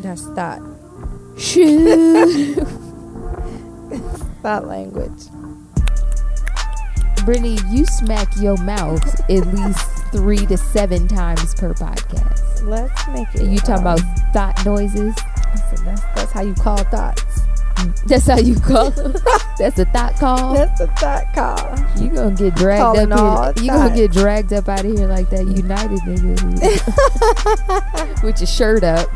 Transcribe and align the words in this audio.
That's 0.00 0.26
that. 0.34 0.60
Shoot. 1.38 2.68
That 4.42 4.66
language. 4.66 5.28
Brittany, 7.24 7.56
you 7.70 7.84
smack 7.86 8.28
your 8.40 8.56
mouth 8.64 9.20
at 9.30 9.46
least 9.54 9.88
three 10.10 10.44
to 10.46 10.56
seven 10.56 11.06
times 11.06 11.54
per 11.54 11.72
podcast. 11.74 12.66
Let's 12.66 13.08
make 13.08 13.28
it. 13.34 13.42
And 13.42 13.52
you 13.52 13.60
talking 13.60 13.86
um, 13.86 13.98
about 13.98 14.00
thought 14.32 14.60
noises? 14.64 15.14
That's, 15.84 16.02
that's 16.16 16.32
how 16.32 16.42
you 16.42 16.54
call 16.54 16.78
thoughts. 16.78 17.31
That's 18.06 18.26
how 18.26 18.38
you 18.38 18.54
call 18.58 18.90
them. 18.90 19.12
That's 19.58 19.78
a 19.78 19.84
thought 19.86 20.16
call. 20.16 20.54
That's 20.54 20.80
a 20.80 20.86
thought 20.88 21.32
call. 21.34 21.78
You 22.02 22.10
gonna 22.10 22.34
get 22.34 22.54
dragged 22.56 22.82
Calling 22.82 23.12
up 23.12 23.56
here. 23.58 23.64
You 23.64 23.70
gonna 23.70 23.94
get 23.94 24.12
dragged 24.12 24.52
up 24.52 24.68
out 24.68 24.84
of 24.84 24.96
here 24.96 25.06
like 25.08 25.30
that 25.30 25.46
United 25.46 25.98
nigga 26.00 26.42
with 28.24 28.40
your 28.40 28.46
shirt 28.46 28.84
up. 28.84 29.08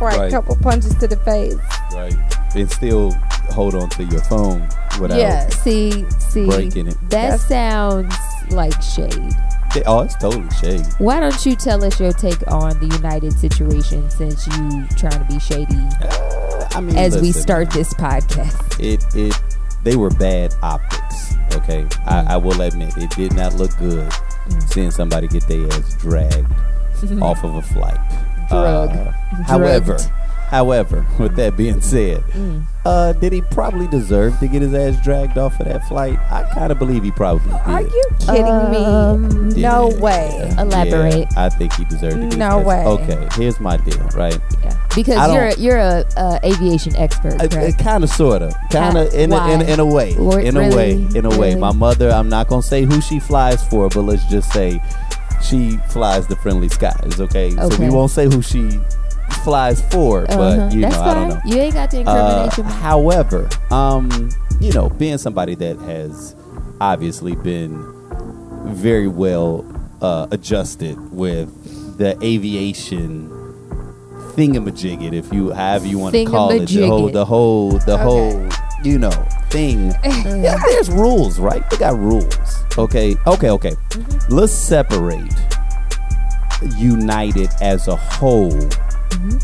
Right, 0.00 0.28
a 0.28 0.30
couple 0.30 0.56
punches 0.56 0.94
to 0.96 1.06
the 1.08 1.16
face. 1.18 1.56
Right. 1.94 2.14
And 2.54 2.70
still 2.70 3.12
hold 3.50 3.74
on 3.74 3.88
to 3.90 4.04
your 4.04 4.22
phone 4.24 4.68
without. 5.00 5.18
Yeah. 5.18 5.48
See, 5.48 6.04
see, 6.18 6.46
breaking 6.46 6.88
it. 6.88 6.96
that 7.10 7.40
That's- 7.40 7.48
sounds 7.48 8.14
like 8.50 8.80
shade. 8.82 9.32
Oh, 9.84 10.00
it's 10.00 10.16
totally 10.16 10.48
shade. 10.62 10.86
Why 10.98 11.20
don't 11.20 11.44
you 11.44 11.54
tell 11.54 11.84
us 11.84 12.00
your 12.00 12.12
take 12.12 12.40
on 12.50 12.78
the 12.80 12.86
United 12.96 13.34
situation 13.34 14.08
since 14.08 14.46
you 14.46 14.86
trying 14.96 15.22
to 15.22 15.26
be 15.28 15.38
shady 15.38 15.76
uh, 16.00 16.45
I 16.76 16.80
mean, 16.80 16.96
as 16.96 17.20
we 17.20 17.32
start 17.32 17.70
this 17.70 17.92
podcast? 17.94 18.78
it 18.80 19.04
it 19.14 19.34
they 19.84 19.96
were 19.96 20.10
bad 20.10 20.54
optics. 20.62 21.34
Okay, 21.54 21.84
Mm. 21.84 22.06
I, 22.28 22.34
I 22.34 22.36
will 22.36 22.60
admit 22.60 22.96
it 22.96 23.10
did 23.10 23.34
not 23.34 23.54
look 23.54 23.76
good 23.78 24.12
seeing 24.68 24.90
somebody 24.90 25.26
get 25.28 25.46
their 25.48 25.66
ass 25.72 25.96
dragged 25.96 26.52
off 27.22 27.42
of 27.44 27.54
a 27.54 27.62
flight. 27.62 27.98
Drug. 28.48 28.90
Uh, 28.90 29.10
however. 29.44 29.98
However, 30.48 31.04
with 31.18 31.36
that 31.36 31.56
being 31.56 31.80
said, 31.80 32.22
Mm. 32.34 32.64
uh, 32.84 33.12
did 33.14 33.32
he 33.32 33.42
probably 33.42 33.86
deserve 33.88 34.38
to 34.40 34.48
get 34.48 34.62
his 34.62 34.72
ass 34.74 35.02
dragged 35.02 35.38
off 35.38 35.58
of 35.60 35.66
that 35.66 35.84
flight? 35.88 36.18
I 36.30 36.44
kind 36.54 36.70
of 36.72 36.78
believe 36.78 37.02
he 37.02 37.10
probably 37.10 37.50
did. 37.52 37.60
Are 37.66 37.82
you 37.82 38.04
kidding 38.20 38.46
Um, 38.46 39.48
me? 39.50 39.60
No 39.62 39.88
way. 40.00 40.52
Elaborate. 40.58 41.14
Yeah, 41.32 41.44
I 41.44 41.48
think 41.48 41.72
he 41.74 41.84
deserved 41.84 42.16
to 42.16 42.28
get 42.28 42.38
No 42.38 42.58
way. 42.60 42.84
Okay, 42.86 43.26
here's 43.34 43.58
my 43.60 43.76
deal, 43.76 43.98
right? 44.14 44.38
Yeah. 44.64 44.74
Because 44.94 45.16
I 45.16 45.32
you're 45.34 45.50
you're 45.58 45.78
a 45.78 46.04
uh, 46.16 46.38
aviation 46.44 46.96
expert, 46.96 47.38
correct? 47.50 47.78
kind 47.78 48.02
of, 48.04 48.10
sort 48.10 48.40
of, 48.42 48.54
kind 48.70 48.96
of, 48.96 49.12
in, 49.12 49.32
a, 49.32 49.48
in, 49.52 49.62
in 49.62 49.80
a 49.80 49.84
way, 49.84 50.16
Or- 50.16 50.40
in 50.40 50.56
a 50.56 50.60
really? 50.60 50.76
way, 50.76 50.92
in 51.14 51.26
a 51.26 51.30
way. 51.30 51.48
Really? 51.50 51.56
My 51.60 51.72
mother, 51.72 52.10
I'm 52.10 52.28
not 52.28 52.48
gonna 52.48 52.62
say 52.62 52.84
who 52.84 53.00
she 53.00 53.18
flies 53.20 53.62
for, 53.68 53.88
but 53.88 54.02
let's 54.02 54.24
just 54.26 54.50
say 54.52 54.80
she 55.42 55.76
flies 55.88 56.26
the 56.26 56.36
friendly 56.36 56.68
skies. 56.70 57.20
Okay, 57.20 57.52
okay. 57.58 57.76
so 57.76 57.82
we 57.82 57.90
won't 57.90 58.10
say 58.10 58.24
who 58.24 58.40
she 58.40 58.80
flies 59.44 59.80
for, 59.90 60.22
Uh-huh. 60.30 60.36
but 60.36 60.72
you 60.72 60.82
That's 60.82 60.94
know, 60.96 61.00
fine. 61.02 61.08
I 61.10 61.14
don't 61.14 61.28
know. 61.28 61.40
You 61.44 61.56
ain't 61.60 61.74
got 61.74 61.90
to 61.90 61.96
Uh, 61.98 62.00
incriminate 62.00 62.58
mom. 62.58 62.66
however, 62.80 63.48
um, 63.70 64.28
you 64.60 64.72
know, 64.72 64.88
being 64.90 65.18
somebody 65.18 65.54
that 65.56 65.78
has 65.80 66.34
obviously 66.80 67.34
been 67.36 67.84
very 68.66 69.08
well 69.08 69.64
uh, 70.02 70.26
adjusted 70.30 70.96
with 71.12 71.48
the 71.98 72.16
aviation 72.22 73.30
thingamajigget, 74.34 75.12
if 75.14 75.32
you 75.32 75.50
however 75.52 75.86
you 75.86 75.98
want 75.98 76.14
to 76.14 76.24
call 76.26 76.50
it, 76.50 76.66
the 76.68 76.86
whole, 76.86 77.08
the 77.08 77.24
whole, 77.24 77.70
the 77.78 77.94
Okay. 77.94 78.02
whole, 78.02 78.48
you 78.84 78.98
know, 78.98 79.10
thing. 79.50 79.92
yeah, 80.04 80.56
there's 80.66 80.90
rules, 80.90 81.38
right? 81.38 81.68
They 81.70 81.76
got 81.78 81.98
rules. 81.98 82.64
Okay, 82.76 83.16
okay, 83.26 83.50
okay. 83.50 83.72
Let's 84.28 84.52
separate 84.52 85.32
United 86.76 87.48
as 87.62 87.88
a 87.88 87.96
whole 87.96 88.50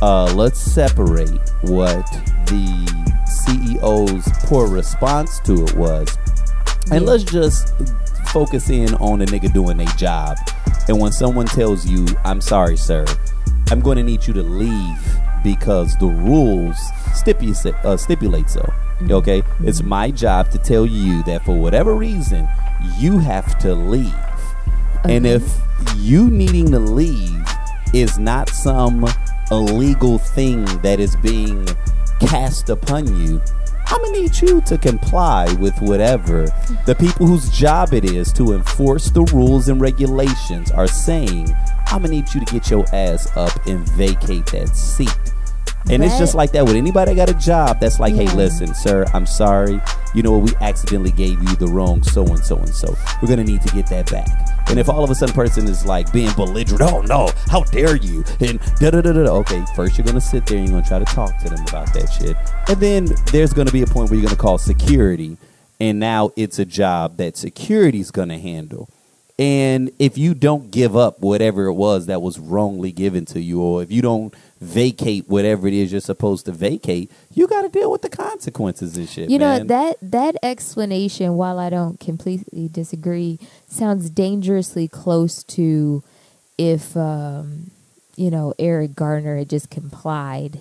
uh, 0.01 0.33
let's 0.35 0.61
separate 0.61 1.41
what 1.63 2.07
the 2.47 3.13
CEO's 3.47 4.29
poor 4.47 4.69
response 4.69 5.41
to 5.41 5.65
it 5.65 5.75
was, 5.75 6.09
and 6.91 7.07
let's 7.07 7.25
just 7.25 7.75
focus 8.29 8.71
in 8.71 8.95
on 8.95 9.19
the 9.19 9.27
nigga 9.27 9.53
doing 9.53 9.77
their 9.77 9.87
job. 9.97 10.37
And 10.89 10.99
when 11.01 11.13
someone 11.13 11.47
tells 11.47 11.87
you, 11.87 12.07
"I'm 12.25 12.41
sorry, 12.41 12.77
sir, 12.77 13.05
I'm 13.71 13.81
going 13.81 13.97
to 13.97 14.03
need 14.03 14.27
you 14.27 14.35
to 14.35 14.43
leave 14.43 15.19
because 15.45 15.97
the 15.97 16.07
rules 16.07 16.79
stipulate 17.15 17.67
uh, 17.85 17.97
stipulate 17.97 18.51
so." 18.51 18.73
Okay, 19.11 19.43
it's 19.61 19.83
my 19.83 20.11
job 20.11 20.51
to 20.51 20.59
tell 20.59 20.87
you 20.87 21.23
that 21.25 21.45
for 21.45 21.59
whatever 21.59 21.95
reason 21.95 22.49
you 22.99 23.19
have 23.19 23.59
to 23.59 23.75
leave. 23.75 24.15
And 25.05 25.27
if 25.27 25.43
you 25.97 26.31
needing 26.31 26.71
to 26.71 26.79
leave 26.79 27.45
is 27.93 28.19
not 28.19 28.49
some 28.49 29.07
illegal 29.51 30.19
thing 30.19 30.65
that 30.83 31.01
is 31.01 31.17
being 31.17 31.67
cast 32.21 32.69
upon 32.69 33.07
you, 33.21 33.41
I'm 33.87 34.01
gonna 34.03 34.21
need 34.21 34.41
you 34.41 34.61
to 34.63 34.79
comply 34.79 35.53
with 35.55 35.79
whatever 35.81 36.47
the 36.87 36.95
people 36.95 37.27
whose 37.27 37.51
job 37.51 37.93
it 37.93 38.05
is 38.05 38.33
to 38.35 38.55
enforce 38.55 39.11
the 39.11 39.23
rules 39.35 39.69
and 39.69 39.81
regulations 39.81 40.71
are 40.71 40.89
saying. 40.89 41.55
I'm 41.87 42.03
gonna 42.03 42.09
need 42.09 42.33
you 42.33 42.45
to 42.45 42.53
get 42.53 42.71
your 42.71 42.87
ass 42.95 43.35
up 43.37 43.67
and 43.67 43.87
vacate 43.91 44.47
that 44.47 44.69
seat. 44.75 45.11
And 45.91 46.03
it's 46.05 46.19
just 46.19 46.35
like 46.35 46.53
that 46.53 46.65
with 46.65 46.77
anybody 46.77 47.15
that 47.15 47.27
got 47.27 47.37
a 47.37 47.39
job 47.39 47.81
that's 47.81 47.99
like, 47.99 48.15
hey, 48.15 48.29
listen, 48.35 48.73
sir, 48.75 49.05
I'm 49.13 49.27
sorry. 49.27 49.81
You 50.15 50.23
know 50.23 50.39
what? 50.39 50.51
We 50.51 50.57
accidentally 50.65 51.11
gave 51.11 51.43
you 51.43 51.57
the 51.57 51.67
wrong 51.67 52.03
so 52.03 52.25
and 52.25 52.39
so 52.39 52.57
and 52.57 52.69
so. 52.69 52.97
We're 53.21 53.29
going 53.29 53.45
to 53.45 53.53
need 53.53 53.63
to 53.63 53.75
get 53.75 53.89
that 53.89 54.11
back. 54.11 54.29
And 54.69 54.79
if 54.79 54.89
all 54.89 55.05
of 55.05 55.11
a 55.11 55.15
sudden 55.15 55.35
person 55.35 55.69
is 55.69 55.85
like 55.85 56.13
being 56.13 56.33
belligerent, 56.35 56.83
oh 56.83 57.03
no, 57.03 57.31
how 57.49 57.63
dare 57.65 57.97
you? 57.97 58.25
And 58.41 58.59
da 58.81 58.91
da 58.91 59.01
da 59.01 59.13
da. 59.13 59.31
Okay, 59.39 59.65
first 59.77 59.99
you're 59.99 60.05
to 60.15 60.21
sit 60.21 60.47
there 60.47 60.59
and 60.59 60.69
you're 60.69 60.73
to 60.83 60.89
try 60.89 60.99
to 60.99 61.05
talk 61.05 61.37
to 61.39 61.51
them 61.51 61.63
about 61.69 61.93
that 61.95 62.07
shit. 62.09 62.37
And 62.69 62.81
then 62.81 63.09
there's 63.33 63.53
to 63.67 63.73
be 63.73 63.83
a 63.83 63.87
point 63.87 64.11
where 64.11 64.19
you're 64.19 64.25
to 64.37 64.43
call 64.43 64.59
security. 64.59 65.37
And 65.81 65.99
now 65.99 66.31
it's 66.37 66.59
a 66.59 66.65
job 66.65 67.17
that 67.17 67.37
security's 67.37 68.11
to 68.29 68.39
handle. 68.39 68.89
And 69.43 69.91
if 69.99 70.17
you 70.17 70.35
don't 70.35 70.71
give 70.71 70.97
up 70.97 71.19
whatever 71.19 71.65
it 71.65 71.73
was 71.73 72.07
that 72.07 72.23
was 72.23 72.39
wrongly 72.39 72.93
given 72.93 73.25
to 73.25 73.41
you, 73.41 73.61
or 73.61 73.83
if 73.83 73.91
you 73.91 74.01
don't 74.01 74.33
vacate 74.61 75.29
whatever 75.29 75.67
it 75.67 75.75
is 75.75 75.91
you're 75.91 76.01
supposed 76.01 76.47
to 76.47 76.53
vacate, 76.53 77.11
you 77.35 77.49
got 77.49 77.63
to 77.63 77.69
deal 77.69 77.91
with 77.91 78.03
the 78.03 78.09
consequences 78.09 78.97
and 78.97 79.09
shit. 79.09 79.29
You 79.31 79.41
know 79.41 79.59
man. 79.59 79.67
that 79.67 79.97
that 80.01 80.37
explanation, 80.45 81.35
while 81.35 81.59
I 81.59 81.71
don't 81.71 81.99
completely 81.99 82.69
disagree, 82.69 83.41
sounds 83.67 84.11
dangerously 84.11 84.87
close 84.87 85.43
to 85.45 86.05
if 86.57 86.97
um, 86.97 87.73
you 88.15 88.31
know 88.31 88.55
Eric 88.61 88.95
Garner 88.95 89.39
had 89.39 89.51
just 89.51 89.71
complied, 89.71 90.61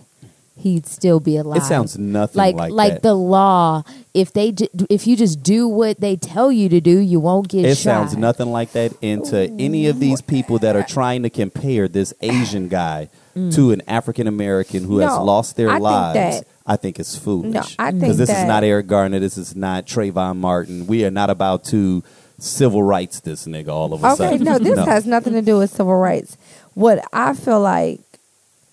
he'd 0.57 0.85
still 0.85 1.19
be 1.19 1.38
alive. 1.38 1.62
It 1.62 1.66
sounds 1.66 1.97
nothing 1.97 2.38
like 2.38 2.56
like, 2.56 2.72
like 2.72 2.94
that. 2.94 3.01
the 3.03 3.13
law. 3.16 3.84
If 4.13 4.34
they 4.34 4.51
ju- 4.51 4.67
if 4.89 5.07
you 5.07 5.16
just 5.16 5.41
do 5.41 5.67
what 5.67 6.00
they 6.00 6.16
tell 6.16 6.51
you 6.51 6.69
to 6.69 6.79
do, 6.81 7.00
you 7.00 7.19
won't 7.19 7.47
get 7.47 7.66
it 7.66 7.75
shot. 7.78 8.09
sounds 8.09 8.17
nothing 8.17 8.51
like 8.51 8.72
that 8.73 8.94
into 9.01 9.50
any 9.59 9.88
of 9.88 10.00
these 10.00 10.22
people 10.22 10.59
that 10.59 10.75
are 10.75 10.84
trying 10.84 11.23
to 11.23 11.29
compare 11.29 11.88
this 11.88 12.13
Asian 12.22 12.67
guy 12.67 13.09
Mm. 13.35 13.56
to 13.56 13.72
an 13.72 13.81
African 13.88 14.28
American 14.28 14.84
who 14.84 14.97
has 14.97 15.17
lost 15.17 15.56
their 15.56 15.69
I 15.69 15.73
think 15.75 15.84
lives. 15.84 16.13
that- 16.16 16.47
I 16.67 16.75
think 16.75 17.00
it's 17.00 17.16
foolish. 17.16 17.53
No, 17.53 17.61
I 17.79 17.90
think 17.91 18.01
because 18.01 18.17
this 18.17 18.29
is 18.29 18.44
not 18.44 18.63
Eric 18.66 18.88
Garner. 18.88 19.19
This 19.19 19.38
is 19.38 19.56
not 19.56 19.85
Trayvon 19.88 20.35
Martin. 20.38 20.85
We 20.85 21.06
are 21.06 21.11
not 21.11 21.29
about 21.29 21.63
to 21.66 22.03
civil 22.40 22.84
rights 22.84 23.19
this 23.22 23.45
nigga 23.47 23.69
all 23.69 23.94
of 23.94 24.03
a 24.03 24.07
Okay, 24.07 24.16
sudden. 24.38 24.44
no, 24.44 24.59
this 24.59 24.78
has 24.85 25.06
nothing 25.06 25.31
to 25.34 25.41
do 25.41 25.57
with 25.57 25.72
civil 25.72 25.95
rights. 25.95 26.35
What 26.73 27.03
I 27.13 27.34
feel 27.34 27.61
like 27.61 28.01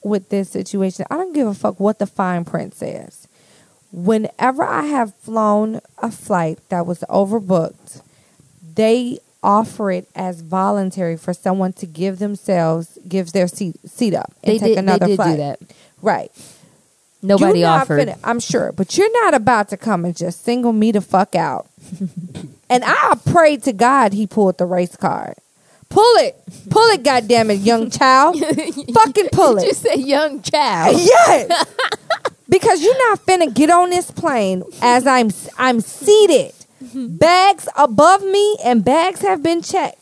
with 0.03 0.29
this 0.29 0.51
situation, 0.51 1.07
I 1.11 1.17
don't 1.17 1.35
give 1.35 1.47
a 1.47 1.55
fuck 1.55 1.79
what 1.81 1.99
the 1.99 2.07
fine 2.07 2.45
print 2.45 2.75
says. 2.75 3.27
Whenever 3.93 4.65
I 4.65 4.83
have 4.83 5.15
flown 5.15 5.81
a 5.99 6.11
flight 6.11 6.59
that 6.69 6.87
was 6.87 7.01
overbooked, 7.09 8.03
they 8.75 9.19
offer 9.43 9.91
it 9.91 10.09
as 10.15 10.41
voluntary 10.41 11.17
for 11.17 11.33
someone 11.33 11.73
to 11.73 11.87
give 11.87 12.19
themselves 12.19 12.99
gives 13.09 13.33
their 13.33 13.47
seat 13.49 13.77
seat 13.89 14.13
up 14.15 14.33
and 14.43 14.55
They 14.55 14.59
take 14.59 14.69
did. 14.75 14.79
another 14.79 15.07
they 15.07 15.13
did 15.13 15.17
flight. 15.17 15.31
do 15.31 15.37
that. 15.43 15.61
Right. 16.03 16.31
Nobody 17.23 17.65
offered. 17.65 18.01
finna- 18.09 18.19
I'm 18.23 18.41
sure, 18.41 18.73
but 18.73 18.97
you're 18.97 19.25
not 19.25 19.35
about 19.35 19.69
to 19.71 19.77
come 19.77 20.05
and 20.05 20.17
just 20.17 20.45
single 20.45 20.73
me 20.73 20.93
the 20.93 21.01
fuck 21.01 21.35
out. 21.35 21.67
and 22.71 22.85
I 22.85 23.19
prayed 23.27 23.63
to 23.65 23.73
God 23.73 24.13
he 24.13 24.27
pulled 24.27 24.59
the 24.59 24.67
race 24.67 24.95
card. 24.97 25.35
Pull 25.89 26.17
it, 26.17 26.37
pull 26.71 26.87
it, 26.91 27.03
goddamn 27.03 27.51
it, 27.51 27.61
young 27.61 27.91
child. 27.91 28.39
Fucking 28.95 29.29
pull 29.33 29.57
it. 29.57 29.63
Did 29.63 29.69
you 29.69 29.75
say 29.75 29.97
young 29.97 30.43
child? 30.43 30.97
Yes, 31.09 31.67
because 32.49 32.83
you're 32.83 33.11
not 33.11 33.25
finna 33.25 33.53
get 33.53 33.71
on 33.71 33.91
this 33.91 34.11
plane 34.11 34.63
as 34.83 35.07
I'm 35.07 35.31
I'm 35.57 35.81
seated, 35.81 36.53
mm-hmm. 36.83 37.17
bags 37.17 37.69
above 37.77 38.23
me, 38.23 38.57
and 38.65 38.85
bags 38.85 39.23
have 39.23 39.43
been 39.43 39.63
checked. 39.63 39.98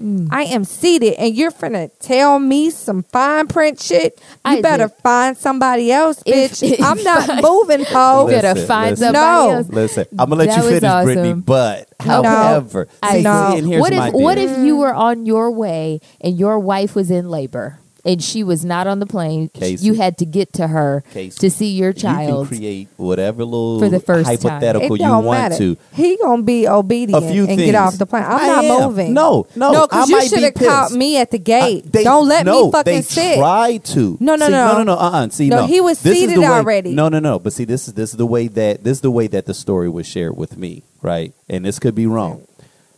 Mm. 0.00 0.28
I 0.30 0.44
am 0.44 0.64
seated, 0.64 1.14
and 1.14 1.34
you're 1.34 1.50
finna 1.50 1.90
tell 2.00 2.38
me 2.38 2.70
some 2.70 3.02
fine 3.02 3.46
print 3.48 3.80
shit. 3.80 4.18
You 4.18 4.52
Isaac. 4.52 4.62
better 4.62 4.88
find 4.88 5.36
somebody 5.36 5.92
else, 5.92 6.22
bitch. 6.22 6.62
if 6.72 6.80
I'm 6.82 7.02
not 7.02 7.28
I- 7.28 7.40
moving, 7.42 7.84
ho. 7.84 8.24
You 8.26 8.32
better 8.32 8.54
Listen, 8.54 8.66
find 8.66 8.90
listen. 8.92 9.06
somebody 9.14 9.50
No. 9.50 9.56
else. 9.58 9.68
Listen, 9.68 10.06
I'm 10.12 10.16
gonna 10.30 10.36
let 10.36 10.48
That 10.48 10.56
you 10.56 10.62
was 10.70 10.80
finish, 10.80 11.04
Brittany. 11.04 11.28
awesome. 11.28 11.40
But 11.42 11.88
No. 12.06 12.22
however, 12.22 12.88
I 13.02 13.16
see, 13.18 13.22
know. 13.22 13.50
see, 13.52 13.58
and 13.58 13.68
here's 13.68 13.80
what 13.82 13.92
if 13.92 14.12
deal. 14.12 14.20
what 14.22 14.38
if 14.38 14.58
you 14.64 14.76
were 14.78 14.94
on 14.94 15.26
your 15.26 15.50
way 15.50 16.00
and 16.22 16.38
your 16.38 16.58
wife 16.58 16.94
was 16.94 17.10
in 17.10 17.28
labor 17.28 17.78
and 18.04 18.22
she 18.22 18.42
was 18.42 18.64
not 18.64 18.86
on 18.86 18.98
the 19.00 19.06
plane? 19.06 19.48
Casey. 19.50 19.84
You 19.86 19.94
had 19.94 20.18
to 20.18 20.24
get 20.26 20.52
to 20.54 20.66
her 20.68 21.02
Casey, 21.12 21.38
to 21.38 21.50
see 21.50 21.70
your 21.72 21.92
child. 21.92 22.44
you 22.46 22.48
can 22.48 22.58
create 22.58 22.88
whatever 22.96 23.44
little 23.44 23.78
For 23.78 23.88
the 23.88 24.00
first 24.00 24.26
hypothetical 24.28 24.96
you 24.96 25.04
want 25.08 25.24
matter. 25.26 25.56
to. 25.58 25.76
He 25.94 26.16
gonna 26.16 26.42
be 26.42 26.66
obedient 26.68 27.22
and 27.24 27.46
things. 27.46 27.60
get 27.62 27.74
off 27.74 27.98
the 27.98 28.06
plane. 28.06 28.24
I'm 28.24 28.40
I 28.40 28.46
not 28.46 28.64
am. 28.64 28.88
moving. 28.88 29.14
No, 29.14 29.46
no, 29.56 29.72
no, 29.72 29.86
because 29.86 30.08
you 30.08 30.22
should 30.28 30.42
have 30.42 30.54
caught 30.54 30.92
me 30.92 31.18
at 31.18 31.30
the 31.30 31.38
gate. 31.38 31.84
I- 31.86 31.88
they- 31.90 32.04
Don't 32.04 32.28
let 32.28 32.46
no, 32.46 32.66
me 32.66 32.72
fucking 32.72 32.92
they 32.94 33.02
sit. 33.02 33.36
tried 33.38 33.84
to. 33.86 34.16
No, 34.20 34.36
no, 34.36 34.46
See, 34.46 34.52
no. 34.52 34.66
no, 34.66 34.78
no, 34.78 34.82
no. 34.84 34.92
Uh-uh. 34.94 35.28
See, 35.30 35.48
No, 35.48 35.56
no. 35.62 35.66
he 35.66 35.80
was 35.80 36.00
This 36.02 36.18
seated 36.18 36.38
way- 36.38 36.46
already. 36.46 36.92
No, 36.94 37.08
no, 37.08 37.18
no. 37.18 37.38
But 37.38 37.52
see, 37.52 37.64
this 37.64 37.88
is 37.88 37.94
this 37.94 38.10
is 38.10 38.16
the 38.16 38.26
way 38.26 38.48
that 38.48 38.82
this 38.84 38.98
is 38.98 39.00
the 39.02 39.10
way 39.10 39.26
that 39.28 39.46
the 39.46 39.54
story 39.54 39.88
was 39.88 40.06
shared 40.06 40.36
with 40.36 40.56
me, 40.56 40.82
right? 41.02 41.32
And 41.48 41.64
this 41.64 41.78
could 41.78 41.94
be 41.94 42.06
wrong. 42.06 42.42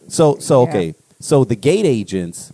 So, 0.09 0.37
so 0.39 0.63
Yeah. 0.65 0.69
okay. 0.69 0.95
So 1.21 1.45
the 1.45 1.55
gate 1.57 1.87
agents 1.87 2.53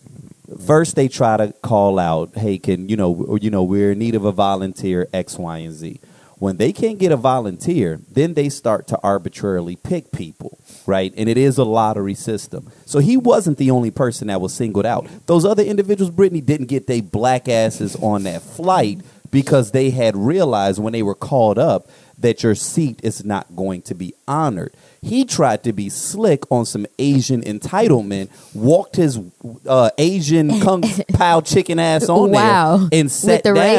first 0.67 0.97
they 0.97 1.09
try 1.09 1.37
to 1.37 1.53
call 1.63 1.99
out, 1.99 2.37
hey, 2.37 2.59
can 2.59 2.89
you 2.89 2.97
know, 2.97 3.15
or, 3.15 3.39
you 3.39 3.51
know, 3.51 3.63
we're 3.63 3.93
in 3.93 3.99
need 3.99 4.15
of 4.15 4.25
a 4.25 4.33
volunteer 4.33 5.09
X, 5.13 5.39
Y, 5.39 5.59
and 5.59 5.75
Z. 5.75 6.01
When 6.39 6.57
they 6.57 6.73
can't 6.73 6.99
get 7.01 7.11
a 7.11 7.17
volunteer, 7.17 8.01
then 8.09 8.35
they 8.35 8.49
start 8.49 8.87
to 8.89 8.99
arbitrarily 9.03 9.75
pick 9.75 10.13
people, 10.13 10.61
right? 10.87 11.13
And 11.17 11.29
it 11.29 11.37
is 11.37 11.59
a 11.59 11.65
lottery 11.65 12.15
system. 12.15 12.71
So 12.87 13.01
he 13.01 13.17
wasn't 13.17 13.59
the 13.59 13.73
only 13.73 13.91
person 13.91 14.29
that 14.29 14.41
was 14.41 14.55
singled 14.55 14.87
out. 14.87 15.09
Those 15.27 15.45
other 15.45 15.65
individuals, 15.65 16.13
Brittany, 16.13 16.41
didn't 16.41 16.67
get 16.67 16.87
their 16.87 17.03
black 17.03 17.49
asses 17.49 17.97
on 17.97 18.23
that 18.23 18.43
flight 18.43 19.01
because 19.33 19.73
they 19.73 19.91
had 19.91 20.17
realized 20.17 20.79
when 20.79 20.93
they 20.93 21.03
were 21.03 21.17
called 21.17 21.59
up 21.59 21.89
that 22.19 22.43
your 22.43 22.55
seat 22.55 23.01
is 23.03 23.25
not 23.25 23.57
going 23.57 23.83
to 23.83 23.95
be 23.95 24.15
honored. 24.27 24.73
He 25.01 25.25
tried 25.25 25.63
to 25.65 25.73
be 25.73 25.89
slick 25.89 26.43
on 26.51 26.65
some 26.67 26.87
Asian 26.99 27.43
entitlement, 27.43 28.31
walked 28.55 28.97
his 28.97 29.21
uh, 29.67 29.91
Asian 29.97 30.61
kung 30.61 30.83
pao 31.15 31.41
chicken 31.41 31.79
ass 31.79 32.09
on 32.09 32.31
Wow. 32.33 32.77
there, 32.91 33.01
and 33.01 33.11
sat 33.11 33.45
the 33.45 33.53
race? 33.55 33.79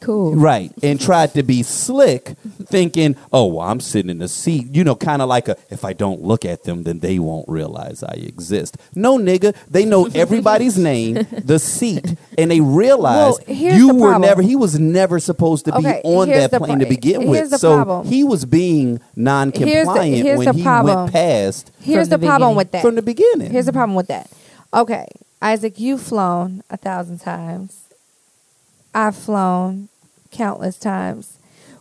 Cool. 0.00 0.34
Right. 0.34 0.72
And 0.82 0.98
tried 1.00 1.34
to 1.34 1.42
be 1.42 1.62
slick, 1.62 2.28
thinking, 2.64 3.16
oh, 3.32 3.46
well, 3.46 3.68
I'm 3.68 3.80
sitting 3.80 4.10
in 4.10 4.18
the 4.18 4.28
seat, 4.28 4.74
you 4.74 4.82
know, 4.82 4.94
kind 4.96 5.20
of 5.20 5.28
like 5.28 5.48
a, 5.48 5.56
if 5.68 5.84
I 5.84 5.92
don't 5.92 6.22
look 6.22 6.44
at 6.46 6.64
them, 6.64 6.84
then 6.84 7.00
they 7.00 7.18
won't 7.18 7.46
realize 7.48 8.02
I 8.02 8.12
exist. 8.14 8.78
No, 8.94 9.18
nigga. 9.18 9.54
They 9.68 9.84
know 9.84 10.06
everybody's 10.14 10.78
name, 10.92 11.14
the 11.44 11.58
seat, 11.58 12.14
and 12.38 12.50
they 12.50 12.60
realize 12.62 13.38
Well, 13.46 13.56
you 13.56 13.88
the 13.88 13.94
were 13.94 14.18
never, 14.18 14.40
he 14.40 14.56
was 14.56 14.78
never 14.80 15.18
supposed 15.20 15.66
to 15.66 15.72
be 15.72 15.78
Okay, 15.78 16.00
on 16.02 16.28
that 16.30 16.50
plane 16.50 16.78
pro- 16.78 16.84
to 16.84 16.86
begin 16.86 17.20
here's 17.20 17.30
with. 17.42 17.50
the 17.50 17.58
So 17.58 17.76
problem. 17.84 18.06
he 18.06 18.24
was 18.24 18.46
being 18.46 19.00
non 19.16 19.52
compliant 19.52 20.38
when 20.38 20.46
the 20.46 20.52
he 20.54 20.62
problem. 20.62 20.96
went 20.96 21.12
past 21.12 21.70
Here's 21.82 22.08
From 22.08 22.10
the, 22.10 22.18
the 22.18 22.26
problem 22.26 22.56
with 22.56 22.70
that. 22.72 22.80
from 22.82 22.94
the 22.94 23.02
beginning. 23.02 23.50
Here's 23.50 23.66
the 23.66 23.72
problem 23.74 23.96
with 23.96 24.08
that. 24.08 24.30
Okay, 24.72 25.06
Isaac, 25.42 25.78
you've 25.78 26.00
flown 26.02 26.62
a 26.70 26.78
thousand 26.78 27.18
times. 27.18 27.76
I've 28.94 29.14
flown 29.14 29.89
countless 30.30 30.78
times. 30.78 31.38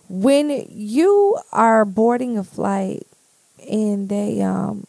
When 0.09 0.49
you 0.69 1.37
are 1.51 1.85
boarding 1.85 2.37
a 2.37 2.43
flight 2.43 3.05
and 3.69 4.09
they 4.09 4.41
um 4.41 4.85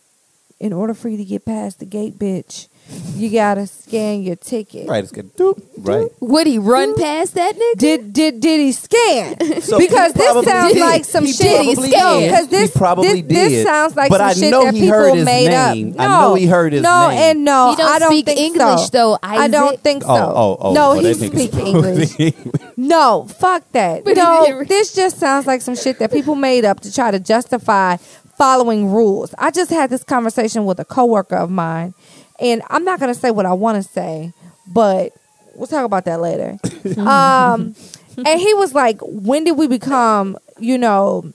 in 0.58 0.72
order 0.72 0.94
for 0.94 1.08
you 1.08 1.16
to 1.16 1.24
get 1.24 1.44
past 1.44 1.78
the 1.78 1.86
gate 1.86 2.18
bitch, 2.18 2.68
you 3.16 3.30
gotta 3.30 3.66
scan 3.66 4.22
your 4.22 4.36
ticket. 4.36 4.88
right. 4.88 5.02
It's 5.04 5.12
good. 5.12 5.34
Doop. 5.36 5.62
Right. 5.78 6.08
Would 6.20 6.46
he 6.46 6.58
run 6.58 6.96
past 6.96 7.34
that 7.34 7.54
nigga? 7.56 7.78
Did 7.78 8.12
did 8.12 8.40
did 8.40 8.60
he 8.60 8.72
scan? 8.72 9.36
So 9.60 9.78
because 9.78 10.12
he 10.12 10.18
this 10.18 10.26
probably 10.32 10.44
sounds 10.50 10.72
did. 10.72 10.80
like 10.80 11.04
some 11.04 11.24
He 11.26 11.32
shit. 11.32 11.64
probably 11.76 11.90
No, 11.90 12.20
did. 12.20 12.30
because 12.30 12.48
this 12.48 12.72
he 12.72 12.78
probably 12.78 13.06
this, 13.08 13.14
did. 13.22 13.28
this 13.30 13.64
sounds 13.64 13.96
like 13.96 14.08
but 14.10 14.18
some 14.18 14.26
I 14.28 14.32
shit 14.32 14.50
know 14.50 14.64
that 14.64 14.74
he 14.74 14.80
people 14.80 14.94
heard 14.98 15.14
his 15.14 15.24
made 15.24 15.48
name. 15.48 15.92
up. 15.94 16.00
I 16.00 16.06
No, 16.08 16.20
know 16.20 16.34
he 16.34 16.46
heard 16.46 16.72
his 16.72 16.82
no, 16.82 17.08
name. 17.08 17.18
and 17.18 17.44
no, 17.44 17.70
He 17.70 17.76
don't 17.76 17.88
I 17.94 17.98
don't 17.98 18.10
speak 18.12 18.26
think 18.26 18.38
English, 18.40 18.80
so. 18.82 18.88
though, 18.92 19.18
I 19.22 19.48
don't 19.48 19.68
Isaac. 19.68 19.80
think 19.80 20.02
oh, 20.06 20.16
so. 20.16 20.32
Oh, 20.34 20.34
oh, 20.34 20.56
oh. 20.68 20.72
no, 20.72 20.90
oh, 20.90 20.94
he 20.94 21.02
that 21.12 21.16
nigga 21.16 21.36
speaks 21.36 21.56
English. 21.56 22.34
No, 22.76 23.26
fuck 23.38 23.70
that. 23.72 24.04
But 24.04 24.16
he 24.16 24.22
no, 24.22 24.44
didn't- 24.46 24.68
this 24.68 24.94
just 24.94 25.18
sounds 25.18 25.46
like 25.46 25.60
some 25.60 25.76
shit 25.76 25.98
that 25.98 26.10
people 26.10 26.34
made 26.34 26.64
up 26.64 26.80
to 26.80 26.92
try 26.94 27.10
to 27.10 27.20
justify 27.20 27.96
following 28.36 28.90
rules. 28.90 29.34
I 29.38 29.50
just 29.50 29.70
had 29.70 29.90
this 29.90 30.02
conversation 30.02 30.64
with 30.64 30.80
a 30.80 30.84
coworker 30.84 31.36
of 31.36 31.50
mine, 31.50 31.92
and 32.40 32.62
I'm 32.70 32.84
not 32.84 32.98
going 33.00 33.12
to 33.12 33.18
say 33.18 33.30
what 33.30 33.46
I 33.46 33.52
want 33.52 33.82
to 33.82 33.88
say, 33.88 34.32
but 34.66 35.12
we'll 35.54 35.66
talk 35.66 35.84
about 35.84 36.04
that 36.06 36.20
later. 36.20 36.58
um, 36.98 37.74
and 38.16 38.40
he 38.40 38.54
was 38.54 38.74
like, 38.74 38.98
"When 39.02 39.44
did 39.44 39.52
we 39.52 39.66
become, 39.68 40.38
you 40.58 40.78
know?" 40.78 41.32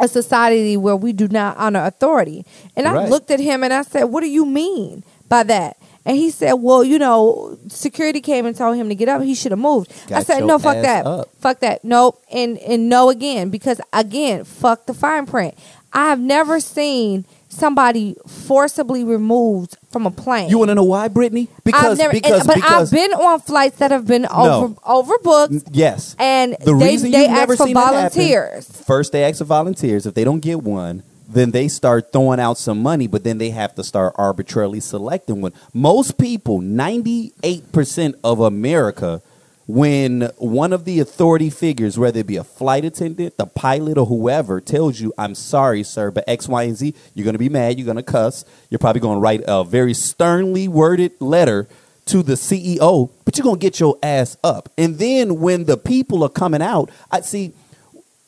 A 0.00 0.06
society 0.06 0.76
where 0.76 0.94
we 0.94 1.12
do 1.12 1.26
not 1.26 1.56
honor 1.56 1.84
authority. 1.84 2.46
And 2.76 2.86
I 2.86 2.92
Right. 2.94 3.10
looked 3.10 3.32
at 3.32 3.40
him 3.40 3.64
and 3.64 3.72
I 3.74 3.82
said, 3.82 4.04
What 4.04 4.20
do 4.20 4.28
you 4.28 4.46
mean 4.46 5.02
by 5.28 5.42
that? 5.42 5.76
And 6.06 6.16
he 6.16 6.30
said, 6.30 6.52
Well, 6.52 6.84
you 6.84 7.00
know, 7.00 7.58
security 7.66 8.20
came 8.20 8.46
and 8.46 8.54
told 8.56 8.76
him 8.76 8.88
to 8.90 8.94
get 8.94 9.08
up. 9.08 9.22
He 9.22 9.34
should 9.34 9.50
have 9.50 9.58
moved. 9.58 9.90
I 10.14 10.22
said, 10.22 10.44
No, 10.44 10.56
fuck 10.60 10.82
that. 10.82 11.04
up. 11.04 11.30
Fuck 11.40 11.58
that. 11.60 11.82
Nope. 11.82 12.22
And 12.30 12.58
and 12.58 12.88
no 12.88 13.10
again. 13.10 13.50
Because 13.50 13.80
again, 13.92 14.44
fuck 14.44 14.86
the 14.86 14.94
fine 14.94 15.26
print. 15.26 15.58
I 15.92 16.10
have 16.10 16.20
never 16.20 16.60
seen 16.60 17.24
somebody 17.48 18.16
forcibly 18.26 19.04
removed 19.04 19.76
from 19.90 20.06
a 20.06 20.10
plane. 20.10 20.48
You 20.50 20.58
want 20.58 20.68
to 20.70 20.74
know 20.74 20.84
why, 20.84 21.08
Brittany? 21.08 21.48
Because 21.64 21.92
I've 21.92 21.98
never, 21.98 22.12
and- 22.12 22.22
because 22.22 22.46
but 22.46 22.54
because 22.56 22.92
I've 22.92 22.96
been 22.96 23.12
on 23.14 23.40
flights 23.40 23.78
that 23.78 23.90
have 23.90 24.06
been 24.06 24.26
over 24.26 24.74
overbooked, 24.86 25.68
yes. 25.72 26.14
and 26.18 26.56
The 26.60 26.74
they 26.76 26.86
reason 26.86 27.10
they 27.10 27.26
ask 27.26 27.56
for 27.56 27.66
that 27.66 27.68
happen- 27.68 27.74
volunteers. 27.74 28.66
First, 28.66 29.12
they 29.12 29.24
ask 29.24 29.38
for 29.38 29.44
volunteers. 29.44 30.06
If 30.06 30.14
they 30.14 30.24
don't 30.24 30.40
get 30.40 30.62
one, 30.62 31.02
then 31.30 31.50
they 31.50 31.68
start 31.68 32.12
throwing 32.12 32.40
out 32.40 32.56
some 32.58 32.80
money, 32.82 33.06
but 33.06 33.22
then 33.24 33.38
they 33.38 33.50
have 33.50 33.74
to 33.74 33.84
start 33.84 34.14
arbitrarily 34.16 34.80
selecting 34.80 35.40
one. 35.42 35.52
Most 35.74 36.16
people, 36.18 36.60
98% 36.60 38.14
of 38.24 38.40
America, 38.40 39.20
when 39.68 40.22
one 40.38 40.72
of 40.72 40.86
the 40.86 40.98
authority 40.98 41.50
figures, 41.50 41.98
whether 41.98 42.20
it 42.20 42.26
be 42.26 42.38
a 42.38 42.42
flight 42.42 42.86
attendant, 42.86 43.36
the 43.36 43.46
pilot, 43.46 43.98
or 43.98 44.06
whoever, 44.06 44.62
tells 44.62 44.98
you, 44.98 45.12
I'm 45.18 45.34
sorry, 45.34 45.82
sir, 45.82 46.10
but 46.10 46.24
X, 46.26 46.48
Y, 46.48 46.62
and 46.62 46.74
Z, 46.74 46.94
you're 47.14 47.24
going 47.24 47.34
to 47.34 47.38
be 47.38 47.50
mad, 47.50 47.78
you're 47.78 47.84
going 47.84 47.98
to 47.98 48.02
cuss, 48.02 48.46
you're 48.70 48.78
probably 48.78 49.02
going 49.02 49.16
to 49.16 49.20
write 49.20 49.42
a 49.46 49.64
very 49.64 49.92
sternly 49.92 50.68
worded 50.68 51.12
letter 51.20 51.68
to 52.06 52.22
the 52.22 52.32
CEO, 52.32 53.10
but 53.26 53.36
you're 53.36 53.44
going 53.44 53.56
to 53.56 53.60
get 53.60 53.78
your 53.78 53.98
ass 54.02 54.38
up. 54.42 54.70
And 54.78 54.98
then 54.98 55.38
when 55.38 55.64
the 55.64 55.76
people 55.76 56.22
are 56.22 56.30
coming 56.30 56.62
out, 56.62 56.90
I 57.10 57.20
see 57.20 57.52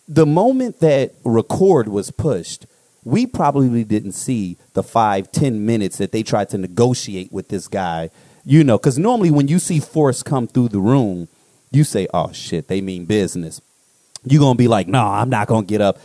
the 0.07 0.27
moment 0.27 0.81
that 0.81 1.15
record 1.25 1.89
was 1.89 2.11
pushed, 2.11 2.67
we 3.03 3.27
probably 3.27 3.83
didn't 3.85 4.13
see 4.13 4.59
the 4.75 4.83
five, 4.83 5.33
ten 5.33 5.65
minutes 5.65 5.97
that 5.97 6.13
they 6.13 6.23
tried 6.23 6.51
to 6.51 6.59
negotiate 6.59 7.33
with 7.33 7.49
this 7.49 7.67
guy. 7.67 8.11
You 8.51 8.65
know, 8.65 8.79
because 8.79 8.99
normally 8.99 9.31
when 9.31 9.47
you 9.47 9.61
see 9.61 9.79
force 9.79 10.25
come 10.25 10.49
through 10.49 10.71
the 10.71 10.81
room, 10.81 11.29
you 11.71 11.85
say, 11.85 12.09
"Oh 12.13 12.33
shit, 12.33 12.67
they 12.67 12.81
mean 12.81 13.05
business." 13.05 13.61
You're 14.25 14.41
gonna 14.41 14.57
be 14.57 14.67
like, 14.67 14.89
"No, 14.89 15.07
I'm 15.07 15.31
not 15.31 15.47
gonna 15.47 15.65
get 15.65 15.81
up." 15.81 16.01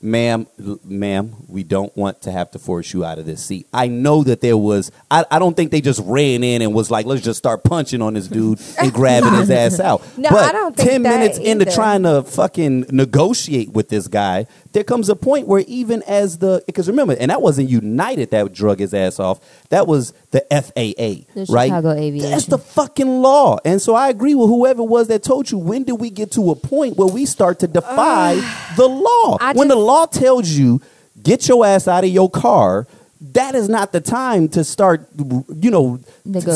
Ma'am, 0.00 0.46
ma'am, 0.84 1.34
we 1.48 1.64
don't 1.64 1.94
want 1.96 2.22
to 2.22 2.30
have 2.30 2.52
to 2.52 2.60
force 2.60 2.94
you 2.94 3.04
out 3.04 3.18
of 3.18 3.26
this 3.26 3.42
seat. 3.42 3.66
I 3.72 3.88
know 3.88 4.22
that 4.22 4.40
there 4.40 4.56
was. 4.56 4.92
I, 5.10 5.24
I 5.28 5.40
don't 5.40 5.56
think 5.56 5.72
they 5.72 5.80
just 5.80 6.00
ran 6.04 6.44
in 6.44 6.62
and 6.62 6.72
was 6.72 6.88
like, 6.88 7.04
"Let's 7.04 7.20
just 7.20 7.36
start 7.36 7.64
punching 7.64 8.00
on 8.00 8.14
this 8.14 8.28
dude 8.28 8.60
and 8.80 8.92
grabbing 8.92 9.34
his 9.34 9.50
ass 9.50 9.80
out." 9.80 10.00
No, 10.16 10.30
but 10.30 10.44
I 10.44 10.52
don't 10.52 10.76
think 10.76 10.88
ten 10.88 11.02
that 11.02 11.18
minutes 11.18 11.38
into 11.38 11.64
trying 11.64 12.04
to 12.04 12.22
fucking 12.22 12.86
negotiate 12.92 13.72
with 13.72 13.88
this 13.88 14.06
guy, 14.06 14.46
there 14.72 14.84
comes 14.84 15.08
a 15.08 15.16
point 15.16 15.46
where 15.46 15.64
even 15.66 16.02
as 16.02 16.38
the 16.38 16.62
because 16.66 16.88
remember, 16.88 17.16
and 17.18 17.30
that 17.30 17.40
wasn't 17.40 17.68
United 17.70 18.30
that 18.30 18.52
drug 18.52 18.80
his 18.80 18.92
ass 18.92 19.18
off. 19.18 19.40
That 19.70 19.86
was 19.86 20.12
the 20.30 20.40
FAA, 20.50 21.32
The 21.34 21.46
right? 21.48 21.68
Chicago 21.68 21.92
Aviation. 21.92 22.30
That's 22.30 22.46
the 22.46 22.58
fucking 22.58 23.22
law. 23.22 23.58
And 23.64 23.80
so 23.80 23.94
I 23.94 24.08
agree 24.08 24.34
with 24.34 24.48
whoever 24.48 24.82
it 24.82 24.88
was 24.88 25.08
that 25.08 25.22
told 25.22 25.50
you. 25.50 25.58
When 25.58 25.84
did 25.84 25.94
we 25.94 26.10
get 26.10 26.32
to 26.32 26.50
a 26.50 26.56
point 26.56 26.96
where 26.96 27.08
we 27.08 27.24
start 27.26 27.60
to 27.60 27.66
defy 27.66 28.34
the 28.76 28.86
law? 28.86 29.38
I 29.40 29.52
when 29.54 29.68
the 29.68 29.76
law 29.76 30.06
tells 30.06 30.48
you 30.48 30.80
get 31.22 31.48
your 31.48 31.64
ass 31.64 31.88
out 31.88 32.04
of 32.04 32.10
your 32.10 32.30
car. 32.30 32.86
That 33.20 33.56
is 33.56 33.68
not 33.68 33.90
the 33.90 34.00
time 34.00 34.48
to 34.50 34.62
start, 34.62 35.08
you 35.18 35.72
know, 35.72 35.98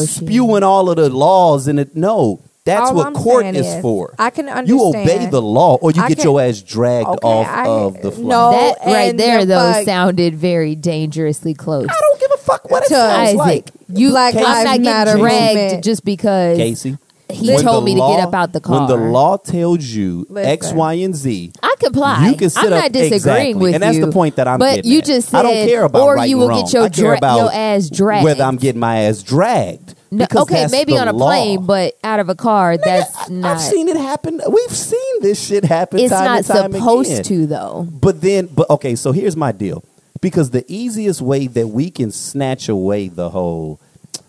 spewing 0.06 0.62
all 0.62 0.90
of 0.90 0.96
the 0.96 1.10
laws 1.10 1.66
And 1.66 1.80
it. 1.80 1.96
No, 1.96 2.40
that's 2.64 2.90
All 2.90 2.94
what 2.96 3.06
I'm 3.08 3.14
court 3.14 3.44
is, 3.46 3.66
is, 3.66 3.82
for. 3.82 4.14
I 4.18 4.30
can 4.30 4.48
understand. 4.48 4.68
You 4.68 4.84
obey 4.84 5.26
the 5.26 5.42
law, 5.42 5.76
or 5.76 5.90
you 5.90 6.00
I 6.02 6.08
get 6.08 6.18
can- 6.18 6.24
your 6.24 6.40
ass 6.40 6.62
dragged 6.62 7.08
Okay, 7.08 7.26
off 7.26 7.46
I- 7.48 7.66
of 7.66 8.00
the 8.02 8.12
flight. 8.12 8.26
no. 8.26 8.50
that 8.52 8.76
right 8.86 9.16
there, 9.16 9.44
though, 9.44 9.72
fuck- 9.72 9.84
sounded 9.84 10.34
very 10.36 10.74
dangerously 10.76 11.54
close. 11.54 11.86
I 11.88 11.92
don't 12.00 12.20
give 12.20 12.30
a 12.32 12.36
fuck 12.38 12.70
what 12.70 12.84
it 12.84 12.88
sounds 12.88 13.28
Isaac, 13.30 13.38
like. 13.38 13.70
you, 13.88 14.10
Black 14.10 14.34
I'm 14.36 14.42
not 14.42 14.80
Matter 14.80 15.10
getting 15.16 15.22
dragged 15.24 15.84
just 15.84 16.04
because 16.04 16.56
Casey, 16.56 16.98
he 17.32 17.48
when 17.48 17.60
told 17.62 17.82
the 17.82 17.86
me 17.86 17.96
law- 17.96 18.10
to 18.10 18.16
get 18.20 18.28
up 18.28 18.34
out 18.34 18.52
the 18.52 18.60
car. 18.60 18.78
When 18.80 18.88
the 18.88 18.96
law 19.10 19.36
tells 19.36 19.84
you 19.84 20.26
Listen. 20.28 20.50
X, 20.50 20.72
Y, 20.72 20.92
and 20.94 21.14
Z, 21.16 21.52
I 21.62 21.74
comply. 21.78 22.28
You 22.28 22.36
can 22.36 22.50
sit 22.50 22.64
I'm 22.64 22.72
up- 22.72 22.82
not 22.82 22.92
disagreeing 22.92 23.12
exactly. 23.14 23.54
with 23.54 23.68
you, 23.70 23.74
And 23.74 23.82
that's 23.82 23.98
the 23.98 24.12
point 24.12 24.36
that 24.36 24.46
I'm 24.48 24.58
But 24.58 24.76
getting 24.76 24.90
you 24.92 24.98
at. 24.98 25.04
just 25.04 25.28
said, 25.30 25.38
I 25.40 25.42
don't 25.42 25.68
care 25.68 25.84
about 25.84 26.02
or 26.02 26.14
right 26.16 26.28
you 26.28 26.36
and 26.36 26.40
will 26.42 26.48
wrong. 26.48 26.64
get 26.64 26.72
your 26.72 26.82
I 26.84 26.88
care 26.88 27.04
dra- 27.06 27.16
about 27.18 27.36
your 27.38 27.52
ass 27.52 27.88
dragged. 27.90 28.24
whether 28.24 28.44
I'm 28.44 28.56
getting 28.56 28.80
my 28.80 29.00
ass 29.04 29.22
dragged. 29.22 29.94
No, 30.10 30.26
because 30.26 30.42
okay, 30.42 30.54
that's 30.60 30.72
maybe 30.72 30.92
the 30.92 30.98
on 31.00 31.08
a 31.08 31.12
law. 31.14 31.26
plane, 31.28 31.64
but 31.64 31.94
out 32.04 32.20
of 32.20 32.28
a 32.28 32.34
car, 32.34 32.76
that's 32.76 33.30
not. 33.30 33.52
I've 33.56 33.60
seen 33.62 33.88
it 33.88 33.96
happen. 33.96 34.42
We've 34.46 34.70
seen 34.76 35.22
this 35.22 35.42
shit 35.42 35.64
happen. 35.64 36.00
it's 36.00 36.12
time 36.12 36.24
not 36.26 36.36
and 36.38 36.46
time 36.46 36.72
supposed 36.72 37.10
again. 37.10 37.22
to, 37.24 37.46
though. 37.46 37.88
But 37.90 38.20
then, 38.20 38.46
but 38.54 38.68
okay, 38.68 38.94
so 38.94 39.12
here's 39.12 39.36
my 39.36 39.52
deal. 39.52 39.82
Because 40.20 40.50
the 40.50 40.66
easiest 40.68 41.22
way 41.22 41.46
that 41.46 41.68
we 41.68 41.90
can 41.90 42.10
snatch 42.12 42.68
away 42.68 43.08
the 43.08 43.30
whole, 43.30 43.80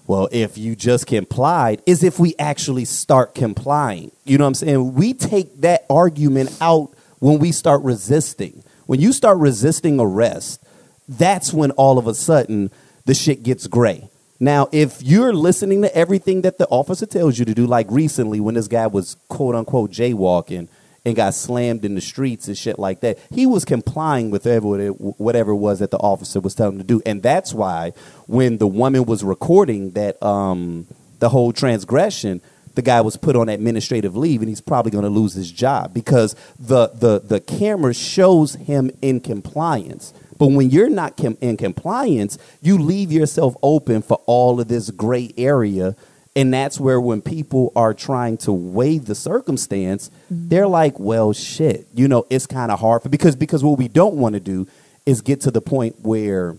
well, 0.05 0.27
if 0.31 0.57
you 0.57 0.75
just 0.75 1.07
complied, 1.07 1.81
is 1.85 2.03
if 2.03 2.19
we 2.19 2.35
actually 2.37 2.85
start 2.85 3.33
complying. 3.33 4.11
You 4.25 4.37
know 4.37 4.43
what 4.43 4.49
I'm 4.49 4.55
saying? 4.55 4.93
We 4.95 5.13
take 5.13 5.61
that 5.61 5.85
argument 5.89 6.55
out 6.59 6.91
when 7.19 7.39
we 7.39 7.51
start 7.51 7.81
resisting. 7.83 8.63
When 8.85 8.99
you 8.99 9.13
start 9.13 9.37
resisting 9.37 9.99
arrest, 9.99 10.63
that's 11.07 11.53
when 11.53 11.71
all 11.71 11.97
of 11.97 12.07
a 12.07 12.13
sudden 12.13 12.69
the 13.05 13.13
shit 13.13 13.43
gets 13.43 13.67
gray. 13.67 14.09
Now, 14.39 14.67
if 14.73 15.01
you're 15.01 15.33
listening 15.33 15.81
to 15.83 15.95
everything 15.95 16.41
that 16.41 16.57
the 16.57 16.67
officer 16.67 17.05
tells 17.05 17.39
you 17.39 17.45
to 17.45 17.53
do, 17.53 17.65
like 17.65 17.87
recently 17.89 18.41
when 18.41 18.55
this 18.55 18.67
guy 18.67 18.87
was 18.87 19.15
quote 19.29 19.55
unquote 19.55 19.91
jaywalking 19.91 20.67
and 21.05 21.15
got 21.15 21.33
slammed 21.33 21.83
in 21.83 21.95
the 21.95 22.01
streets 22.01 22.47
and 22.47 22.57
shit 22.57 22.79
like 22.79 23.01
that, 23.01 23.19
he 23.29 23.45
was 23.45 23.65
complying 23.65 24.31
with 24.31 24.45
whatever 24.45 24.87
whatever 24.89 25.51
it 25.51 25.57
was 25.57 25.79
that 25.79 25.91
the 25.91 25.97
officer 25.97 26.39
was 26.39 26.55
telling 26.55 26.75
him 26.75 26.81
to 26.81 26.87
do. 26.87 27.01
And 27.05 27.21
that's 27.21 27.53
why 27.53 27.91
when 28.27 28.57
the 28.57 28.67
woman 28.67 29.05
was 29.05 29.23
recording 29.23 29.91
that 29.91 30.21
um, 30.23 30.87
the 31.19 31.29
whole 31.29 31.51
transgression, 31.51 32.41
the 32.75 32.81
guy 32.81 33.01
was 33.01 33.17
put 33.17 33.35
on 33.35 33.49
administrative 33.49 34.15
leave 34.15 34.41
and 34.41 34.49
he's 34.49 34.61
probably 34.61 34.91
going 34.91 35.03
to 35.03 35.09
lose 35.09 35.33
his 35.33 35.51
job 35.51 35.93
because 35.93 36.35
the, 36.57 36.87
the, 36.87 37.19
the 37.19 37.39
camera 37.39 37.93
shows 37.93 38.55
him 38.55 38.89
in 39.01 39.19
compliance. 39.19 40.13
But 40.37 40.47
when 40.47 40.69
you're 40.69 40.89
not 40.89 41.15
com- 41.15 41.37
in 41.41 41.57
compliance, 41.57 42.37
you 42.61 42.77
leave 42.77 43.11
yourself 43.11 43.55
open 43.61 44.01
for 44.01 44.21
all 44.25 44.59
of 44.59 44.67
this 44.67 44.89
gray 44.89 45.31
area. 45.37 45.95
And 46.35 46.51
that's 46.51 46.79
where 46.79 46.99
when 46.99 47.21
people 47.21 47.71
are 47.75 47.93
trying 47.93 48.37
to 48.37 48.51
weigh 48.51 48.97
the 48.97 49.13
circumstance, 49.13 50.09
they're 50.31 50.63
mm-hmm. 50.63 50.71
like, 50.71 50.99
well, 50.99 51.31
shit, 51.31 51.87
you 51.93 52.07
know, 52.07 52.25
it's 52.29 52.47
kind 52.47 52.71
of 52.71 52.79
hard 52.79 53.03
for, 53.03 53.09
because, 53.09 53.35
because 53.35 53.63
what 53.63 53.77
we 53.77 53.87
don't 53.87 54.15
want 54.15 54.33
to 54.33 54.39
do 54.39 54.67
is 55.05 55.21
get 55.21 55.41
to 55.41 55.51
the 55.51 55.61
point 55.61 55.97
where, 56.01 56.57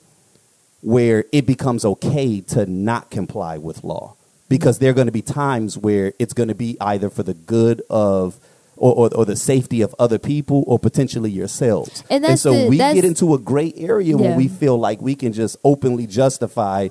where 0.81 1.25
it 1.33 1.47
becomes 1.47 1.85
okay 1.85 2.41
to 2.41 2.67
not 2.67 3.11
comply 3.11 3.59
with 3.59 3.83
law. 3.83 4.15
Because 4.49 4.79
there 4.79 4.91
are 4.91 4.95
going 4.95 5.07
to 5.07 5.13
be 5.13 5.23
times 5.23 5.77
where 5.77 6.13
it's 6.19 6.35
going 6.35 6.51
to 6.51 6.55
be 6.55 6.77
either 6.81 7.11
for 7.11 7.25
the 7.25 7.35
good 7.35 7.83
of 7.91 8.39
or, 8.77 8.95
or, 8.95 9.15
or 9.15 9.25
the 9.25 9.37
safety 9.37 9.81
of 9.81 9.95
other 9.99 10.19
people 10.19 10.63
or 10.67 10.79
potentially 10.79 11.31
yourselves. 11.31 12.05
And 12.11 12.23
that's 12.25 12.43
so 12.43 12.53
the- 12.53 12.69
we 12.69 12.77
get 12.77 13.05
into 13.05 13.35
a 13.35 13.39
gray 13.39 13.73
area 13.77 14.17
when 14.17 14.37
we 14.37 14.47
feel 14.49 14.79
like 14.79 15.01
we 15.01 15.15
can 15.15 15.33
just 15.33 15.57
openly 15.65 16.07
justify 16.07 16.89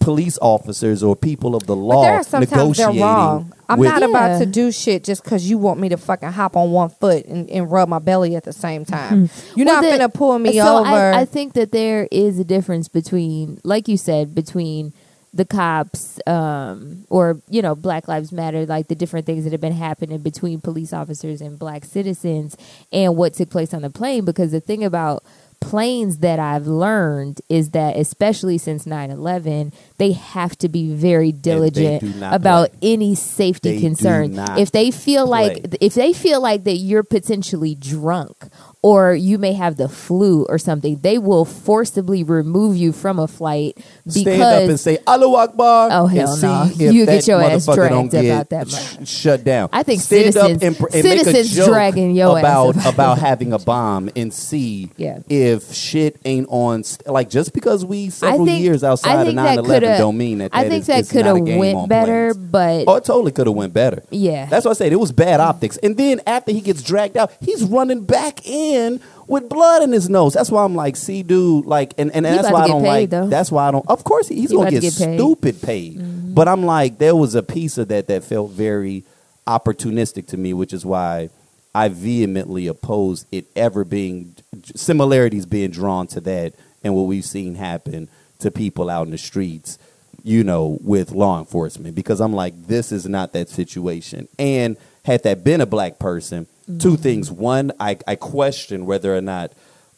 police 0.00 0.38
officers 0.42 1.02
or 1.02 1.16
people 1.16 1.54
of 1.54 1.66
the 1.66 1.76
law 1.76 1.96
But 1.96 2.02
there 2.02 2.14
are 2.14 2.22
sometimes 2.22 2.50
they're 2.50 2.58
negotiating 2.88 3.02
wrong. 3.02 3.52
I'm 3.68 3.78
with- 3.78 3.88
not 3.90 4.02
about 4.02 4.38
to 4.38 4.46
do 4.46 4.70
shit 4.72 5.04
just 5.04 5.24
because 5.24 5.48
you 5.48 5.58
want 5.58 5.80
me 5.80 5.88
to 5.88 5.96
fucking 5.96 6.30
hop 6.32 6.56
on 6.56 6.70
one 6.72 6.88
foot 6.90 7.24
and, 7.26 7.48
and 7.50 7.70
rub 7.70 7.88
my 7.88 7.98
belly 7.98 8.36
at 8.36 8.44
the 8.44 8.52
same 8.52 8.84
time. 8.84 9.28
You're 9.54 9.66
Well, 9.66 9.82
not 9.82 9.90
gonna 9.90 10.08
pull 10.08 10.38
me 10.38 10.52
so 10.58 10.78
over. 10.78 10.88
I, 10.88 11.20
I 11.20 11.24
think 11.24 11.54
that 11.54 11.72
there 11.72 12.08
is 12.10 12.38
a 12.38 12.44
difference 12.44 12.88
between, 12.88 13.60
like 13.64 13.88
you 13.88 13.96
said, 13.96 14.34
between 14.34 14.92
the 15.34 15.44
cops 15.44 16.18
um, 16.26 17.04
or 17.10 17.40
you 17.50 17.60
know 17.60 17.74
Black 17.74 18.08
Lives 18.08 18.32
Matter, 18.32 18.64
like 18.64 18.88
the 18.88 18.94
different 18.94 19.26
things 19.26 19.44
that 19.44 19.52
have 19.52 19.60
been 19.60 19.72
happening 19.72 20.18
between 20.18 20.60
police 20.62 20.92
officers 20.94 21.40
and 21.42 21.58
black 21.58 21.84
citizens, 21.84 22.56
and 22.92 23.16
what 23.16 23.34
took 23.34 23.50
place 23.50 23.74
on 23.74 23.82
the 23.82 23.90
plane. 23.90 24.24
Because 24.24 24.52
the 24.52 24.60
thing 24.60 24.82
about 24.84 25.22
planes 25.66 26.18
that 26.18 26.38
I've 26.38 26.68
learned 26.68 27.40
is 27.48 27.70
that, 27.70 27.96
especially 27.96 28.56
since 28.56 28.84
9-11, 28.84 29.72
they 29.98 30.12
have 30.12 30.56
to 30.58 30.68
be 30.68 30.92
very 30.92 31.32
diligent 31.32 32.02
about 32.22 32.70
play. 32.80 32.92
any 32.94 33.14
safety 33.14 33.70
They 33.70 33.76
do 33.76 33.86
concern. 33.86 34.38
If 34.58 34.70
they 34.72 34.90
feel 34.90 35.26
play. 35.26 35.48
like 35.62 35.76
if 35.80 35.94
they 35.94 36.12
feel 36.12 36.40
like 36.40 36.64
that 36.64 36.76
you're 36.76 37.02
potentially 37.02 37.74
drunk 37.74 38.36
or 38.82 39.14
you 39.14 39.38
may 39.38 39.52
have 39.54 39.76
the 39.76 39.88
flu 39.88 40.44
or 40.48 40.58
something, 40.58 40.98
they 41.00 41.18
will 41.18 41.44
forcibly 41.44 42.22
remove 42.22 42.76
you 42.76 42.92
from 42.92 43.18
a 43.18 43.26
flight 43.26 43.76
because 44.04 44.20
stand 44.22 44.42
up 44.42 44.68
and 44.68 44.78
say 44.80 44.98
Allahu 45.06 45.34
Akbar. 45.36 45.88
Oh, 45.92 46.06
hell 46.06 46.36
no. 46.36 46.64
You 46.76 47.06
get 47.06 47.26
your 47.26 47.42
ass 47.42 47.64
dragged 47.66 48.14
about 48.14 48.50
that 48.50 48.68
sh- 48.70 49.08
shut 49.08 49.42
down. 49.44 49.70
I 49.72 49.82
think 49.82 50.02
stand 50.02 50.34
citizens- 50.34 50.56
up 50.58 50.62
and, 50.62 50.76
pr- 50.76 50.86
and 50.92 51.04
make 51.04 51.20
a 51.20 51.24
citizens 51.24 51.56
joke 51.56 51.68
dragging 51.68 52.14
your 52.14 52.38
ass 52.38 52.42
about 52.42 52.70
about 52.76 52.94
about 52.94 53.18
having 53.18 53.52
a 53.52 53.58
bomb 53.58 54.08
and 54.14 54.32
see 54.32 54.90
Yeah. 54.96 55.18
if 55.28 55.72
shit 55.72 56.16
ain't 56.24 56.46
on. 56.50 56.84
St- 56.84 57.08
like 57.08 57.28
just 57.30 57.52
because 57.52 57.84
we 57.84 58.10
several 58.10 58.46
think- 58.46 58.60
years 58.62 58.84
outside 58.84 59.20
of 59.20 59.26
think 59.26 59.36
that 59.36 59.58
9/11 59.58 59.80
coulda- 59.88 59.98
don't 59.98 60.16
mean 60.16 60.38
that. 60.38 60.50
I 60.52 60.64
that 60.64 60.70
think 60.70 60.80
is- 60.82 60.86
that 60.86 61.08
could 61.08 61.26
have 61.26 61.38
went 61.40 61.88
better, 61.88 62.34
planes. 62.34 62.48
but 62.50 62.84
Oh, 62.86 62.96
it 62.96 63.04
totally 63.04 63.32
could 63.32 63.46
have 63.46 63.56
went 63.56 63.72
better. 63.72 64.02
Yeah. 64.10 64.46
that's 64.46 64.64
what 64.64 64.72
I 64.72 64.74
said. 64.74 64.92
It 64.92 65.00
was 65.00 65.12
bad 65.12 65.40
optics. 65.40 65.76
And 65.78 65.96
then 65.96 66.20
after 66.26 66.52
he 66.52 66.60
gets 66.60 66.82
dragged 66.82 67.16
out, 67.16 67.32
he's 67.40 67.62
running 67.64 68.04
back 68.04 68.46
in 68.46 69.00
with 69.26 69.48
blood 69.48 69.82
in 69.82 69.92
his 69.92 70.08
nose. 70.08 70.34
That's 70.34 70.50
why 70.50 70.64
I'm 70.64 70.74
like, 70.76 70.96
see, 70.96 71.22
dude, 71.22 71.66
like, 71.66 71.94
and, 71.98 72.10
and 72.14 72.24
He 72.26 72.32
that's 72.32 72.50
why 72.50 72.62
I 72.62 72.68
don't 72.68 72.82
paid, 72.82 72.88
like. 72.88 73.10
though. 73.10 73.26
That's 73.28 73.50
why 73.50 73.68
I 73.68 73.70
don't. 73.70 73.88
Of 73.88 74.04
course, 74.04 74.28
he's 74.28 74.50
He 74.50 74.56
gonna 74.56 74.70
get, 74.70 74.82
get 74.82 74.96
paid. 74.96 75.18
stupid 75.18 75.60
paid. 75.62 75.98
Mm-hmm. 75.98 76.34
But 76.34 76.48
I'm 76.48 76.64
like, 76.64 76.98
there 76.98 77.16
was 77.16 77.34
a 77.34 77.42
piece 77.42 77.78
of 77.78 77.88
that 77.88 78.06
that 78.08 78.22
felt 78.24 78.50
very 78.52 79.04
opportunistic 79.46 80.26
to 80.28 80.36
me, 80.36 80.52
which 80.52 80.72
is 80.72 80.84
why 80.84 81.30
I 81.74 81.88
vehemently 81.88 82.66
oppose 82.66 83.26
it 83.32 83.46
ever 83.56 83.84
being 83.84 84.34
similarities 84.74 85.46
being 85.46 85.70
drawn 85.70 86.06
to 86.08 86.20
that 86.22 86.54
and 86.82 86.94
what 86.94 87.02
we've 87.02 87.24
seen 87.24 87.54
happen 87.56 88.08
to 88.40 88.50
people 88.50 88.90
out 88.90 89.06
in 89.06 89.10
the 89.10 89.18
streets, 89.18 89.78
you 90.22 90.44
know, 90.44 90.78
with 90.82 91.12
law 91.12 91.38
enforcement. 91.38 91.94
Because 91.94 92.20
I'm 92.20 92.32
like, 92.32 92.66
this 92.66 92.92
is 92.92 93.06
not 93.06 93.32
that 93.32 93.48
situation. 93.48 94.28
And 94.38 94.76
had 95.04 95.22
that 95.22 95.44
been 95.44 95.60
a 95.60 95.66
black 95.66 95.98
person, 95.98 96.46
two 96.78 96.96
things. 96.96 97.30
One, 97.30 97.72
I, 97.78 97.98
I 98.06 98.16
question 98.16 98.86
whether 98.86 99.16
or 99.16 99.20
not 99.20 99.52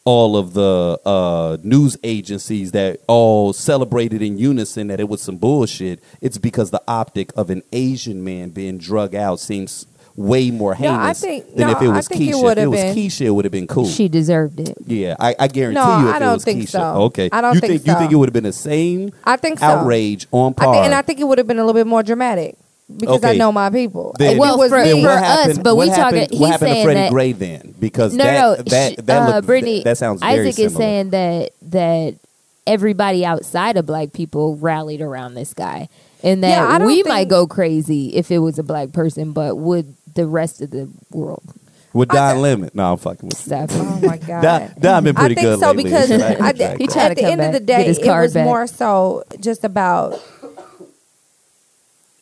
all 0.05 0.37
of 0.37 0.53
the 0.53 0.99
uh, 1.05 1.57
news 1.63 1.97
agencies 2.03 2.71
that 2.71 2.99
all 3.07 3.53
celebrated 3.53 4.21
in 4.21 4.37
unison 4.37 4.87
that 4.87 4.99
it 4.99 5.09
was 5.09 5.21
some 5.21 5.37
bullshit. 5.37 6.01
It's 6.21 6.37
because 6.37 6.71
the 6.71 6.81
optic 6.87 7.31
of 7.35 7.49
an 7.49 7.63
Asian 7.71 8.23
man 8.23 8.49
being 8.49 8.77
drug 8.77 9.13
out 9.13 9.39
seems 9.39 9.85
way 10.19 10.51
more 10.51 10.75
No, 10.77 10.93
I 10.93 11.13
think- 11.13 11.55
than 11.55 11.67
no, 11.67 11.71
if 11.77 11.81
it 11.81 11.87
I 11.87 11.95
was 11.95 12.07
think 12.09 12.21
it 12.21 12.29
if 12.35 12.43
would've 12.43 12.63
it 12.65 12.67
was 12.67 12.81
been- 12.81 12.95
Keisha, 12.95 13.21
it 13.25 13.29
would 13.29 13.45
have 13.45 13.51
been 13.53 13.67
cool. 13.67 13.85
she 13.87 14.09
deserved 14.09 14.59
it. 14.59 14.77
yeah, 14.85 15.15
I, 15.17 15.33
I 15.39 15.47
guarantee 15.47 15.79
No, 15.79 15.99
you. 16.01 16.09
If 16.09 16.15
I 16.15 16.19
don't 16.19 16.33
was 16.33 16.43
think 16.43 16.61
Keisha, 16.63 16.69
so. 16.71 16.79
okay, 17.03 17.29
I 17.31 17.39
don't 17.39 17.53
you 17.55 17.61
think 17.61 17.85
you 17.85 17.93
so. 17.93 17.97
think 17.99 18.11
it 18.11 18.15
would 18.15 18.27
have 18.27 18.33
been 18.33 18.43
the 18.43 18.51
same 18.51 19.11
I 19.23 19.37
think 19.37 19.59
so. 19.59 19.65
outrage 19.65 20.27
on 20.31 20.53
I 20.57 20.61
par? 20.61 20.73
think, 20.73 20.85
and 20.87 20.93
I 20.95 21.01
think 21.03 21.21
it 21.21 21.23
would 21.23 21.37
have 21.37 21.47
been 21.47 21.57
a 21.57 21.61
little 21.65 21.73
bit 21.79 21.87
more 21.87 22.03
dramatic 22.03 22.57
because 22.97 23.23
I 23.23 23.35
know 23.35 23.51
my 23.53 23.69
people. 23.69 24.13
Then- 24.19 24.37
Well, 24.37 24.55
it 24.55 24.57
was 24.57 24.71
for- 24.71 24.83
me, 24.83 24.91
for 25.01 25.07
what 25.07 25.17
us, 25.17 25.23
happened, 25.23 25.63
but 25.63 25.75
we 25.77 25.89
talking- 25.89 26.27
he's 26.29 26.39
what 26.39 26.51
happened 26.51 26.67
to 26.69 26.73
saying 26.73 26.85
Freddie 26.85 26.99
that- 26.99 27.11
Gray 27.11 27.31
then? 27.31 27.75
Because 27.79 28.13
No, 28.13 28.23
that, 28.25 28.41
no, 28.41 28.55
that, 28.63 28.91
sh- 28.91 28.95
that, 29.05 29.21
uh, 29.21 29.35
looked- 29.35 29.47
Brittany, 29.47 29.83
that 29.83 29.97
sounds 29.97 30.19
very 30.21 30.49
Isaac 30.49 30.65
is 30.65 30.75
saying 30.75 31.11
that 31.11 31.51
that 31.69 32.15
everybody 32.67 33.25
outside 33.25 33.77
of 33.77 33.85
black 33.85 34.11
people 34.11 34.55
rallied 34.57 35.01
around 35.01 35.33
this 35.35 35.53
guy, 35.53 35.87
and 36.23 36.43
that 36.43 36.79
don't 36.79 36.85
we 36.87 36.95
think- 36.95 37.07
might 37.07 37.27
go 37.29 37.47
crazy 37.47 38.15
if 38.15 38.31
it 38.31 38.39
was 38.39 38.59
a 38.59 38.63
black 38.63 38.91
person, 38.91 39.31
but 39.31 39.55
would 39.57 39.93
the 40.19 40.27
rest 40.27 40.61
of 40.61 40.69
the 40.71 40.89
world 41.11 41.43
with 41.93 42.09
Don 42.09 42.41
Lemon. 42.41 42.69
No, 42.73 42.91
I'm 42.93 42.97
fucking 42.97 43.29
with 43.29 43.39
you. 43.39 43.45
stop? 43.45 43.69
oh 43.73 43.99
my 44.03 44.17
god, 44.17 44.41
Don, 44.41 44.73
Don 44.79 45.03
been 45.05 45.15
pretty 45.15 45.35
I 45.37 45.41
think 45.41 45.45
good 45.45 45.59
so 45.59 45.67
lately. 45.71 45.83
because 45.83 46.07
Should 46.07 46.21
I 46.21 46.33
I, 46.33 46.51
interject? 46.51 46.77
He 46.81 46.87
at 46.99 47.15
the 47.15 47.21
come 47.21 47.31
end 47.31 47.41
of 47.41 47.53
the 47.53 47.59
day, 47.59 47.85
it 47.87 47.99
was 48.05 48.33
back. 48.33 48.45
more 48.45 48.67
so 48.67 49.23
just 49.39 49.63
about 49.63 50.19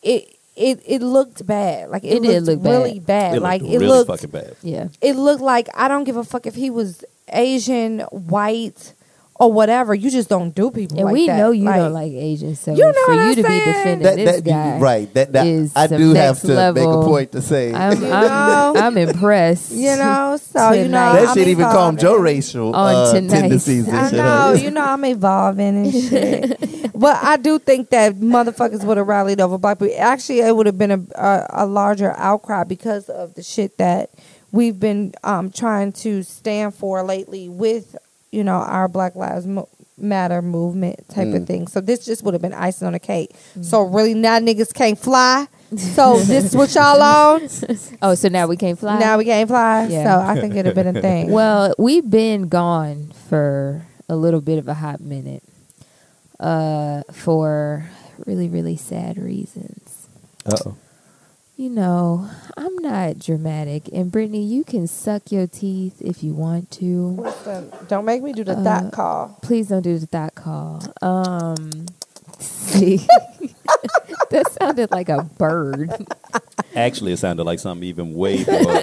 it. 0.02 0.34
It 0.56 0.82
it 0.86 1.02
looked 1.02 1.46
bad. 1.46 1.90
Like 1.90 2.04
it, 2.04 2.16
It 2.16 2.22
did 2.22 2.42
looked 2.44 2.62
look 2.62 2.72
really 2.72 2.98
bad. 3.00 3.36
It 3.36 3.40
like 3.40 3.62
looked 3.62 3.74
it 3.74 3.78
really 3.78 3.86
looked 3.88 4.08
fucking 4.08 4.30
bad. 4.30 4.56
Yeah, 4.62 4.88
it 5.00 5.14
looked 5.14 5.42
like 5.42 5.68
I 5.74 5.88
don't 5.88 6.04
give 6.04 6.16
a 6.16 6.24
fuck 6.24 6.46
if 6.46 6.54
he 6.56 6.70
was 6.70 7.04
Asian, 7.32 8.00
white, 8.10 8.94
or 9.38 9.52
whatever. 9.52 9.94
You 9.94 10.10
just 10.10 10.28
don't 10.28 10.54
do 10.54 10.70
people 10.70 10.96
and 10.98 11.06
like 11.06 11.12
we 11.12 11.26
that. 11.26 11.36
know 11.38 11.50
you 11.52 11.64
don't 11.64 11.92
like 11.92 12.12
Asians, 12.12 12.60
so 12.60 12.72
You 12.74 12.84
know 12.84 12.92
for 13.06 13.14
what 13.14 13.14
you 13.14 13.20
I'm 13.30 13.34
to 13.36 13.42
be 13.42 13.48
saying? 13.48 13.64
defending 13.64 14.02
That, 14.02 14.16
this 14.16 14.36
that, 14.36 14.44
guy, 14.44 14.78
right. 14.78 15.14
That, 15.14 15.32
that 15.32 15.46
is 15.46 15.72
I 15.76 15.86
do 15.86 16.14
have 16.14 16.14
next 16.14 16.40
to 16.42 16.72
make 16.72 16.84
a 16.84 17.02
point 17.04 17.32
to 17.32 17.42
say. 17.42 17.72
I'm 17.72 18.04
I'm. 18.04 18.76
I'm 18.88 18.96
impressed. 18.98 19.72
You 19.72 19.96
know, 19.96 20.38
so 20.40 20.72
you 20.72 20.84
know 20.88 21.12
that 21.14 21.28
I'm 21.28 21.34
shit 21.36 21.48
even 21.48 21.64
call 21.66 21.88
him 21.90 21.96
Joe 21.96 22.14
evolving. 22.14 22.24
racial 22.24 22.74
On 22.74 22.94
uh, 22.94 23.12
tonight. 23.12 23.30
tendencies 23.40 23.88
I 23.88 24.10
know, 24.10 24.52
you 24.54 24.70
know, 24.70 24.82
I'm 24.84 25.04
evolving 25.04 25.76
and 25.86 25.92
shit. 26.08 26.92
but 26.94 27.16
I 27.22 27.36
do 27.36 27.58
think 27.58 27.90
that 27.90 28.14
motherfuckers 28.16 28.84
would 28.84 28.96
have 28.96 29.06
rallied 29.06 29.40
over 29.40 29.58
black 29.58 29.78
people. 29.78 29.94
Actually, 29.98 30.40
it 30.40 30.54
would 30.54 30.66
have 30.66 30.78
been 30.78 30.90
a, 30.90 31.00
a 31.14 31.46
a 31.64 31.66
larger 31.66 32.12
outcry 32.16 32.64
because 32.64 33.08
of 33.08 33.34
the 33.34 33.42
shit 33.42 33.78
that 33.78 34.10
we've 34.52 34.78
been 34.80 35.14
um, 35.24 35.50
trying 35.50 35.92
to 35.92 36.22
stand 36.22 36.74
for 36.74 37.02
lately 37.02 37.48
with, 37.48 37.96
you 38.30 38.44
know, 38.44 38.56
our 38.56 38.88
Black 38.88 39.14
Lives 39.14 39.46
Matter 40.00 40.42
movement 40.42 41.08
type 41.08 41.26
Mm. 41.26 41.36
of 41.42 41.46
thing. 41.48 41.66
So 41.66 41.80
this 41.80 42.04
just 42.04 42.22
would 42.22 42.32
have 42.32 42.40
been 42.42 42.54
icing 42.54 42.86
on 42.86 42.92
the 42.92 43.00
cake. 43.00 43.34
So 43.62 43.82
really, 43.82 44.14
now 44.14 44.38
niggas 44.38 44.72
can't 44.72 44.96
fly. 44.98 45.48
So 45.76 46.18
this 46.20 46.44
is 46.44 46.56
what 46.56 46.72
y'all 46.74 47.02
on. 47.02 47.48
Oh, 48.02 48.14
so 48.14 48.28
now 48.28 48.46
we 48.46 48.56
can't 48.56 48.78
fly. 48.78 48.98
Now 49.00 49.18
we 49.18 49.24
can't 49.24 49.48
fly. 49.48 49.86
Yeah. 49.88 50.04
So 50.04 50.20
I 50.24 50.40
think 50.40 50.52
it'd 50.54 50.66
have 50.66 50.74
been 50.76 50.96
a 50.96 51.00
thing. 51.00 51.30
Well, 51.38 51.74
we've 51.78 52.08
been 52.08 52.48
gone 52.48 53.12
for 53.28 53.82
a 54.08 54.14
little 54.14 54.40
bit 54.40 54.58
of 54.58 54.68
a 54.68 54.74
hot 54.74 55.00
minute, 55.00 55.42
uh, 56.38 57.02
for 57.12 57.90
really, 58.24 58.48
really 58.48 58.76
sad 58.76 59.18
reasons. 59.18 60.06
Uh 60.46 60.56
oh. 60.64 60.76
You 61.58 61.70
know, 61.70 62.30
I'm 62.56 62.76
not 62.76 63.18
dramatic, 63.18 63.88
and 63.92 64.12
Brittany, 64.12 64.44
you 64.44 64.62
can 64.62 64.86
suck 64.86 65.32
your 65.32 65.48
teeth 65.48 66.00
if 66.00 66.22
you 66.22 66.32
want 66.32 66.70
to. 66.72 66.84
Listen, 67.18 67.72
don't 67.88 68.04
make 68.04 68.22
me 68.22 68.32
do 68.32 68.44
the 68.44 68.52
Uh, 68.56 68.62
thought 68.62 68.92
call. 68.92 69.38
Please 69.42 69.66
don't 69.66 69.82
do 69.82 69.98
the 69.98 70.06
thought 70.06 70.36
call. 70.36 70.80
Um, 71.02 71.86
see, 72.38 72.98
that 74.30 74.52
sounded 74.60 74.92
like 74.92 75.08
a 75.08 75.24
bird. 75.36 75.90
Actually, 76.76 77.14
it 77.14 77.16
sounded 77.16 77.42
like 77.42 77.58
something 77.58 77.88
even 77.88 78.14
way 78.14 78.44
more 78.44 78.82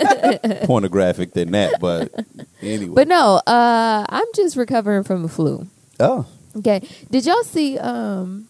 pornographic 0.65 1.32
than 1.32 1.51
that. 1.51 1.79
But 1.79 2.13
anyway. 2.62 2.94
But 2.94 3.08
no, 3.08 3.41
uh, 3.48 4.05
I'm 4.10 4.27
just 4.36 4.58
recovering 4.58 5.03
from 5.05 5.22
the 5.22 5.29
flu. 5.29 5.65
oh. 6.01 6.25
Okay, 6.58 6.86
did 7.10 7.25
y'all 7.25 7.44
see 7.44 7.77
um, 7.79 8.50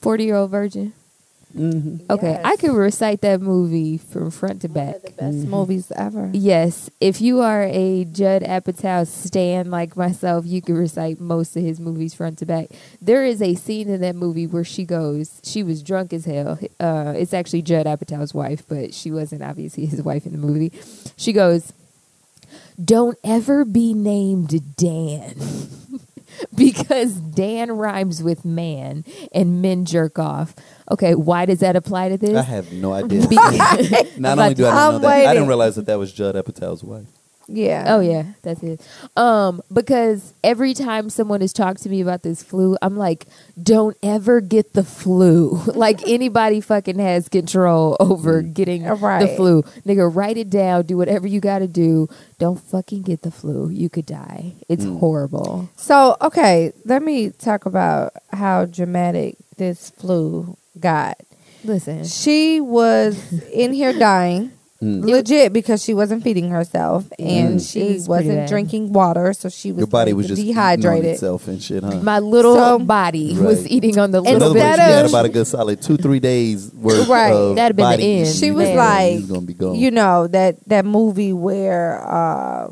Forty 0.00 0.26
Year 0.26 0.36
Old 0.36 0.52
Virgin? 0.52 0.92
Hmm 1.52 1.96
Okay, 2.10 2.30
Yes. 2.32 2.40
I 2.44 2.56
can 2.56 2.72
recite 2.72 3.20
that 3.22 3.40
movie 3.40 3.98
from 3.98 4.30
front 4.30 4.62
to 4.62 4.68
One 4.68 4.74
back. 4.86 4.96
of 4.96 5.02
the 5.02 5.10
best 5.10 5.46
movies 5.46 5.92
ever. 5.94 6.30
Yes, 6.32 6.88
if 7.00 7.20
you 7.20 7.40
are 7.40 7.62
a 7.64 8.04
Judd 8.04 8.42
Apatow 8.42 9.06
stan 9.06 9.70
like 9.70 9.96
myself, 9.96 10.46
you 10.46 10.62
can 10.62 10.76
recite 10.76 11.20
most 11.20 11.56
of 11.56 11.62
his 11.62 11.78
movies 11.78 12.14
front 12.14 12.38
to 12.38 12.46
back. 12.46 12.68
There 13.00 13.24
is 13.24 13.42
a 13.42 13.54
scene 13.54 13.88
in 13.88 14.00
that 14.00 14.16
movie 14.16 14.46
where 14.46 14.64
she 14.64 14.84
goes, 14.84 15.40
she 15.44 15.62
was 15.62 15.82
drunk 15.82 16.12
as 16.12 16.24
hell. 16.24 16.58
Uh, 16.80 17.14
it's 17.16 17.34
actually 17.34 17.62
Judd 17.62 17.86
Apatow's 17.86 18.32
wife, 18.34 18.62
but 18.68 18.94
she 18.94 19.10
wasn't 19.10 19.42
obviously 19.42 19.86
his 19.86 20.02
wife 20.10 20.24
in 20.26 20.32
the 20.32 20.38
movie. 20.38 20.72
She 21.16 21.32
goes, 21.32 21.72
"Don't 22.82 23.18
ever 23.24 23.64
be 23.64 23.92
named 23.94 24.76
Dan." 24.76 25.34
because 26.56 27.14
Dan 27.14 27.72
rhymes 27.72 28.22
with 28.22 28.44
man 28.44 29.04
and 29.32 29.62
men 29.62 29.84
jerk 29.84 30.18
off. 30.18 30.54
Okay, 30.90 31.14
why 31.14 31.46
does 31.46 31.60
that 31.60 31.76
apply 31.76 32.10
to 32.10 32.18
this? 32.18 32.36
I 32.36 32.42
have 32.42 32.72
no 32.72 32.92
idea. 32.92 33.26
Be- 33.26 33.36
Not 34.18 34.38
only 34.38 34.54
do 34.54 34.66
I 34.66 34.70
not 34.70 34.92
know 34.92 34.98
that, 35.00 35.26
I 35.26 35.32
didn't 35.34 35.48
realize 35.48 35.76
that 35.76 35.86
that 35.86 35.98
was 35.98 36.12
Judd 36.12 36.34
Apatow's 36.34 36.82
wife. 36.84 37.06
Yeah. 37.48 37.84
Oh 37.88 38.00
yeah, 38.00 38.24
that's 38.42 38.62
it. 38.62 38.80
Um, 39.16 39.62
because 39.72 40.32
every 40.44 40.74
time 40.74 41.10
someone 41.10 41.40
has 41.40 41.52
talked 41.52 41.82
to 41.82 41.88
me 41.88 42.00
about 42.00 42.22
this 42.22 42.42
flu, 42.42 42.76
I'm 42.82 42.96
like, 42.96 43.26
don't 43.62 43.96
ever 44.02 44.40
get 44.40 44.72
the 44.72 44.84
flu. 44.84 45.60
like 45.74 46.00
anybody 46.08 46.60
fucking 46.60 46.98
has 46.98 47.28
control 47.28 47.96
over 48.00 48.42
getting 48.42 48.82
the 48.84 49.34
flu. 49.36 49.62
Nigga, 49.86 50.14
write 50.14 50.36
it 50.38 50.50
down, 50.50 50.86
do 50.86 50.96
whatever 50.96 51.26
you 51.26 51.40
gotta 51.40 51.66
do. 51.68 52.08
Don't 52.38 52.60
fucking 52.60 53.02
get 53.02 53.22
the 53.22 53.30
flu. 53.30 53.68
You 53.68 53.88
could 53.88 54.06
die. 54.06 54.54
It's 54.68 54.84
Mm. 54.84 54.98
horrible. 54.98 55.68
So 55.76 56.16
okay, 56.22 56.72
let 56.84 57.02
me 57.02 57.30
talk 57.30 57.66
about 57.66 58.12
how 58.32 58.64
dramatic 58.66 59.36
this 59.56 59.90
flu 59.90 60.56
got. 60.80 61.20
Listen. 61.64 62.04
She 62.04 62.60
was 62.60 63.32
in 63.52 63.72
here 63.72 63.92
dying. 63.98 64.50
Mm. 64.82 65.04
Legit 65.04 65.52
because 65.52 65.80
she 65.84 65.94
wasn't 65.94 66.24
feeding 66.24 66.50
herself 66.50 67.04
and 67.16 67.60
Mm. 67.60 67.72
she 67.72 67.92
was 67.94 68.08
wasn't 68.08 68.48
drinking 68.48 68.92
water, 68.92 69.32
so 69.32 69.48
she 69.48 69.70
was 69.70 69.78
Your 69.78 69.86
body 69.86 70.12
was 70.12 70.26
just 70.26 70.42
dehydrated. 70.42 71.12
itself 71.14 71.46
and 71.46 71.62
shit, 71.62 71.84
huh? 71.84 72.00
My 72.02 72.18
little 72.18 72.56
So- 72.56 72.78
body 72.80 73.34
Right. 73.36 73.46
was 73.46 73.66
eating 73.68 73.96
on 73.98 74.10
the 74.10 74.18
So 74.18 74.30
little 74.30 74.42
other 74.50 74.54
bit. 74.54 74.60
words, 74.60 74.70
Instead 74.70 74.88
you 74.88 74.94
had 74.96 75.06
about 75.06 75.24
a 75.24 75.28
good 75.28 75.46
solid 75.46 75.80
two, 75.82 75.96
three 75.96 76.18
days 76.18 76.70
worth 76.74 77.06
Right. 77.08 77.32
of 77.32 77.54
That'd 77.56 77.76
been 77.76 77.96
the 77.96 78.02
end. 78.04 78.28
She 78.34 78.50
was 78.50 78.70
like, 78.70 79.12
He's 79.18 79.26
gonna 79.26 79.42
be 79.42 79.54
gone. 79.54 79.76
you 79.76 79.92
know 79.92 80.26
that 80.26 80.56
that 80.66 80.84
movie 80.84 81.32
where 81.32 82.02
uh, 82.04 82.68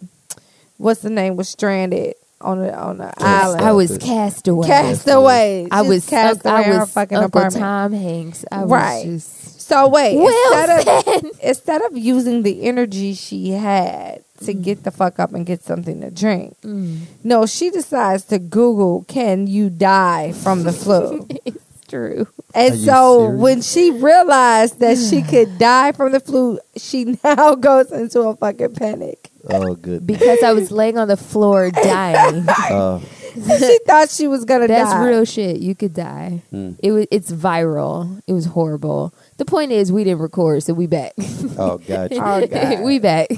what's 0.79 1.03
the 1.03 1.11
name 1.11 1.37
was 1.37 1.49
stranded 1.49 2.15
on 2.41 2.59
a 2.65 2.71
on 2.73 2.99
the 2.99 3.13
island. 3.23 3.61
I 3.63 3.73
was 3.73 3.91
Cast- 3.99 4.01
castaway. 4.47 4.67
Castaway. 4.67 5.69
I 5.71 5.83
was 5.83 6.07
cast 6.07 6.45
I 6.47 6.51
away 6.61 6.65
in 6.67 6.73
her 6.73 6.81
was 6.81 6.91
fucking 6.91 7.19
Uncle 7.19 7.41
apartment. 7.41 7.63
Tom 7.63 7.93
Hanks. 7.93 8.45
I 8.51 8.63
was 8.63 8.71
Right. 8.71 9.05
just 9.05 9.29
So 9.71 9.87
wait, 9.89 10.17
instead 10.19 10.71
of 10.89 11.25
instead 11.43 11.83
of 11.83 11.97
using 11.97 12.43
the 12.43 12.63
energy 12.67 13.15
she 13.15 13.51
had 13.53 14.25
to 14.45 14.53
get 14.53 14.83
the 14.85 14.91
fuck 14.91 15.19
up 15.21 15.33
and 15.35 15.47
get 15.47 15.63
something 15.63 16.01
to 16.01 16.11
drink, 16.11 16.57
Mm. 16.63 17.07
no, 17.23 17.47
she 17.47 17.71
decides 17.71 18.25
to 18.25 18.39
Google, 18.39 19.05
"Can 19.07 19.47
you 19.47 19.71
die 19.71 20.33
from 20.33 20.65
the 20.65 20.73
flu?" 20.73 21.27
it's 21.45 21.63
true. 21.89 22.27
And 22.55 22.75
Are 22.75 22.79
so 22.79 23.19
serious? 23.27 23.41
when 23.41 23.59
she 23.63 23.91
realized 23.93 24.81
that 24.81 24.97
she 24.99 25.23
could 25.23 25.59
die 25.59 25.93
from 25.93 26.11
the 26.13 26.21
flu, 26.21 26.59
she 26.77 27.17
now 27.25 27.55
goes 27.55 27.93
into 27.93 28.21
a 28.23 28.35
fucking 28.35 28.75
panic. 28.75 29.20
Oh, 29.49 29.75
good. 29.75 30.07
Because 30.07 30.43
I 30.43 30.53
was 30.53 30.71
laying 30.71 30.99
on 30.99 31.09
the 31.09 31.17
floor 31.17 31.71
dying. 31.75 32.49
Uh, 32.49 33.01
she 33.59 33.79
thought 33.87 34.11
she 34.11 34.27
was 34.27 34.45
gonna 34.45 34.67
die. 34.67 34.75
That's 34.75 34.91
die. 34.91 35.07
real 35.07 35.25
shit. 35.25 35.61
You 35.61 35.75
could 35.75 35.95
die. 35.95 36.43
mm. 36.53 36.77
It 36.83 36.93
was. 36.93 37.07
It's 37.11 37.31
viral. 37.31 38.21
It 38.27 38.33
was 38.33 38.47
horrible. 38.47 39.15
The 39.37 39.45
point 39.45 39.73
is, 39.73 39.93
we 39.93 40.05
didn't 40.05 40.21
record, 40.21 40.63
so 40.63 40.75
we 40.75 40.87
back. 40.87 41.13
Oh, 41.59 41.79
gotcha. 41.79 42.15
Oh, 42.23 42.47
God. 42.47 42.81
we 42.83 42.99
back. 42.99 43.29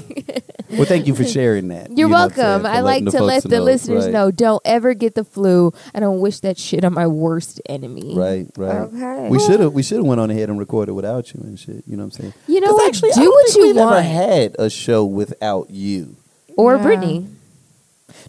Well, 0.77 0.85
thank 0.85 1.07
you 1.07 1.15
for 1.15 1.23
sharing 1.23 1.67
that. 1.69 1.89
You're 1.89 2.07
You 2.07 2.07
know 2.09 2.17
what 2.25 2.31
I'm 2.33 2.37
welcome. 2.61 2.65
I 2.65 2.81
like 2.81 3.05
to 3.05 3.23
let 3.23 3.43
folks 3.43 3.51
the 3.51 3.61
listeners 3.61 4.05
right. 4.05 4.13
know. 4.13 4.31
Don't 4.31 4.61
ever 4.65 4.93
get 4.93 5.15
the 5.15 5.23
flu. 5.23 5.71
I 5.93 5.99
don't 5.99 6.19
wish 6.19 6.39
that 6.41 6.57
shit 6.57 6.83
on 6.83 6.93
my 6.93 7.07
worst 7.07 7.61
enemy. 7.67 8.13
Right, 8.15 8.47
right. 8.57 8.81
Okay. 8.93 9.29
We 9.29 9.39
should 9.39 9.59
have 9.59 9.73
we 9.73 9.83
should 9.83 9.97
have 9.97 10.05
went 10.05 10.19
on 10.21 10.29
ahead 10.31 10.49
and 10.49 10.57
recorded 10.59 10.93
without 10.93 11.33
you 11.33 11.41
and 11.43 11.57
shit. 11.59 11.83
You 11.87 11.97
know 11.97 12.03
what 12.05 12.15
I'm 12.15 12.21
saying? 12.21 12.33
You 12.47 12.61
know 12.61 12.73
what? 12.73 12.87
Actually, 12.87 13.11
I 13.11 13.15
Do 13.15 13.21
don't 13.23 13.31
what 13.33 13.45
think 13.47 13.57
you 13.57 13.67
we've 13.67 13.77
ever 13.77 13.91
want. 13.91 14.05
had 14.05 14.55
a 14.59 14.69
show 14.69 15.05
without 15.05 15.69
you. 15.69 16.15
Or 16.57 16.75
Yeah. 16.75 16.81
Brittany. 16.83 17.27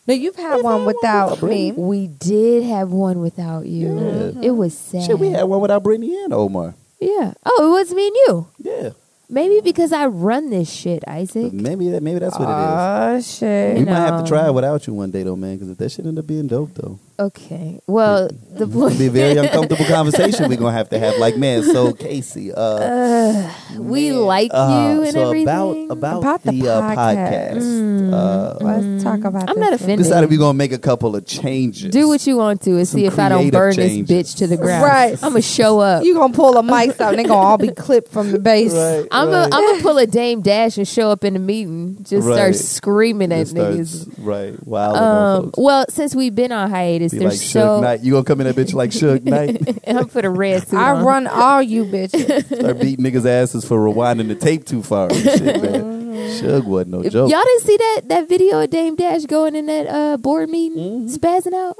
No, 0.07 0.15
you've 0.15 0.37
had 0.37 0.63
one 0.63 0.85
without 0.87 1.43
me. 1.43 1.73
We 1.73 2.07
did 2.07 2.63
have 2.65 2.91
one 2.91 3.21
without 3.21 3.67
you. 3.67 4.33
Yeah. 4.35 4.47
It 4.47 4.51
was 4.51 4.77
sad. 4.77 5.05
Shit, 5.07 5.19
we 5.19 5.29
had 5.31 5.45
one 5.45 5.61
without 5.61 5.83
Brittany 5.83 6.15
and 6.25 6.33
Omar. 6.33 6.75
Yeah. 7.01 7.35
Oh, 7.45 7.67
it 7.77 7.81
was 7.81 7.93
me 7.95 8.07
and 8.09 8.17
you. 8.27 8.47
Yeah, 8.59 8.91
Maybe 9.31 9.61
because 9.63 9.93
I 9.93 10.07
run 10.07 10.51
this 10.51 10.71
shit, 10.71 11.03
Isaac. 11.09 11.53
maybe 11.53 11.89
that 11.91 12.03
maybe 12.03 12.19
that's 12.19 12.39
what 12.39 12.49
it 12.49 12.53
is. 12.53 12.59
Oh 12.59 13.15
is. 13.17 13.37
shit! 13.39 13.75
We 13.75 13.81
You 13.81 13.87
might 13.87 13.95
have 13.97 14.23
to 14.23 14.29
try 14.29 14.47
it 14.47 14.53
without 14.53 14.87
you 14.87 14.95
one 14.95 15.11
day 15.11 15.23
though, 15.23 15.37
man. 15.37 15.55
Because 15.57 15.71
if 15.71 15.79
that 15.79 15.91
shit 15.91 16.07
end 16.07 16.19
up 16.19 16.27
being 16.27 16.47
dope 16.47 16.75
though, 16.75 16.99
Okay. 17.19 17.81
Well, 17.87 18.29
the 18.29 18.65
it'll 18.65 18.69
point 18.69 18.99
be 18.99 19.07
a 19.07 19.11
very 19.11 19.37
uncomfortable 19.39 19.85
conversation 19.87 20.49
we're 20.49 20.57
gonna 20.59 20.73
have 20.73 20.89
to 20.91 20.99
have. 20.99 21.17
Like, 21.19 21.37
man, 21.37 21.63
so 21.63 21.93
Casey, 21.93 22.53
uh, 22.53 23.53
we 23.79 24.11
man, 24.11 24.21
like 24.21 24.51
uh, 24.53 24.91
you 24.97 25.03
and 25.05 25.13
so 25.13 25.27
everything. 25.29 25.49
about 25.49 25.91
about, 25.91 26.19
About 26.19 26.43
the 26.43 26.51
the, 26.61 26.69
uh, 26.73 26.83
podcast. 26.83 27.57
podcast. 27.57 28.13
Uh, 28.13 28.59
Let's 28.65 29.05
talk 29.05 29.21
about. 29.25 29.49
I'm 29.49 29.55
this 29.55 29.57
not 29.57 29.65
one. 29.67 29.73
offended. 29.75 29.99
decided 29.99 30.31
we're 30.31 30.39
gonna 30.39 30.55
make 30.59 30.73
a 30.73 30.79
couple 30.79 31.15
of 31.15 31.25
changes. 31.25 31.93
Do 31.93 32.09
what 32.09 32.27
you 32.27 32.37
want 32.37 32.63
to 32.63 32.77
and 32.77 32.87
Some 32.89 32.99
see 33.01 33.07
if 33.07 33.19
I 33.19 33.29
don't 33.29 33.49
burn 33.51 33.75
changes. 33.75 34.09
this 34.09 34.35
bitch 34.35 34.39
to 34.39 34.47
the 34.49 34.57
ground. 34.57 34.83
Right. 34.83 35.13
I'm 35.23 35.31
gonna 35.31 35.43
show 35.43 35.79
up. 35.79 36.05
You 36.05 36.15
gonna 36.15 36.33
pull 36.35 36.55
the 36.55 36.63
mic 36.65 37.01
out 37.01 37.11
and 37.15 37.19
they 37.19 37.23
gonna 37.25 37.35
all 37.35 37.59
be 37.59 37.69
clipped 37.71 38.11
from 38.13 38.33
the 38.33 38.39
base. 38.51 38.73
Right, 38.75 39.07
I'm 39.15 39.29
right. 39.29 39.51
gonna 39.51 39.57
I'm 39.57 39.71
gonna 39.71 39.83
pull 39.83 39.99
a 39.99 40.07
Dame 40.07 40.41
Dash 40.43 40.77
and 40.79 40.87
show 40.87 41.11
up 41.11 41.25
in 41.25 41.35
the 41.35 41.39
meeting. 41.39 41.99
Just 42.05 42.27
start 42.27 42.55
screaming 42.55 43.33
at 43.33 43.45
Just 43.47 43.55
niggas. 43.55 44.15
right? 44.19 44.67
Wow. 44.67 44.95
Um, 44.95 45.51
well, 45.57 45.87
since 45.89 46.15
we've 46.15 46.35
been 46.35 46.53
on 46.53 46.71
hiatus, 46.71 47.13
Be 47.13 47.19
there's 47.19 47.33
like 47.33 47.41
so 47.41 47.81
Knight. 47.81 48.01
You 48.01 48.13
gonna 48.13 48.25
come 48.25 48.41
in 48.41 48.47
that 48.47 48.57
bitch 48.57 48.75
like 48.75 48.91
Suge 48.91 49.23
Knight? 49.25 49.79
I'm 49.87 50.09
put 50.09 50.25
a 50.25 50.31
red 50.31 50.67
suit 50.69 50.79
I 50.79 50.91
on. 50.93 51.05
run 51.05 51.27
all 51.27 51.63
you 51.63 51.85
bitches. 51.85 52.45
Start 52.59 52.81
beating 52.81 53.05
niggas' 53.05 53.27
asses 53.27 53.65
for 53.65 53.79
rewinding 53.79 54.29
the 54.29 54.35
tape 54.35 54.65
too 54.67 54.83
far. 54.83 55.09
And 55.11 55.17
shit, 55.23 55.63
man. 55.63 56.05
Suge 56.15 56.65
wasn't 56.65 56.91
no 56.93 57.03
joke. 57.09 57.31
Y'all 57.31 57.43
didn't 57.43 57.63
see 57.63 57.77
that 57.77 58.01
that 58.07 58.29
video 58.29 58.61
of 58.61 58.71
Dame 58.71 58.97
Dash 58.97 59.25
going 59.25 59.55
in 59.55 59.67
that 59.67 59.87
uh, 59.89 60.17
board 60.17 60.49
meeting, 60.49 61.09
spazzing 61.09 61.53
out. 61.55 61.77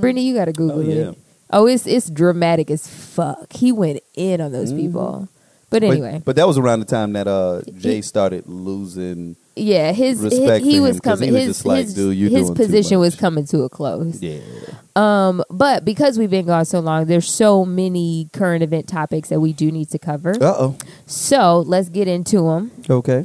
Brittany, 0.00 0.22
you 0.26 0.34
gotta 0.34 0.52
Google 0.52 0.78
Oh, 0.78 0.82
yeah. 0.82 1.10
it. 1.10 1.18
Oh, 1.50 1.66
it's 1.66 1.86
it's 1.86 2.08
dramatic 2.10 2.70
as 2.70 2.86
fuck. 2.88 3.52
He 3.52 3.72
went 3.72 4.00
in 4.14 4.40
on 4.40 4.52
those 4.52 4.72
people. 4.72 5.28
But 5.72 5.80
But- 5.82 5.90
anyway, 5.90 6.22
but, 6.24 6.36
that 6.36 6.46
was 6.46 6.58
around 6.58 6.80
the 6.80 6.86
time 6.86 7.14
that 7.14 7.26
uh, 7.26 7.62
Jay 7.78 8.00
started 8.02 8.44
losing. 8.46 9.34
yeah, 9.56 9.92
his, 9.92 10.20
his 10.20 10.32
respect 10.38 10.64
he 10.64 10.76
for 10.76 10.82
was 10.82 11.00
coming. 11.00 11.28
he 11.30 11.34
was 11.34 11.44
His 11.44 11.66
like, 11.66 11.84
his, 11.86 11.94
"Dude, 11.94 12.30
his 12.30 12.50
position 12.50 12.98
was 13.00 13.16
coming 13.16 13.46
to 13.46 13.62
a 13.62 13.68
close. 13.68 14.22
Yeah. 14.22 14.38
Um, 14.94 15.42
but 15.50 15.84
because 15.86 16.18
we've 16.18 16.28
been 16.30 16.44
gone 16.46 16.66
so 16.66 16.80
long, 16.80 17.06
there's 17.06 17.28
so 17.28 17.64
many 17.64 18.28
current 18.34 18.62
event 18.62 18.86
topics 18.88 19.30
that 19.30 19.40
we 19.40 19.52
do 19.54 19.72
need 19.72 19.88
to 19.90 19.98
cover. 19.98 20.32
Uh 20.32 20.54
oh. 20.58 20.76
So 21.06 21.60
let's 21.66 21.88
get 21.88 22.06
into 22.08 22.42
them. 22.42 22.70
Okay. 22.90 23.24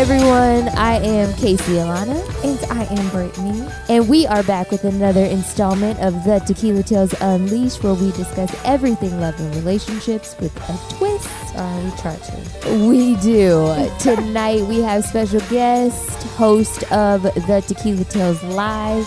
Everyone. 0.00 0.66
I 0.78 0.94
am 1.04 1.30
Casey 1.34 1.72
Alana, 1.74 2.16
And 2.42 2.58
I 2.72 2.84
am 2.84 3.10
Brittany. 3.10 3.68
and 3.90 4.08
we 4.08 4.26
are 4.26 4.42
back 4.44 4.70
with 4.70 4.84
another 4.84 5.20
installment 5.22 6.00
of 6.00 6.14
the 6.24 6.38
Tequila 6.46 6.82
Tales 6.82 7.12
Unleashed, 7.20 7.82
where 7.84 7.92
we 7.92 8.10
discuss 8.12 8.50
everything 8.64 9.20
love 9.20 9.38
and 9.38 9.54
relationships 9.56 10.34
with 10.40 10.56
a 10.70 10.94
twist. 10.94 11.28
Uh, 11.54 11.80
we 11.84 11.90
try 12.00 12.16
to. 12.16 12.88
We 12.88 13.16
do. 13.16 13.74
Tonight 13.98 14.62
we 14.62 14.80
have 14.80 15.04
special 15.04 15.40
guest, 15.50 16.22
host 16.38 16.82
of 16.90 17.22
the 17.24 17.62
Tequila 17.68 18.04
Tales 18.04 18.42
Live, 18.44 19.06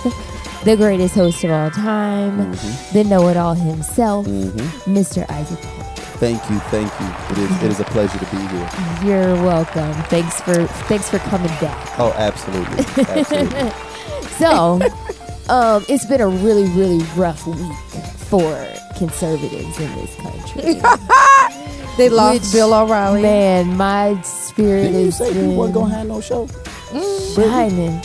the 0.63 0.75
greatest 0.77 1.15
host 1.15 1.43
of 1.43 1.49
all 1.49 1.71
time, 1.71 2.51
the 2.93 3.03
know 3.03 3.27
it 3.29 3.37
all 3.37 3.55
himself, 3.55 4.27
Mm-hmm. 4.27 4.93
Mr. 4.95 5.27
Isaac. 5.31 5.57
Holt. 5.59 6.02
Thank 6.23 6.49
you, 6.49 6.57
thank 6.71 6.89
you. 7.01 7.07
It 7.31 7.51
is, 7.51 7.63
it 7.63 7.71
is 7.71 7.79
a 7.81 7.83
pleasure 7.83 8.17
to 8.17 8.25
be 8.31 8.37
here. 8.47 8.69
You're 9.03 9.35
welcome. 9.43 9.91
Thanks 10.03 10.39
for 10.39 10.53
thanks 10.87 11.09
for 11.09 11.19
coming 11.19 11.49
back. 11.59 11.99
Oh, 11.99 12.13
absolutely, 12.15 12.85
absolutely. 13.09 13.71
So, 14.37 14.79
um, 15.49 15.85
it's 15.89 16.05
been 16.05 16.21
a 16.21 16.27
really, 16.29 16.63
really 16.69 17.03
rough 17.17 17.45
week 17.45 17.75
for 18.29 18.55
conservatives 18.97 19.77
in 19.79 19.93
this 19.95 20.15
country. 20.15 20.81
They 21.97 22.09
lost 22.09 22.43
Which, 22.45 22.53
Bill 22.53 22.73
O'Reilly. 22.73 23.21
Man, 23.21 23.75
my 23.77 24.19
spirit 24.21 24.83
Didn't 24.83 25.01
you 25.01 25.07
is 25.07 25.17
say 25.17 25.31
you 25.33 25.51
wasn't 25.51 25.75
gonna 25.75 25.93
have 25.93 26.07
no 26.07 26.21
show? 26.21 26.47
shining. 27.35 28.01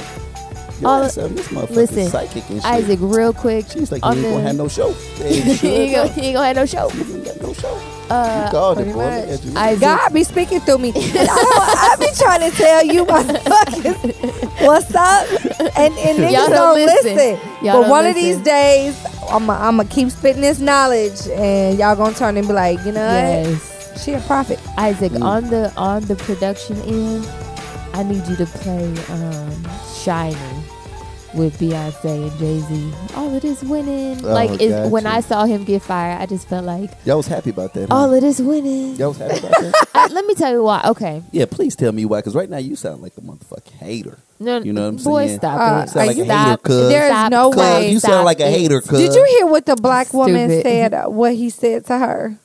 All- 0.86 1.02
this 1.02 1.16
motherfucker's 1.16 1.70
listen, 1.76 2.08
psychic 2.08 2.48
and 2.50 2.62
shit. 2.62 2.70
Isaac, 2.70 2.98
real 3.02 3.32
quick. 3.32 3.66
She's 3.68 3.90
like, 3.92 4.04
you 4.04 4.10
ain't 4.12 4.22
gonna 4.22 4.40
have 4.42 4.56
no 4.56 4.68
show. 4.68 4.92
Hey, 5.16 5.40
he, 5.40 5.68
ain't 5.68 5.94
gonna, 5.94 6.20
ain't 6.26 6.34
gonna 6.34 6.46
have 6.46 6.56
no 6.56 6.66
show. 6.66 6.90
you 6.92 7.14
ain't 7.16 7.24
got 7.24 7.40
no 7.40 7.52
show. 7.54 7.80
Uh, 8.10 8.44
you 8.46 8.50
called 8.52 8.78
it, 8.78 8.84
boy. 8.86 8.90
Look 8.92 9.28
much. 9.28 9.28
at 9.28 9.44
you. 9.44 9.56
Isaac, 9.58 9.80
God 9.82 10.12
be 10.14 10.24
speaking 10.24 10.60
through 10.60 10.78
me. 10.78 10.92
I, 10.94 11.90
I 11.92 11.96
be 12.00 12.08
trying 12.16 12.50
to 12.50 12.56
tell 12.56 12.84
you 12.86 13.04
motherfuckers 13.04 14.66
what's 14.66 14.94
up, 14.94 15.28
and, 15.76 15.94
and 15.98 16.18
niggas 16.18 16.32
don't, 16.32 16.50
don't 16.52 16.74
listen. 16.76 17.16
listen. 17.16 17.64
Y'all 17.64 17.82
but 17.82 17.90
one 17.90 18.06
of 18.06 18.14
these 18.14 18.38
days, 18.38 18.98
I'm 19.30 19.46
gonna 19.46 19.84
keep 19.84 20.10
spitting 20.10 20.42
this 20.42 20.58
knowledge, 20.58 21.26
and 21.32 21.78
y'all 21.78 21.96
gonna 21.96 22.14
turn 22.14 22.36
and 22.36 22.46
be 22.46 22.52
like, 22.54 22.78
you 22.86 22.92
know 22.92 23.04
what? 23.06 23.50
yes. 23.52 24.02
She 24.04 24.12
a 24.12 24.20
prophet. 24.20 24.60
Isaac, 24.78 25.12
Mm. 25.12 25.22
on 25.24 25.50
the 25.50 25.72
on 25.76 26.02
the 26.04 26.14
production 26.14 26.76
end, 26.82 27.28
I 27.94 28.04
need 28.04 28.24
you 28.28 28.36
to 28.36 28.46
play 28.46 28.84
um, 29.10 29.68
"Shining" 30.02 30.57
with 31.34 31.58
Beyonce 31.58 32.28
and 32.28 32.38
Jay 32.38 32.58
Z. 32.60 32.92
All 33.14 33.34
it 33.34 33.44
is 33.44 33.62
winning. 33.62 34.24
Oh, 34.24 34.32
like 34.32 34.60
it's, 34.60 34.90
when. 34.90 35.06
I 35.06 35.20
saw 35.20 35.44
him 35.44 35.64
get 35.64 35.82
fired, 35.82 36.20
I 36.20 36.26
just 36.26 36.48
felt 36.48 36.64
like 36.64 36.90
Y'all 37.04 37.16
was 37.18 37.26
happy 37.26 37.50
about 37.50 37.72
that. 37.74 37.88
Huh? 37.90 37.94
all 37.96 38.12
it 38.14 38.22
is 38.24 38.40
winning. 38.42 38.96
Y'all 38.96 39.08
was 39.08 39.18
happy 39.18 39.38
about 39.38 39.50
that. 39.52 39.86
I- 39.94 40.06
let 40.08 40.24
me 40.26 40.34
tell 40.34 40.52
you 40.52 40.62
why. 40.62 40.82
Okay, 40.86 41.22
yeah, 41.32 41.44
please 41.46 41.76
tell 41.76 41.92
me 41.92 42.04
why. 42.04 42.18
Because 42.18 42.34
right 42.34 42.48
now 42.48 42.58
you 42.58 42.76
sound 42.76 43.02
like 43.02 43.16
a 43.16 43.20
motherfucking 43.20 43.72
hater. 43.78 44.18
no, 44.40 44.58
You 44.60 44.72
know 44.72 44.82
what 44.90 44.98
I'm 45.00 45.04
boy, 45.04 45.26
saying? 45.26 45.38
stop 45.38 45.60
Uh, 45.60 45.82
it. 45.84 45.88
Sound 45.90 46.06
like 46.06 46.16
a 46.18 46.24
Stop. 46.24 46.46
hater, 46.48 46.56
cuz. 46.62 46.88
There 46.88 47.04
is 47.06 47.10
Stop. 47.10 47.30
no 47.32 47.48
way. 47.50 47.90
you 47.90 48.00
sound 48.00 48.24
like 48.24 48.40
a 48.40 48.50
hater. 48.50 48.80
Cuz 48.80 48.98
Did 48.98 49.14
you 49.14 49.24
hear 49.38 49.46
what 49.46 49.66
the 49.66 49.76
black 49.76 50.12
woman 50.14 50.48
Stupid. 50.48 50.62
said? 50.62 50.94
uh, 50.94 51.04
What 51.06 51.34
he 51.34 51.50
said 51.50 51.84
to 51.86 51.98
her? 51.98 52.38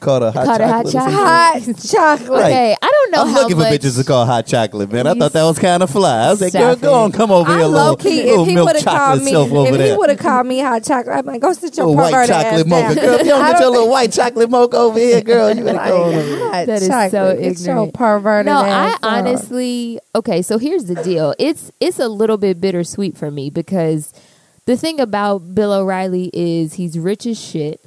Called 0.00 0.22
her 0.22 0.30
hot 0.30 0.44
Called 0.44 0.60
her 0.60 0.66
hot 0.68 0.86
chocolate? 0.86 0.86
or 0.86 0.90
something? 0.90 1.14
Hot 1.14 1.62
chocolate. 1.88 2.30
Right. 2.30 2.44
Okay, 2.44 2.76
I 2.80 2.86
don't 2.90 3.10
know 3.12 3.22
I'm 3.22 3.28
how 3.28 3.40
looking 3.42 3.56
much. 3.58 3.68
for 3.80 3.86
bitches 3.88 3.98
to 3.98 4.04
call 4.04 4.26
hot 4.26 4.46
chocolate, 4.46 4.92
man. 4.92 5.06
I 5.06 5.14
thought 5.14 5.32
that 5.32 5.44
was 5.44 5.58
kind 5.58 5.82
of 5.82 5.90
fly. 5.90 6.26
I 6.26 6.30
was 6.30 6.40
like, 6.40 6.50
Stop 6.50 6.60
girl, 6.60 6.76
go 6.76 7.00
it. 7.00 7.04
on, 7.04 7.12
come 7.12 7.30
over 7.30 7.50
I 7.50 7.56
here, 7.58 7.66
little, 7.66 7.86
low 7.86 7.96
key, 7.96 8.22
little 8.24 8.42
if 8.42 8.48
he 8.48 8.54
milk 8.54 8.66
would 8.66 8.76
have 8.76 8.84
called 8.84 8.96
chocolate 8.96 9.24
me, 9.24 9.30
self 9.30 9.52
over 9.52 9.68
if 9.68 9.72
he 9.72 9.78
there. 9.78 9.98
would 9.98 10.10
have 10.10 10.18
called 10.18 10.46
me 10.46 10.60
hot 10.60 10.84
chocolate, 10.84 11.16
I'm 11.16 11.26
like, 11.26 11.40
go 11.42 11.52
sit 11.52 11.76
your 11.76 11.86
Little 11.86 12.02
white 12.02 12.12
perverted 12.12 12.28
chocolate 12.28 12.60
ass 12.60 12.66
mocha. 12.66 12.94
down. 12.94 13.04
Girl, 13.04 13.14
if 13.14 13.20
you 13.26 13.32
don't 13.32 13.44
I 13.44 13.52
get 13.52 13.60
your 13.60 13.70
little 13.70 13.88
white 13.90 14.12
chocolate 14.12 14.50
mocha 14.50 14.76
over 14.76 14.98
here, 14.98 15.20
girl, 15.22 15.56
you 15.56 15.64
better 15.64 15.76
Like, 15.78 15.88
go 15.88 16.02
on 16.04 16.14
over 16.14 16.22
here. 16.22 16.38
hot 16.50 16.66
That 16.66 16.82
is 16.82 16.86
so 16.86 16.90
chocolate. 16.90 17.38
Get 17.40 17.42
your 17.42 17.52
ignorant. 17.52 17.94
perverted 17.94 18.46
No, 18.46 18.58
I 18.60 18.68
ass 18.68 18.98
on. 19.02 19.18
honestly 19.18 20.00
okay. 20.14 20.42
So 20.42 20.58
here's 20.58 20.84
the 20.86 20.94
deal. 21.02 21.34
It's 21.38 21.70
it's 21.80 21.98
a 21.98 22.08
little 22.08 22.36
bit 22.36 22.60
bittersweet 22.60 23.16
for 23.16 23.30
me 23.30 23.50
because 23.50 24.12
the 24.66 24.76
thing 24.76 24.98
about 25.00 25.54
Bill 25.54 25.72
O'Reilly 25.72 26.30
is 26.32 26.74
he's 26.74 26.98
rich 26.98 27.26
as 27.26 27.38
shit. 27.40 27.80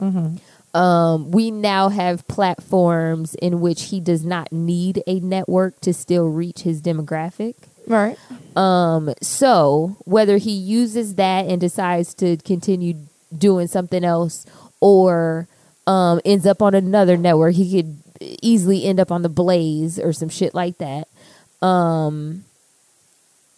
Mm-hmm. 0.00 0.36
Um, 0.74 1.30
we 1.30 1.50
now 1.50 1.88
have 1.88 2.28
platforms 2.28 3.34
in 3.36 3.60
which 3.60 3.84
he 3.84 4.00
does 4.00 4.24
not 4.24 4.52
need 4.52 5.02
a 5.06 5.18
network 5.20 5.80
to 5.80 5.94
still 5.94 6.28
reach 6.28 6.60
his 6.60 6.82
demographic. 6.82 7.54
right. 7.86 8.18
Um, 8.56 9.14
so 9.22 9.96
whether 10.04 10.36
he 10.36 10.52
uses 10.52 11.14
that 11.14 11.46
and 11.46 11.60
decides 11.60 12.14
to 12.14 12.36
continue 12.38 12.94
doing 13.36 13.66
something 13.66 14.04
else 14.04 14.46
or 14.80 15.48
um, 15.86 16.20
ends 16.24 16.46
up 16.46 16.60
on 16.60 16.74
another 16.74 17.16
network, 17.16 17.54
he 17.54 17.80
could 17.80 17.96
easily 18.20 18.84
end 18.84 19.00
up 19.00 19.10
on 19.10 19.22
the 19.22 19.28
Blaze 19.28 19.98
or 19.98 20.12
some 20.12 20.28
shit 20.28 20.54
like 20.54 20.78
that. 20.78 21.08
Um, 21.66 22.44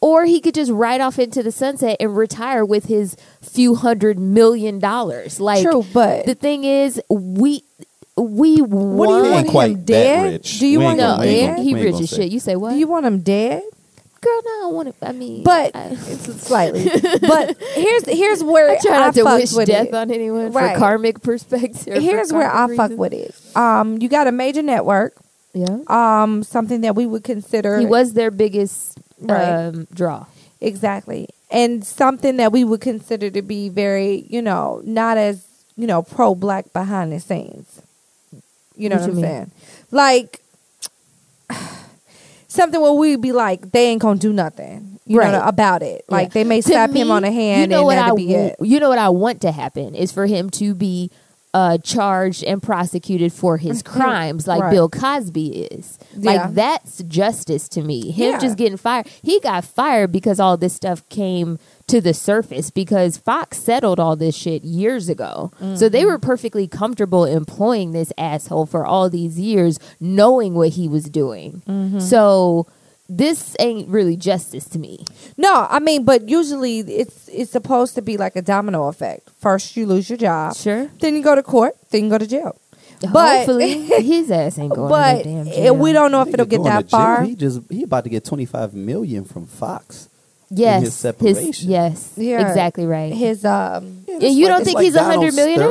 or 0.01 0.25
he 0.25 0.41
could 0.41 0.55
just 0.55 0.71
ride 0.71 1.01
off 1.01 1.19
into 1.19 1.43
the 1.43 1.53
sunset 1.53 1.97
and 2.01 2.17
retire 2.17 2.65
with 2.65 2.87
his 2.87 3.17
few 3.43 3.75
hundred 3.75 4.19
million 4.19 4.79
dollars. 4.79 5.41
Like 5.41 5.63
True, 5.63 5.85
but 5.93 6.27
the 6.27 6.35
thing 6.35 6.65
is, 6.65 7.01
we 7.11 7.63
we 8.17 8.59
what 8.61 9.07
do 9.09 9.13
you 9.27 9.33
want 9.33 9.53
want 9.55 9.69
ain't 9.71 9.79
him 9.79 9.85
dead? 9.85 10.43
Do 10.43 10.67
you 10.67 10.81
want 10.81 10.99
him 11.01 11.07
gonna- 11.07 11.25
dead? 11.25 11.59
he 11.61 11.75
rich 11.75 11.93
gonna 11.93 12.03
as 12.05 12.11
say. 12.11 12.17
shit. 12.23 12.33
You 12.33 12.41
say 12.41 12.57
what? 12.57 12.73
Do 12.73 12.79
you 12.79 12.87
want 12.89 13.07
him 13.07 13.21
dead? 13.21 13.63
Girl, 14.23 14.41
no, 14.45 14.51
I 14.51 14.59
don't 14.61 14.75
want 14.75 15.01
to. 15.01 15.09
I 15.09 15.13
mean, 15.13 15.43
But 15.45 15.75
I, 15.75 15.87
it's 15.93 16.43
slightly. 16.43 16.85
but 17.21 17.57
here's 17.73 18.05
here's 18.07 18.45
where 18.45 18.71
I 18.73 18.79
try 18.79 19.07
I 19.09 19.11
to 19.13 19.25
fuck 19.25 19.39
wish 19.41 19.53
with 19.55 19.69
death 19.69 19.87
it. 19.89 19.95
on 19.95 20.11
anyone 20.11 20.53
Right. 20.53 20.75
for 20.75 20.79
karmic 20.79 21.23
perspective. 21.23 22.03
Here's 22.03 22.31
where 22.31 22.47
I 22.47 22.53
karmic 22.67 22.77
fuck 22.77 22.91
with 22.99 23.13
it. 23.15 23.35
Um, 23.57 23.97
you 24.03 24.11
got 24.11 24.27
a 24.27 24.33
major 24.33 24.61
network. 24.63 25.15
Yeah, 25.55 25.79
Um, 25.89 26.43
something 26.45 26.83
that 26.83 26.95
we 26.95 27.07
would 27.07 27.25
consider 27.25 27.79
he 27.81 27.87
was 27.87 28.13
their 28.13 28.31
biggest 28.31 28.99
Right. 29.21 29.49
um, 29.67 29.87
draw. 29.93 30.27
Exactly. 30.61 31.29
And 31.51 31.85
something 31.85 32.37
that 32.37 32.53
we 32.53 32.65
would 32.65 32.81
consider 32.81 33.31
to 33.31 33.43
be 33.43 33.69
very, 33.69 34.27
you 34.29 34.43
know, 34.43 34.83
not 34.85 35.17
as, 35.19 35.47
you 35.77 35.87
know, 35.87 36.03
pro 36.03 36.35
black 36.35 36.73
behind 36.73 37.13
the 37.13 37.21
scenes. 37.21 37.83
You 38.77 38.89
know 38.89 38.97
What 38.97 39.01
what, 39.03 39.07
you 39.07 39.13
I'm 39.13 39.17
mean? 39.17 39.25
saying? 39.25 39.51
Like 39.91 40.41
something 42.49 42.81
where 42.81 42.93
we'd 42.93 43.21
be 43.21 43.33
like, 43.33 43.71
they 43.73 43.87
ain't 43.87 44.03
gonna 44.03 44.19
do 44.19 44.33
nothing. 44.33 44.99
You 45.07 45.19
Right. 45.19 45.33
know, 45.33 45.43
about 45.43 45.83
it. 45.83 46.05
Like 46.09 46.29
Yeah. 46.29 46.35
they 46.35 46.45
may 46.45 46.61
To 46.61 46.69
slap 46.69 46.91
him 46.93 47.11
on 47.11 47.23
the 47.23 47.33
hand 47.33 47.63
you 47.63 47.67
know 47.69 47.79
and 47.79 47.87
what 47.87 47.95
that'll 47.97 48.13
I 48.13 48.17
be 48.17 48.27
wa- 48.27 48.39
it. 48.39 48.57
You 48.61 48.81
know 48.81 48.89
what 48.89 48.99
I 48.99 49.09
want 49.09 49.41
to 49.43 49.51
happen 49.53 49.95
is 49.95 50.13
for 50.13 50.27
him 50.27 50.51
to 50.51 50.75
be 50.75 51.11
uh, 51.53 51.79
charged 51.79 52.45
and 52.45 52.63
prosecuted 52.63 53.33
for 53.33 53.57
his 53.57 53.83
crimes, 53.93 54.47
like 54.47 54.63
Right. 54.63 54.71
Bill 54.71 54.89
Cosby 54.89 55.65
is. 55.65 55.99
Yeah. 56.17 56.31
Like 56.45 56.55
that's 56.55 57.03
justice 57.05 57.69
to 57.71 57.83
me. 57.83 58.11
Him 58.13 58.33
Yeah. 58.35 58.39
just 58.39 58.57
getting 58.57 58.77
fired. 58.77 59.09
He 59.23 59.41
got 59.41 59.65
fired 59.65 60.13
because 60.13 60.39
all 60.39 60.57
this 60.57 60.75
stuff 60.75 61.09
came 61.09 61.59
to 61.89 62.01
the 62.01 62.15
surface 62.15 62.71
because 62.71 63.17
Fox 63.17 63.59
settled 63.59 63.99
all 63.99 64.15
this 64.15 64.37
shit 64.37 64.63
years 64.65 65.09
ago. 65.09 65.51
So 65.59 65.65
Mm-hmm. 65.65 65.89
they 65.89 66.05
were 66.05 66.19
perfectly 66.19 66.69
comfortable 66.69 67.25
employing 67.25 67.91
this 67.91 68.13
asshole 68.17 68.67
for 68.67 68.87
all 68.87 69.11
these 69.11 69.41
years, 69.41 69.81
knowing 69.99 70.55
what 70.55 70.71
he 70.71 70.87
was 70.87 71.05
doing. 71.11 71.63
Mm-hmm. 71.69 71.99
So 71.99 72.69
this 73.11 73.57
ain't 73.59 73.89
really 73.89 74.17
justice 74.17 74.69
to 74.69 74.79
me. 74.79 75.05
No, 75.37 75.67
I 75.69 75.81
mean, 75.81 76.05
but 76.05 76.29
usually 76.29 76.79
it's 76.81 77.29
it's 77.29 77.51
supposed 77.51 77.95
to 77.97 78.03
be 78.03 78.17
like 78.17 78.37
a 78.37 78.43
domino 78.43 78.87
effect. 78.89 79.29
First 79.41 79.77
you 79.77 79.85
lose 79.87 80.09
your 80.09 80.17
job. 80.19 80.55
Sure. 80.57 80.89
Then 81.01 81.17
you 81.17 81.23
go 81.23 81.35
to 81.35 81.43
court, 81.43 81.75
then 81.91 82.05
you 82.05 82.11
go 82.11 82.19
to 82.19 82.27
jail. 82.27 82.57
But 83.13 83.37
Hopefully, 83.39 83.73
his 84.03 84.31
ass 84.31 84.59
ain't 84.59 84.75
going 84.75 84.89
but 84.91 85.23
to 85.25 85.29
no 85.29 85.45
damn 85.45 85.49
eh, 85.53 85.57
jail. 85.65 85.77
we 85.77 85.93
don't 85.93 86.13
know 86.13 86.23
if 86.23 86.29
it'll 86.35 86.47
get 86.47 86.63
that 86.65 86.89
far. 86.91 87.25
He 87.25 87.35
just 87.35 87.61
he 87.71 87.83
about 87.83 88.05
to 88.05 88.11
get 88.11 88.25
25 88.25 88.75
million 88.75 89.25
from 89.25 89.47
Fox. 89.47 90.09
yes, 90.51 90.83
his 90.83 90.95
separation. 90.95 91.71
yes, 91.71 92.13
Yeah. 92.17 92.47
exactly 92.47 92.85
right. 92.87 93.13
His 93.13 93.45
um 93.45 94.05
Yeah, 94.07 94.15
And 94.15 94.23
that's 94.23 94.35
you 94.35 94.47
don't 94.49 94.61
it's 94.61 94.69
think 94.71 94.81
he's 94.81 94.95
a 94.95 94.99
Donald 94.99 95.17
hundred 95.17 95.35
millionaire? 95.35 95.69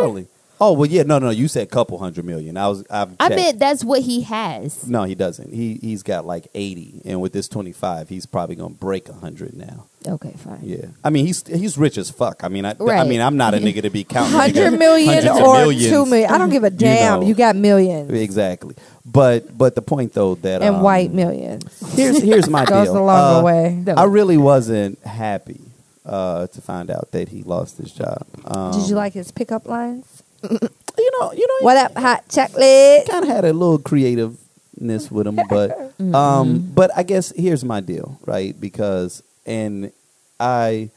Oh 0.61 0.73
well, 0.73 0.89
yeah, 0.89 1.03
no, 1.03 1.19
no. 1.19 1.29
You 1.29 1.47
said 1.47 1.69
couple 1.69 1.97
hundred 1.99 2.25
million. 2.25 2.57
I 2.57 2.67
was. 2.67 2.83
I've 2.89 3.11
I 3.19 3.29
checked. 3.29 3.35
meant 3.35 3.59
that's 3.59 3.83
what 3.83 4.01
he 4.01 4.21
has. 4.23 4.87
no, 4.87 5.03
he 5.03 5.15
doesn't. 5.15 5.53
He 5.53 5.75
he's 5.81 6.03
got 6.03 6.25
like 6.25 6.47
eighty, 6.53 7.01
and 7.05 7.21
with 7.21 7.31
this 7.31 7.47
twenty 7.47 7.71
five, 7.71 8.09
he's 8.09 8.25
probably 8.25 8.55
gonna 8.55 8.73
break 8.73 9.07
hundred 9.07 9.55
now. 9.55 9.85
Okay, 10.05 10.33
fine. 10.37 10.59
Yeah, 10.63 10.87
I 11.03 11.09
mean 11.11 11.25
he's 11.25 11.45
he's 11.47 11.77
rich 11.77 11.97
as 11.97 12.09
fuck. 12.09 12.43
I 12.43 12.49
mean, 12.49 12.65
I, 12.65 12.73
Right. 12.79 12.99
I 12.99 13.03
mean 13.07 13.21
I'm 13.21 13.37
not 13.37 13.53
a 13.53 13.57
nigga 13.59 13.81
to 13.83 13.89
be 13.89 14.03
counting 14.03 14.33
hundred 14.37 14.71
million 14.77 15.13
hundreds 15.13 15.39
of 15.39 15.43
or 15.47 15.53
millions. 15.59 15.89
two 15.89 16.05
million. 16.05 16.29
I 16.31 16.37
don't 16.37 16.49
give 16.49 16.63
a 16.65 16.69
damn. 16.85 17.21
know. 17.21 17.27
You, 17.27 17.35
got 17.35 17.55
millions 17.55 18.11
Exactly, 18.11 18.75
but 19.05 19.57
but 19.57 19.75
the 19.75 19.81
point 19.81 20.13
though 20.13 20.35
that 20.35 20.61
and 20.61 20.75
um, 20.75 20.81
white 20.81 21.13
millions. 21.13 21.95
Here's 21.95 22.21
here's 22.21 22.49
my 22.49 22.65
Goes 22.65 22.87
deal. 22.87 22.97
a 22.97 23.03
longer 23.03 23.39
Uh, 23.39 23.43
way. 23.43 23.83
I 23.95 24.03
really 24.05 24.37
wasn't 24.37 24.99
happy 25.05 25.61
uh, 26.05 26.47
to 26.47 26.61
find 26.61 26.89
out 26.91 27.11
that 27.11 27.29
he 27.29 27.43
lost 27.43 27.77
his 27.77 27.91
job. 27.93 28.25
Um, 28.45 28.71
Did 28.73 28.89
you 28.89 28.95
like 28.95 29.13
his 29.13 29.31
pickup 29.31 29.65
lines? 29.67 30.23
You 30.99 31.11
know, 31.19 31.31
you 31.31 31.47
know, 31.47 31.65
What 31.65 31.77
up, 31.77 31.97
hot 31.97 32.27
chocolate? 32.27 33.07
kind 33.09 33.23
of 33.23 33.29
had 33.29 33.45
a 33.45 33.53
little 33.53 33.79
creativeness 33.79 35.09
with 35.09 35.27
him, 35.27 35.39
but 35.49 35.93
um, 36.13 36.59
but 36.75 36.91
I 36.95 37.03
guess 37.03 37.31
here's 37.37 37.63
my 37.63 37.79
deal, 37.79 38.19
right? 38.25 38.59
Because 38.59 39.23
and 39.45 39.93
I, 40.41 40.89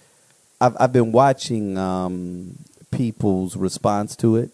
I've 0.61 0.77
I've 0.81 0.93
been 0.93 1.13
watching 1.13 1.79
um 1.79 2.59
people's 2.91 3.57
response 3.57 4.17
to 4.17 4.37
it, 4.37 4.51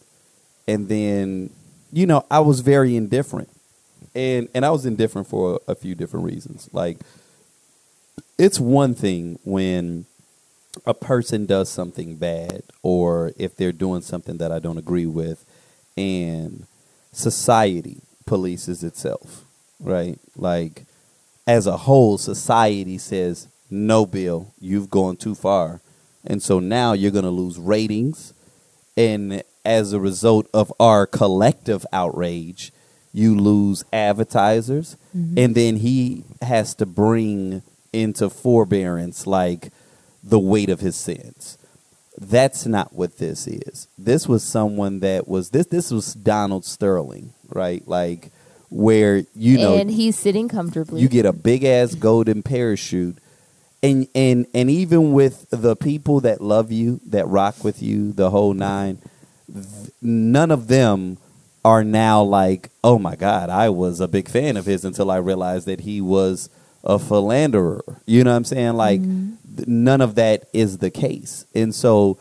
and 0.66 0.86
then 0.90 1.48
you 1.92 2.04
know 2.06 2.26
I 2.30 2.40
was 2.40 2.60
very 2.60 2.94
indifferent, 2.94 3.48
and 4.14 4.48
and 4.54 4.66
I 4.66 4.70
was 4.70 4.84
indifferent 4.84 5.28
for 5.28 5.60
a, 5.66 5.72
a 5.72 5.74
few 5.74 5.94
different 5.94 6.26
reasons. 6.26 6.68
Like, 6.74 6.98
it's 8.36 8.60
one 8.60 8.94
thing 8.94 9.38
when 9.44 10.04
a 10.86 10.94
person 10.94 11.46
does 11.46 11.68
something 11.68 12.16
bad, 12.16 12.62
or 12.82 13.32
if 13.36 13.56
they're 13.56 13.72
doing 13.72 14.02
something 14.02 14.38
that 14.38 14.52
I 14.52 14.58
don't 14.58 14.78
agree 14.78 15.06
with, 15.06 15.44
and 15.96 16.66
society 17.12 17.98
polices 18.26 18.84
itself, 18.84 19.44
right? 19.80 20.18
Like, 20.36 20.84
as 21.46 21.66
a 21.66 21.78
whole, 21.78 22.18
society 22.18 22.98
says, 22.98 23.48
"No, 23.70 24.06
Bill, 24.06 24.52
you've 24.60 24.90
gone 24.90 25.16
too 25.16 25.34
far," 25.34 25.80
and 26.24 26.42
so 26.42 26.58
now 26.58 26.92
you're 26.92 27.10
going 27.10 27.24
to 27.24 27.30
lose 27.30 27.58
ratings, 27.58 28.32
and 28.96 29.42
as 29.64 29.92
a 29.92 30.00
result 30.00 30.46
of 30.54 30.72
our 30.80 31.06
collective 31.06 31.84
outrage, 31.92 32.72
you 33.12 33.34
lose 33.34 33.84
advertisers, 33.92 34.96
mm-hmm. 35.16 35.38
and 35.38 35.54
then 35.54 35.76
he 35.76 36.24
has 36.42 36.74
to 36.74 36.86
bring 36.86 37.62
into 37.92 38.28
forbearance 38.30 39.26
like 39.26 39.70
the 40.28 40.38
weight 40.38 40.68
of 40.68 40.80
his 40.80 40.96
sins. 40.96 41.58
That's 42.20 42.66
not 42.66 42.92
what 42.92 43.18
this 43.18 43.46
is. 43.46 43.86
This 43.96 44.26
was 44.26 44.42
someone 44.42 45.00
that 45.00 45.28
was 45.28 45.50
this 45.50 45.66
this 45.66 45.90
was 45.90 46.14
Donald 46.14 46.64
Sterling, 46.64 47.32
right? 47.48 47.86
Like 47.86 48.32
where 48.70 49.22
you 49.34 49.58
know 49.58 49.76
and 49.76 49.90
he's 49.90 50.18
sitting 50.18 50.48
comfortably. 50.48 51.00
you 51.00 51.08
get 51.08 51.24
a 51.24 51.32
big 51.32 51.64
ass 51.64 51.94
golden 51.94 52.42
parachute 52.42 53.16
and 53.82 54.06
and 54.14 54.46
and 54.52 54.70
even 54.70 55.12
with 55.12 55.46
the 55.50 55.74
people 55.74 56.20
that 56.20 56.40
love 56.40 56.70
you 56.70 57.00
that 57.06 57.26
rock 57.28 57.64
with 57.64 57.82
you 57.82 58.12
the 58.12 58.30
whole 58.30 58.52
nine 58.52 58.98
th- 59.50 59.90
none 60.02 60.50
of 60.50 60.68
them 60.68 61.16
are 61.64 61.82
now 61.82 62.22
like 62.22 62.68
oh 62.84 62.98
my 62.98 63.16
god 63.16 63.48
i 63.48 63.70
was 63.70 64.00
a 64.00 64.08
big 64.08 64.28
fan 64.28 64.56
of 64.58 64.66
his 64.66 64.84
until 64.84 65.10
i 65.10 65.16
realized 65.16 65.66
that 65.66 65.80
he 65.80 66.00
was 66.00 66.50
a 66.84 66.98
philanderer. 66.98 67.82
You 68.06 68.24
know 68.24 68.30
what 68.30 68.36
i'm 68.36 68.44
saying? 68.44 68.74
Like 68.74 69.00
th- 69.02 69.68
none 69.68 70.00
of 70.00 70.14
that 70.16 70.44
is 70.52 70.78
the 70.78 70.90
case. 70.90 71.44
And 71.54 71.74
so 71.74 72.18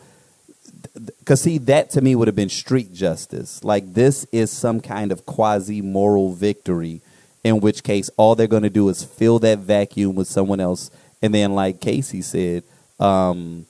because 1.18 1.40
see 1.42 1.58
that 1.58 1.90
to 1.90 2.00
me 2.00 2.14
would 2.16 2.26
have 2.28 2.34
been 2.34 2.48
street 2.48 2.92
justice. 2.92 3.62
Like 3.62 3.94
this 3.94 4.26
is 4.32 4.50
some 4.50 4.80
kind 4.80 5.12
of 5.12 5.24
quasi 5.26 5.80
moral 5.80 6.32
victory 6.32 7.00
in 7.44 7.60
which 7.60 7.82
case 7.84 8.10
all 8.16 8.34
they're 8.34 8.46
going 8.48 8.64
to 8.64 8.70
do 8.70 8.88
is 8.88 9.04
fill 9.04 9.38
that 9.40 9.58
vacuum 9.60 10.16
with 10.16 10.26
someone 10.26 10.58
else. 10.60 10.90
And 11.22 11.32
then 11.32 11.54
like 11.54 11.80
casey 11.80 12.20
said 12.22 12.64
um, 12.98 13.66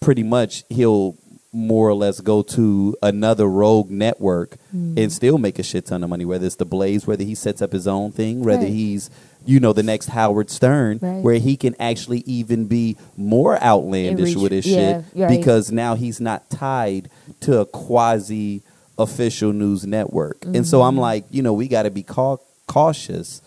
pretty 0.00 0.22
much 0.22 0.64
he'll 0.68 1.16
more 1.54 1.88
or 1.88 1.94
less 1.94 2.20
go 2.20 2.42
to 2.42 2.96
another 3.02 3.46
rogue 3.46 3.90
network 3.90 4.56
and 4.72 5.12
still 5.12 5.36
make 5.36 5.58
a 5.58 5.62
shit 5.62 5.84
ton 5.86 6.02
of 6.02 6.08
money 6.08 6.24
whether 6.24 6.46
it's 6.46 6.56
the 6.56 6.64
blaze 6.64 7.06
whether 7.06 7.24
he 7.24 7.34
sets 7.34 7.60
up 7.60 7.72
his 7.72 7.86
own 7.86 8.10
thing 8.10 8.42
whether 8.42 8.62
Right. 8.62 8.70
he's 8.72 9.10
you 9.46 9.60
know 9.60 9.72
the 9.72 9.82
next 9.82 10.06
howard 10.06 10.50
stern 10.50 10.98
Right. 11.02 11.22
where 11.22 11.38
he 11.38 11.56
can 11.56 11.74
actually 11.80 12.20
even 12.26 12.66
be 12.66 12.96
more 13.16 13.60
outlandish 13.62 14.30
reach- 14.34 14.36
with 14.36 14.52
his 14.52 14.66
yeah, 14.66 15.02
shit 15.02 15.04
right. 15.14 15.28
because 15.38 15.70
now 15.72 15.94
he's 15.94 16.20
not 16.20 16.48
tied 16.50 17.10
to 17.40 17.60
a 17.60 17.66
quasi 17.66 18.62
official 18.98 19.52
news 19.52 19.86
network. 19.86 20.44
And 20.44 20.66
so 20.66 20.78
Mm-hmm. 20.78 20.86
I'm 20.88 20.96
like, 20.98 21.24
you 21.30 21.42
know, 21.42 21.52
we 21.54 21.66
got 21.68 21.84
to 21.84 21.90
be 21.90 22.02
cau- 22.02 22.40
cautious 22.66 23.40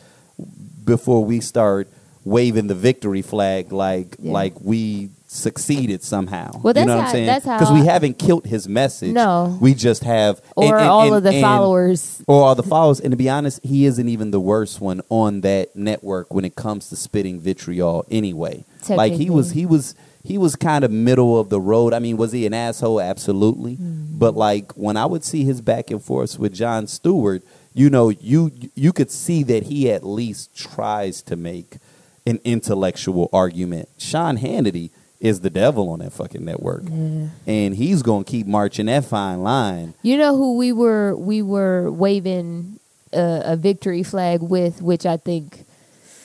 before 0.83 1.23
we 1.23 1.39
start 1.39 1.87
waving 2.23 2.67
the 2.67 2.75
victory 2.75 3.21
flag 3.21 3.71
like 3.71 4.15
Yeah. 4.19 4.31
like 4.33 4.53
we 4.61 5.09
succeeded 5.35 6.01
somehow. 6.03 6.51
Well, 6.53 6.71
you 6.71 6.73
that's 6.73 6.87
know 6.87 6.95
what 6.95 7.01
how- 7.01 7.07
I'm 7.07 7.11
saying? 7.13 7.25
that's 7.27 7.45
how 7.45 7.59
Because 7.59 7.71
we 7.73 7.85
haven't 7.85 8.17
killed 8.17 8.45
his 8.45 8.67
message. 8.67 9.11
No. 9.13 9.57
we 9.61 9.73
just 9.73 10.03
have 10.03 10.41
or 10.55 10.65
and- 10.65 10.75
and- 10.75 10.89
all 10.89 11.07
and- 11.07 11.15
of 11.15 11.23
the 11.23 11.41
followers. 11.41 12.21
or 12.27 12.43
all 12.43 12.55
the 12.55 12.63
followers. 12.63 12.99
And 12.99 13.11
to 13.11 13.17
be 13.17 13.29
honest, 13.29 13.59
he 13.63 13.85
isn't 13.85 14.07
even 14.09 14.31
the 14.31 14.39
worst 14.39 14.81
one 14.81 15.01
on 15.09 15.41
that 15.41 15.75
network 15.75 16.33
when 16.33 16.45
it 16.45 16.55
comes 16.55 16.89
to 16.89 16.95
spitting 16.95 17.39
vitriol. 17.39 18.05
Anyway, 18.09 18.65
like 18.89 19.13
he 19.13 19.29
was, 19.29 19.51
he 19.51 19.65
was, 19.65 19.93
he 20.23 20.37
was 20.37 20.55
kind 20.55 20.83
of 20.83 20.91
middle 20.91 21.39
of 21.39 21.49
the 21.49 21.59
road. 21.61 21.93
I 21.93 21.99
mean, 21.99 22.17
was 22.17 22.31
he 22.31 22.45
an 22.45 22.53
asshole? 22.53 22.99
Absolutely. 23.01 23.73
Mm-hmm. 23.73 24.17
But 24.17 24.35
like 24.35 24.71
when 24.73 24.97
I 24.97 25.05
would 25.05 25.23
see 25.23 25.43
his 25.43 25.61
back 25.61 25.91
and 25.91 26.01
forth 26.03 26.39
with 26.39 26.53
Jon 26.53 26.87
Stewart, 26.87 27.43
you 27.73 27.89
know, 27.89 28.09
you 28.09 28.51
you 28.73 28.93
could 28.93 29.11
see 29.11 29.43
that 29.43 29.63
he 29.63 29.91
at 29.91 30.03
least 30.05 30.55
tries 30.55 31.21
to 31.23 31.35
make 31.35 31.77
an 32.25 32.39
intellectual 32.43 33.29
argument. 33.33 33.87
Sean 33.99 34.37
Hannity 34.37 34.89
is 35.25 35.39
the 35.41 35.49
devil 35.49 35.89
on 35.89 35.99
that 35.99 36.13
fucking 36.13 36.45
network, 36.45 36.83
Yeah. 36.83 37.29
and 37.47 37.75
he's 37.75 38.03
gonna 38.03 38.23
keep 38.23 38.45
marching 38.45 38.85
that 38.85 39.05
fine 39.05 39.41
line. 39.41 39.93
You 40.03 40.17
know 40.17 40.35
who 40.37 40.55
we 40.55 40.71
were 40.71 41.15
we 41.15 41.41
were 41.41 41.89
waving 41.91 42.79
a, 43.11 43.41
a 43.45 43.55
victory 43.55 44.03
flag 44.03 44.41
with, 44.41 44.81
which 44.81 45.05
I 45.05 45.17
think 45.17 45.65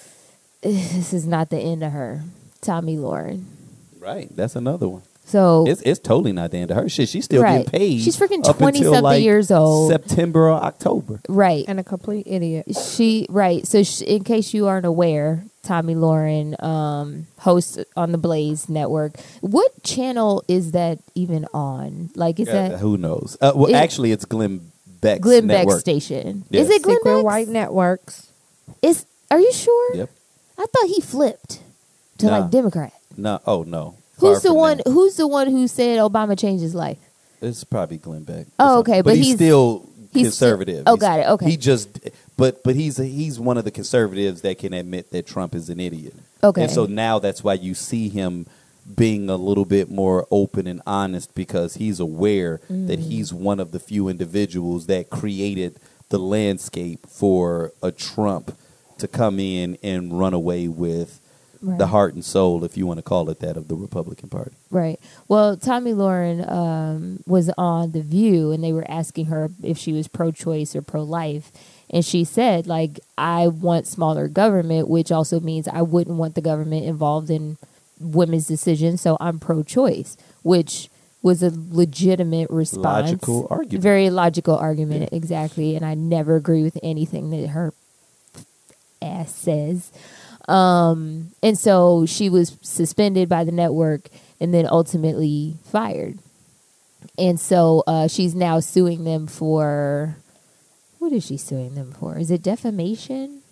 this 0.63 1.13
is 1.13 1.27
not 1.27 1.49
the 1.51 1.59
end 1.59 1.83
of 1.83 1.93
her. 1.93 2.23
Tomi 2.61 2.97
Lahren. 2.97 3.45
Right, 3.99 4.29
that's 4.37 4.55
another 4.57 4.89
one. 4.89 5.03
So 5.31 5.65
It's 5.69 5.81
it's 5.83 6.01
totally 6.01 6.33
not 6.33 6.51
the 6.51 6.59
end 6.59 6.71
of 6.73 6.77
her 6.77 6.89
shit. 6.89 7.09
She's 7.09 7.25
still 7.25 7.43
Right. 7.43 7.65
getting 7.65 7.71
paid. 7.81 8.01
She's 8.03 8.17
freaking 8.17 8.47
up 8.49 8.59
20 8.59 8.79
until, 8.79 8.93
something 8.95 9.03
like, 9.05 9.23
years 9.23 9.51
old. 9.51 9.91
September 9.93 10.49
or 10.49 10.61
October. 10.63 11.21
right, 11.29 11.65
and 11.69 11.79
a 11.79 11.85
complete 11.85 12.27
idiot. 12.27 12.67
she 12.77 13.27
right. 13.31 13.67
So 13.67 13.83
sh 13.85 14.03
in 14.03 14.25
case 14.25 14.53
you 14.53 14.67
aren't 14.67 14.87
aware, 14.87 15.45
Tomi 15.63 15.95
Lahren 15.95 16.61
um, 16.63 17.27
hosts 17.39 17.79
on 17.97 18.11
the 18.13 18.19
Blaze 18.19 18.69
Network. 18.69 19.21
What 19.41 19.71
channel 19.85 20.43
is 20.49 20.73
that 20.73 20.99
even 21.15 21.47
on? 21.55 22.11
Like, 22.17 22.41
is 22.41 22.49
Uh, 22.49 22.53
that 22.53 22.79
who 22.81 22.97
knows? 22.97 23.37
Uh, 23.41 23.53
well, 23.55 23.71
It- 23.71 23.75
actually, 23.75 24.11
it's 24.13 24.25
Glenn 24.25 24.73
Beck's 25.01 25.21
Glenn 25.21 25.47
Beck's 25.47 25.59
network. 25.67 25.81
station? 25.81 26.45
Yeah. 26.51 26.63
Is 26.63 26.71
it 26.71 26.83
Glenn 26.83 26.97
Secret 26.97 27.15
Beck's? 27.15 27.25
White 27.25 27.49
Networks. 27.49 28.27
Is 28.83 29.05
are 29.31 29.39
you 29.41 29.53
sure? 29.53 29.95
Yep. 29.95 30.11
I 30.59 30.67
thought 30.67 30.89
he 30.89 31.01
flipped 31.01 31.61
to 32.19 32.27
No. 32.27 32.33
like 32.33 32.51
Democrat. 32.51 32.93
No, 33.17 33.39
oh 33.47 33.63
no. 33.63 33.95
Who's 34.21 34.43
the 34.43 34.55
one? 34.55 34.79
that. 34.79 34.87
Who's 34.87 35.17
the 35.17 35.27
one 35.27 35.49
who 35.49 35.67
said 35.69 35.99
Obama 35.99 36.39
changed 36.39 36.63
his 36.63 36.75
life? 36.75 36.99
It's 37.43 37.65
probably 37.65 37.97
Glenn 37.99 38.25
Beck. 38.25 38.47
Oh, 38.59 38.81
okay, 38.81 39.01
but 39.01 39.17
he's, 39.17 39.27
he's- 39.27 39.37
still 39.37 39.89
he's 40.13 40.27
conservative. 40.29 40.83
still- 40.83 40.93
oh, 40.95 40.97
He's- 40.97 41.01
got 41.01 41.21
it, 41.21 41.27
okay. 41.31 41.51
He 41.51 41.57
just, 41.57 41.89
but 42.37 42.63
but 42.63 42.75
he's 42.77 42.97
he's 42.99 43.39
one 43.41 43.57
of 43.59 43.65
the 43.65 43.71
conservatives 43.71 44.43
that 44.43 44.59
can 44.59 44.73
admit 44.75 45.11
that 45.13 45.27
Trump 45.27 45.55
is 45.55 45.71
an 45.71 45.81
idiot. 45.81 46.15
Okay. 46.43 46.63
And 46.63 46.71
so 46.71 46.87
now 46.87 47.19
that's 47.19 47.43
why 47.45 47.55
you 47.55 47.75
see 47.75 48.09
him 48.09 48.47
being 48.97 49.29
a 49.31 49.37
little 49.37 49.65
bit 49.67 49.91
more 49.91 50.27
open 50.31 50.67
and 50.67 50.83
honest 50.87 51.35
because 51.35 51.75
he's 51.75 52.01
aware 52.01 52.61
that 52.69 52.99
Mm. 52.99 53.09
he's 53.09 53.33
one 53.33 53.61
of 53.61 53.71
the 53.73 53.79
few 53.79 54.09
individuals 54.09 54.87
that 54.87 55.11
created 55.11 55.77
the 56.09 56.19
landscape 56.19 57.07
for 57.07 57.73
a 57.83 57.93
Trump 57.93 58.57
to 58.99 59.07
come 59.07 59.39
in 59.39 59.79
and 59.83 60.19
run 60.19 60.35
away 60.35 60.67
with 60.67 61.20
Right. 61.63 61.79
the 61.79 61.89
heart 61.89 62.15
and 62.15 62.25
soul, 62.25 62.65
if 62.65 62.77
you 62.79 62.87
want 62.87 62.99
to 62.99 63.03
call 63.03 63.29
it 63.29 63.41
that, 63.41 63.57
of 63.57 63.69
the 63.69 63.75
Republican 63.75 64.31
Party. 64.31 64.53
Right. 64.71 64.99
Well, 65.29 65.59
Tomi 65.59 65.93
Lahren 65.93 66.51
um, 66.51 67.23
was 67.27 67.51
on 67.59 67.93
The 67.93 68.01
View, 68.01 68.51
and 68.51 68.65
they 68.65 68.73
were 68.73 68.91
asking 68.91 69.27
her 69.27 69.51
if 69.63 69.77
she 69.77 69.93
was 69.93 70.09
pro-choice 70.09 70.75
or 70.75 70.81
pro-life, 70.81 71.53
and 71.91 72.03
she 72.05 72.25
said, 72.25 72.67
like, 72.67 73.01
I 73.19 73.49
want 73.49 73.87
smaller 73.87 74.27
government, 74.29 74.89
which 74.89 75.13
also 75.13 75.39
means 75.39 75.69
I 75.69 75.83
wouldn't 75.83 76.17
want 76.17 76.35
the 76.35 76.41
government 76.41 76.87
involved 76.87 77.29
in 77.31 77.59
women's 78.01 78.47
decisions, 78.47 79.03
so 79.03 79.19
I'm 79.21 79.39
pro-choice, 79.39 80.17
which 80.43 80.89
was 81.23 81.43
a 81.43 81.53
legitimate 81.53 82.49
response. 82.49 83.11
Logical 83.11 83.47
argument. 83.51 83.83
Very 83.83 84.09
logical 84.09 84.57
argument, 84.57 85.11
exactly. 85.13 85.77
And 85.77 85.85
I 85.85 85.93
never 85.95 86.37
agree 86.37 86.63
with 86.63 86.79
anything 86.83 87.29
that 87.31 87.49
her 87.49 87.75
ass 89.03 89.35
says. 89.35 89.91
Um, 90.51 91.31
and 91.43 91.57
so 91.57 92.07
she 92.07 92.29
was 92.29 92.59
suspended 92.63 93.29
by 93.29 93.45
the 93.45 93.53
network 93.53 94.09
and 94.41 94.53
then 94.53 94.67
ultimately 94.67 95.57
fired. 95.65 96.19
And 97.17 97.39
so 97.39 97.85
uh, 97.87 98.09
she's 98.09 98.35
now 98.35 98.61
suing 98.61 99.05
them 99.05 99.27
for 99.27 100.17
what 100.99 101.13
is 101.13 101.25
she 101.25 101.37
suing 101.37 101.75
them 101.75 101.93
for? 101.93 102.19
Is 102.19 102.31
it 102.31 102.43
defamation? 102.43 103.43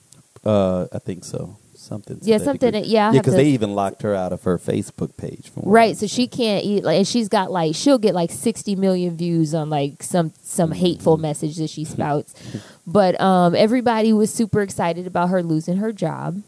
Uh, 0.44 0.87
I 0.92 0.98
think 0.98 1.24
so. 1.24 1.56
Something. 1.74 2.18
Yeah, 2.20 2.38
something 2.38 2.72
degree. 2.72 2.90
yeah, 2.90 3.12
Yeah, 3.12 3.20
because 3.20 3.34
they 3.34 3.46
even 3.46 3.74
locked 3.74 4.02
her 4.02 4.14
out 4.14 4.32
of 4.32 4.42
her 4.42 4.58
Facebook 4.58 5.16
page. 5.16 5.48
From 5.48 5.62
Right, 5.64 5.96
so 5.96 6.06
she 6.06 6.26
can't 6.26 6.62
eat 6.64 6.84
like 6.84 6.98
and 6.98 7.08
she's 7.08 7.28
got 7.28 7.50
like 7.50 7.74
she'll 7.74 7.98
get 7.98 8.14
like 8.14 8.30
60 8.30 8.76
million 8.76 9.16
views 9.16 9.54
on 9.54 9.70
like 9.70 10.02
some 10.02 10.32
some 10.42 10.72
hateful 10.72 11.16
message 11.16 11.56
that 11.56 11.70
she 11.70 11.84
spouts. 11.84 12.34
But 12.87 13.20
um 13.20 13.54
everybody 13.54 14.12
was 14.12 14.32
super 14.32 14.61
excited 14.61 15.06
about 15.06 15.28
her 15.28 15.42
losing 15.42 15.76
her 15.76 15.92
job. 15.92 16.42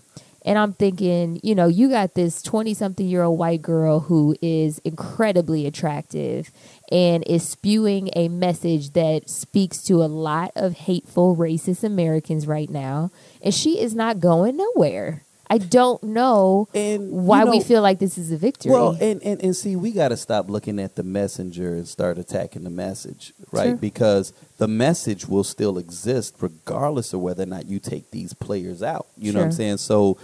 And 0.44 0.58
I'm 0.58 0.72
thinking, 0.72 1.38
you 1.42 1.54
know, 1.54 1.66
you 1.66 1.90
got 1.90 2.14
this 2.14 2.42
20 2.42 2.72
something 2.74 3.06
year 3.06 3.22
old 3.22 3.38
white 3.38 3.62
girl 3.62 4.00
who 4.00 4.34
is 4.40 4.78
incredibly 4.80 5.66
attractive 5.66 6.50
and 6.90 7.22
is 7.26 7.46
spewing 7.46 8.10
a 8.16 8.28
message 8.28 8.92
that 8.92 9.28
speaks 9.28 9.82
to 9.84 10.02
a 10.02 10.06
lot 10.06 10.52
of 10.56 10.72
hateful 10.72 11.36
racist 11.36 11.84
Americans 11.84 12.46
right 12.46 12.70
now. 12.70 13.10
And 13.42 13.54
she 13.54 13.80
is 13.80 13.94
not 13.94 14.20
going 14.20 14.56
nowhere. 14.56 15.24
I 15.50 15.58
don't 15.58 16.00
know 16.04 16.68
And 16.72 17.10
why 17.10 17.42
you 17.42 17.50
we 17.50 17.60
feel 17.60 17.82
like 17.82 17.98
this 17.98 18.16
is 18.16 18.30
a 18.30 18.36
victory. 18.36 18.70
Well, 18.70 18.96
and, 19.00 19.20
and, 19.24 19.42
and 19.42 19.56
see, 19.56 19.74
we 19.74 19.90
got 19.90 20.08
to 20.08 20.16
stop 20.16 20.48
looking 20.48 20.78
at 20.78 20.94
the 20.94 21.02
messenger 21.02 21.74
and 21.74 21.88
start 21.88 22.18
attacking 22.18 22.62
the 22.62 22.70
message, 22.70 23.32
right? 23.50 23.70
Sure. 23.70 23.76
Because 23.76 24.32
the 24.58 24.68
message 24.68 25.26
will 25.26 25.42
still 25.42 25.76
exist 25.76 26.36
regardless 26.40 27.12
of 27.12 27.20
whether 27.20 27.42
or 27.42 27.46
not 27.46 27.66
you 27.66 27.80
take 27.80 28.12
these 28.12 28.32
players 28.32 28.80
out. 28.80 29.08
You 29.18 29.32
know 29.32 29.40
what 29.40 29.46
I'm 29.46 29.52
saying? 29.52 29.78
So 29.78 30.18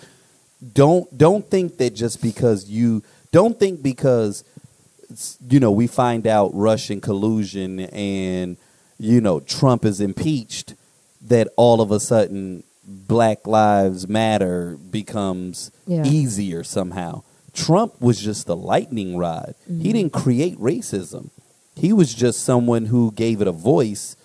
don't 0.73 1.17
don't 1.19 1.51
think 1.51 1.79
that 1.79 1.91
just 1.91 2.23
because 2.23 2.69
you 2.69 3.03
don't 3.33 3.59
think 3.59 3.83
because 3.83 4.45
you 5.49 5.59
know 5.59 5.73
we 5.73 5.89
find 5.89 6.27
out 6.27 6.53
Russian 6.55 7.01
collusion 7.01 7.81
and 7.81 8.57
you 8.99 9.21
know 9.21 9.41
Trump 9.41 9.85
is 9.85 10.01
impeached 10.01 10.75
that 11.23 11.49
all 11.57 11.81
of 11.81 11.91
a 11.91 11.99
sudden 11.99 12.63
Black 12.87 13.47
Lives 13.47 14.09
Matter 14.09 14.79
becomes 14.91 15.71
Yeah. 15.87 16.05
easier 16.05 16.63
somehow. 16.63 17.23
Trump 17.53 18.01
was 18.01 18.21
just 18.21 18.47
the 18.47 18.57
lightning 18.57 19.17
rod. 19.17 19.55
He 19.67 19.73
mm-hmm. 19.73 19.83
didn't 19.83 20.13
create 20.13 20.59
racism. 20.59 21.31
He 21.75 21.93
was 21.93 22.15
just 22.15 22.45
someone 22.45 22.87
who 22.87 23.13
gave 23.13 23.41
it 23.41 23.49
a 23.49 23.53
voice 23.53 24.17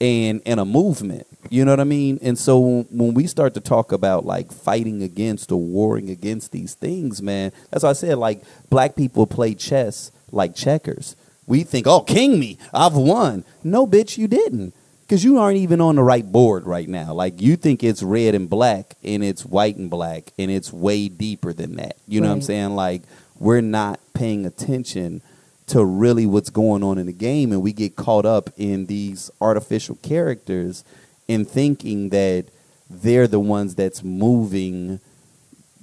and 0.00 0.42
and 0.44 0.58
a 0.58 0.64
movement. 0.64 1.26
You 1.48 1.64
know 1.64 1.72
what 1.72 1.80
I 1.80 1.84
mean? 1.84 2.18
And 2.22 2.38
so 2.38 2.84
when 2.90 3.14
we 3.14 3.26
start 3.26 3.54
to 3.54 3.60
talk 3.60 3.92
about 3.92 4.24
like 4.24 4.50
fighting 4.50 5.02
against 5.02 5.52
or 5.52 5.60
warring 5.60 6.10
against 6.10 6.50
these 6.50 6.74
things, 6.74 7.22
man, 7.22 7.52
that's 7.70 7.84
why 7.84 7.90
I 7.90 7.94
said 7.94 8.18
like 8.18 8.42
black 8.68 8.96
people 8.96 9.26
play 9.26 9.54
chess 9.54 10.10
like 10.30 10.54
checkers. 10.54 11.14
We 11.46 11.64
think, 11.64 11.86
oh, 11.86 12.00
king 12.00 12.38
me, 12.38 12.58
I've 12.72 12.94
won. 12.94 13.44
No, 13.62 13.86
bitch, 13.86 14.16
you 14.16 14.28
didn't. 14.28 14.74
Because 15.12 15.24
you 15.24 15.36
aren't 15.36 15.58
even 15.58 15.82
on 15.82 15.96
the 15.96 16.02
right 16.02 16.24
board 16.24 16.66
right 16.66 16.88
now. 16.88 17.12
Like 17.12 17.42
you 17.42 17.56
think 17.56 17.84
it's 17.84 18.02
red 18.02 18.34
and 18.34 18.48
black, 18.48 18.94
and 19.04 19.22
it's 19.22 19.44
white 19.44 19.76
and 19.76 19.90
black, 19.90 20.32
and 20.38 20.50
it's 20.50 20.72
way 20.72 21.08
deeper 21.08 21.52
than 21.52 21.76
that. 21.76 21.98
You 22.08 22.22
know 22.22 22.28
what 22.28 22.36
I'm 22.36 22.40
saying? 22.40 22.70
Like 22.70 23.02
we're 23.38 23.60
not 23.60 24.00
paying 24.14 24.46
attention 24.46 25.20
to 25.66 25.84
really 25.84 26.24
what's 26.24 26.48
going 26.48 26.82
on 26.82 26.96
in 26.96 27.04
the 27.04 27.12
game, 27.12 27.52
and 27.52 27.60
we 27.60 27.74
get 27.74 27.94
caught 27.94 28.24
up 28.24 28.48
in 28.56 28.86
these 28.86 29.30
artificial 29.38 29.96
characters 29.96 30.82
and 31.28 31.46
thinking 31.46 32.08
that 32.08 32.46
they're 32.88 33.28
the 33.28 33.38
ones 33.38 33.74
that's 33.74 34.02
moving, 34.02 34.98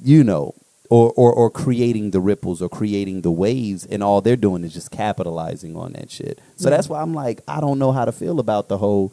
you 0.03 0.23
know, 0.23 0.55
or, 0.89 1.11
or 1.15 1.31
or 1.31 1.49
creating 1.51 2.11
the 2.11 2.19
ripples 2.19 2.61
or 2.61 2.69
creating 2.69 3.21
the 3.21 3.31
waves, 3.31 3.85
and 3.85 4.01
all 4.03 4.21
they're 4.21 4.35
doing 4.35 4.63
is 4.63 4.73
just 4.73 4.89
capitalizing 4.91 5.75
on 5.75 5.93
that 5.93 6.09
shit. 6.09 6.39
So 6.55 6.69
Yeah. 6.69 6.75
that's 6.75 6.89
why 6.89 7.01
I'm 7.01 7.13
like, 7.13 7.41
I 7.47 7.61
don't 7.61 7.77
know 7.79 7.91
how 7.91 8.05
to 8.05 8.11
feel 8.11 8.39
about 8.39 8.67
the 8.69 8.77
whole 8.79 9.11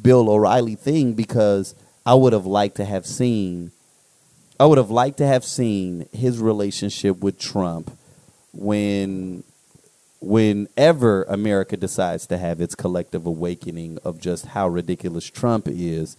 Bill 0.00 0.28
O'Reilly 0.30 0.76
thing 0.76 1.14
because 1.14 1.74
I 2.04 2.14
would 2.14 2.32
have 2.32 2.46
liked 2.46 2.76
to 2.76 2.84
have 2.84 3.06
seen, 3.06 3.72
I 4.60 4.66
would 4.66 4.78
have 4.78 4.90
liked 4.90 5.16
to 5.18 5.26
have 5.26 5.44
seen 5.44 6.06
his 6.12 6.38
relationship 6.38 7.18
with 7.20 7.38
Trump 7.38 7.90
when 8.52 9.42
whenever 10.20 11.24
America 11.24 11.76
decides 11.76 12.26
to 12.26 12.38
have 12.38 12.60
its 12.60 12.74
collective 12.74 13.26
awakening 13.26 13.98
of 14.04 14.20
just 14.20 14.46
how 14.46 14.68
ridiculous 14.68 15.26
Trump 15.28 15.68
is, 15.68 16.16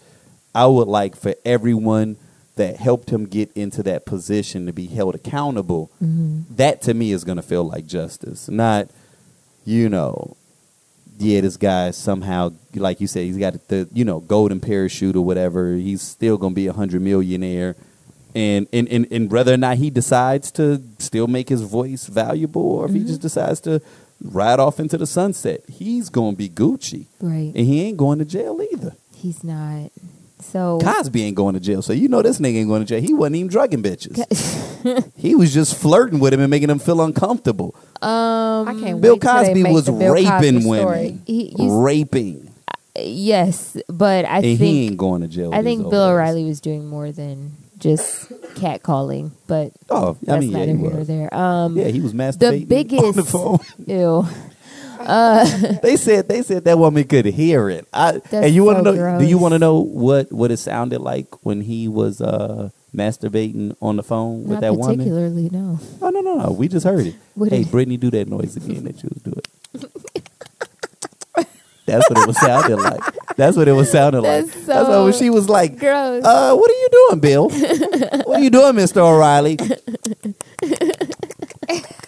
I 0.53 0.65
would 0.67 0.87
like 0.87 1.15
for 1.15 1.33
everyone 1.45 2.17
that 2.57 2.77
helped 2.77 3.09
him 3.09 3.25
get 3.25 3.51
into 3.53 3.83
that 3.83 4.05
position 4.05 4.65
to 4.65 4.73
be 4.73 4.87
held 4.87 5.15
accountable. 5.15 5.91
Mm-hmm. 6.03 6.55
That 6.55 6.81
to 6.83 6.93
me 6.93 7.11
is 7.11 7.23
going 7.23 7.37
to 7.37 7.41
feel 7.41 7.63
like 7.63 7.85
justice, 7.85 8.49
not, 8.49 8.89
you 9.65 9.89
know, 9.89 10.35
yeah, 11.19 11.41
this 11.41 11.57
guy 11.57 11.91
somehow, 11.91 12.53
like 12.75 13.01
you 13.01 13.07
said, 13.07 13.23
he's 13.23 13.37
got 13.37 13.67
the 13.69 13.87
you 13.91 14.05
know 14.05 14.19
golden 14.19 14.59
parachute 14.59 15.15
or 15.15 15.25
whatever. 15.25 15.73
He's 15.73 16.01
still 16.01 16.37
going 16.37 16.53
to 16.53 16.55
be 16.55 16.67
a 16.67 16.73
hundred 16.73 17.01
millionaire, 17.01 17.75
and, 18.35 18.67
and 18.71 18.87
and 18.89 19.07
and 19.11 19.31
whether 19.31 19.53
or 19.53 19.57
not 19.57 19.77
he 19.77 19.89
decides 19.89 20.51
to 20.51 20.83
still 20.99 21.27
make 21.27 21.49
his 21.49 21.61
voice 21.61 22.05
valuable, 22.05 22.61
or 22.61 22.85
if 22.85 22.91
he 22.91 22.99
mm-hmm. 22.99 23.07
just 23.07 23.21
decides 23.21 23.59
to 23.61 23.81
ride 24.21 24.59
off 24.59 24.79
into 24.79 24.97
the 24.97 25.07
sunset, 25.07 25.61
he's 25.67 26.09
going 26.09 26.33
to 26.33 26.37
be 26.37 26.49
Gucci, 26.49 27.07
right. 27.19 27.51
and 27.55 27.65
he 27.65 27.81
ain't 27.81 27.97
going 27.97 28.19
to 28.19 28.25
jail 28.25 28.59
either. 28.71 28.95
He's 29.15 29.43
not. 29.43 29.91
So 30.39 30.77
Cosby 30.81 31.23
ain't 31.23 31.35
going 31.35 31.55
to 31.55 31.59
jail, 31.59 31.81
so 31.81 31.93
you 31.93 32.07
know 32.07 32.21
this 32.21 32.39
nigga 32.39 32.57
ain't 32.57 32.67
going 32.69 32.81
to 32.81 32.85
jail. 32.87 33.01
He 33.01 33.13
wasn't 33.13 33.37
even 33.37 33.49
drugging 33.49 33.81
bitches. 33.83 34.15
he 35.17 35.33
was 35.35 35.53
just 35.53 35.75
flirting 35.75 36.19
with 36.19 36.33
him 36.33 36.39
and 36.41 36.49
making 36.49 36.69
him 36.69 36.79
feel 36.79 37.01
uncomfortable. 37.01 37.73
um 38.01 38.67
I 38.67 38.75
can't 38.79 39.01
Bill 39.01 39.13
wait 39.15 39.21
till 39.21 39.31
Cosby 39.33 39.63
make 39.63 39.73
was 39.73 39.85
Bill 39.85 40.13
raping 40.13 40.29
Cosby 40.55 40.69
women, 40.69 40.83
story. 40.85 41.19
He- 41.25 41.55
you- 41.57 41.81
raping, 41.81 42.51
yes, 42.95 43.77
but 43.87 44.25
I 44.25 44.37
and 44.37 44.45
he 44.59 44.87
ain't 44.87 44.97
going 44.97 45.21
to 45.21 45.27
jail. 45.27 45.53
I 45.53 45.63
think 45.63 45.89
Bill 45.89 46.03
ass. 46.03 46.09
O'Reilly 46.11 46.43
was 46.45 46.61
doing 46.61 46.85
more 46.87 47.11
than 47.11 47.53
just 47.79 48.29
catcalling, 48.55 49.31
but 49.47 49.71
Oh, 49.89 50.17
I 50.21 50.25
that's 50.25 50.39
mean, 50.41 50.51
yeah, 50.51 50.57
neither 50.59 50.71
he 50.73 50.77
here 50.77 50.91
nor 50.91 51.03
there. 51.03 51.33
Um, 51.33 51.77
Yeah, 51.77 51.87
he 51.87 51.99
was 52.01 52.13
masturbating 52.13 52.39
the 52.61 52.65
biggest 52.65 53.03
on 53.03 53.13
the 53.13 53.23
phone. 53.23 53.59
ew. 53.87 54.25
they 55.83 55.95
said 55.97 56.27
they 56.27 56.41
said 56.41 56.63
that 56.65 56.77
woman 56.77 57.03
could 57.05 57.25
hear 57.25 57.69
it. 57.69 57.87
I, 57.93 58.13
That's 58.13 58.33
and 58.33 58.53
you 58.55 58.63
want 58.63 58.83
to 58.83 58.83
so 58.83 58.95
know? 58.95 59.19
Do 59.19 59.25
you 59.25 59.37
want 59.37 59.53
to 59.53 59.59
know 59.59 59.79
what 59.79 60.31
what 60.31 60.51
it 60.51 60.57
sounded 60.57 60.99
like 61.01 61.45
when 61.45 61.61
he 61.61 61.87
was 61.87 62.21
uh, 62.21 62.69
masturbating 62.95 63.75
on 63.81 63.95
the 63.97 64.03
phone 64.03 64.43
with 64.43 64.51
Not 64.53 64.61
that 64.61 64.75
woman? 64.75 64.97
particularly, 64.97 65.49
no. 65.51 65.79
Oh 66.01 66.09
no 66.09 66.21
no 66.21 66.35
no! 66.37 66.51
We 66.51 66.67
just 66.67 66.85
heard 66.85 67.07
it. 67.07 67.15
What 67.35 67.51
hey, 67.51 67.61
it- 67.61 67.71
Brittany, 67.71 67.97
do 67.97 68.09
that 68.11 68.27
noise 68.27 68.55
again 68.57 68.83
that 68.85 69.01
you 69.03 69.09
was 69.13 69.21
doing. 69.23 69.41
That's 71.85 72.09
what 72.09 72.19
it 72.19 72.27
was 72.27 72.37
sounding 72.41 72.79
like. 72.79 73.01
That's 73.37 73.55
what 73.55 73.69
it 73.69 73.71
was 73.71 73.89
sounding 73.89 74.21
like. 74.21 74.45
That's 74.47 74.65
That's 74.65 74.89
why 74.89 75.03
when 75.03 75.13
so 75.13 75.19
she 75.19 75.29
was 75.29 75.47
like, 75.47 75.79
Gross. 75.79 76.21
uh, 76.21 76.53
what 76.53 76.69
are 76.69 76.73
you 76.73 76.89
doing, 76.91 77.19
Bill? 77.21 77.49
what 77.49 78.27
are 78.27 78.43
you 78.43 78.49
doing, 78.49 78.73
Mr. 78.75 78.97
O'Reilly? 78.97 79.57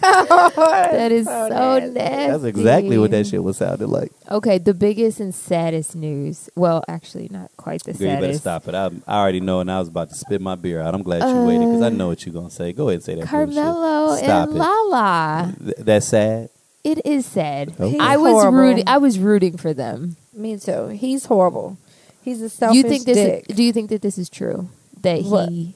that 0.00 1.12
is 1.12 1.26
so 1.26 1.48
nasty. 1.48 1.92
That's 1.92 2.44
exactly 2.44 2.98
what 2.98 3.10
that 3.10 3.26
shit 3.26 3.42
was 3.42 3.58
sounding 3.58 3.88
like. 3.88 4.12
Okay, 4.30 4.58
the 4.58 4.74
biggest 4.74 5.20
and 5.20 5.34
saddest 5.34 5.94
news. 5.94 6.48
Well, 6.56 6.84
actually, 6.88 7.28
not 7.30 7.50
quite 7.56 7.82
the 7.84 7.92
Girl, 7.92 8.14
you 8.14 8.20
better 8.20 8.38
stop 8.38 8.68
it. 8.68 8.74
I, 8.74 8.90
I 9.06 9.20
already 9.20 9.40
know, 9.40 9.60
and 9.60 9.70
I 9.70 9.78
was 9.78 9.88
about 9.88 10.08
to 10.10 10.14
spit 10.14 10.40
my 10.40 10.54
beer 10.54 10.80
out. 10.80 10.94
I'm 10.94 11.02
glad 11.02 11.22
you 11.28 11.44
waited 11.44 11.66
because 11.66 11.82
I 11.82 11.88
know 11.90 12.08
what 12.08 12.24
you're 12.24 12.32
gonna 12.32 12.50
say. 12.50 12.72
Go 12.72 12.88
ahead 12.88 12.94
and 12.96 13.04
say 13.04 13.14
that. 13.16 13.24
Uh, 13.24 13.26
Carmelo 13.26 14.16
Stop 14.16 14.48
and 14.48 14.56
it. 14.56 14.60
Lala. 14.60 15.54
Th- 15.62 15.76
that's 15.78 16.06
sad. 16.06 16.48
It 16.82 17.04
is 17.04 17.26
sad. 17.26 17.74
Okay. 17.78 17.98
I 17.98 18.16
was 18.16 18.32
horrible. 18.32 18.58
rooting. 18.58 18.84
I 18.86 18.98
was 18.98 19.18
rooting 19.18 19.58
for 19.58 19.74
them. 19.74 20.16
Me 20.32 20.56
too. 20.58 20.88
He's 20.88 21.26
horrible. 21.26 21.76
He's 22.22 22.40
a 22.40 22.48
selfish 22.48 22.76
you 22.76 22.82
think 22.84 23.04
this? 23.04 23.16
dick. 23.16 23.56
do 23.56 23.62
you 23.62 23.72
think 23.72 23.90
that 23.90 24.02
this 24.02 24.16
is 24.16 24.30
true? 24.30 24.68
That 25.02 25.22
What? 25.24 25.48
he 25.50 25.74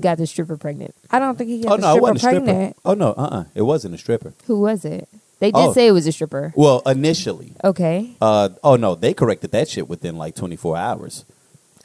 got 0.00 0.18
the 0.18 0.26
stripper 0.26 0.56
pregnant? 0.56 0.94
I 1.10 1.18
don't 1.18 1.36
think 1.36 1.50
he 1.50 1.62
got 1.62 1.72
Oh 1.72 1.76
the 1.76 1.82
no, 1.82 1.88
it 1.88 1.90
stripper 1.92 2.02
wasn't 2.02 2.16
a 2.16 2.20
stripper. 2.20 2.44
pregnant. 2.44 2.76
Oh 2.84 2.94
no, 2.94 3.08
uh, 3.10 3.14
uh 3.22 3.44
it 3.54 3.62
wasn't 3.62 3.94
a 3.94 3.98
stripper. 3.98 4.32
Who 4.46 4.60
was 4.60 4.84
it? 4.84 5.08
They 5.40 5.50
did 5.50 5.58
Oh. 5.60 5.72
say 5.72 5.88
it 5.88 5.92
was 5.92 6.06
a 6.06 6.12
stripper. 6.12 6.52
Well, 6.56 6.80
initially, 6.86 7.52
Okay. 7.62 8.16
uh, 8.22 8.50
oh 8.62 8.76
no, 8.76 8.94
they 8.94 9.12
corrected 9.12 9.50
that 9.52 9.68
shit 9.68 9.88
within 9.88 10.16
like 10.16 10.34
24 10.34 10.76
hours. 10.76 11.24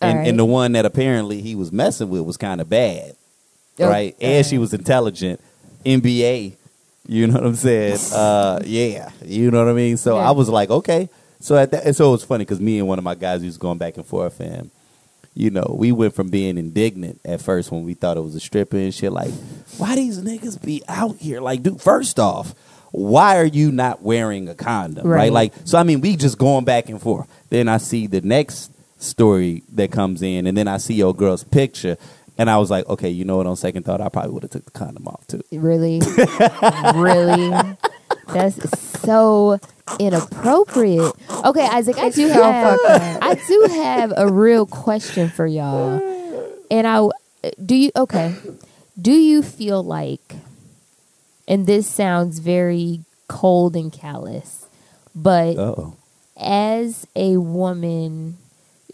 And, 0.02 0.12
Alright. 0.12 0.30
and 0.30 0.40
the 0.40 0.46
one 0.46 0.72
that 0.74 0.86
apparently 0.86 1.42
he 1.42 1.56
was 1.56 1.72
messing 1.74 2.10
with 2.10 2.22
was 2.22 2.38
kind 2.38 2.62
of 2.62 2.70
bad, 2.70 3.16
Oh, 3.80 3.90
right? 3.90 4.16
And 4.22 4.46
she 4.46 4.58
was 4.58 4.74
intelligent, 4.74 5.42
NBA. 5.86 6.54
You 7.08 7.28
know 7.28 7.34
what 7.34 7.44
I'm 7.46 7.56
saying? 7.56 7.98
Uh, 8.14 8.60
yeah, 8.66 9.10
you 9.26 9.50
know 9.52 9.60
what 9.66 9.70
I 9.72 9.74
mean. 9.74 9.98
So 9.98 10.16
Yeah. 10.18 10.30
I 10.30 10.32
was 10.32 10.48
like, 10.48 10.70
okay. 10.70 11.10
So 11.42 11.56
at 11.58 11.72
that, 11.72 11.86
and 11.86 11.96
so 11.96 12.10
it 12.10 12.12
was 12.12 12.24
funny 12.24 12.44
because 12.46 12.60
me 12.62 12.78
and 12.80 12.88
one 12.88 12.98
of 12.98 13.04
my 13.04 13.16
guys 13.16 13.42
we 13.42 13.48
was 13.48 13.58
going 13.58 13.78
back 13.78 13.98
and 13.98 14.06
forth, 14.06 14.40
and 14.40 14.70
you 15.40 15.50
know, 15.50 15.74
we 15.78 15.94
went 15.94 16.14
from 16.14 16.30
being 16.30 16.58
indignant 16.58 17.22
at 17.24 17.42
first 17.42 17.72
when 17.72 17.86
we 17.86 17.94
thought 17.94 18.18
it 18.18 18.22
was 18.22 18.36
a 18.36 18.42
stripper 18.42 18.76
and 18.76 18.94
shit. 18.94 19.14
Like, 19.14 19.32
why 19.78 19.96
these 19.96 20.20
niggas 20.20 20.62
be 20.62 20.84
out 20.90 21.16
here? 21.16 21.40
Like, 21.40 21.64
dude, 21.64 21.82
first 21.82 22.20
off, 22.20 22.54
why 22.92 23.38
are 23.38 23.46
you 23.46 23.72
not 23.72 24.02
wearing 24.02 24.50
a 24.50 24.56
condom? 24.56 25.08
Right. 25.08 25.20
Right. 25.20 25.32
Like, 25.32 25.54
so 25.64 25.78
I 25.78 25.84
mean, 25.84 26.02
we 26.02 26.18
just 26.18 26.38
going 26.38 26.66
back 26.66 26.90
and 26.90 27.02
forth. 27.02 27.30
Then 27.50 27.70
I 27.70 27.78
see 27.78 28.06
the 28.06 28.20
next 28.20 28.70
story 28.98 29.64
that 29.74 29.94
comes 29.94 30.22
in, 30.22 30.46
and 30.46 30.58
then 30.58 30.68
I 30.68 30.76
see 30.76 30.96
your 30.96 31.16
girl's 31.16 31.46
picture, 31.46 31.96
and 32.38 32.50
I 32.50 32.58
was 32.58 32.70
like, 32.70 32.86
okay, 32.90 33.10
you 33.10 33.24
know 33.24 33.38
what? 33.38 33.48
On 33.48 33.56
second 33.56 33.84
thought, 33.84 34.02
I 34.02 34.10
probably 34.10 34.32
would 34.32 34.44
have 34.44 34.52
took 34.52 34.66
the 34.66 34.72
condom 34.72 35.08
off 35.08 35.26
too. 35.28 35.42
Really, 35.54 36.00
really. 36.96 37.78
That's 38.28 39.00
so 39.02 39.58
inappropriate. 40.00 41.14
Okay, 41.46 41.66
Isaac, 41.66 41.98
I 41.98 42.10
do 42.10 42.28
have. 42.28 42.80
I 43.22 43.36
do 43.48 43.68
have 43.72 44.14
a 44.16 44.32
real 44.32 44.66
question 44.66 45.30
for 45.30 45.48
y'all. 45.48 46.02
And 46.72 46.86
I 46.88 47.08
do 47.64 47.76
you 47.76 47.92
okay. 47.96 48.36
Do 49.00 49.14
you 49.14 49.42
feel 49.42 49.82
like 49.82 50.36
and 51.48 51.66
this 51.66 51.88
sounds 51.88 52.40
very 52.40 53.02
cold 53.28 53.76
and 53.76 53.92
callous, 53.92 54.68
but 55.16 55.58
Oh, 55.58 55.96
as 56.38 57.08
a 57.16 57.38
woman, 57.38 58.38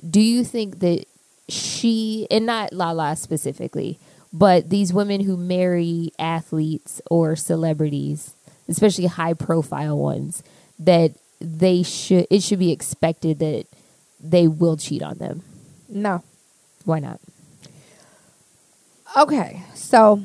do 0.10 0.22
you 0.22 0.44
think 0.44 0.80
that 0.80 1.06
she, 1.48 2.28
and 2.32 2.46
not 2.46 2.74
Lala 2.74 3.16
specifically, 3.16 4.00
but 4.34 4.70
these 4.70 4.92
women 4.92 5.22
who 5.22 5.38
marry 5.38 6.12
athletes 6.18 7.02
or 7.10 7.36
celebrities, 7.36 8.34
especially 8.68 9.06
high 9.06 9.34
profile 9.34 9.98
ones, 9.98 10.44
that 10.80 11.12
they 11.40 11.84
should, 11.84 12.28
it 12.30 12.44
should 12.44 12.60
be 12.60 12.72
expected 12.72 13.40
that 13.40 13.66
they 14.20 14.48
will 14.48 14.78
cheat 14.78 15.02
on 15.04 15.18
them? 15.18 15.44
No. 15.90 16.24
Why 16.86 17.00
not? 17.00 17.20
Okay, 19.18 19.64
so 19.74 20.24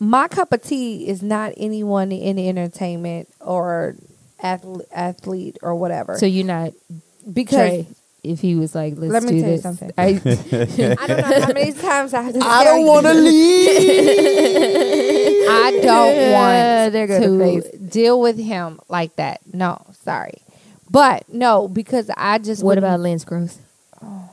my 0.00 0.26
cup 0.26 0.52
of 0.52 0.62
tea 0.62 1.06
is 1.06 1.22
not 1.22 1.52
anyone 1.56 2.10
in 2.12 2.38
entertainment 2.38 3.28
or 3.40 3.94
athlete, 4.40 4.86
athlete 4.90 5.58
or 5.62 5.74
whatever. 5.74 6.16
So 6.18 6.26
you're 6.26 6.46
not 6.46 6.72
because 7.30 7.56
Trey, 7.56 7.86
if 8.24 8.40
he 8.40 8.54
was 8.54 8.74
like, 8.74 8.94
let's 8.96 9.12
Let 9.12 9.22
me 9.24 9.32
do 9.32 9.40
tell 9.40 9.50
you 9.50 9.56
this. 9.56 9.62
something. 9.62 9.92
I, 9.98 10.06
I 11.02 11.06
don't 11.06 11.20
know 11.30 11.40
how 11.40 11.52
many 11.52 11.72
times 11.72 12.14
I 12.14 12.22
have 12.24 12.34
to. 12.34 12.40
I 12.42 12.64
don't 12.64 12.86
want 12.86 13.06
to 13.06 13.14
leave. 13.14 13.68
I 15.48 15.70
don't 15.82 16.32
want 16.32 16.71
there 16.90 17.06
go 17.06 17.20
the 17.20 17.26
to 17.26 17.62
face. 17.62 17.78
deal 17.80 18.20
with 18.20 18.38
him 18.38 18.80
like 18.88 19.16
that. 19.16 19.40
No, 19.52 19.84
sorry, 20.02 20.42
but 20.90 21.28
no, 21.28 21.68
because 21.68 22.10
I 22.16 22.38
just 22.38 22.62
what 22.64 22.78
about 22.78 23.00
Lance 23.00 23.24
Gross? 23.24 23.58
Oh. 24.02 24.30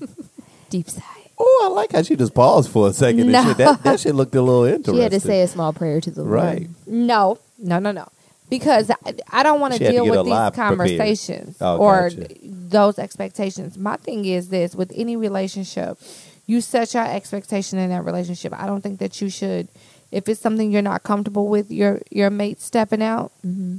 Deep 0.70 0.88
sigh. 0.90 1.02
Oh, 1.38 1.62
I 1.64 1.74
like 1.74 1.92
how 1.92 2.02
she 2.02 2.14
just 2.16 2.34
paused 2.34 2.70
for 2.70 2.88
a 2.88 2.92
second. 2.92 3.30
No. 3.32 3.38
And 3.40 3.48
shit. 3.48 3.56
That, 3.58 3.82
that 3.82 4.00
shit 4.00 4.14
looked 4.14 4.34
a 4.34 4.42
little 4.42 4.64
interesting. 4.64 4.94
She 4.96 5.00
had 5.02 5.12
to 5.12 5.20
say 5.20 5.42
a 5.42 5.48
small 5.48 5.72
prayer 5.72 6.00
to 6.00 6.10
the 6.10 6.22
Right. 6.24 6.42
Lord. 6.44 6.58
Right. 6.62 6.68
No, 6.86 7.38
no, 7.58 7.78
no, 7.80 7.90
no. 7.90 8.08
Because 8.48 8.90
I, 8.90 9.14
I 9.30 9.42
don't 9.42 9.58
want 9.60 9.72
to 9.74 9.78
She 9.78 9.84
had 9.84 9.90
to 9.92 10.02
deal 10.04 10.10
with 10.10 10.26
these 10.26 10.50
conversations 10.56 11.56
Oh, 11.60 11.78
or 11.78 12.10
gotcha. 12.10 12.28
those 12.42 12.98
expectations. 13.00 13.76
My 13.76 13.96
thing 13.96 14.24
is 14.26 14.48
this 14.48 14.74
with 14.76 14.92
any 14.94 15.16
relationship, 15.16 15.98
you 16.46 16.60
set 16.60 16.94
your 16.94 17.04
expectation 17.04 17.78
in 17.80 17.90
that 17.90 18.04
relationship. 18.04 18.52
I 18.52 18.66
don't 18.66 18.80
think 18.80 19.00
that 19.00 19.20
you 19.20 19.28
should 19.28 19.66
if 20.14 20.28
it's 20.28 20.40
something 20.40 20.70
you're 20.70 20.82
not 20.82 21.02
comfortable 21.02 21.48
with 21.48 21.70
your 21.70 22.00
your 22.10 22.30
mate 22.30 22.60
stepping 22.60 23.02
out, 23.02 23.32
Mm-hmm. 23.44 23.78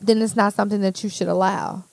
then 0.00 0.22
it's 0.22 0.36
not 0.36 0.54
something 0.54 0.80
that 0.80 1.02
you 1.02 1.10
should 1.10 1.28
allow. 1.28 1.84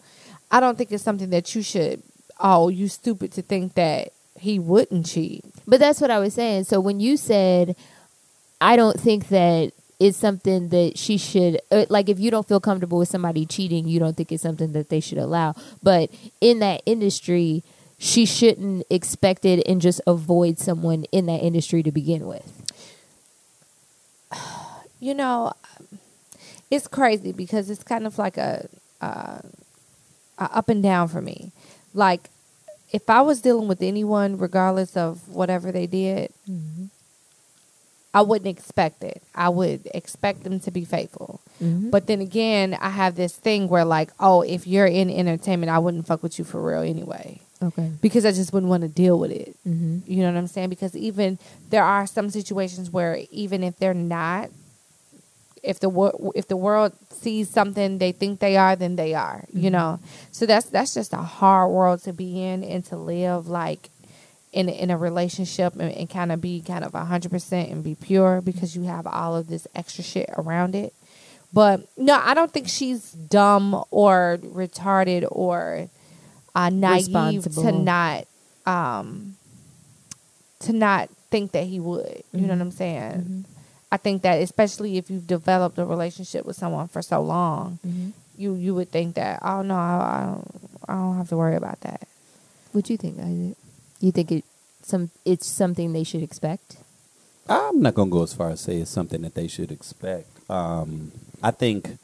I 0.51 0.59
don't 0.59 0.77
think 0.77 0.91
it's 0.91 1.03
something 1.03 1.29
that 1.31 1.53
you 1.55 1.61
should 1.61 2.01
oh, 2.39 2.69
you 2.69 2.87
stupid 2.87 3.31
to 3.33 3.41
think 3.41 3.73
that 3.75 4.13
he 4.39 4.59
wouldn't 4.59 5.05
cheat. 5.05 5.43
But 5.67 5.79
that's 5.79 5.99
what 6.01 6.09
I 6.11 6.19
was 6.19 6.33
saying. 6.33 6.63
So 6.63 6.79
when 6.79 6.99
you 6.99 7.17
said, 7.17 7.75
I 8.61 8.75
don't 8.75 8.99
think 8.99 9.27
that 9.27 9.73
it's 9.99 10.17
something 10.17 10.69
that 10.69 10.97
she 10.97 11.17
should, 11.17 11.59
uh, 11.71 11.85
like, 11.89 12.07
if 12.07 12.19
you 12.19 12.31
don't 12.31 12.47
feel 12.47 12.61
comfortable 12.61 12.99
with 12.99 13.09
somebody 13.09 13.45
cheating, 13.45 13.87
you 13.87 13.99
don't 13.99 14.15
think 14.15 14.31
it's 14.31 14.43
something 14.43 14.71
that 14.71 14.89
they 14.89 15.01
should 15.01 15.17
allow. 15.17 15.53
But 15.83 16.09
in 16.39 16.59
that 16.59 16.81
industry, 16.85 17.63
she 17.97 18.25
shouldn't 18.25 18.85
expect 18.89 19.43
it 19.43 19.67
and 19.67 19.81
just 19.81 19.99
avoid 20.07 20.57
someone 20.57 21.03
in 21.11 21.25
that 21.25 21.43
industry 21.43 21.83
to 21.83 21.91
begin 21.91 22.25
with. 22.25 22.68
You 24.99 25.13
know, 25.13 25.53
it's 26.69 26.87
crazy 26.87 27.31
because 27.31 27.69
it's 27.69 27.83
kind 27.83 28.05
of 28.05 28.17
like 28.17 28.37
a, 28.37 28.67
uh, 29.01 29.39
a 30.37 30.57
up 30.57 30.69
and 30.69 30.83
down 30.83 31.07
for 31.07 31.21
me. 31.21 31.51
Like, 31.93 32.29
if 32.91 33.09
I 33.09 33.21
was 33.21 33.41
dealing 33.41 33.67
with 33.67 33.81
anyone, 33.81 34.37
regardless 34.37 34.97
of 34.97 35.29
whatever 35.29 35.71
they 35.71 35.87
did, 35.87 36.33
I 38.13 38.21
wouldn't 38.21 38.47
expect 38.47 39.03
it. 39.03 39.21
I 39.35 39.49
would 39.49 39.87
expect 39.93 40.43
them 40.43 40.59
to 40.61 40.71
be 40.71 40.83
faithful. 40.85 41.41
Mm-hmm. 41.61 41.91
But 41.91 42.07
then 42.07 42.21
again, 42.21 42.75
I 42.79 42.89
have 42.89 43.15
this 43.15 43.35
thing 43.35 43.67
where, 43.69 43.85
like, 43.85 44.09
oh, 44.19 44.41
if 44.41 44.65
you're 44.65 44.87
in 44.87 45.09
entertainment, 45.11 45.69
I 45.69 45.77
wouldn't 45.77 46.07
fuck 46.07 46.23
with 46.23 46.39
you 46.39 46.45
for 46.45 46.61
real 46.61 46.81
anyway. 46.81 47.41
okay. 47.61 47.91
Because 48.01 48.25
I 48.25 48.31
just 48.31 48.51
wouldn't 48.53 48.69
want 48.69 48.81
to 48.81 48.89
deal 48.89 49.19
with 49.19 49.31
it. 49.31 49.55
Mm-hmm. 49.67 50.11
You 50.11 50.23
know 50.23 50.31
what 50.31 50.37
I'm 50.37 50.47
saying? 50.47 50.69
Because 50.69 50.95
even 50.95 51.37
there 51.69 51.83
are 51.83 52.07
some 52.07 52.31
situations 52.31 52.89
where 52.89 53.19
even 53.29 53.63
if 53.63 53.77
they're 53.77 53.93
not, 53.93 54.49
if 55.63 55.79
the 55.79 55.89
wor- 55.89 56.31
if 56.35 56.47
the 56.47 56.57
world 56.57 56.93
sees 57.09 57.49
something 57.49 57.97
they 57.97 58.11
think 58.11 58.39
they 58.39 58.57
are, 58.57 58.75
then 58.75 58.95
they 58.95 59.13
are. 59.13 59.45
You 59.53 59.69
know, 59.69 59.99
so 60.31 60.45
that's 60.45 60.67
that's 60.67 60.93
just 60.93 61.13
a 61.13 61.17
hard 61.17 61.71
world 61.71 62.01
to 62.03 62.13
be 62.13 62.43
in 62.43 62.63
and 62.63 62.83
to 62.85 62.97
live 62.97 63.47
like 63.47 63.89
in 64.51 64.69
in 64.69 64.89
a 64.89 64.97
relationship 64.97 65.73
and, 65.73 65.91
and 65.91 66.09
kind 66.09 66.31
of 66.31 66.41
be 66.41 66.61
kind 66.61 66.83
of 66.83 66.93
hundred 66.93 67.31
percent 67.31 67.69
and 67.69 67.83
be 67.83 67.95
pure 67.95 68.41
because 68.41 68.75
you 68.75 68.83
have 68.83 69.05
all 69.05 69.35
of 69.35 69.47
this 69.47 69.67
extra 69.75 70.03
shit 70.03 70.29
around 70.37 70.75
it. 70.75 70.93
But 71.51 71.87
no, 71.97 72.13
I 72.13 72.33
don't 72.33 72.51
think 72.51 72.67
she's 72.67 73.11
dumb 73.11 73.83
or 73.89 74.37
retarded 74.41 75.27
or 75.31 75.89
uh, 76.55 76.69
naive 76.69 77.43
to 77.55 77.71
not 77.71 78.27
um, 78.65 79.35
to 80.59 80.73
not 80.73 81.09
think 81.31 81.51
that 81.53 81.65
he 81.65 81.79
would. 81.79 82.23
You 82.33 82.41
know 82.41 82.53
what 82.53 82.61
I'm 82.61 82.71
saying? 82.71 83.11
Mm-hmm. 83.11 83.41
I 83.91 83.97
think 83.97 84.21
that 84.21 84.41
especially 84.41 84.97
if 84.97 85.09
you've 85.09 85.25
developed 85.27 85.77
a 85.79 85.85
relationship 85.85 86.45
with 86.45 86.55
someone 86.55 86.87
for 86.87 87.01
so 87.01 87.21
long, 87.21 87.79
Mm-hmm. 87.85 88.09
you 88.37 88.53
you 88.55 88.75
would 88.75 88.91
think 88.91 89.15
that 89.15 89.39
oh 89.43 89.61
no, 89.61 89.75
I, 89.75 89.97
I 90.21 90.25
don't 90.25 90.47
I 90.87 90.93
don't 90.93 91.17
have 91.17 91.29
to 91.29 91.37
worry 91.37 91.55
about 91.55 91.81
that. 91.81 92.07
What 92.71 92.85
do 92.85 92.93
you 92.93 92.97
think, 92.97 93.17
Isaac? 93.19 93.57
You 93.99 94.11
think 94.11 94.31
it 94.31 94.43
some 94.83 95.09
it's 95.25 95.47
something 95.47 95.93
they 95.93 96.03
should 96.03 96.21
expect? 96.23 96.77
I'm 97.49 97.81
not 97.81 97.95
gonna 97.95 98.11
go 98.11 98.21
as 98.23 98.33
far 98.33 98.51
as 98.51 98.61
say 98.61 98.77
it's 98.77 98.91
something 98.91 99.21
that 99.23 99.33
they 99.33 99.47
should 99.47 99.71
expect. 99.71 100.27
Um, 100.51 101.11
I 101.41 101.49
think, 101.51 101.97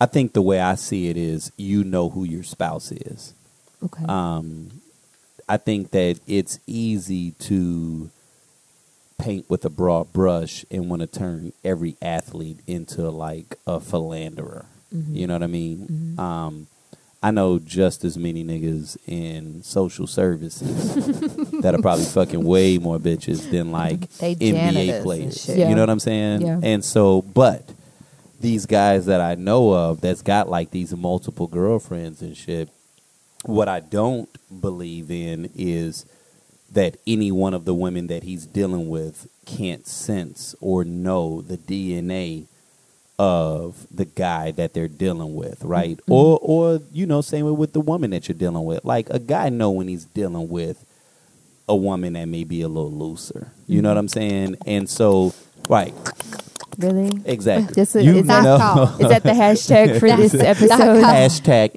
I 0.00 0.06
think 0.06 0.32
the 0.32 0.40
way 0.42 0.60
I 0.60 0.76
see 0.76 1.08
it 1.10 1.16
is, 1.18 1.52
you 1.58 1.84
know 1.84 2.08
who 2.08 2.24
your 2.24 2.42
spouse 2.42 2.90
is. 2.92 3.34
Okay. 3.84 4.04
Um, 4.06 4.80
I 5.48 5.56
think 5.58 5.90
that 5.90 6.20
it's 6.26 6.58
easy 6.66 7.32
to 7.32 8.10
paint 9.18 9.48
with 9.50 9.64
a 9.64 9.70
broad 9.70 10.12
brush 10.12 10.64
and 10.70 10.88
want 10.88 11.00
to 11.00 11.06
turn 11.06 11.52
every 11.64 11.96
athlete 12.00 12.60
into 12.66 13.10
like 13.10 13.56
a 13.66 13.80
philanderer. 13.80 14.66
Mhm. 14.94 15.14
You 15.14 15.26
know 15.26 15.34
what 15.34 15.42
I 15.42 15.48
mean? 15.48 16.14
Mhm. 16.16 16.18
Um, 16.22 16.66
I 17.20 17.32
know 17.32 17.58
just 17.58 18.04
as 18.04 18.16
many 18.16 18.44
niggas 18.44 18.96
in 19.08 19.62
social 19.64 20.06
services 20.06 20.94
that 21.62 21.74
are 21.74 21.82
probably 21.82 22.04
fucking 22.04 22.44
way 22.44 22.78
more 22.78 22.98
bitches 23.00 23.50
than 23.50 23.72
like 23.72 24.08
They 24.18 24.36
NBA 24.36 25.02
players. 25.02 25.48
Yeah. 25.48 25.68
You 25.68 25.74
know 25.74 25.82
what 25.82 25.90
I'm 25.90 25.98
saying? 25.98 26.42
Yeah. 26.42 26.60
And 26.62 26.84
so, 26.84 27.22
but 27.22 27.64
these 28.40 28.66
guys 28.66 29.06
that 29.06 29.20
I 29.20 29.34
know 29.34 29.72
of 29.74 30.00
that's 30.00 30.22
got 30.22 30.48
like 30.48 30.70
these 30.70 30.94
multiple 30.96 31.48
girlfriends 31.48 32.22
and 32.22 32.36
shit, 32.36 32.68
what 33.44 33.68
I 33.68 33.80
don't 33.80 34.28
believe 34.60 35.10
in 35.10 35.50
is 35.56 36.06
that 36.72 36.96
any 37.06 37.32
one 37.32 37.54
of 37.54 37.64
the 37.64 37.74
women 37.74 38.06
that 38.08 38.22
he's 38.24 38.46
dealing 38.46 38.88
with 38.88 39.28
can't 39.46 39.86
sense 39.86 40.54
or 40.60 40.84
know 40.84 41.40
the 41.40 41.56
DNA 41.56 42.46
of 43.18 43.86
the 43.90 44.04
guy 44.04 44.50
that 44.52 44.74
they're 44.74 44.86
dealing 44.88 45.34
with, 45.34 45.64
right? 45.64 45.96
Mm-hmm. 45.98 46.12
Or 46.12 46.38
or 46.40 46.80
you 46.92 47.06
know, 47.06 47.20
same 47.20 47.46
way 47.46 47.52
with 47.52 47.72
the 47.72 47.80
woman 47.80 48.10
that 48.10 48.28
you're 48.28 48.38
dealing 48.38 48.64
with. 48.64 48.84
Like 48.84 49.08
a 49.10 49.18
guy 49.18 49.48
know 49.48 49.70
when 49.70 49.88
he's 49.88 50.04
dealing 50.04 50.48
with 50.48 50.84
a 51.68 51.76
woman 51.76 52.12
that 52.14 52.26
may 52.26 52.44
be 52.44 52.62
a 52.62 52.68
little 52.68 52.92
looser. 52.92 53.52
You 53.66 53.82
know 53.82 53.88
what 53.88 53.98
I'm 53.98 54.08
saying? 54.08 54.56
And 54.66 54.88
so 54.88 55.34
right, 55.68 55.94
really? 56.78 57.10
exactly. 57.24 57.74
This 57.74 57.96
is, 57.96 58.04
you 58.04 58.22
know 58.22 58.96
is 59.00 59.08
that 59.08 59.22
the 59.22 59.30
hashtag 59.30 59.98
for 59.98 60.08
this 60.16 60.34
episode? 60.34 60.68
hashtag 61.02 61.76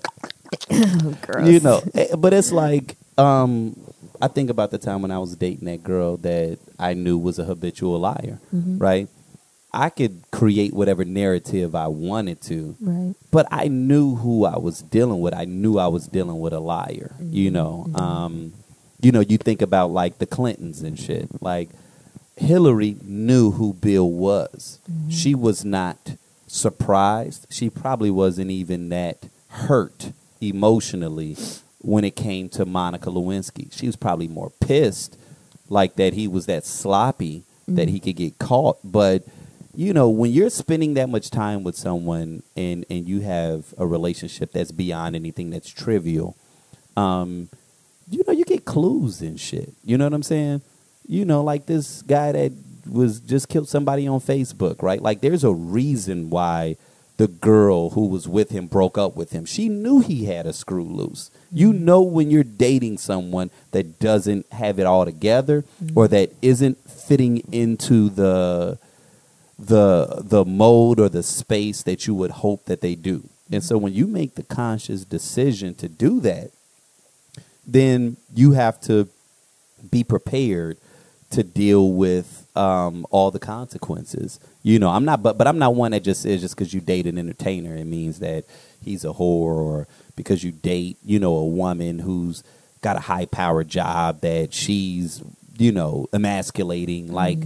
Oh, 0.69 1.17
gross. 1.21 1.47
you 1.47 1.59
know 1.61 1.81
eh, 1.95 2.15
but 2.15 2.33
it's 2.33 2.51
like 2.51 2.95
um 3.17 3.75
i 4.21 4.27
think 4.27 4.49
about 4.49 4.71
the 4.71 4.77
time 4.77 5.01
when 5.01 5.11
i 5.11 5.17
was 5.19 5.35
dating 5.35 5.65
that 5.65 5.83
girl 5.83 6.17
that 6.17 6.57
i 6.79 6.93
knew 6.93 7.17
was 7.17 7.39
a 7.39 7.43
habitual 7.45 7.99
liar 7.99 8.39
Mhm. 8.53 8.79
right 8.81 9.07
i 9.73 9.89
could 9.89 10.21
create 10.31 10.73
whatever 10.73 11.03
narrative 11.05 11.73
i 11.75 11.87
wanted 11.87 12.41
to 12.41 12.75
Right. 12.81 13.13
but 13.31 13.47
i 13.51 13.67
knew 13.67 14.15
who 14.15 14.45
i 14.45 14.57
was 14.57 14.81
dealing 14.81 15.21
with 15.21 15.33
i 15.33 15.45
knew 15.45 15.77
i 15.77 15.87
was 15.87 16.07
dealing 16.07 16.39
with 16.39 16.53
a 16.53 16.59
liar 16.59 17.15
you 17.21 17.49
know 17.51 17.85
Mhm. 17.89 17.99
um 18.01 18.53
you 19.01 19.11
know 19.11 19.21
you 19.21 19.37
think 19.37 19.61
about 19.61 19.91
like 19.91 20.19
the 20.19 20.25
clintons 20.25 20.81
and 20.81 20.99
shit 20.99 21.27
like 21.41 21.69
hillary 22.35 22.97
knew 23.03 23.51
who 23.51 23.73
bill 23.73 24.09
was 24.11 24.79
Mhm. 24.91 25.11
she 25.11 25.33
was 25.35 25.63
not 25.65 25.97
surprised 26.47 27.47
she 27.49 27.69
probably 27.69 28.11
wasn't 28.11 28.51
even 28.51 28.89
that 28.89 29.17
hurt 29.47 30.11
emotionally 30.41 31.35
when 31.81 32.03
it 32.03 32.15
came 32.15 32.49
to 32.49 32.65
Monica 32.65 33.09
Lewinsky. 33.09 33.71
She 33.73 33.87
was 33.87 33.95
probably 33.95 34.27
more 34.27 34.51
pissed, 34.61 35.17
like 35.69 35.95
that 35.95 36.13
he 36.13 36.27
was 36.27 36.45
that 36.45 36.65
sloppy 36.65 37.43
that 37.67 37.89
he 37.89 37.99
could 37.99 38.15
get 38.15 38.39
caught. 38.39 38.77
But 38.83 39.23
you 39.73 39.93
know, 39.93 40.09
when 40.09 40.31
you're 40.31 40.49
spending 40.49 40.95
that 40.95 41.09
much 41.09 41.29
time 41.29 41.63
with 41.63 41.75
someone 41.75 42.43
and 42.55 42.85
and 42.89 43.07
you 43.07 43.21
have 43.21 43.73
a 43.77 43.85
relationship 43.85 44.51
that's 44.51 44.71
beyond 44.71 45.15
anything 45.15 45.49
that's 45.49 45.69
trivial, 45.69 46.35
um, 46.97 47.49
you 48.09 48.23
know, 48.27 48.33
you 48.33 48.45
get 48.45 48.65
clues 48.65 49.21
and 49.21 49.39
shit. 49.39 49.73
You 49.83 49.97
know 49.97 50.05
what 50.05 50.13
I'm 50.13 50.23
saying? 50.23 50.61
You 51.07 51.25
know, 51.25 51.43
like 51.43 51.65
this 51.65 52.01
guy 52.01 52.31
that 52.33 52.51
was 52.89 53.19
just 53.19 53.47
killed 53.49 53.69
somebody 53.69 54.07
on 54.07 54.19
Facebook, 54.19 54.81
right? 54.81 55.01
Like 55.01 55.21
there's 55.21 55.43
a 55.43 55.53
reason 55.53 56.29
why 56.29 56.77
the 57.21 57.27
girl 57.27 57.91
who 57.91 58.07
was 58.07 58.27
with 58.27 58.49
him 58.49 58.65
broke 58.65 58.97
up 58.97 59.15
with 59.15 59.31
him. 59.31 59.45
She 59.45 59.69
knew 59.69 59.99
he 59.99 60.25
had 60.25 60.47
a 60.47 60.53
screw 60.53 60.83
loose. 60.83 61.29
You 61.51 61.71
know 61.71 62.01
when 62.01 62.31
you're 62.31 62.43
dating 62.43 62.97
someone 62.97 63.51
that 63.73 63.99
doesn't 63.99 64.51
have 64.53 64.79
it 64.79 64.87
all 64.87 65.05
together 65.05 65.63
or 65.93 66.07
that 66.07 66.31
isn't 66.41 66.79
fitting 66.89 67.43
into 67.51 68.09
the 68.09 68.79
the 69.59 70.23
the 70.23 70.43
mode 70.43 70.99
or 70.99 71.09
the 71.09 71.21
space 71.21 71.83
that 71.83 72.07
you 72.07 72.15
would 72.15 72.31
hope 72.31 72.65
that 72.65 72.81
they 72.81 72.95
do. 72.95 73.29
And 73.51 73.63
so 73.63 73.77
when 73.77 73.93
you 73.93 74.07
make 74.07 74.33
the 74.33 74.41
conscious 74.41 75.05
decision 75.05 75.75
to 75.75 75.87
do 75.87 76.19
that, 76.21 76.49
then 77.67 78.17
you 78.33 78.53
have 78.53 78.81
to 78.81 79.07
be 79.91 80.03
prepared 80.03 80.79
to 81.29 81.43
deal 81.43 81.91
with 81.91 82.47
um, 82.55 83.05
all 83.11 83.29
the 83.29 83.37
consequences. 83.37 84.39
You 84.63 84.77
know, 84.77 84.89
I'm 84.89 85.05
not, 85.05 85.23
but 85.23 85.37
but 85.37 85.47
I'm 85.47 85.57
not 85.57 85.75
one 85.75 85.91
that 85.91 86.03
just 86.03 86.25
is 86.25 86.41
just 86.41 86.55
because 86.55 86.73
you 86.73 86.81
date 86.81 87.07
an 87.07 87.17
entertainer, 87.17 87.75
it 87.75 87.85
means 87.85 88.19
that 88.19 88.45
he's 88.83 89.03
a 89.03 89.09
whore, 89.09 89.57
or 89.57 89.87
because 90.15 90.43
you 90.43 90.51
date, 90.51 90.97
you 91.03 91.19
know, 91.19 91.35
a 91.35 91.45
woman 91.45 91.99
who's 91.99 92.43
got 92.81 92.95
a 92.95 92.99
high 92.99 93.25
powered 93.25 93.67
job 93.67 94.21
that 94.21 94.53
she's, 94.53 95.23
you 95.57 95.71
know, 95.71 96.07
emasculating. 96.13 97.11
Like, 97.11 97.39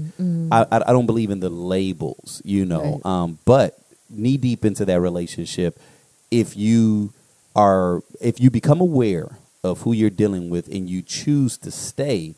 I, 0.52 0.66
I 0.72 0.90
I 0.90 0.92
don't 0.92 1.06
believe 1.06 1.30
in 1.30 1.40
the 1.40 1.50
labels, 1.50 2.42
you 2.44 2.66
know. 2.66 3.02
Right. 3.04 3.06
Um, 3.06 3.40
but 3.46 3.80
knee 4.10 4.38
deep 4.38 4.66
into 4.66 4.84
that 4.86 5.00
relationship, 5.00 5.80
if 6.32 6.58
you 6.58 7.14
are, 7.56 8.02
if 8.20 8.42
you 8.42 8.50
become 8.50 8.82
aware 8.82 9.38
of 9.64 9.82
who 9.82 9.94
you're 9.94 10.10
dealing 10.10 10.50
with 10.50 10.68
and 10.68 10.90
you 10.90 11.02
choose 11.02 11.58
to 11.60 11.72
stay, 11.72 12.36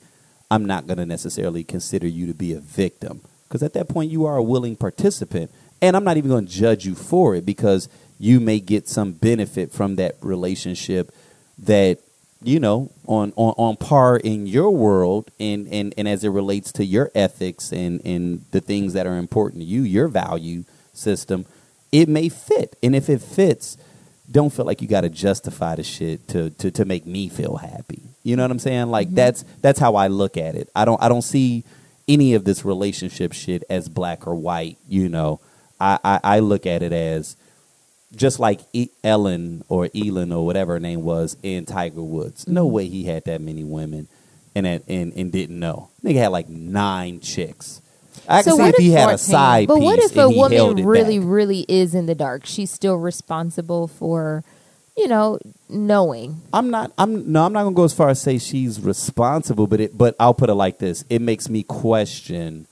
I'm 0.52 0.66
not 0.66 0.86
going 0.86 0.98
to 0.98 1.06
necessarily 1.06 1.64
consider 1.64 2.08
you 2.08 2.28
to 2.28 2.34
be 2.34 2.54
a 2.54 2.60
victim 2.60 3.22
because 3.48 3.64
at 3.64 3.74
that 3.74 3.90
point 3.90 4.12
you 4.12 4.26
are 4.26 4.38
a 4.38 4.44
willing 4.44 4.76
participant, 4.76 5.52
and 5.82 5.96
I'm 5.96 6.04
not 6.04 6.18
even 6.18 6.30
going 6.30 6.46
to 6.46 6.52
judge 6.52 6.86
you 6.86 6.96
for 6.96 7.36
it 7.36 7.46
because 7.46 7.90
you 8.20 8.40
may 8.40 8.60
get 8.60 8.88
some 8.88 9.12
benefit 9.12 9.72
from 9.72 9.96
that 9.96 10.16
relationship 10.22 11.14
that 11.60 12.00
you 12.42 12.60
know 12.60 12.92
on 13.08 13.34
on, 13.36 13.54
on 13.58 13.76
par 13.78 14.18
in 14.18 14.46
your 14.46 14.70
world 14.70 15.32
and, 15.40 15.68
and 15.70 15.94
and 15.98 16.08
as 16.08 16.24
it 16.24 16.30
relates 16.30 16.72
to 16.72 16.86
your 16.86 17.12
ethics 17.16 17.72
and 17.72 18.00
and 18.06 18.46
the 18.52 18.62
things 18.62 18.94
that 18.94 19.08
are 19.08 19.18
important 19.18 19.62
to 19.62 19.66
you 19.66 19.82
your 19.82 20.08
value 20.08 20.64
system 20.94 21.46
it 21.92 22.10
may 22.10 22.30
fit. 22.30 22.76
And 22.84 22.96
if 22.96 23.10
it 23.10 23.22
fits 23.22 23.78
don't 24.30 24.52
feel 24.52 24.66
like 24.66 24.82
you 24.82 24.90
got 24.90 25.02
to 25.02 25.10
justify 25.10 25.76
the 25.76 25.84
shit 25.84 26.28
to, 26.28 26.50
to 26.50 26.70
to 26.70 26.84
make 26.84 27.06
me 27.06 27.30
feel 27.30 27.56
happy. 27.56 28.02
You 28.24 28.36
know 28.36 28.44
what 28.44 28.52
i'm 28.52 28.60
saying? 28.60 28.88
Like 28.88 29.08
mm-hmm. 29.08 29.16
that's 29.16 29.46
that's 29.62 29.80
how 29.80 29.96
i 29.96 30.08
look 30.08 30.36
at 30.36 30.56
it. 30.56 30.70
I 30.76 30.84
don't 30.84 31.02
i 31.02 31.08
don't 31.08 31.22
see 31.22 31.64
any 32.08 32.34
of 32.34 32.44
this 32.46 32.64
relationship 32.66 33.34
shit 33.34 33.64
as 33.70 33.90
black 33.90 34.26
or 34.28 34.36
white 34.36 34.78
you 34.88 35.10
know 35.10 35.40
i 35.80 35.98
i, 36.04 36.20
I 36.24 36.40
look 36.40 36.66
at 36.66 36.82
it 36.84 36.94
as 36.94 37.36
just 38.16 38.40
like 38.40 38.62
e- 38.74 38.90
Ellen 39.04 39.64
or 39.68 39.90
Elin 39.94 40.32
or 40.32 40.46
whatever 40.46 40.74
her 40.74 40.80
name 40.80 41.04
was 41.04 41.36
in 41.44 41.66
Tiger 41.66 42.02
Woods. 42.02 42.48
No 42.48 42.66
mm-hmm. 42.66 42.74
way 42.76 42.88
he 42.88 43.04
had 43.04 43.26
that 43.26 43.42
many 43.42 43.64
women 43.64 44.08
and 44.56 44.66
and, 44.66 44.82
and 44.88 45.32
didn't 45.32 45.60
know. 45.60 45.90
Nigga 46.04 46.16
had 46.18 46.28
like 46.30 46.50
nine 46.50 47.20
chicks. 47.20 47.82
I 48.28 48.42
can 48.42 48.52
So 48.52 48.58
see 48.58 48.62
what 48.64 48.70
if 48.76 48.76
he 48.78 48.94
if- 48.94 48.98
had 48.98 49.10
a 49.10 49.18
14. 49.18 49.18
side 49.18 49.68
But 49.68 49.80
what 49.80 50.00
if 50.00 50.16
a 50.18 50.30
woman 50.30 50.86
really, 50.86 51.20
back. 51.20 51.28
really 51.28 51.66
is 51.68 51.94
in 51.94 52.08
the 52.08 52.16
dark? 52.16 52.46
She's 52.46 52.72
still 52.72 52.96
responsible 52.96 53.88
for, 53.88 54.44
you 54.98 55.08
know, 55.08 55.40
knowing. 55.70 56.42
I'm 56.52 56.70
not. 56.72 56.92
I'm 56.98 57.32
no. 57.32 57.46
I'm 57.46 57.54
not 57.54 57.64
gonna 57.64 57.76
go 57.76 57.84
as 57.84 57.94
far 57.94 58.10
as 58.10 58.22
say 58.22 58.38
she's 58.38 58.80
responsible, 58.82 59.68
but 59.68 59.80
it. 59.80 59.98
But 59.98 60.16
I'll 60.20 60.34
put 60.34 60.50
it 60.50 60.56
like 60.56 60.80
this: 60.80 61.06
it 61.10 61.22
makes 61.22 61.50
me 61.50 61.64
question 61.64 62.66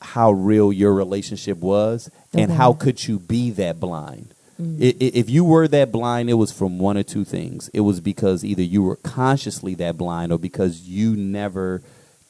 how 0.00 0.30
real 0.32 0.72
your 0.72 0.92
relationship 0.92 1.58
was, 1.58 2.10
and 2.34 2.50
Okay. 2.50 2.54
how 2.54 2.74
could 2.74 3.08
you 3.08 3.18
be 3.18 3.50
that 3.52 3.80
blind? 3.80 4.28
Mm. 4.60 4.76
I- 4.80 4.96
if 5.00 5.30
you 5.30 5.44
were 5.44 5.66
that 5.68 5.90
blind, 5.90 6.28
it 6.30 6.34
was 6.34 6.52
from 6.52 6.78
one 6.78 6.96
or 6.98 7.02
two 7.02 7.24
things. 7.24 7.70
It 7.72 7.80
was 7.80 8.00
because 8.00 8.44
either 8.44 8.62
you 8.62 8.82
were 8.82 8.96
consciously 8.96 9.74
that 9.76 9.96
blind, 9.96 10.30
or 10.30 10.38
because 10.38 10.82
you 10.82 11.16
never 11.16 11.80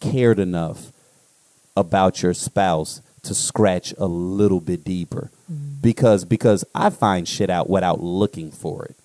cared 0.01 0.39
enough 0.39 0.93
about 1.77 2.23
your 2.23 2.33
spouse 2.33 3.01
to 3.25 3.35
scratch 3.35 3.93
a 3.99 4.07
little 4.07 4.61
bit 4.61 4.85
deeper. 4.85 5.31
Mm. 5.53 5.83
Because 5.83 6.25
because 6.25 6.65
I 6.75 6.91
find 6.91 7.27
shit 7.29 7.51
out 7.51 7.69
without 7.69 8.01
looking 8.03 8.51
for 8.51 8.85
it. 8.87 8.97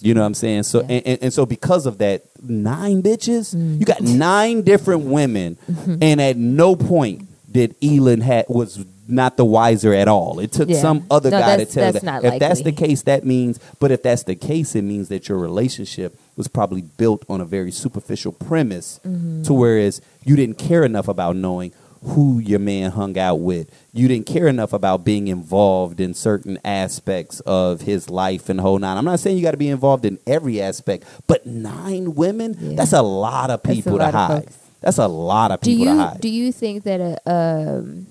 You 0.00 0.14
know 0.14 0.22
what 0.22 0.26
I'm 0.26 0.34
saying? 0.34 0.64
So 0.64 0.80
Yeah. 0.80 0.86
and, 0.96 1.06
and, 1.06 1.18
and 1.24 1.32
so 1.32 1.46
because 1.46 1.86
of 1.86 1.98
that, 1.98 2.22
nine 2.42 3.02
bitches, 3.04 3.54
Mm. 3.54 3.78
you 3.78 3.84
got 3.86 4.00
nine 4.02 4.62
different 4.62 5.02
women, 5.04 5.56
and 6.00 6.20
at 6.20 6.36
no 6.36 6.74
point 6.74 7.26
did 7.50 7.76
Elin 7.80 8.20
had 8.20 8.46
was 8.48 8.84
not 9.08 9.36
the 9.36 9.44
wiser 9.44 9.94
at 9.94 10.08
all. 10.08 10.40
It 10.40 10.50
took 10.50 10.68
Yeah. 10.68 10.80
some 10.80 11.04
other 11.08 11.30
No, 11.30 11.38
guy 11.38 11.58
to 11.58 11.64
tell 11.64 11.92
that. 11.92 12.24
if 12.24 12.40
that's 12.40 12.62
the 12.62 12.72
case, 12.72 13.02
that 13.02 13.24
means. 13.24 13.60
But 13.78 13.92
if 13.92 14.02
that's 14.02 14.24
the 14.24 14.34
case, 14.34 14.74
it 14.74 14.82
means 14.82 15.06
that 15.10 15.28
your 15.28 15.38
relationship 15.38 16.18
was 16.36 16.48
probably 16.48 16.82
built 16.96 17.24
on 17.28 17.40
a 17.40 17.44
very 17.44 17.70
superficial 17.70 18.32
premise, 18.32 18.98
Mm-hmm. 19.06 19.42
to 19.44 19.52
whereas 19.54 20.00
you 20.24 20.34
didn't 20.34 20.58
care 20.58 20.82
enough 20.84 21.06
about 21.06 21.36
knowing 21.36 21.70
who 22.06 22.38
your 22.38 22.58
man 22.60 22.92
hung 22.92 23.18
out 23.18 23.36
with. 23.40 23.68
You 23.92 24.06
didn't 24.08 24.26
care 24.26 24.46
enough 24.46 24.72
about 24.72 25.04
being 25.04 25.28
involved 25.28 26.00
in 26.00 26.14
certain 26.14 26.58
aspects 26.64 27.40
of 27.40 27.80
his 27.82 28.08
life 28.10 28.48
and 28.48 28.60
whole 28.60 28.78
nine. 28.78 28.96
I'm 28.96 29.04
not 29.04 29.18
saying 29.20 29.36
you 29.36 29.42
got 29.42 29.50
to 29.52 29.56
be 29.56 29.68
involved 29.68 30.04
in 30.04 30.18
every 30.26 30.60
aspect, 30.60 31.04
but 31.26 31.46
nine 31.46 32.14
women, 32.14 32.56
Yeah. 32.60 32.76
that's 32.76 32.92
a 32.92 33.02
lot 33.02 33.50
of 33.50 33.62
people 33.62 33.96
lot 33.96 34.10
to 34.12 34.16
hide. 34.16 34.42
folks. 34.44 34.56
That's 34.82 34.98
a 34.98 35.08
lot 35.08 35.50
of 35.50 35.60
Do 35.62 35.70
people 35.76 35.86
to 35.86 35.96
hide. 35.96 36.20
do 36.20 36.28
you 36.28 36.52
think 36.52 36.84
that 36.84 37.00
a 37.00 37.18
um, 37.32 38.06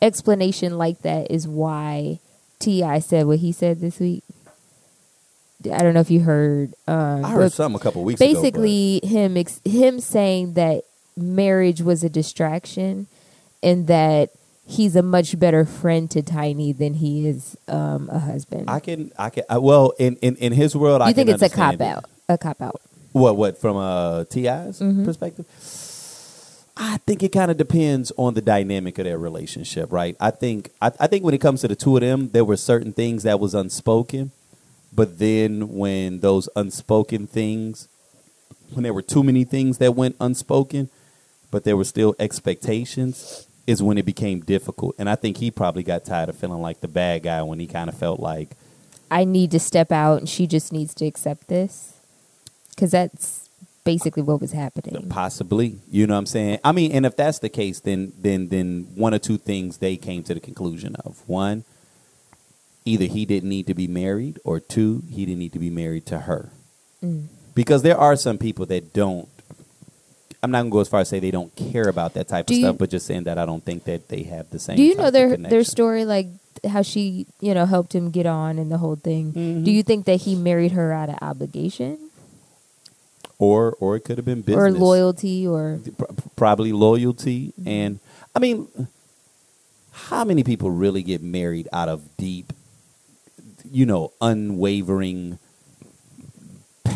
explanation 0.00 0.78
like 0.78 1.02
that 1.02 1.30
is 1.30 1.48
why 1.48 2.20
T.I. 2.60 2.98
said 3.00 3.26
what 3.26 3.38
he 3.38 3.52
said 3.52 3.80
this 3.80 3.98
week? 3.98 4.22
I 5.72 5.78
don't 5.78 5.94
know 5.94 6.00
if 6.00 6.10
you 6.10 6.20
heard. 6.20 6.74
Um, 6.86 7.24
I 7.24 7.30
heard 7.30 7.52
some 7.52 7.74
a 7.74 7.80
couple 7.80 8.04
weeks 8.04 8.20
ago. 8.20 8.32
basically 8.32 9.00
him 9.02 9.36
ex- 9.36 9.60
him 9.64 9.98
saying 9.98 10.52
that 10.54 10.84
marriage 11.18 11.82
was 11.82 12.02
a 12.04 12.08
distraction 12.08 13.06
and 13.62 13.86
that 13.88 14.30
he's 14.66 14.94
a 14.96 15.02
much 15.02 15.38
better 15.38 15.64
friend 15.64 16.10
to 16.10 16.22
Tiny 16.22 16.72
than 16.72 16.94
he 16.94 17.26
is 17.26 17.56
um, 17.68 18.08
a 18.12 18.18
husband. 18.18 18.68
I 18.70 18.80
can, 18.80 19.12
I 19.18 19.30
can. 19.30 19.44
I, 19.48 19.58
well, 19.58 19.92
in, 19.98 20.16
in 20.16 20.36
in 20.36 20.52
his 20.52 20.76
world, 20.76 21.02
I 21.02 21.12
think 21.12 21.26
can 21.28 21.34
it's 21.34 21.42
a 21.42 21.48
cop 21.54 21.74
it. 21.74 21.80
out? 21.80 22.04
A 22.28 22.36
cop 22.38 22.60
out. 22.60 22.80
What 23.12 23.36
what 23.36 23.58
from 23.58 23.76
a 23.76 24.26
T.I.'s 24.28 24.80
Mhm. 24.80 25.04
perspective? 25.04 25.46
I 26.80 26.98
think 26.98 27.24
it 27.24 27.30
kind 27.32 27.50
of 27.50 27.56
depends 27.56 28.12
on 28.16 28.34
the 28.34 28.40
dynamic 28.40 28.98
of 28.98 29.04
their 29.04 29.18
relationship, 29.18 29.90
right? 29.90 30.16
I 30.20 30.30
think 30.30 30.70
I, 30.80 30.92
I 31.00 31.06
think 31.08 31.24
when 31.24 31.34
it 31.34 31.40
comes 31.40 31.62
to 31.62 31.68
the 31.68 31.74
two 31.74 31.96
of 31.96 32.02
them, 32.02 32.30
there 32.32 32.44
were 32.44 32.56
certain 32.56 32.92
things 32.92 33.24
that 33.24 33.40
was 33.40 33.52
unspoken, 33.54 34.30
but 34.92 35.18
then 35.18 35.70
when 35.76 36.20
those 36.20 36.48
unspoken 36.54 37.26
things, 37.26 37.88
when 38.72 38.84
there 38.84 38.94
were 38.94 39.02
too 39.02 39.24
many 39.24 39.42
things 39.44 39.78
that 39.78 39.96
went 39.96 40.14
unspoken, 40.20 40.88
but 41.50 41.64
there 41.64 41.76
were 41.76 41.84
still 41.84 42.14
expectations, 42.18 43.46
is 43.66 43.82
when 43.82 43.98
it 43.98 44.06
became 44.06 44.40
difficult. 44.40 44.94
And 44.98 45.08
I 45.10 45.14
think 45.14 45.36
he 45.36 45.50
probably 45.50 45.82
got 45.82 46.04
tired 46.04 46.28
of 46.28 46.36
feeling 46.36 46.62
like 46.62 46.80
the 46.80 46.88
bad 46.88 47.22
guy 47.22 47.42
when 47.42 47.58
he 47.58 47.66
kind 47.66 47.88
of 47.88 47.96
felt 47.96 48.20
like 48.20 48.50
I 49.10 49.24
need 49.24 49.50
to 49.52 49.58
step 49.58 49.92
out 49.92 50.18
and 50.18 50.28
she 50.28 50.46
just 50.46 50.72
needs 50.72 50.94
to 50.94 51.06
accept 51.06 51.48
this. 51.48 51.94
Because 52.70 52.92
that's 52.92 53.48
basically 53.84 54.22
what 54.22 54.40
was 54.40 54.52
happening. 54.52 55.08
Possibly, 55.08 55.78
you 55.90 56.06
know 56.06 56.14
what 56.14 56.18
I'm 56.18 56.26
saying. 56.26 56.58
I 56.62 56.72
mean, 56.72 56.92
and 56.92 57.06
if 57.06 57.16
that's 57.16 57.38
the 57.40 57.48
case, 57.48 57.80
then 57.80 58.12
then 58.18 58.48
then 58.48 58.86
one 58.94 59.14
or 59.14 59.18
two 59.18 59.38
things 59.38 59.78
they 59.78 59.96
came 59.96 60.22
to 60.24 60.34
the 60.34 60.40
conclusion 60.40 60.94
of: 60.96 61.22
one, 61.26 61.64
either 62.84 63.06
he 63.06 63.24
didn't 63.24 63.48
need 63.48 63.66
to 63.66 63.74
be 63.74 63.88
married, 63.88 64.38
or 64.44 64.60
two, 64.60 65.02
he 65.10 65.24
didn't 65.26 65.40
need 65.40 65.52
to 65.54 65.58
be 65.58 65.70
married 65.70 66.06
to 66.06 66.20
her. 66.20 66.52
Mm. 67.02 67.26
Because 67.54 67.82
there 67.82 67.98
are 67.98 68.14
some 68.14 68.38
people 68.38 68.66
that 68.66 68.92
don't. 68.92 69.28
I'm 70.42 70.50
not 70.52 70.58
gonna 70.60 70.70
go 70.70 70.80
as 70.80 70.88
far 70.88 71.00
as 71.00 71.08
say 71.08 71.18
they 71.18 71.30
don't 71.32 71.54
care 71.56 71.88
about 71.88 72.14
that 72.14 72.28
type 72.28 72.46
Do 72.46 72.54
of 72.54 72.58
you- 72.58 72.64
stuff, 72.66 72.78
but 72.78 72.90
just 72.90 73.06
saying 73.06 73.24
that 73.24 73.38
I 73.38 73.44
don't 73.44 73.64
think 73.64 73.84
that 73.84 74.08
they 74.08 74.22
have 74.24 74.48
the 74.50 74.58
same. 74.58 74.76
Do 74.76 74.82
you 74.84 74.94
know 74.94 75.10
their 75.10 75.36
their 75.36 75.64
story, 75.64 76.04
like 76.04 76.28
how 76.66 76.82
she, 76.82 77.26
you 77.40 77.54
know, 77.54 77.66
helped 77.66 77.94
him 77.94 78.10
get 78.10 78.26
on 78.26 78.58
and 78.58 78.70
the 78.70 78.78
whole 78.78 78.96
thing? 78.96 79.32
Mhm. 79.32 79.64
Do 79.64 79.70
you 79.70 79.82
think 79.82 80.04
that 80.06 80.22
he 80.22 80.34
married 80.36 80.72
her 80.72 80.92
out 80.92 81.08
of 81.08 81.16
obligation 81.22 81.98
Or 83.38 83.76
or 83.80 83.94
it 83.96 84.00
could 84.04 84.18
have 84.18 84.24
been 84.24 84.42
business 84.42 84.56
or 84.64 84.70
loyalty 84.72 85.46
or 85.46 85.80
probably 86.34 86.72
loyalty 86.72 87.52
Mm-hmm. 87.54 87.68
and 87.68 88.00
i 88.34 88.38
mean 88.40 88.66
how 90.10 90.24
many 90.24 90.42
people 90.42 90.70
really 90.70 91.02
get 91.04 91.22
married 91.22 91.68
out 91.72 91.88
of 91.88 92.02
deep 92.16 92.52
you 93.70 93.86
know 93.86 94.10
unwavering 94.20 95.38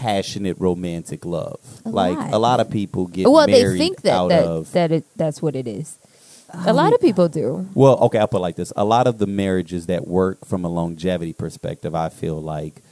passionate 0.02 0.56
romantic 0.58 1.24
love 1.24 1.60
A 1.84 1.90
like 1.90 2.18
lot. 2.18 2.32
a 2.32 2.38
lot 2.38 2.58
of 2.60 2.68
people 2.70 3.06
get 3.06 3.28
well, 3.28 3.46
they 3.46 3.62
married 3.62 3.78
think 3.78 4.02
that 4.02 4.12
out 4.12 4.28
that 4.28 4.44
of 4.44 4.72
that 4.72 4.90
it, 4.92 5.04
that's 5.16 5.40
what 5.40 5.54
it 5.56 5.66
is. 5.68 5.98
A 6.54 6.72
lot 6.72 6.92
of 6.92 7.00
people 7.00 7.28
do. 7.28 7.66
well 7.74 7.96
okay 8.06 8.18
i'll 8.18 8.28
put 8.28 8.38
it 8.38 8.48
like 8.48 8.56
this 8.56 8.72
a 8.76 8.84
lot 8.84 9.06
of 9.06 9.16
the 9.18 9.26
marriages 9.26 9.86
that 9.86 10.06
work 10.06 10.44
from 10.44 10.64
a 10.64 10.68
longevity 10.68 11.32
perspective 11.32 11.94
i 11.94 12.08
feel 12.10 12.38
like 12.42 12.82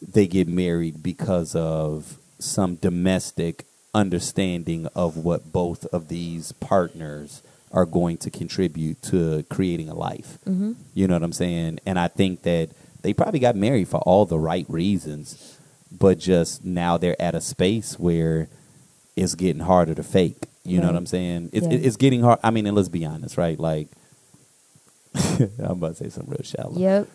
they 0.00 0.26
get 0.26 0.48
married 0.48 1.02
because 1.02 1.54
of 1.54 2.16
some 2.38 2.76
domestic 2.76 3.64
understanding 3.94 4.86
of 4.94 5.16
what 5.18 5.52
both 5.52 5.84
of 5.86 6.08
these 6.08 6.52
partners 6.52 7.42
are 7.72 7.84
going 7.84 8.16
to 8.16 8.30
contribute 8.30 9.02
to 9.02 9.42
creating 9.50 9.88
a 9.90 9.94
life. 9.94 10.38
hmm 10.44 10.72
You 10.94 11.06
know 11.08 11.14
what 11.14 11.22
I'm 11.24 11.32
saying? 11.32 11.80
And 11.84 11.98
I 11.98 12.08
think 12.08 12.42
that 12.42 12.70
they 13.02 13.12
probably 13.12 13.40
got 13.40 13.56
married 13.56 13.88
for 13.88 13.98
all 13.98 14.24
the 14.24 14.38
right 14.38 14.64
reasons, 14.68 15.57
but 15.90 16.18
just 16.18 16.64
now 16.64 16.98
they're 16.98 17.20
at 17.20 17.34
a 17.34 17.40
space 17.40 17.98
where 17.98 18.48
it's 19.16 19.34
getting 19.34 19.62
harder 19.62 19.94
to 19.94 20.02
fake. 20.02 20.44
You 20.64 20.80
know 20.80 20.86
what 20.88 20.96
I'm 20.96 21.06
saying? 21.06 21.50
It's 21.52 21.66
Yeah. 21.66 21.78
it's 21.78 21.96
getting 21.96 22.20
hard. 22.22 22.38
I 22.44 22.50
mean, 22.50 22.66
and 22.66 22.76
let's 22.76 22.88
be 22.90 23.04
honest, 23.06 23.36
right? 23.38 23.58
Like 23.58 23.88
I'm 25.14 25.50
about 25.72 25.96
to 25.96 26.04
say 26.04 26.08
something 26.10 26.30
real 26.32 26.42
shallow. 26.44 26.76
Yep. 26.78 27.08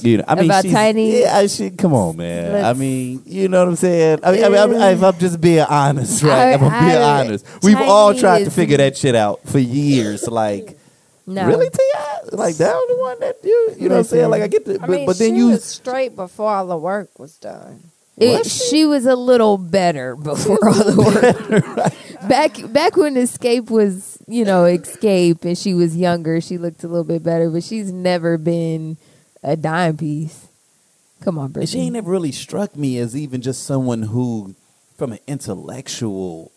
You 0.00 0.18
know, 0.18 0.24
I 0.28 0.34
mean, 0.36 0.44
About 0.44 0.64
Tiny? 0.64 1.20
Yeah, 1.20 1.46
she. 1.48 1.70
Come 1.70 1.92
on, 1.92 2.16
man. 2.16 2.54
I 2.54 2.68
Let's- 2.68 2.78
mean, 2.78 3.22
you 3.26 3.48
know 3.48 3.58
what 3.60 3.68
I'm 3.68 3.76
saying. 3.76 4.20
I 4.22 4.30
mean, 4.32 4.44
I 4.44 4.48
mean, 4.48 4.58
I'm, 4.58 4.72
if 4.96 5.02
I'm 5.02 5.18
just 5.18 5.40
being 5.40 5.60
honest, 5.68 6.22
right? 6.22 6.32
I- 6.32 6.54
if 6.54 6.62
I'm 6.62 6.84
being 6.86 6.96
I- 7.02 7.20
honest, 7.20 7.46
we've 7.62 7.80
all 7.80 8.14
tried 8.14 8.44
to 8.44 8.50
figure 8.50 8.76
that 8.76 8.96
shit 8.96 9.14
out 9.16 9.40
for 9.48 9.58
years. 9.58 10.28
Like, 10.28 10.78
No. 11.26 11.46
really, 11.46 11.70
T.I.? 11.70 12.18
Like 12.32 12.56
that 12.56 12.74
was 12.74 12.88
the 12.96 13.02
one 13.02 13.20
that 13.20 13.36
you, 13.42 13.74
you 13.78 13.88
know 13.88 13.96
what 13.96 13.98
I'm 14.00 14.04
saying? 14.04 14.30
Like, 14.30 14.42
I 14.42 14.48
get 14.48 14.64
the, 14.64 14.74
I 14.74 14.78
but, 14.78 14.90
mean, 14.90 15.06
but 15.06 15.18
then 15.18 15.32
she 15.32 15.38
you, 15.38 15.48
was 15.48 15.64
straight 15.64 16.14
before 16.14 16.50
all 16.54 16.66
the 16.66 16.76
work 16.76 17.18
was 17.18 17.36
done. 17.38 17.90
It, 18.20 18.38
Was 18.38 18.68
she 18.68 18.84
was 18.84 19.06
a 19.06 19.14
little 19.14 19.58
better 19.58 20.16
before 20.16 20.68
all 20.68 20.74
the 20.74 20.96
work. 21.80 21.94
Back 22.28 22.56
back 22.72 22.96
when 22.96 23.14
Xscape 23.14 23.70
was, 23.70 24.18
you 24.26 24.44
know, 24.44 24.64
Xscape 24.64 25.44
and 25.44 25.56
she 25.56 25.72
was 25.72 25.96
younger, 25.96 26.40
she 26.40 26.58
looked 26.58 26.82
a 26.82 26.88
little 26.88 27.04
bit 27.04 27.22
better, 27.22 27.48
but 27.48 27.62
she's 27.62 27.92
never 27.92 28.36
been 28.36 28.96
a 29.42 29.56
dime 29.56 29.96
piece. 29.96 30.48
Come 31.22 31.38
on, 31.38 31.52
Brittany. 31.52 31.66
she 31.66 31.86
ain't 31.86 31.92
never 31.92 32.10
really 32.10 32.32
struck 32.32 32.76
me 32.76 32.98
as 32.98 33.16
even 33.16 33.40
just 33.40 33.64
someone 33.64 34.02
who, 34.02 34.56
from 34.96 35.12
an 35.12 35.20
intellectual 35.28 36.50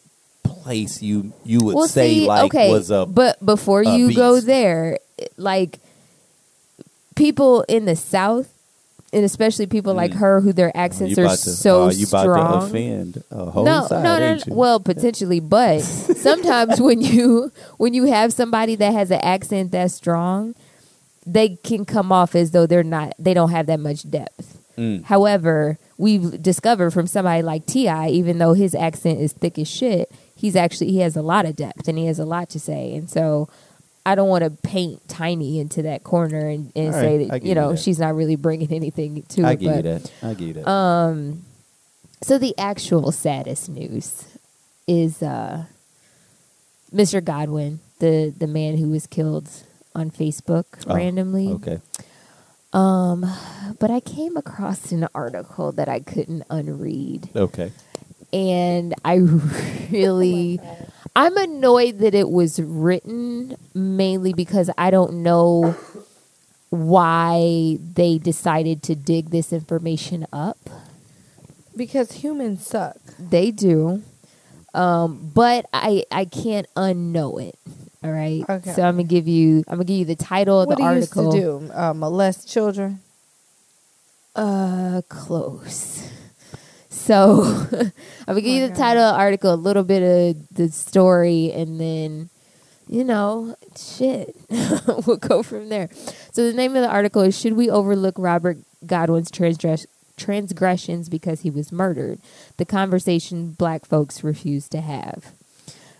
place, 0.43 1.01
you 1.01 1.33
you 1.43 1.59
would 1.63 1.75
well, 1.75 1.87
say 1.87 2.21
see, 2.21 2.27
like 2.27 2.45
okay, 2.45 2.71
was 2.71 2.91
a 2.91 3.05
but 3.05 3.43
before 3.45 3.81
a 3.81 3.97
you 3.97 4.13
go 4.13 4.39
there, 4.39 4.97
like 5.37 5.79
people 7.15 7.63
in 7.63 7.85
the 7.85 7.95
South, 7.95 8.51
and 9.13 9.25
especially 9.25 9.67
people 9.67 9.93
like 9.93 10.11
Mm. 10.11 10.19
her, 10.19 10.41
who 10.41 10.53
their 10.53 10.75
accents 10.75 11.17
are 11.17 11.23
about 11.25 11.39
to, 11.39 11.49
so 11.49 11.83
uh, 11.83 11.91
you 11.91 12.07
about 12.07 12.21
strong. 12.21 12.59
to 12.61 12.65
offend 12.67 13.23
a 13.31 13.45
whole 13.51 13.65
no, 13.65 13.87
side, 13.87 14.03
no, 14.03 14.19
no, 14.19 14.33
you? 14.33 14.53
Well, 14.53 14.79
potentially, 14.79 15.39
but 15.39 15.79
sometimes 16.25 16.79
when 16.79 17.01
you 17.01 17.51
when 17.77 17.93
you 17.93 18.05
have 18.05 18.31
somebody 18.33 18.75
that 18.75 18.93
has 18.93 19.11
an 19.11 19.19
accent 19.21 19.71
that's 19.71 19.93
strong, 19.93 20.55
they 21.25 21.57
can 21.57 21.85
come 21.85 22.11
off 22.11 22.35
as 22.35 22.51
though 22.51 22.65
they're 22.65 22.83
not. 22.83 23.13
They 23.19 23.33
don't 23.33 23.51
have 23.51 23.65
that 23.67 23.79
much 23.79 24.09
depth. 24.09 24.57
Mm. 24.77 25.03
However, 25.03 25.77
we've 25.97 26.41
discovered 26.41 26.91
from 26.91 27.05
somebody 27.05 27.43
like 27.43 27.65
T.I., 27.65 28.07
even 28.09 28.37
though 28.37 28.53
his 28.53 28.73
accent 28.73 29.19
is 29.19 29.33
thick 29.33 29.59
as 29.59 29.67
shit, 29.69 30.09
he's 30.33 30.55
actually 30.55 30.91
he 30.91 30.99
has 30.99 31.15
a 31.17 31.21
lot 31.21 31.45
of 31.45 31.55
depth 31.57 31.87
and 31.87 31.97
he 31.97 32.05
has 32.07 32.17
a 32.19 32.25
lot 32.25 32.49
to 32.51 32.59
say. 32.59 32.95
And 32.95 33.09
so, 33.09 33.49
I 34.05 34.15
don't 34.15 34.29
want 34.29 34.43
to 34.43 34.49
paint 34.49 35.07
Tiny 35.07 35.59
into 35.59 35.83
that 35.83 36.03
corner 36.03 36.47
and, 36.47 36.71
and 36.75 36.87
All 36.87 36.93
say 36.93 37.17
right, 37.19 37.27
that 37.29 37.33
give 37.39 37.43
you 37.43 37.49
you 37.49 37.55
know 37.55 37.71
that. 37.71 37.79
she's 37.79 37.99
not 37.99 38.15
really 38.15 38.35
bringing 38.35 38.71
anything 38.73 39.21
to 39.29 39.43
I 39.43 39.51
it. 39.51 39.59
give 39.59 39.69
but 39.71 39.75
you 39.77 39.81
that. 39.83 40.11
I 40.23 40.33
give 40.33 40.47
you 40.47 40.53
that. 40.55 40.69
um, 40.69 41.43
so 42.23 42.37
the 42.37 42.57
actual 42.57 43.11
saddest 43.11 43.69
news 43.69 44.25
is 44.87 45.21
uh, 45.21 45.65
Mr. 46.93 47.23
Godwin, 47.23 47.79
the 47.99 48.33
the 48.35 48.47
man 48.47 48.77
who 48.77 48.89
was 48.89 49.05
killed 49.07 49.49
on 49.95 50.09
Facebook 50.11 50.65
Oh, 50.87 50.95
randomly. 50.95 51.49
okay. 51.49 51.79
Um, 52.73 53.25
but 53.79 53.91
I 53.91 53.99
came 53.99 54.37
across 54.37 54.91
an 54.93 55.07
article 55.13 55.71
that 55.73 55.89
I 55.89 55.99
couldn't 55.99 56.43
unread, 56.49 57.29
Okay. 57.35 57.71
and 58.31 58.93
I 59.03 59.15
really, 59.91 60.59
I'm 61.15 61.35
annoyed 61.37 61.99
that 61.99 62.15
it 62.15 62.29
was 62.29 62.59
written 62.59 63.55
mainly 63.73 64.33
because 64.33 64.69
I 64.77 64.91
don't 64.91 65.23
know 65.23 65.75
why 66.69 67.77
they 67.93 68.17
decided 68.17 68.81
to 68.83 68.95
dig 68.95 69.29
this 69.29 69.51
information 69.51 70.25
up. 70.31 70.57
Because 71.75 72.11
humans 72.13 72.65
suck. 72.65 72.97
They 73.19 73.51
do. 73.51 74.03
Um, 74.73 75.31
but 75.33 75.65
I 75.73 76.05
I 76.11 76.23
can't 76.25 76.65
unknow 76.75 77.41
it. 77.45 77.59
All 78.03 78.11
right. 78.11 78.43
Okay. 78.47 78.71
So 78.73 78.83
I'm 78.83 78.95
gonna 78.95 79.03
give 79.03 79.27
you 79.27 79.63
I'm 79.67 79.75
gonna 79.75 79.83
give 79.83 79.97
you 79.97 80.05
the 80.05 80.15
title 80.15 80.61
of 80.61 80.67
What 80.67 80.77
the 80.77 80.83
do 80.83 80.83
you 80.83 80.89
article. 80.95 81.25
used 81.25 81.37
to 81.37 81.67
do? 81.67 81.73
Uh, 81.73 81.93
molest 81.93 82.47
children? 82.49 83.01
Uh 84.33 85.01
close. 85.09 86.09
So 87.01 87.43
I'm 87.71 87.91
gonna 88.27 88.41
give 88.41 88.53
you 88.53 88.65
oh 88.65 88.67
the 88.67 88.75
title 88.75 89.03
of 89.03 89.15
the 89.15 89.19
article, 89.19 89.53
a 89.53 89.55
little 89.55 89.83
bit 89.83 90.03
of 90.03 90.55
the 90.55 90.69
story, 90.69 91.51
and 91.51 91.79
then 91.79 92.29
you 92.87 93.03
know, 93.03 93.55
shit. 93.77 94.35
we'll 95.07 95.17
go 95.17 95.41
from 95.41 95.69
there. 95.69 95.89
So 96.31 96.45
the 96.45 96.53
name 96.53 96.75
of 96.75 96.83
the 96.83 96.89
article 96.89 97.21
is 97.21 97.39
Should 97.39 97.53
We 97.53 97.69
Overlook 97.69 98.15
Robert 98.17 98.57
Godwin's 98.85 99.31
transgress- 99.31 99.87
transgressions 100.17 101.09
because 101.09 101.41
he 101.41 101.49
was 101.49 101.71
murdered? 101.71 102.19
The 102.57 102.65
conversation 102.65 103.51
black 103.51 103.85
folks 103.85 104.23
refuse 104.23 104.67
to 104.69 104.81
have. 104.81 105.33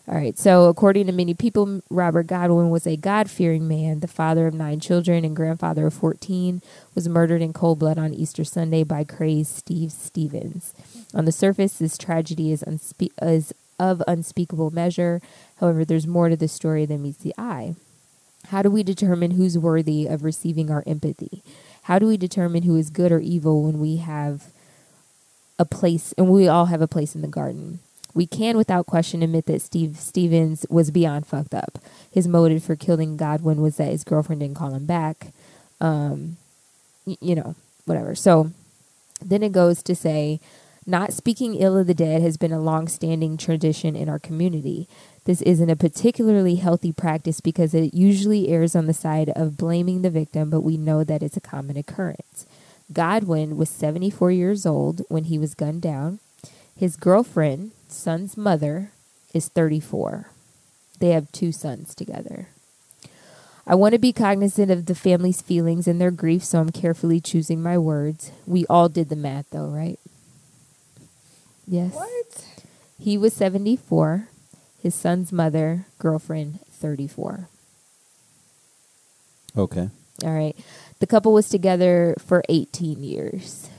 All 0.07 0.15
right, 0.15 0.37
so 0.37 0.65
according 0.65 1.05
to 1.07 1.13
many 1.13 1.33
people, 1.33 1.81
Robert 1.89 2.27
Godwin 2.27 2.69
was 2.69 2.85
a 2.85 2.97
God 2.97 3.29
fearing 3.29 3.67
man, 3.67 3.99
the 4.01 4.07
father 4.07 4.47
of 4.47 4.53
nine 4.53 4.79
children 4.79 5.23
and 5.23 5.35
grandfather 5.35 5.87
of 5.87 5.93
14, 5.93 6.61
was 6.95 7.07
murdered 7.07 7.41
in 7.41 7.53
cold 7.53 7.79
blood 7.79 7.97
on 7.97 8.13
Easter 8.13 8.43
Sunday 8.43 8.83
by 8.83 9.03
crazed 9.03 9.55
Steve 9.55 9.91
Stephens. 9.91 10.73
On 11.14 11.26
the 11.26 11.32
surface, 11.32 11.74
this 11.74 11.97
tragedy 11.97 12.51
is, 12.51 12.64
unspe- 12.64 13.12
is 13.22 13.53
of 13.80 14.01
unspeakable 14.07 14.72
measure. 14.72 15.22
However, 15.59 15.84
there's 15.84 16.07
more 16.07 16.30
to 16.30 16.36
the 16.36 16.47
story 16.47 16.86
than 16.86 17.01
meets 17.01 17.18
the 17.18 17.34
eye. 17.38 17.76
How 18.47 18.62
do 18.62 18.72
we 18.72 18.84
determine 18.84 19.32
who's 19.32 19.57
worthy 19.57 20.07
of 20.07 20.24
receiving 20.24 20.72
our 20.72 20.84
empathy? 20.88 21.43
How 21.84 21.99
do 21.99 22.07
we 22.07 22.18
determine 22.18 22.64
who 22.64 22.76
is 22.76 22.89
good 22.89 23.12
or 23.12 23.20
evil 23.20 23.64
when 23.64 23.80
we 23.80 23.97
have 23.97 24.47
a 25.59 25.66
place 25.66 26.14
and 26.18 26.30
we 26.30 26.47
all 26.47 26.68
have 26.68 26.82
a 26.82 26.88
place 26.88 27.16
in 27.16 27.22
the 27.22 27.28
garden? 27.28 27.80
We 28.14 28.26
can 28.28 28.57
without 28.57 28.88
question 28.88 29.24
admit 29.24 29.45
that 29.45 29.62
Steve 29.62 29.97
Stephens 29.97 30.66
was 30.70 30.91
beyond 30.91 31.28
fucked 31.28 31.53
up. 31.53 31.80
His 32.12 32.28
motive 32.28 32.64
for 32.64 32.76
killing 32.76 33.16
Godwin 33.16 33.62
was 33.62 33.78
that 33.78 33.91
his 33.91 34.03
girlfriend 34.03 34.41
didn't 34.41 34.57
call 34.57 34.74
him 34.74 34.86
back. 34.86 35.28
Um, 35.80 36.38
y- 37.05 37.18
you 37.22 37.36
know, 37.36 37.55
whatever. 37.86 38.16
So 38.16 38.51
then 39.24 39.43
it 39.43 39.53
goes 39.53 39.82
to 39.84 39.95
say, 39.95 40.39
not 40.86 41.13
speaking 41.13 41.55
ill 41.55 41.77
of 41.77 41.88
the 41.88 41.93
dead 41.93 42.21
has 42.21 42.38
been 42.38 42.51
a 42.51 42.59
long-standing 42.59 43.38
tradition 43.38 43.95
in 43.95 44.09
our 44.09 44.19
community. 44.19 44.88
This 45.25 45.41
isn't 45.43 45.69
a 45.69 45.75
particularly 45.75 46.55
healthy 46.55 46.91
practice 46.91 47.39
because 47.39 47.73
it 47.73 47.93
usually 47.93 48.49
errs 48.49 48.75
on 48.75 48.88
the 48.88 48.93
side 48.93 49.29
of 49.29 49.57
blaming 49.57 50.01
the 50.01 50.09
victim, 50.09 50.49
but 50.49 50.61
we 50.61 50.77
know 50.77 51.03
that 51.03 51.21
it's 51.21 51.38
a 51.38 51.41
common 51.41 51.77
occurrence. 51.77 52.47
Godwin 52.91 53.57
was 53.57 53.69
74 53.69 54.32
years 54.32 54.65
old 54.65 55.03
when 55.07 55.25
he 55.25 55.38
was 55.38 55.53
gunned 55.53 55.84
down. 55.84 56.19
His 56.75 56.95
girlfriend, 56.95 57.71
son's 57.88 58.36
mother, 58.36 58.91
is 59.34 59.47
34. 59.49 60.32
They 60.99 61.09
have 61.09 61.32
two 61.32 61.51
sons 61.51 61.93
together. 61.93 62.47
I 63.67 63.75
want 63.75 63.93
to 63.93 63.99
be 63.99 64.11
cognizant 64.11 64.71
of 64.71 64.88
the 64.88 64.95
family's 64.95 65.41
feelings 65.41 65.88
and 65.88 66.01
their 66.01 66.11
grief, 66.11 66.43
so 66.43 66.59
I'm 66.59 66.71
carefully 66.71 67.21
choosing 67.21 67.61
my 67.61 67.77
words. 67.77 68.32
We 68.47 68.65
all 68.65 68.89
did 68.89 69.09
the 69.09 69.15
math, 69.15 69.51
though, 69.51 69.67
right? 69.67 69.99
Yes. 71.68 71.93
What? 71.93 72.45
He 72.99 73.18
was 73.18 73.34
74. 73.34 74.28
His 74.82 74.95
son's 74.95 75.32
mother, 75.32 75.86
girlfriend, 75.99 76.59
34. 76.72 77.47
Okay. 79.55 79.89
All 80.24 80.34
right. 80.34 80.55
The 80.99 81.07
couple 81.07 81.34
was 81.34 81.49
together 81.49 82.16
for 82.20 82.43
18 82.49 83.03
years. 83.03 83.70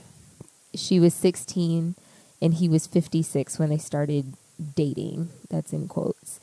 She 0.75 0.99
was 0.99 1.15
16 1.15 1.95
and 2.41 2.55
he 2.55 2.69
was 2.69 2.87
56 2.87 3.59
when 3.59 3.71
they 3.71 3.79
started 3.79 4.35
dating. 4.75 5.29
That's 5.51 5.73
in 5.73 5.89
quotes. 5.89 6.41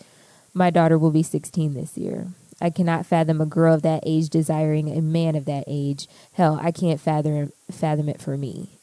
My 0.53 0.69
daughter 0.69 0.97
will 0.97 1.11
be 1.11 1.23
16 1.23 1.73
this 1.73 1.97
year. 1.97 2.27
I 2.61 2.69
cannot 2.69 3.05
fathom 3.05 3.39
a 3.39 3.45
girl 3.45 3.73
of 3.73 3.81
that 3.83 4.03
age 4.05 4.29
desiring 4.29 4.89
a 4.89 5.01
man 5.01 5.35
of 5.35 5.45
that 5.45 5.63
age. 5.67 6.07
Hell, 6.33 6.59
I 6.61 6.71
can't 6.71 6.99
fathom 6.99 7.51
fathom 7.71 8.09
it 8.09 8.21
for 8.21 8.37
me. 8.37 8.78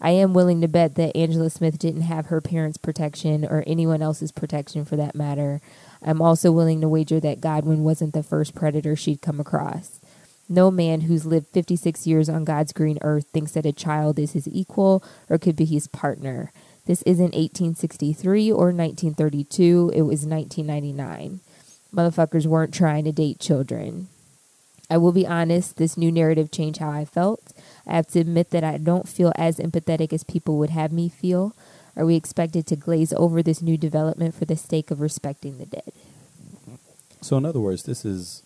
I 0.00 0.10
am 0.10 0.34
willing 0.34 0.60
to 0.60 0.68
bet 0.68 0.94
that 0.96 1.16
Angela 1.16 1.48
Smith 1.48 1.78
didn't 1.78 2.02
have 2.02 2.26
her 2.26 2.40
parents' 2.40 2.76
protection 2.76 3.44
or 3.44 3.64
anyone 3.66 4.02
else's 4.02 4.30
protection 4.30 4.84
for 4.84 4.96
that 4.96 5.14
matter. 5.14 5.60
I'm 6.02 6.20
also 6.20 6.52
willing 6.52 6.80
to 6.82 6.88
wager 6.88 7.18
that 7.20 7.40
Godwin 7.40 7.82
wasn't 7.82 8.12
the 8.12 8.22
first 8.22 8.54
predator 8.54 8.94
she'd 8.94 9.22
come 9.22 9.40
across. 9.40 10.00
No 10.48 10.70
man 10.70 11.02
who's 11.02 11.26
lived 11.26 11.48
56 11.52 12.06
years 12.06 12.28
on 12.28 12.44
God's 12.44 12.72
green 12.72 12.98
earth 13.00 13.26
thinks 13.32 13.52
that 13.52 13.66
a 13.66 13.72
child 13.72 14.18
is 14.18 14.32
his 14.32 14.46
equal 14.46 15.02
or 15.28 15.38
could 15.38 15.56
be 15.56 15.64
his 15.64 15.88
partner. 15.88 16.52
This 16.84 17.02
isn't 17.02 17.34
1863 17.34 18.52
or 18.52 18.66
1932, 18.66 19.92
it 19.92 20.02
was 20.02 20.24
1999. 20.24 21.40
Motherfuckers 21.92 22.46
weren't 22.46 22.74
trying 22.74 23.04
to 23.04 23.12
date 23.12 23.40
children. 23.40 24.06
I 24.88 24.98
will 24.98 25.10
be 25.10 25.26
honest, 25.26 25.78
this 25.78 25.96
new 25.96 26.12
narrative 26.12 26.52
changed 26.52 26.78
how 26.78 26.90
I 26.90 27.04
felt. 27.04 27.52
I 27.86 27.96
have 27.96 28.08
to 28.08 28.20
admit 28.20 28.50
that 28.50 28.64
I 28.64 28.78
don't 28.78 29.08
feel 29.08 29.32
as 29.36 29.58
empathetic 29.58 30.12
as 30.12 30.24
people 30.24 30.58
would 30.58 30.70
have 30.70 30.92
me 30.92 31.08
feel. 31.08 31.54
Are 31.96 32.04
we 32.06 32.16
expected 32.16 32.66
to 32.68 32.76
glaze 32.76 33.12
over 33.14 33.42
this 33.42 33.62
new 33.62 33.76
development 33.78 34.34
for 34.34 34.44
the 34.44 34.56
sake 34.56 34.90
of 34.90 35.00
respecting 35.00 35.58
the 35.58 35.66
dead? 35.66 35.92
So 37.22 37.36
in 37.38 37.46
other 37.46 37.60
words, 37.60 37.84
this 37.84 38.04
is 38.04 38.42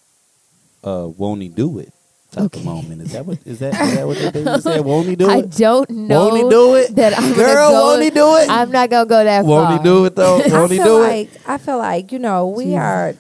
uh 0.85 1.09
won't 1.09 1.43
he 1.43 1.49
do 1.49 1.79
it 1.79 1.93
type 2.33 2.45
Okay. 2.45 2.61
of 2.61 2.67
moment. 2.67 3.03
Is 3.03 3.13
that 3.13 3.27
what 3.27 3.39
is 3.45 3.59
that 3.61 3.75
is 3.81 3.95
that 3.95 4.07
what 4.07 4.19
they 4.19 4.31
do? 4.31 4.41
You 4.41 4.61
said 4.61 4.81
won't 4.83 5.09
he 5.09 5.17
do 5.17 5.31
it? 5.31 5.33
I 5.33 5.41
don't 5.43 5.91
know. 5.91 6.19
Won't 6.21 6.37
he 6.45 6.49
do 6.51 6.75
it? 6.77 6.97
That 6.97 7.19
I'm 7.19 7.33
Girl, 7.35 7.71
go, 7.71 7.73
won't 7.87 8.03
he 8.03 8.11
do 8.11 8.37
it? 8.37 8.51
I'm 8.51 8.71
not 8.71 8.91
gonna 8.91 9.07
go 9.09 9.25
that 9.25 9.43
far. 9.43 9.49
Won't 9.51 9.73
he 9.73 9.79
do 9.85 10.05
it 10.07 10.17
though? 10.17 10.39
Won't 10.49 10.73
he 10.73 10.79
feel 10.79 10.87
do 10.87 11.03
it? 11.05 11.37
I 11.47 11.59
feel 11.59 11.79
like 11.79 12.13
you 12.13 12.19
know 12.19 12.49
we 12.49 12.65
Jesus. 12.67 12.79
are, 12.79 13.15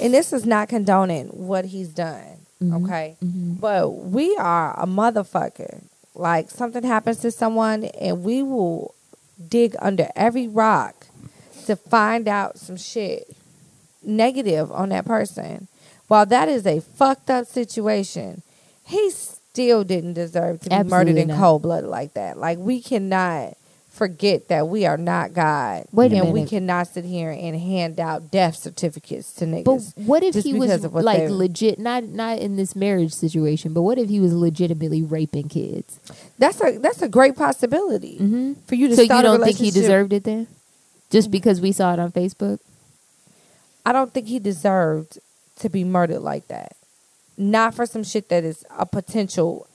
and 0.00 0.14
this 0.14 0.32
is 0.32 0.46
not 0.46 0.68
condoning 0.68 1.26
what 1.28 1.66
he's 1.66 1.88
done. 1.88 2.33
Mhm. 2.70 2.84
Okay. 2.84 3.16
Mhm. 3.22 3.60
But 3.60 3.90
we 3.90 4.36
are 4.36 4.74
a 4.78 4.86
motherfucker. 4.86 5.82
Like 6.14 6.50
something 6.50 6.84
happens 6.84 7.18
to 7.18 7.30
someone 7.30 7.84
and 7.84 8.22
we 8.22 8.42
will 8.42 8.94
dig 9.48 9.74
under 9.80 10.08
every 10.14 10.46
rock 10.46 11.06
to 11.66 11.76
find 11.76 12.28
out 12.28 12.58
some 12.58 12.76
shit 12.76 13.34
negative 14.02 14.70
on 14.70 14.90
that 14.90 15.04
person. 15.04 15.68
While 16.08 16.26
that 16.26 16.48
is 16.48 16.66
a 16.66 16.80
fucked 16.80 17.30
up 17.30 17.46
situation, 17.46 18.42
he 18.84 19.10
still 19.10 19.82
didn't 19.84 20.14
deserve 20.14 20.60
to 20.60 20.70
be 20.70 20.82
murdered 20.84 21.16
in 21.16 21.28
not. 21.28 21.38
cold 21.38 21.62
blood 21.62 21.84
like 21.84 22.14
that. 22.14 22.38
Like 22.38 22.58
we 22.58 22.80
cannot 22.80 23.56
forget 23.94 24.48
that 24.48 24.66
we 24.68 24.84
are 24.86 24.96
not 24.96 25.32
God. 25.32 25.84
Wait 25.92 26.12
a 26.12 26.16
and 26.16 26.32
we 26.32 26.44
cannot 26.44 26.88
sit 26.88 27.04
here 27.04 27.30
and 27.30 27.54
hand 27.58 28.00
out 28.00 28.30
death 28.30 28.56
certificates 28.56 29.32
to 29.34 29.44
niggas. 29.46 29.94
But 29.94 30.02
what 30.04 30.22
if 30.24 30.34
he 30.34 30.52
was 30.52 30.68
because 30.68 30.84
of 30.84 30.92
what 30.94 31.04
like 31.04 31.18
they- 31.18 31.28
legit? 31.28 31.78
Not 31.78 32.04
not 32.04 32.38
in 32.38 32.56
this 32.56 32.74
marriage 32.74 33.12
situation, 33.12 33.72
but 33.72 33.82
what 33.82 33.96
if 33.98 34.08
he 34.08 34.18
was 34.20 34.32
legitimately 34.34 35.02
raping 35.02 35.48
kids? 35.48 35.98
that's 36.38 36.60
a 36.60 36.78
that's 36.78 37.00
a 37.02 37.08
great 37.08 37.36
possibility 37.36 38.18
Mm-hmm. 38.20 38.52
for 38.66 38.74
you 38.74 38.88
to 38.88 38.96
So 38.96 39.02
you 39.02 39.08
don't 39.08 39.42
think 39.42 39.58
he 39.58 39.70
deserved 39.70 40.12
it 40.12 40.24
then? 40.24 40.48
Just 41.10 41.30
because 41.30 41.60
we 41.60 41.70
saw 41.72 41.92
it 41.92 41.98
on 42.00 42.10
Facebook? 42.10 42.58
I 43.86 43.92
don't 43.92 44.12
think 44.12 44.26
he 44.26 44.38
deserved 44.38 45.18
to 45.60 45.68
be 45.68 45.84
murdered 45.84 46.20
like 46.20 46.48
that. 46.48 46.74
Not 47.36 47.74
for 47.74 47.86
some 47.86 48.02
shit 48.02 48.28
that 48.30 48.42
is 48.44 48.64
a 48.76 48.86
potential 48.86 49.66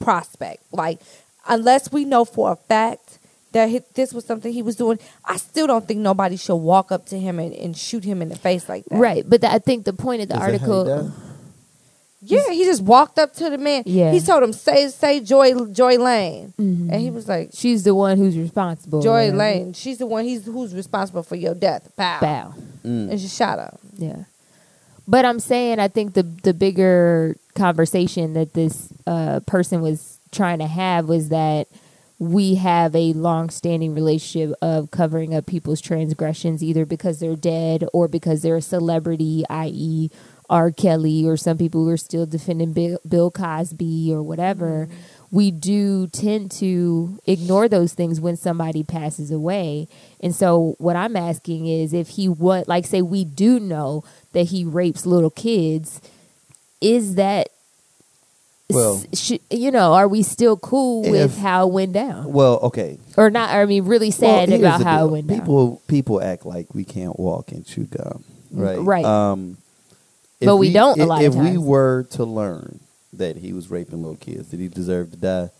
prospect. 0.00 0.62
Like, 0.72 1.00
unless 1.46 1.92
we 1.92 2.04
know 2.04 2.24
for 2.24 2.52
a 2.52 2.56
fact 2.56 3.07
that 3.52 3.68
he, 3.68 3.80
this 3.94 4.12
was 4.12 4.24
something 4.24 4.52
he 4.52 4.62
was 4.62 4.76
doing, 4.76 4.98
I 5.24 5.36
still 5.36 5.66
don't 5.66 5.86
think 5.86 6.00
nobody 6.00 6.36
should 6.36 6.56
walk 6.56 6.92
up 6.92 7.06
to 7.06 7.18
him 7.18 7.38
and, 7.38 7.54
and 7.54 7.76
shoot 7.76 8.04
him 8.04 8.20
in 8.22 8.28
the 8.28 8.36
face 8.36 8.68
like 8.68 8.84
that. 8.86 8.98
Right, 8.98 9.24
but 9.28 9.40
the, 9.40 9.50
I 9.50 9.58
think 9.58 9.84
the 9.84 9.92
point 9.92 10.22
of 10.22 10.28
the 10.28 10.34
Is 10.34 10.40
that 10.40 10.44
how 10.44 10.66
he 10.66 10.80
article. 10.80 11.12
Yeah, 12.20 12.50
he 12.50 12.64
just 12.64 12.82
walked 12.82 13.18
up 13.18 13.32
to 13.34 13.48
the 13.48 13.58
man. 13.58 13.84
Yeah. 13.86 14.10
He 14.10 14.20
told 14.20 14.42
him, 14.42 14.52
say, 14.52 14.88
say 14.88 15.20
Joy, 15.20 15.54
Joy 15.66 15.98
Lane. 15.98 16.52
Mhm. 16.58 16.90
And 16.92 17.00
he 17.00 17.10
was 17.10 17.28
like, 17.28 17.50
She's 17.52 17.84
the 17.84 17.94
one 17.94 18.18
who's 18.18 18.36
responsible. 18.36 19.00
Joy 19.00 19.28
or 19.28 19.32
whatever. 19.32 19.36
Lane. 19.38 19.72
She's 19.72 19.98
the 19.98 20.06
one 20.06 20.24
he's 20.24 20.44
who's 20.44 20.74
responsible 20.74 21.22
for 21.22 21.36
your 21.36 21.54
death. 21.54 21.92
Pow. 21.96 22.18
Bow. 22.20 22.54
Mm. 22.84 23.10
And 23.12 23.20
she 23.20 23.28
shot 23.28 23.60
him. 23.60 23.78
Yeah. 23.96 24.24
But 25.06 25.24
I'm 25.24 25.38
saying 25.38 25.78
I 25.78 25.86
think 25.88 26.14
the 26.14 26.24
the 26.24 26.52
bigger 26.52 27.36
conversation 27.54 28.32
that 28.34 28.52
this 28.52 28.88
uh, 29.06 29.38
person 29.46 29.80
was 29.80 30.18
trying 30.32 30.58
to 30.58 30.66
have 30.66 31.08
was 31.08 31.28
that 31.28 31.68
we 32.18 32.56
have 32.56 32.96
a 32.96 33.12
long-standing 33.12 33.94
relationship 33.94 34.56
of 34.60 34.90
covering 34.90 35.34
up 35.34 35.46
people's 35.46 35.80
transgressions 35.80 36.62
either 36.62 36.84
because 36.84 37.20
they're 37.20 37.36
dead 37.36 37.84
or 37.92 38.08
because 38.08 38.42
they're 38.42 38.56
a 38.56 38.62
celebrity, 38.62 39.44
i.e., 39.48 40.10
R. 40.50 40.70
Kelly, 40.70 41.26
or 41.26 41.36
some 41.36 41.58
people 41.58 41.84
who 41.84 41.90
are 41.90 41.98
still 41.98 42.24
defending 42.24 42.72
Bill, 42.72 42.98
Bill 43.06 43.30
Cosby 43.30 44.10
or 44.12 44.22
whatever. 44.22 44.86
Mm-hmm. 44.86 44.96
We 45.30 45.50
do 45.50 46.06
tend 46.06 46.50
to 46.52 47.18
ignore 47.26 47.68
those 47.68 47.92
things 47.92 48.18
when 48.18 48.36
somebody 48.36 48.82
passes 48.82 49.30
away. 49.30 49.88
And 50.20 50.34
so, 50.34 50.74
what 50.78 50.96
I'm 50.96 51.16
asking 51.16 51.66
is 51.66 51.92
if 51.92 52.10
he 52.10 52.30
what, 52.30 52.66
like, 52.66 52.86
say, 52.86 53.02
we 53.02 53.24
do 53.24 53.60
know 53.60 54.04
that 54.32 54.44
he 54.44 54.64
rapes 54.64 55.04
little 55.04 55.30
kids, 55.30 56.00
is 56.80 57.16
that, 57.16 57.50
Well- 58.70 59.02
sh- 59.14 59.38
you 59.50 59.70
know, 59.70 59.94
are 59.94 60.06
we 60.08 60.22
still 60.22 60.56
cool 60.56 61.02
with 61.02 61.38
how 61.38 61.66
it 61.68 61.72
went 61.72 61.92
down? 61.94 62.32
Well, 62.32 62.58
okay. 62.64 62.98
Or 63.16 63.30
not, 63.30 63.50
I 63.50 63.64
mean, 63.64 63.84
really 63.86 64.10
sad 64.10 64.50
Well, 64.50 64.58
about 64.60 64.82
how 64.82 64.98
deal. 64.98 65.06
it 65.08 65.12
went 65.12 65.26
down. 65.28 65.38
People 65.40 65.82
people 65.86 66.22
act 66.22 66.44
like 66.44 66.74
we 66.74 66.84
can't 66.84 67.18
walk 67.18 67.50
and 67.52 67.64
chew 67.66 67.84
gum, 67.84 68.24
right? 68.52 68.78
Right. 68.78 69.04
Um, 69.04 69.56
But 70.40 70.56
we 70.58 70.72
don't 70.72 71.00
a 71.00 71.06
lot 71.06 71.22
If 71.22 71.34
of 71.34 71.40
we 71.40 71.56
were 71.58 72.04
to 72.10 72.24
learn 72.24 72.80
that 73.14 73.36
he 73.38 73.52
was 73.54 73.70
raping 73.70 74.02
little 74.02 74.16
kids, 74.16 74.48
did 74.50 74.60
he 74.60 74.68
deserve 74.68 75.10
to 75.12 75.16
die? 75.16 75.50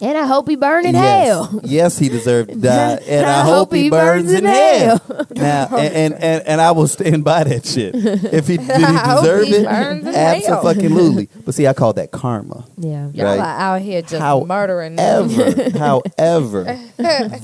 And 0.00 0.16
I 0.18 0.26
hope 0.26 0.48
he 0.48 0.56
burned 0.56 0.86
in 0.86 0.94
yes. 0.94 1.26
hell. 1.26 1.60
yes, 1.64 1.98
he 1.98 2.08
deserved 2.08 2.48
to 2.50 2.54
die, 2.60 2.98
and 3.06 3.26
I, 3.26 3.42
hope 3.42 3.72
he 3.72 3.90
burns 3.90 4.32
in 4.32 4.44
hell. 4.44 5.00
now, 5.36 5.68
and, 5.76 5.94
and 5.94 6.14
and 6.14 6.42
and 6.46 6.60
I 6.60 6.72
will 6.72 6.88
stand 6.88 7.24
by 7.24 7.44
that 7.44 7.66
shit. 7.66 7.94
If 8.32 8.48
he 8.48 8.56
did 8.56 8.66
he 8.66 8.72
I 8.84 8.98
hope 9.10 9.20
deserve 9.22 9.44
he 9.46 9.54
it, 9.56 9.64
burns 9.64 10.06
in 10.06 10.12
hell. 10.14 10.68
absolutely. 10.68 11.28
But 11.44 11.54
see, 11.54 11.66
I 11.66 11.72
call 11.74 11.92
that 11.94 12.10
karma. 12.10 12.64
Yeah. 12.78 13.10
Y'all 13.12 13.26
Right. 13.26 13.38
are 13.38 13.60
out 13.74 13.82
here 13.82 14.02
just 14.02 14.14
How- 14.20 14.44
murdering 14.44 14.96
However, 14.98 15.70
however, 15.78 16.64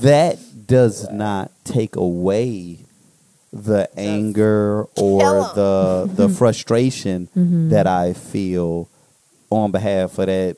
that 0.01 0.37
does 0.67 1.09
not 1.11 1.51
take 1.63 1.95
away 1.95 2.79
the 3.53 3.89
anger 3.97 4.83
or 4.97 5.23
the 5.55 6.09
the 6.13 6.29
frustration 6.29 7.27
Mhm. 7.37 7.69
that 7.71 7.87
I 7.87 8.13
feel 8.13 8.87
on 9.49 9.71
behalf 9.71 10.19
of 10.19 10.27
that 10.27 10.57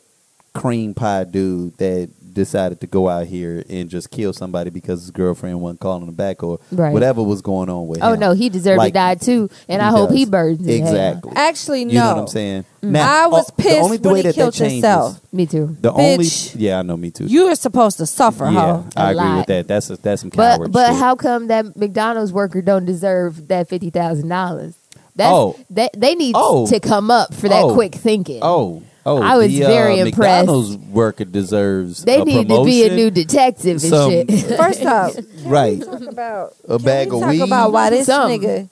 cream 0.54 0.93
pie 0.93 1.24
dude 1.24 1.78
that 1.78 2.10
decided 2.34 2.80
to 2.80 2.88
go 2.88 3.10
out 3.10 3.28
here 3.28 3.62
and 3.70 3.89
just 3.89 4.10
kill 4.10 4.32
somebody 4.32 4.70
because 4.70 5.02
his 5.02 5.12
girlfriend 5.12 5.60
wasn't 5.60 5.80
calling 5.82 6.08
him 6.08 6.14
back 6.14 6.41
or 6.43 6.60
Right. 6.72 6.93
whatever 6.93 7.22
was 7.22 7.41
going 7.41 7.70
on 7.70 7.88
with 7.88 8.02
Oh 8.02 8.14
him. 8.14 8.24
Oh 8.24 8.28
no, 8.28 8.32
he 8.34 8.47
deserved 8.47 8.78
Like, 8.78 8.93
to 8.93 8.99
die 8.99 9.16
too, 9.16 9.49
and 9.68 9.82
he 9.82 9.88
I 9.88 9.91
hope 9.91 10.12
he 10.12 10.24
does. 10.24 10.30
burns 10.30 10.66
in 10.66 10.82
hell. 10.86 10.93
exactly. 10.93 11.32
Actually, 11.36 11.86
no. 11.86 11.91
You 11.91 11.99
know 11.99 12.08
what 12.08 12.18
I'm 12.22 12.28
saying? 12.28 12.66
Mm. 12.84 12.95
I 12.95 13.28
was 13.28 13.49
oh, 13.49 13.54
the 13.58 13.64
pissed 13.64 13.82
only 13.82 13.97
when 13.97 14.14
way 14.14 14.20
he 14.20 14.24
that 14.30 14.36
killed 14.36 14.54
that 14.54 14.58
changes, 14.58 14.74
himself. 14.76 15.20
Me 15.34 15.45
too. 15.45 15.76
The 15.82 15.91
only 15.91 16.26
yeah, 16.56 16.80
I 16.80 16.82
know 16.84 16.95
me 16.95 17.12
too. 17.12 17.26
You 17.26 17.47
are 17.47 17.56
supposed 17.56 17.97
to 17.97 18.06
suffer, 18.06 18.45
yeah, 18.45 18.52
huh? 18.52 18.84
I 18.95 19.08
A 19.10 19.12
agree 19.12 19.16
lot. 19.26 19.38
with 19.39 19.45
that. 19.47 19.68
That's 19.68 19.89
a, 19.89 19.97
that's 19.97 20.22
some 20.22 20.30
But 20.34 20.72
but 20.72 20.91
shit. 20.91 20.99
how 20.99 21.16
come 21.16 21.47
that 21.47 21.76
McDonald's 21.76 22.32
worker 22.32 22.62
don't 22.62 22.86
deserve 22.86 23.49
that 23.49 23.68
fifty 23.68 23.89
thousand 23.89 24.30
dollars? 24.30 24.76
That's 25.18 25.34
Oh. 25.34 25.58
that 25.72 25.91
they 25.97 26.16
need 26.16 26.36
Oh. 26.38 26.66
to 26.68 26.80
come 26.80 27.12
up 27.12 27.34
for 27.34 27.49
that 27.49 27.64
Oh. 27.64 27.74
quick 27.74 27.93
thinking. 27.93 28.39
Oh, 28.41 28.84
oh! 29.06 29.22
I 29.22 29.38
was 29.38 29.47
the, 29.52 29.64
uh, 29.66 29.68
very 29.68 29.99
impressed. 29.99 30.45
McDonald's 30.47 30.78
worker 30.78 31.26
deserves. 31.26 32.04
they 32.04 32.22
a 32.22 32.26
need 32.26 32.47
to 32.49 32.64
be 32.66 32.84
a 32.84 32.89
promotion, 32.89 32.95
new 32.95 33.12
detective 33.12 33.72
and 33.72 33.82
some- 33.82 34.12
shit. 34.12 34.32
First 34.58 34.82
up, 34.84 35.14
can 35.16 35.26
Right. 35.45 35.78
we 35.80 35.86
talk 35.86 36.02
about 36.02 36.54
A 36.68 36.80
bag 36.80 37.10
can 37.10 37.18
we 37.18 37.18
of 37.18 37.22
talk 37.22 37.30
weed? 37.32 37.41
about 37.43 37.72
why 37.72 37.89
this 37.89 38.06
Some. 38.06 38.30
nigga 38.32 38.41
can 38.41 38.70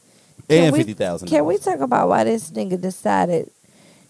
and 0.49 0.73
we- 0.73 0.79
fifty 0.79 0.93
thousand. 0.93 1.27
Can 1.27 1.45
we 1.45 1.57
talk 1.57 1.79
about 1.79 2.09
why 2.09 2.23
this 2.23 2.51
nigga 2.51 2.79
decided? 2.79 3.49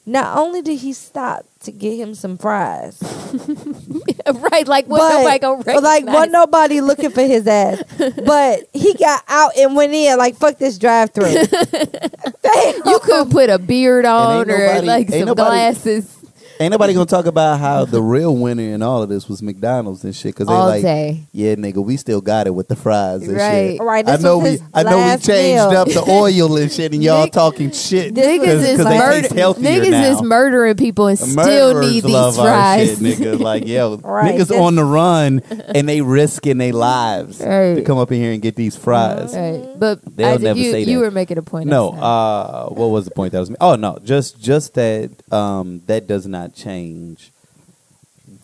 Not 0.10 0.40
only 0.40 0.64
did 0.64 0.80
he 0.80 0.94
stop 0.94 1.46
to 1.62 1.72
get 1.72 1.96
him 1.96 2.16
some 2.16 2.36
fries, 2.40 3.00
right, 4.28 4.68
like 4.68 4.88
what 4.88 4.98
but 4.98 5.20
nobody 5.20 5.40
gonna 5.40 5.58
recognize. 5.58 5.84
like 5.84 6.06
wasn't 6.08 6.32
nobody 6.32 6.82
looking 6.82 7.12
for 7.12 7.22
his 7.22 7.46
ass, 7.46 7.84
but 8.26 8.62
he 8.74 8.96
got 8.96 9.24
out 9.28 9.56
and 9.56 9.76
went 9.76 9.94
in 9.94 10.18
like 10.18 10.36
fuck 10.36 10.58
this 10.58 10.80
drive 10.80 11.12
through. 11.12 11.28
you 12.92 13.00
could 13.04 13.30
put 13.30 13.52
a 13.52 13.60
beard 13.60 14.06
on 14.06 14.50
or 14.50 14.58
nobody- 14.58 14.88
like 14.88 15.10
some 15.10 15.20
nobody- 15.26 15.36
glasses 15.48 16.19
Ain't 16.62 16.72
nobody 16.72 16.94
gonna 16.94 17.06
talk 17.06 17.26
about 17.26 17.60
how 17.62 17.86
the 17.86 18.02
real 18.02 18.36
winner 18.36 18.64
in 18.64 18.82
all 18.82 19.02
of 19.02 19.08
this 19.08 19.30
was 19.30 19.42
McDonald's 19.42 20.04
and 20.04 20.14
shit 20.14 20.34
because 20.36 20.48
they 20.48 20.54
all 20.54 20.68
like, 20.68 20.82
day. 20.82 21.22
yeah, 21.32 21.56
nigga, 21.56 21.82
we 21.82 21.96
still 21.96 22.20
got 22.20 22.48
it 22.48 22.50
with 22.54 22.68
the 22.68 22.76
fries 22.76 23.26
and 23.26 23.38
Right. 23.38 23.72
shit. 23.78 23.82
Right, 23.82 24.06
I 24.06 24.12
this 24.18 24.22
know 24.24 24.38
was 24.40 24.44
we, 24.44 24.50
his 24.52 24.62
I 24.74 24.84
know 24.84 24.98
we 24.98 25.04
last 25.04 25.26
changed 25.26 25.70
meal. 25.72 25.80
up 25.80 25.88
the 25.88 26.04
oil 26.10 26.58
and 26.58 26.70
shit, 26.70 26.92
and 26.94 27.02
y'all 27.02 27.24
Nick- 27.24 27.32
talking 27.32 27.72
shit 27.72 28.14
This 28.14 28.28
Niggas 28.28 28.48
is 28.48 28.62
because 28.78 28.78
they 28.86 28.98
murder- 28.98 29.22
taste 29.22 29.34
healthier 29.34 29.70
Niggas 29.84 29.90
now. 29.92 30.04
is 30.12 30.22
murdering 30.22 30.76
people 30.76 31.08
and 31.08 31.18
still 31.18 31.36
Murderers 31.74 31.92
need 31.94 32.04
these 32.04 32.14
love 32.14 32.38
our 32.40 32.46
fries. 32.48 32.90
shit, 32.90 33.00
nigga. 33.00 33.40
Like, 33.40 33.66
yo, 33.66 33.96
Right, 34.04 34.36
niggas 34.36 34.48
this- 34.50 34.60
on 34.60 34.76
the 34.76 34.84
run 34.84 35.42
and 35.74 35.88
they 35.88 36.02
risking 36.02 36.58
their 36.58 36.74
lives 36.74 37.40
Right. 37.40 37.76
to 37.76 37.84
come 37.84 37.98
up 37.98 38.12
in 38.12 38.20
here 38.20 38.34
and 38.34 38.42
get 38.42 38.58
these 38.58 38.76
fries. 38.76 39.34
Right. 39.34 39.64
But 39.80 40.02
They'll 40.14 40.28
Isaac, 40.28 40.42
never 40.42 40.60
you, 40.60 40.72
say 40.74 40.82
you 40.84 41.00
were 41.00 41.10
making 41.12 41.38
a 41.38 41.42
point. 41.42 41.68
No, 41.70 41.94
outside. 41.94 42.02
uh, 42.04 42.70
what 42.72 42.88
was 42.88 43.06
the 43.06 43.12
point 43.12 43.32
that 43.32 43.40
was? 43.40 43.56
Oh 43.62 43.76
no, 43.76 43.98
just 44.04 44.42
just 44.42 44.74
that 44.74 45.12
um, 45.32 45.82
that 45.88 46.06
does 46.06 46.28
not 46.28 46.49
change 46.56 47.32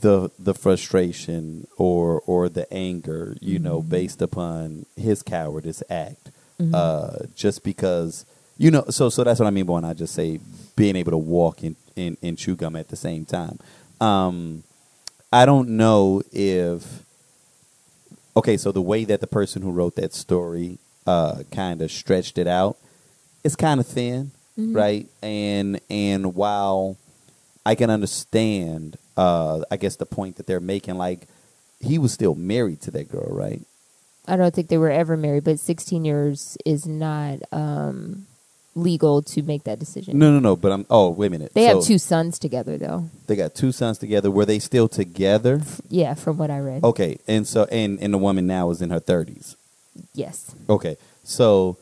the 0.02 0.32
the 0.40 0.54
frustration 0.54 1.68
or 1.78 2.22
or 2.26 2.50
the 2.50 2.72
anger, 2.74 3.36
you 3.42 3.60
know, 3.60 3.80
Mm-hmm. 3.80 3.90
based 3.90 4.22
upon 4.22 4.86
his 4.96 5.22
cowardice 5.24 5.84
act. 5.90 6.32
Mhm. 6.60 6.74
Uh, 6.74 7.26
just 7.36 7.64
because 7.64 8.26
you 8.58 8.72
know, 8.72 8.86
so 8.90 9.10
so 9.10 9.24
that's 9.24 9.40
what 9.40 9.48
I 9.48 9.52
mean 9.52 9.66
when 9.68 9.84
I 9.86 9.94
just 9.94 10.14
say 10.14 10.40
being 10.76 10.96
able 10.96 11.12
to 11.12 11.18
walk 11.18 11.62
and 11.64 11.76
and, 11.98 12.18
and 12.24 12.38
chew 12.38 12.56
gum 12.56 12.76
at 12.76 12.88
the 12.90 12.96
same 12.96 13.26
time. 13.26 13.60
Um, 14.02 14.64
I 15.32 15.46
don't 15.46 15.70
know 15.70 16.22
if 16.32 17.04
okay, 18.38 18.58
so 18.58 18.72
the 18.72 18.82
way 18.82 19.04
that 19.06 19.22
the 19.22 19.28
person 19.28 19.62
who 19.62 19.72
wrote 19.72 19.96
that 19.96 20.14
story 20.14 20.78
uh, 21.08 21.44
kind 21.52 21.82
of 21.82 21.92
stretched 21.92 22.38
it 22.38 22.48
out, 22.48 22.78
it's 23.44 23.56
kind 23.56 23.80
of 23.80 23.86
thin, 23.88 24.32
Mhm. 24.58 24.76
right? 24.76 25.08
And 25.22 25.80
and 25.90 26.34
while 26.36 26.98
I 27.66 27.76
can 27.76 27.90
understand, 27.90 28.98
uh, 29.18 29.62
I 29.72 29.78
guess 29.78 29.96
the 29.96 30.06
point 30.06 30.38
that 30.38 30.48
they're 30.48 30.60
making, 30.60 30.96
like 30.96 31.28
he 31.80 31.98
was 31.98 32.14
still 32.14 32.36
married 32.36 32.82
to 32.84 32.92
that 32.92 33.10
girl, 33.10 33.28
right? 33.30 33.62
I 34.28 34.36
don't 34.36 34.54
think 34.54 34.70
they 34.70 34.78
were 34.78 34.92
ever 34.92 35.18
married, 35.18 35.44
but 35.44 35.60
16 35.60 36.04
years 36.04 36.58
is 36.66 36.88
not 36.88 37.40
um, 37.52 38.26
legal 38.76 39.22
to 39.22 39.44
make 39.44 39.64
that 39.66 39.80
decision. 39.80 40.18
No, 40.18 40.32
no, 40.32 40.40
no. 40.40 40.56
But 40.56 40.72
I'm. 40.72 40.86
Oh, 40.90 41.10
wait 41.10 41.28
a 41.28 41.30
minute. 41.30 41.54
They 41.54 41.68
So 41.68 41.76
have 41.76 41.84
two 41.86 41.98
sons 42.00 42.40
together, 42.40 42.78
though. 42.78 43.10
They 43.28 43.36
got 43.36 43.54
two 43.54 43.72
sons 43.72 43.98
together. 44.00 44.32
Were 44.32 44.46
they 44.46 44.60
still 44.60 44.88
together? 44.88 45.62
Yeah, 45.90 46.16
from 46.16 46.38
what 46.38 46.50
I 46.50 46.60
read. 46.60 46.84
Okay, 46.84 47.20
and 47.28 47.48
so 47.48 47.66
and 47.66 48.00
and 48.00 48.14
the 48.14 48.18
woman 48.18 48.48
now 48.48 48.70
is 48.72 48.82
in 48.82 48.90
her 48.90 49.00
thirties. 49.00 49.56
Yes. 50.14 50.54
Okay, 50.70 50.98
so 51.24 51.78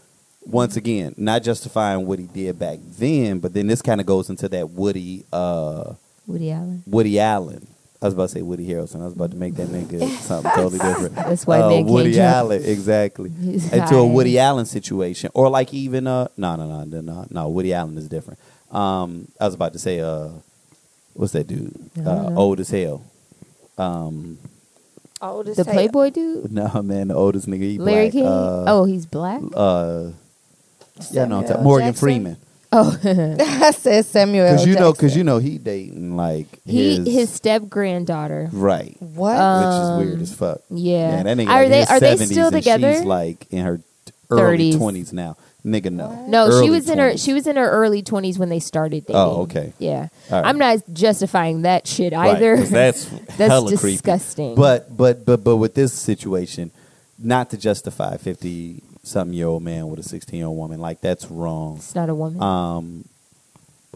once 0.46 0.76
again, 0.76 1.14
not 1.18 1.44
justifying 1.44 2.06
what 2.06 2.20
he 2.20 2.26
did 2.28 2.60
back 2.60 2.80
then, 2.98 3.40
but 3.40 3.54
then 3.54 3.68
this 3.68 3.82
kind 3.82 4.00
of 4.02 4.08
goes 4.08 4.30
into 4.30 4.48
that 4.50 4.70
Woody 4.72 5.26
uh, 5.32 5.94
Woody 6.28 6.52
Allen. 6.52 6.84
Woody 6.86 7.20
Allen. 7.20 7.68
I 8.02 8.06
was 8.08 8.14
about 8.16 8.24
to 8.24 8.36
say 8.36 8.42
Woody 8.42 8.68
Harrelson. 8.68 9.02
I 9.02 9.06
was 9.06 9.14
about 9.14 9.32
to 9.32 9.38
make 9.38 9.56
that 9.56 9.70
nigga 9.70 10.10
something 10.20 10.52
totally 10.52 10.80
different. 10.80 11.16
That's 11.16 11.48
why 11.48 11.60
uh, 11.62 11.70
man 11.70 11.78
can't 11.84 11.90
Woody 11.94 12.12
jump. 12.12 12.36
Allen, 12.36 12.64
exactly. 12.64 13.30
He's 13.30 13.72
Into 13.72 13.96
a. 13.96 14.06
Woody 14.06 14.38
Allen 14.38 14.66
situation, 14.66 15.30
or 15.34 15.50
like 15.50 15.74
even 15.74 16.06
uh, 16.08 16.28
no, 16.36 16.56
no, 16.58 16.68
no, 16.68 16.84
no, 16.84 17.02
no, 17.02 17.26
no. 17.30 17.50
Woody 17.50 17.74
Allen 17.74 17.98
is 17.98 18.10
different. 18.10 18.40
Um, 18.72 19.30
I 19.40 19.46
was 19.46 19.54
about 19.54 19.72
to 19.74 19.80
say 19.80 20.02
uh, 20.02 20.30
what's 21.14 21.32
that 21.34 21.48
dude? 21.48 21.74
Uh, 22.06 22.34
old 22.36 22.60
as 22.60 22.70
hell. 22.70 23.06
Um, 23.78 24.38
Oh, 25.26 25.42
The 25.42 25.64
Playboy 25.64 26.10
dude? 26.10 26.52
no 26.52 26.82
man, 26.84 27.08
the 27.08 27.16
oldest 27.16 27.48
nigga. 27.48 27.62
He 27.62 27.78
Larry 27.78 28.08
black. 28.08 28.12
King? 28.12 28.28
Uh, 28.28 28.66
oh, 28.68 28.84
he's 28.84 29.06
black? 29.06 29.42
uh, 29.56 30.10
yeah, 31.12 31.26
no, 31.26 31.40
I'm 31.40 31.46
talking- 31.46 31.64
Morgan 31.64 31.88
Jackson? 31.90 32.00
Freeman. 32.06 32.38
Oh, 32.76 33.00
I 33.40 33.70
said 33.72 34.04
Samuel. 34.06 34.48
Because 34.48 34.66
you 34.66 34.74
know, 34.76 34.92
because 34.94 35.16
you 35.16 35.24
know, 35.24 35.38
he 35.38 35.60
dating 35.60 36.16
like 36.18 36.48
he 36.66 36.98
his, 36.98 37.08
his 37.08 37.30
step 37.32 37.70
granddaughter. 37.70 38.50
right, 38.52 38.96
what? 39.00 39.38
Um, 39.38 40.00
which 40.00 40.06
is 40.06 40.10
weird 40.10 40.22
as 40.24 40.34
fuck. 40.34 40.62
Yeah. 40.72 41.22
that 41.22 41.38
nigga 41.38 41.50
Are 41.50 41.62
like 41.62 41.70
they 41.70 41.80
his 41.82 41.90
are 41.90 42.00
they 42.00 42.16
70s 42.16 42.32
still 42.32 42.48
and 42.48 42.56
together? 42.56 42.94
She's 42.96 43.04
like 43.04 43.46
in 43.52 43.64
her 43.66 43.78
t- 44.06 44.14
early 44.32 44.72
30s. 44.72 44.78
twenties 44.78 45.14
now. 45.14 45.38
Nigga, 45.64 45.92
no, 45.94 46.26
no, 46.28 46.50
she 46.50 46.56
Early 46.58 46.70
was 46.72 46.90
in 46.90 46.98
her 46.98 47.12
20s. 47.12 47.24
she 47.24 47.34
was 47.34 47.46
in 47.48 47.56
her 47.58 47.70
early 47.70 48.02
twenties 48.02 48.38
when 48.40 48.50
they 48.50 48.60
started 48.60 49.06
dating. 49.06 49.16
Oh, 49.16 49.44
okay. 49.44 49.72
Yeah. 49.80 50.08
All 50.32 50.42
right. 50.42 50.46
I'm 50.50 50.58
not 50.58 50.80
justifying 50.92 51.62
that 51.62 51.88
shit 51.88 52.12
Right, 52.12 52.36
either. 52.36 52.58
'cause 52.58 52.70
that's 52.72 53.06
That's 53.38 53.38
hella 53.38 53.70
creepy. 53.78 53.92
disgusting. 53.94 54.56
But 54.56 54.98
but 54.98 55.26
but 55.26 55.44
but 55.44 55.56
with 55.58 55.74
this 55.76 55.94
situation, 55.94 56.72
not 57.20 57.50
to 57.52 57.58
justify 57.58 58.18
fifty 58.18 58.82
something 59.04 59.36
year 59.38 59.48
old 59.48 59.62
man 59.64 59.88
with 59.90 60.00
a 60.00 60.04
sixteen 60.04 60.40
year 60.40 60.48
old 60.48 60.58
woman, 60.58 60.80
like 60.80 61.02
that's 61.02 61.30
wrong. 61.30 61.76
it's 61.78 61.94
not 61.96 62.10
a 62.10 62.16
woman. 62.16 62.42
Um, 62.42 63.06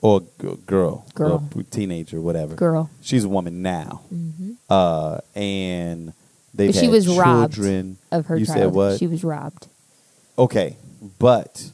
or 0.02 0.22
g- 0.40 0.58
girl, 0.68 1.06
Girl. 1.16 1.50
teenager, 1.72 2.22
whatever. 2.22 2.56
Girl. 2.56 2.90
She's 3.02 3.24
a 3.24 3.30
woman 3.30 3.62
now. 3.64 4.02
hmm 4.10 4.52
Uh, 4.70 5.20
and 5.34 6.14
they've 6.54 6.72
But 6.74 6.80
she 6.80 6.88
was 6.88 7.08
robbed. 7.08 7.58
Of 8.12 8.28
her 8.28 8.38
you 8.38 8.46
child. 8.46 8.58
said 8.60 8.74
what? 8.74 9.00
She 9.00 9.08
was 9.08 9.24
robbed. 9.24 9.68
Okay, 10.38 10.78
but 11.18 11.72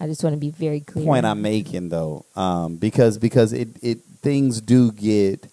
I 0.00 0.06
just 0.06 0.22
want 0.22 0.34
to 0.34 0.40
be 0.40 0.50
very 0.50 0.80
clear. 0.80 1.04
point 1.04 1.24
I'm 1.26 1.42
making 1.42 1.88
though, 1.88 2.26
um, 2.36 2.76
because 2.76 3.18
because 3.18 3.52
it 3.52 3.70
it 3.82 3.98
things 4.22 4.60
do 4.60 4.92
get 4.92 5.48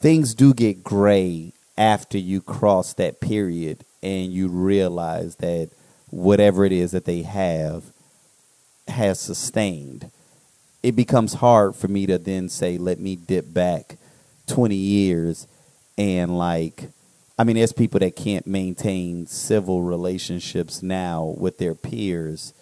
things 0.00 0.34
do 0.34 0.52
get 0.52 0.82
gray 0.84 1.52
after 1.78 2.18
you 2.18 2.40
cross 2.42 2.92
that 2.94 3.20
period 3.20 3.84
and 4.02 4.32
you 4.32 4.48
realize 4.48 5.36
that 5.36 5.70
whatever 6.12 6.64
it 6.64 6.72
is 6.72 6.92
that 6.92 7.06
they 7.06 7.22
have 7.22 7.84
has 8.86 9.18
sustained. 9.18 10.10
It 10.82 10.94
becomes 10.94 11.34
hard 11.34 11.74
for 11.74 11.88
me 11.88 12.06
to 12.06 12.18
then 12.18 12.48
say, 12.48 12.76
let 12.76 13.00
me 13.00 13.16
dip 13.16 13.52
back 13.52 13.96
20 14.46 14.74
years 14.74 15.46
and 15.96 16.36
like 16.38 16.90
I 17.38 17.44
mean, 17.44 17.56
there's 17.56 17.72
people 17.72 17.98
that 18.00 18.14
can't 18.14 18.46
maintain 18.46 19.26
civil 19.26 19.82
relationships 19.82 20.82
now 20.82 21.34
with 21.38 21.58
their 21.58 21.74
peers 21.74 22.52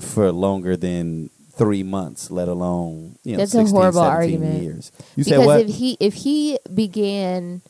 for 0.00 0.32
longer 0.32 0.76
than 0.76 1.30
three 1.52 1.84
months, 1.84 2.30
let 2.30 2.48
alone 2.48 3.16
you 3.22 3.32
know, 3.32 3.38
That's 3.38 3.54
a 3.54 3.64
horrible 3.64 4.02
17 4.02 4.04
argument. 4.42 4.62
years. 4.62 4.92
You 5.14 5.24
because 5.24 5.46
what? 5.46 5.60
if 5.60 5.76
he 5.76 5.96
if 6.00 6.14
he 6.14 6.58
began 6.74 7.62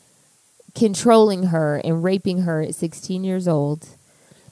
controlling 0.73 1.43
her 1.43 1.77
and 1.83 2.03
raping 2.03 2.39
her 2.41 2.61
at 2.61 2.73
16 2.73 3.23
years 3.23 3.47
old, 3.47 3.87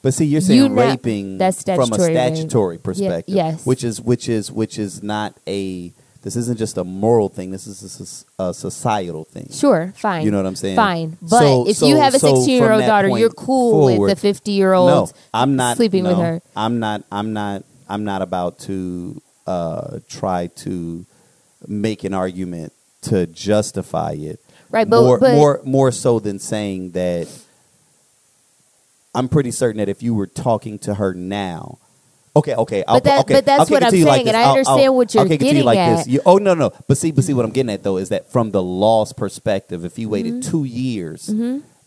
But 0.04 0.14
see, 0.14 0.26
you're 0.26 0.42
You 0.42 0.46
saying 0.48 0.76
know- 0.76 0.82
raping 0.82 1.38
that's 1.40 1.64
from 1.64 1.92
a 1.92 1.96
statutory 2.00 2.76
rape. 2.76 2.84
perspective, 2.84 3.34
yes. 3.36 3.66
which 3.66 3.84
is 3.84 4.00
which 4.00 4.30
is 4.30 4.52
which 4.52 4.78
is 4.78 5.02
not 5.02 5.34
a. 5.48 5.92
This 6.24 6.36
isn't 6.38 6.58
just 6.58 6.78
a 6.78 6.84
moral 6.86 7.28
thing. 7.28 7.52
This 7.52 7.68
is 7.68 8.26
a, 8.40 8.44
a 8.44 8.54
societal 8.54 9.26
thing. 9.26 9.50
sure, 9.52 9.94
fine. 9.98 10.24
You 10.24 10.32
know 10.32 10.38
what 10.38 10.46
I'm 10.46 10.56
saying? 10.56 10.76
Fine. 10.78 11.18
But 11.22 11.40
So- 11.40 11.68
if 11.68 11.78
so- 11.78 11.88
you 11.88 11.98
have 11.98 12.14
a 12.14 12.20
so 12.20 12.36
16 12.36 12.50
year 12.62 12.72
old 12.72 12.86
daughter, 12.86 13.10
you're 13.10 13.30
cool 13.30 13.72
forward- 13.90 14.00
with 14.00 14.10
the 14.12 14.16
50 14.22 14.52
year 14.52 14.74
old 14.74 14.88
No, 14.90 15.10
I'm 15.34 15.56
not 15.58 15.76
sleeping 15.78 16.04
with 16.04 16.18
no, 16.18 16.24
her. 16.24 16.42
I'm 16.56 16.80
not. 16.80 17.04
I'm 17.12 17.34
not. 17.34 17.64
I'm 17.90 18.04
not 18.06 18.22
about 18.22 18.60
to 18.60 19.22
uh, 19.48 20.00
try 20.10 20.48
to 20.64 21.06
make 21.68 22.04
an 22.06 22.14
argument 22.14 22.72
to 23.04 23.26
justify 23.28 24.12
it. 24.14 24.40
Right, 24.72 24.90
but- 24.90 25.02
more, 25.04 25.20
but- 25.20 25.36
more, 25.36 25.62
more 25.66 25.92
so 25.92 26.20
than 26.20 26.40
saying 26.40 26.92
that. 26.92 27.28
I'm 29.16 29.30
pretty 29.30 29.52
certain 29.52 29.78
that 29.80 29.90
if 29.90 30.02
you 30.04 30.14
were 30.16 30.28
talking 30.28 30.80
to 30.80 30.96
her 30.96 31.14
now, 31.14 31.78
okay, 32.36 32.56
okay, 32.56 32.84
I'll, 32.88 32.96
But 32.96 33.04
that- 33.04 33.20
okay, 33.22 33.34
but 33.36 33.46
that's 33.46 33.60
I'll 33.62 33.76
what 33.76 33.84
I'm 33.84 33.94
you 33.96 34.06
like 34.06 34.16
saying, 34.16 34.28
and. 34.30 34.38
I 34.38 34.42
I'll- 34.44 34.50
understand 34.52 34.80
I'll- 34.86 34.96
what 34.96 35.14
you're 35.14 35.22
I'll 35.22 35.28
to 35.28 35.34
you 35.34 35.38
getting 35.38 35.64
like 35.66 35.78
at. 35.78 35.98
this. 35.98 36.08
You- 36.08 36.22
oh 36.26 36.38
no, 36.38 36.54
no, 36.54 36.72
but 36.88 36.98
see, 36.98 37.12
but 37.12 37.24
see, 37.24 37.34
what 37.34 37.46
I'm 37.46 37.52
getting 37.52 37.72
at 37.72 37.84
though 37.84 37.98
is 37.98 38.10
that 38.10 38.32
from 38.32 38.52
the 38.52 38.62
law's 38.64 39.14
perspective, 39.14 39.86
if 39.86 40.00
you 40.00 40.10
waited 40.10 40.34
Mm-hmm. 40.42 40.50
two 40.52 40.64
years, 40.64 41.30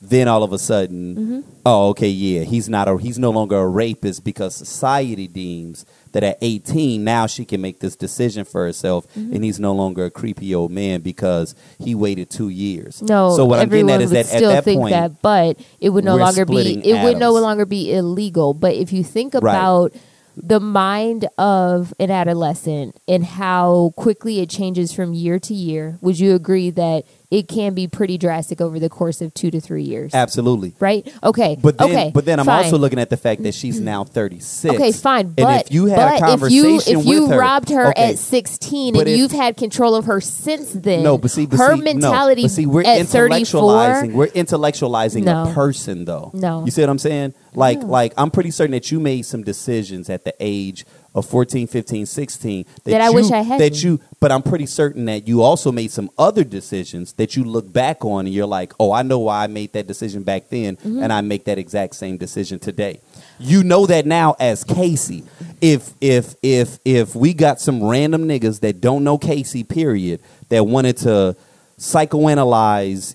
then 0.01 0.29
all 0.29 0.43
of 0.43 0.53
a 0.53 0.59
sudden, 0.59 1.17
Mm-hmm. 1.17 1.41
oh, 1.65 1.89
okay, 1.91 2.09
yeah, 2.09 2.43
he's 2.43 2.69
not 2.69 2.87
a, 2.89 2.99
he's 2.99 3.19
no 3.19 3.31
longer 3.31 3.57
a 3.57 3.67
rapist 3.67 4.25
because 4.25 4.55
society 4.55 5.27
deems 5.27 5.87
that 6.13 6.23
at 6.23 6.39
18 6.41 7.03
now 7.03 7.27
she 7.27 7.45
can 7.45 7.61
make 7.61 7.81
this 7.81 7.97
decision 7.97 8.45
for 8.45 8.65
herself, 8.65 9.07
Mm-hmm. 9.15 9.35
and 9.35 9.45
he's 9.45 9.59
no 9.61 9.73
longer 9.73 10.05
a 10.07 10.11
creepy 10.11 10.55
old 10.55 10.71
man 10.71 11.01
because 11.01 11.55
he 11.79 11.95
waited 11.95 12.31
two 12.31 12.49
years. 12.51 13.01
No, 13.03 13.35
so 13.37 13.45
what 13.47 13.59
I'm 13.59 13.69
getting 13.69 13.91
at 13.91 14.01
is 14.03 14.11
that 14.11 14.27
still 14.27 14.51
at 14.51 14.55
that 14.57 14.65
think 14.65 14.81
point, 14.81 14.93
that, 14.93 15.23
but 15.23 15.59
it 15.81 15.91
would 15.91 16.05
no 16.05 16.17
longer 16.17 16.45
be 16.45 16.79
it 16.89 17.03
would 17.05 17.19
no 17.19 17.33
longer 17.33 17.65
be 17.67 17.93
illegal. 17.93 18.55
But 18.55 18.75
if 18.75 18.93
you 18.93 19.03
think 19.03 19.35
Right. 19.35 19.41
about 19.41 19.93
the 20.39 20.61
mind 20.61 21.27
of 21.39 21.95
an 21.99 22.11
adolescent 22.11 22.95
and 23.09 23.25
how 23.25 23.95
quickly 23.97 24.41
it 24.41 24.51
changes 24.51 24.93
from 24.93 25.15
year 25.15 25.39
to 25.39 25.55
year, 25.55 25.99
would 26.03 26.19
you 26.19 26.35
agree 26.35 26.69
that 26.71 27.05
it 27.31 27.49
can 27.49 27.75
be 27.75 27.89
pretty 27.89 28.19
drastic 28.19 28.61
over 28.61 28.79
the 28.79 28.89
course 28.89 29.21
of 29.21 29.35
two 29.35 29.51
to 29.51 29.61
three 29.61 29.83
years? 29.83 30.15
absolutely. 30.15 30.75
Right? 30.79 31.07
Okay. 31.23 31.57
But 31.61 31.79
then, 31.79 31.91
okay. 31.91 32.11
but 32.15 32.25
then 32.25 32.39
I'm 32.39 32.47
fine. 32.47 32.65
also 32.65 32.79
looking 32.79 32.99
at 32.99 33.11
the 33.11 33.17
fact 33.17 33.43
that 33.43 33.55
she's 33.55 33.81
now 33.81 34.05
36. 34.05 34.75
Okay, 34.75 34.93
fine. 34.93 35.31
But 35.31 35.45
and 35.45 35.61
if 35.63 35.73
you 35.73 35.87
had 35.87 36.17
a 36.17 36.19
conversation 36.19 36.77
if 36.77 36.87
you, 36.89 37.01
if 37.01 37.07
you 37.07 37.29
her, 37.29 37.39
robbed 37.39 37.71
her 37.71 37.89
okay, 37.89 38.11
at 38.11 38.19
16 38.19 38.95
But 38.95 39.01
and 39.01 39.09
if- 39.09 39.19
you've 39.19 39.33
had 39.33 39.57
control 39.57 39.95
of 39.95 40.05
her 40.07 40.21
since 40.21 40.73
then, 40.73 41.03
No, 41.03 41.19
but 41.19 41.31
see, 41.31 41.47
but 41.47 41.59
her 41.59 41.77
see, 41.77 41.83
mentality 41.83 42.43
No, 42.43 42.47
but 42.49 42.51
see, 42.53 42.67
we're 42.67 42.83
intellectualizing. 42.85 44.13
We're 44.13 44.29
intellectualizing 44.29 45.25
No. 45.25 45.45
a 45.45 45.53
person, 45.55 46.05
though. 46.05 46.31
No. 46.35 46.65
you 46.65 46.71
see 46.71 46.83
what 46.83 46.91
I'm 46.91 46.99
saying? 46.99 47.35
Like, 47.55 47.81
No. 47.81 47.87
like 47.87 48.13
I'm 48.17 48.31
pretty 48.31 48.51
certain 48.51 48.73
that 48.73 48.91
you 48.91 49.01
made 49.01 49.27
some 49.27 49.43
decisions 49.43 50.11
at 50.11 50.25
the 50.25 50.35
age 50.41 50.85
of 51.17 51.27
14, 51.27 51.67
15, 51.67 52.07
16 52.07 52.65
that, 52.65 52.85
That 52.85 53.01
I 53.01 53.09
you, 53.09 53.15
wish 53.15 53.31
I 53.33 53.39
hadn't. 53.39 53.59
That 53.59 53.83
you, 53.83 54.01
but 54.21 54.31
I'm 54.31 54.43
pretty 54.43 54.67
certain 54.67 55.07
that 55.07 55.27
you 55.27 55.43
also 55.43 55.73
made 55.73 55.91
some 55.91 56.11
other 56.19 56.45
decisions 56.45 57.15
that 57.15 57.35
you 57.35 57.43
look 57.43 57.73
back 57.73 58.05
on 58.05 58.27
and 58.27 58.35
you're 58.35 58.47
like, 58.47 58.73
oh, 58.79 58.93
I 58.93 59.03
know 59.03 59.19
why 59.19 59.43
I 59.43 59.47
made 59.47 59.73
that 59.73 59.87
decision 59.89 60.23
back 60.23 60.51
then, 60.51 60.77
Mm-hmm. 60.77 61.03
and 61.03 61.13
I 61.13 61.23
make 61.23 61.45
that 61.47 61.59
exact 61.59 61.95
same 61.97 62.19
decision 62.19 62.59
today. 62.59 63.01
You 63.39 63.65
know 63.65 63.87
that 63.87 64.05
now 64.07 64.37
as 64.39 64.63
Casey. 64.63 65.25
If 65.61 65.93
if 66.01 66.35
if 66.43 66.79
if 66.85 67.17
we 67.17 67.33
got 67.35 67.61
some 67.61 67.83
random 67.83 68.29
niggas 68.29 68.61
that 68.61 68.81
don't 68.83 69.03
know 69.03 69.17
Casey, 69.19 69.65
period, 69.65 70.21
that 70.51 70.65
wanted 70.67 70.99
to 70.99 71.35
psychoanalyze 71.79 73.15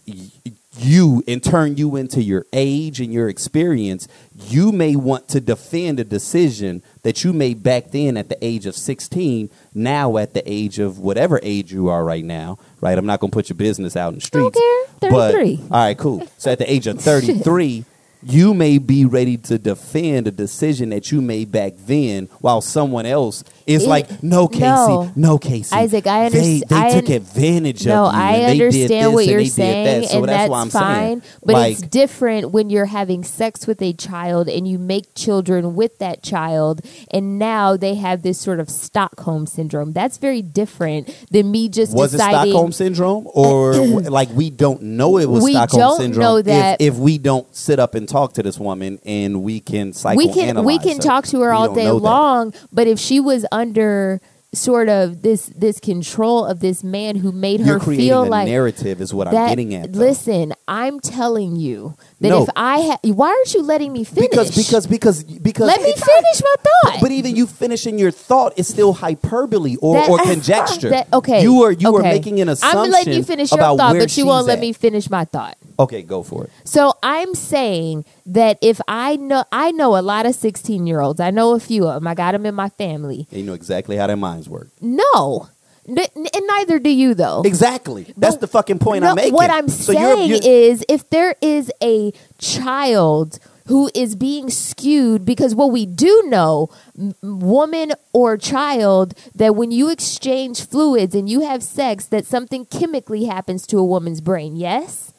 you 0.77 1.23
and 1.27 1.43
turn 1.43 1.75
you 1.75 1.95
into 1.95 2.21
your 2.21 2.45
age 2.53 3.01
and 3.01 3.11
your 3.11 3.27
experience, 3.27 4.07
you 4.47 4.71
may 4.71 4.95
want 4.95 5.27
to 5.29 5.41
defend 5.41 5.99
a 5.99 6.03
decision 6.03 6.81
that 7.03 7.23
you 7.23 7.33
made 7.33 7.61
back 7.61 7.91
then 7.91 8.15
at 8.15 8.29
the 8.29 8.37
age 8.43 8.65
of 8.65 8.75
16, 8.75 9.49
now 9.73 10.17
at 10.17 10.33
the 10.33 10.43
age 10.45 10.79
of 10.79 10.99
whatever 10.99 11.39
age 11.43 11.73
you 11.73 11.89
are 11.89 12.03
right 12.03 12.23
now, 12.23 12.57
right? 12.79 12.97
I'm 12.97 13.05
not 13.05 13.19
going 13.19 13.31
to 13.31 13.35
put 13.35 13.49
your 13.49 13.57
business 13.57 13.95
out 13.95 14.09
in 14.09 14.15
the 14.15 14.21
streets. 14.21 14.57
care. 14.57 15.11
But, 15.11 15.33
33. 15.33 15.59
all 15.63 15.85
right, 15.85 15.97
cool. 15.97 16.27
So 16.37 16.51
at 16.51 16.59
the 16.59 16.71
age 16.71 16.87
of 16.87 17.01
33, 17.01 17.85
you 18.23 18.53
may 18.53 18.77
be 18.77 19.03
ready 19.05 19.37
to 19.37 19.57
defend 19.57 20.27
a 20.27 20.31
decision 20.31 20.89
that 20.89 21.11
you 21.11 21.21
made 21.21 21.51
back 21.51 21.73
then 21.77 22.27
while 22.39 22.61
someone 22.61 23.05
else 23.05 23.43
is 23.67 23.83
It- 23.83 23.89
like, 23.89 24.23
no, 24.23 24.47
Casey, 24.47 24.61
no. 24.65 25.11
no, 25.15 25.37
Casey. 25.37 25.75
Isaac, 25.75 26.07
I 26.07 26.29
They, 26.29 26.61
they 26.67 26.75
I 26.75 26.89
took 26.91 27.09
advantage 27.09 27.85
no, 27.85 28.05
of 28.05 28.13
you. 28.13 28.19
I 28.19 28.31
and 28.33 28.41
they 28.51 28.57
did 28.57 28.63
understand 28.65 29.13
what 29.13 29.25
you're 29.27 29.45
saying, 29.45 30.01
that. 30.01 30.09
So 30.09 30.17
and 30.19 30.27
that's, 30.27 30.37
that's 30.37 30.49
why 30.51 30.61
I'm 30.61 30.69
fine. 30.69 30.95
saying. 30.95 31.21
But 31.43 31.53
like, 31.53 31.71
it's 31.73 31.81
different 31.81 32.51
when 32.51 32.69
you're 32.69 32.85
having 32.85 33.23
sex 33.23 33.67
with 33.67 33.81
a 33.81 33.93
child 33.93 34.47
and 34.47 34.67
you 34.67 34.77
make 34.79 35.13
children 35.15 35.75
with 35.75 35.97
that 35.99 36.23
child, 36.23 36.81
and 37.11 37.37
now 37.39 37.77
they 37.77 37.95
have 37.95 38.21
this 38.23 38.39
sort 38.39 38.59
of 38.59 38.69
Stockholm 38.69 39.45
syndrome. 39.47 39.93
That's 39.93 40.17
very 40.17 40.41
different 40.41 41.13
than 41.31 41.51
me 41.51 41.69
just 41.69 41.93
was 41.93 42.13
it 42.13 42.17
deciding. 42.17 42.51
Stockholm 42.51 42.71
syndrome, 42.71 43.27
or 43.33 43.73
like 43.75 44.29
we 44.31 44.49
don't 44.49 44.81
know 44.81 45.17
it 45.17 45.25
was 45.29 45.43
We 45.43 45.53
Stockholm 45.53 45.79
don't 45.81 45.97
syndrome? 45.99 46.21
know 46.23 46.37
if- 46.37 46.45
that- 46.45 46.81
if, 46.81 46.95
we 46.95 47.17
don't 47.17 47.53
sit 47.55 47.79
up 47.79 47.95
and 47.95 48.07
talk 48.07 48.33
to 48.33 48.43
this 48.43 48.59
woman 48.59 48.99
and 49.05 49.41
we 49.43 49.59
can 49.59 49.91
psychoanalyze 49.91 50.15
we 50.17 50.33
can 50.33 50.63
we 50.65 50.79
can 50.79 50.97
her. 50.97 51.01
talk 51.01 51.25
to 51.27 51.41
her 51.41 51.51
all 51.53 51.73
day 51.73 51.89
long, 51.89 52.53
but 52.71 52.87
if 52.87 52.99
she 52.99 53.19
was 53.19 53.45
under 53.51 54.21
sort 54.53 54.89
of 54.89 55.21
this 55.21 55.45
this 55.55 55.79
control 55.79 56.45
of 56.45 56.59
this 56.59 56.83
man 56.83 57.15
who 57.15 57.31
made 57.31 57.61
You're 57.61 57.75
her 57.75 57.79
creating 57.79 58.07
feel 58.07 58.23
a 58.23 58.25
like 58.25 58.47
narrative, 58.47 58.99
is 58.99 59.13
what 59.13 59.27
I'm 59.27 59.33
getting 59.33 59.73
at. 59.75 59.93
though. 59.93 59.99
listen, 59.99 60.53
I'm 60.67 60.99
telling 60.99 61.55
you 61.55 61.95
that 62.21 62.29
No. 62.29 62.43
if 62.43 62.49
I 62.55 62.77
had, 62.79 62.99
why 63.15 63.27
aren't 63.29 63.53
you 63.53 63.61
letting 63.63 63.91
me 63.91 64.03
finish? 64.03 64.29
because 64.29 64.55
because 64.55 64.87
because 64.87 65.23
because 65.23 65.67
let 65.67 65.81
me 65.81 65.91
finish 65.93 66.41
my 66.41 66.55
thought. 66.59 67.01
But 67.01 67.11
even 67.11 67.35
you 67.35 67.47
finishing 67.47 67.97
your 67.99 68.11
thought 68.11 68.53
is 68.57 68.67
still 68.67 68.93
hyperbole 68.93 69.75
or, 69.81 69.95
That- 69.95 70.09
or 70.09 70.17
conjecture. 70.33 70.91
That- 70.91 71.11
okay, 71.13 71.41
you 71.41 71.63
are 71.63 71.71
you 71.71 71.95
are 71.95 72.03
making 72.03 72.39
an 72.39 72.49
assumption. 72.49 72.79
I'm 72.79 72.89
letting 72.91 73.13
you 73.13 73.23
finish 73.23 73.51
your 73.51 73.59
thought, 73.59 73.77
but 73.77 74.15
you 74.17 74.25
won't 74.25 74.43
she's 74.43 74.47
let 74.47 74.59
me 74.59 74.71
finish 74.73 75.09
my 75.09 75.25
thought. 75.25 75.57
Okay, 75.79 76.03
go 76.03 76.21
for 76.23 76.45
it. 76.45 76.51
So 76.63 76.93
I'm 77.01 77.33
saying 77.33 78.05
that 78.27 78.59
if 78.61 78.79
I 78.87 79.15
know, 79.15 79.43
I 79.51 79.71
know 79.71 79.97
a 79.97 80.01
lot 80.03 80.25
of 80.27 80.35
16 80.35 80.85
year 80.85 81.01
olds. 81.01 81.19
I 81.19 81.31
know 81.31 81.53
a 81.55 81.59
few 81.59 81.87
of 81.87 81.95
them. 81.95 82.07
I 82.07 82.13
got 82.13 82.33
them 82.33 82.45
in 82.45 82.53
my 82.53 82.69
family. 82.69 83.27
And 83.31 83.39
you 83.39 83.45
know 83.47 83.53
exactly 83.53 83.97
how 83.97 84.05
their 84.07 84.15
minds 84.17 84.47
work. 84.47 84.69
No, 84.79 85.49
N- 85.87 85.97
and 86.15 86.47
neither 86.47 86.79
do 86.79 86.89
you, 86.89 87.13
though. 87.13 87.41
Exactly. 87.43 88.13
That's 88.17 88.35
No, 88.35 88.41
the 88.41 88.47
fucking 88.47 88.79
point 88.79 89.03
no, 89.03 89.09
I'm 89.09 89.15
making. 89.15 89.33
What 89.33 89.49
I'm 89.49 89.67
So 89.67 89.93
saying 89.93 90.29
you're, 90.29 90.39
you're, 90.41 90.51
is, 90.71 90.85
if 90.87 91.09
there 91.09 91.35
is 91.41 91.71
a 91.81 92.11
child 92.37 93.39
who 93.67 93.89
is 93.95 94.15
being 94.15 94.49
skewed, 94.49 95.25
because 95.25 95.55
what 95.55 95.71
we 95.71 95.85
do 95.85 96.23
know, 96.27 96.69
m- 96.97 97.13
woman 97.21 97.93
or 98.13 98.37
child, 98.37 99.13
that 99.35 99.55
when 99.55 99.71
you 99.71 99.89
exchange 99.89 100.65
fluids 100.65 101.15
and 101.15 101.29
you 101.29 101.41
have 101.41 101.63
sex, 101.63 102.05
that 102.05 102.25
something 102.25 102.65
chemically 102.65 103.25
happens 103.25 103.65
to 103.67 103.77
a 103.77 103.83
woman's 103.83 104.21
brain. 104.21 104.55
Yes. 104.55 105.13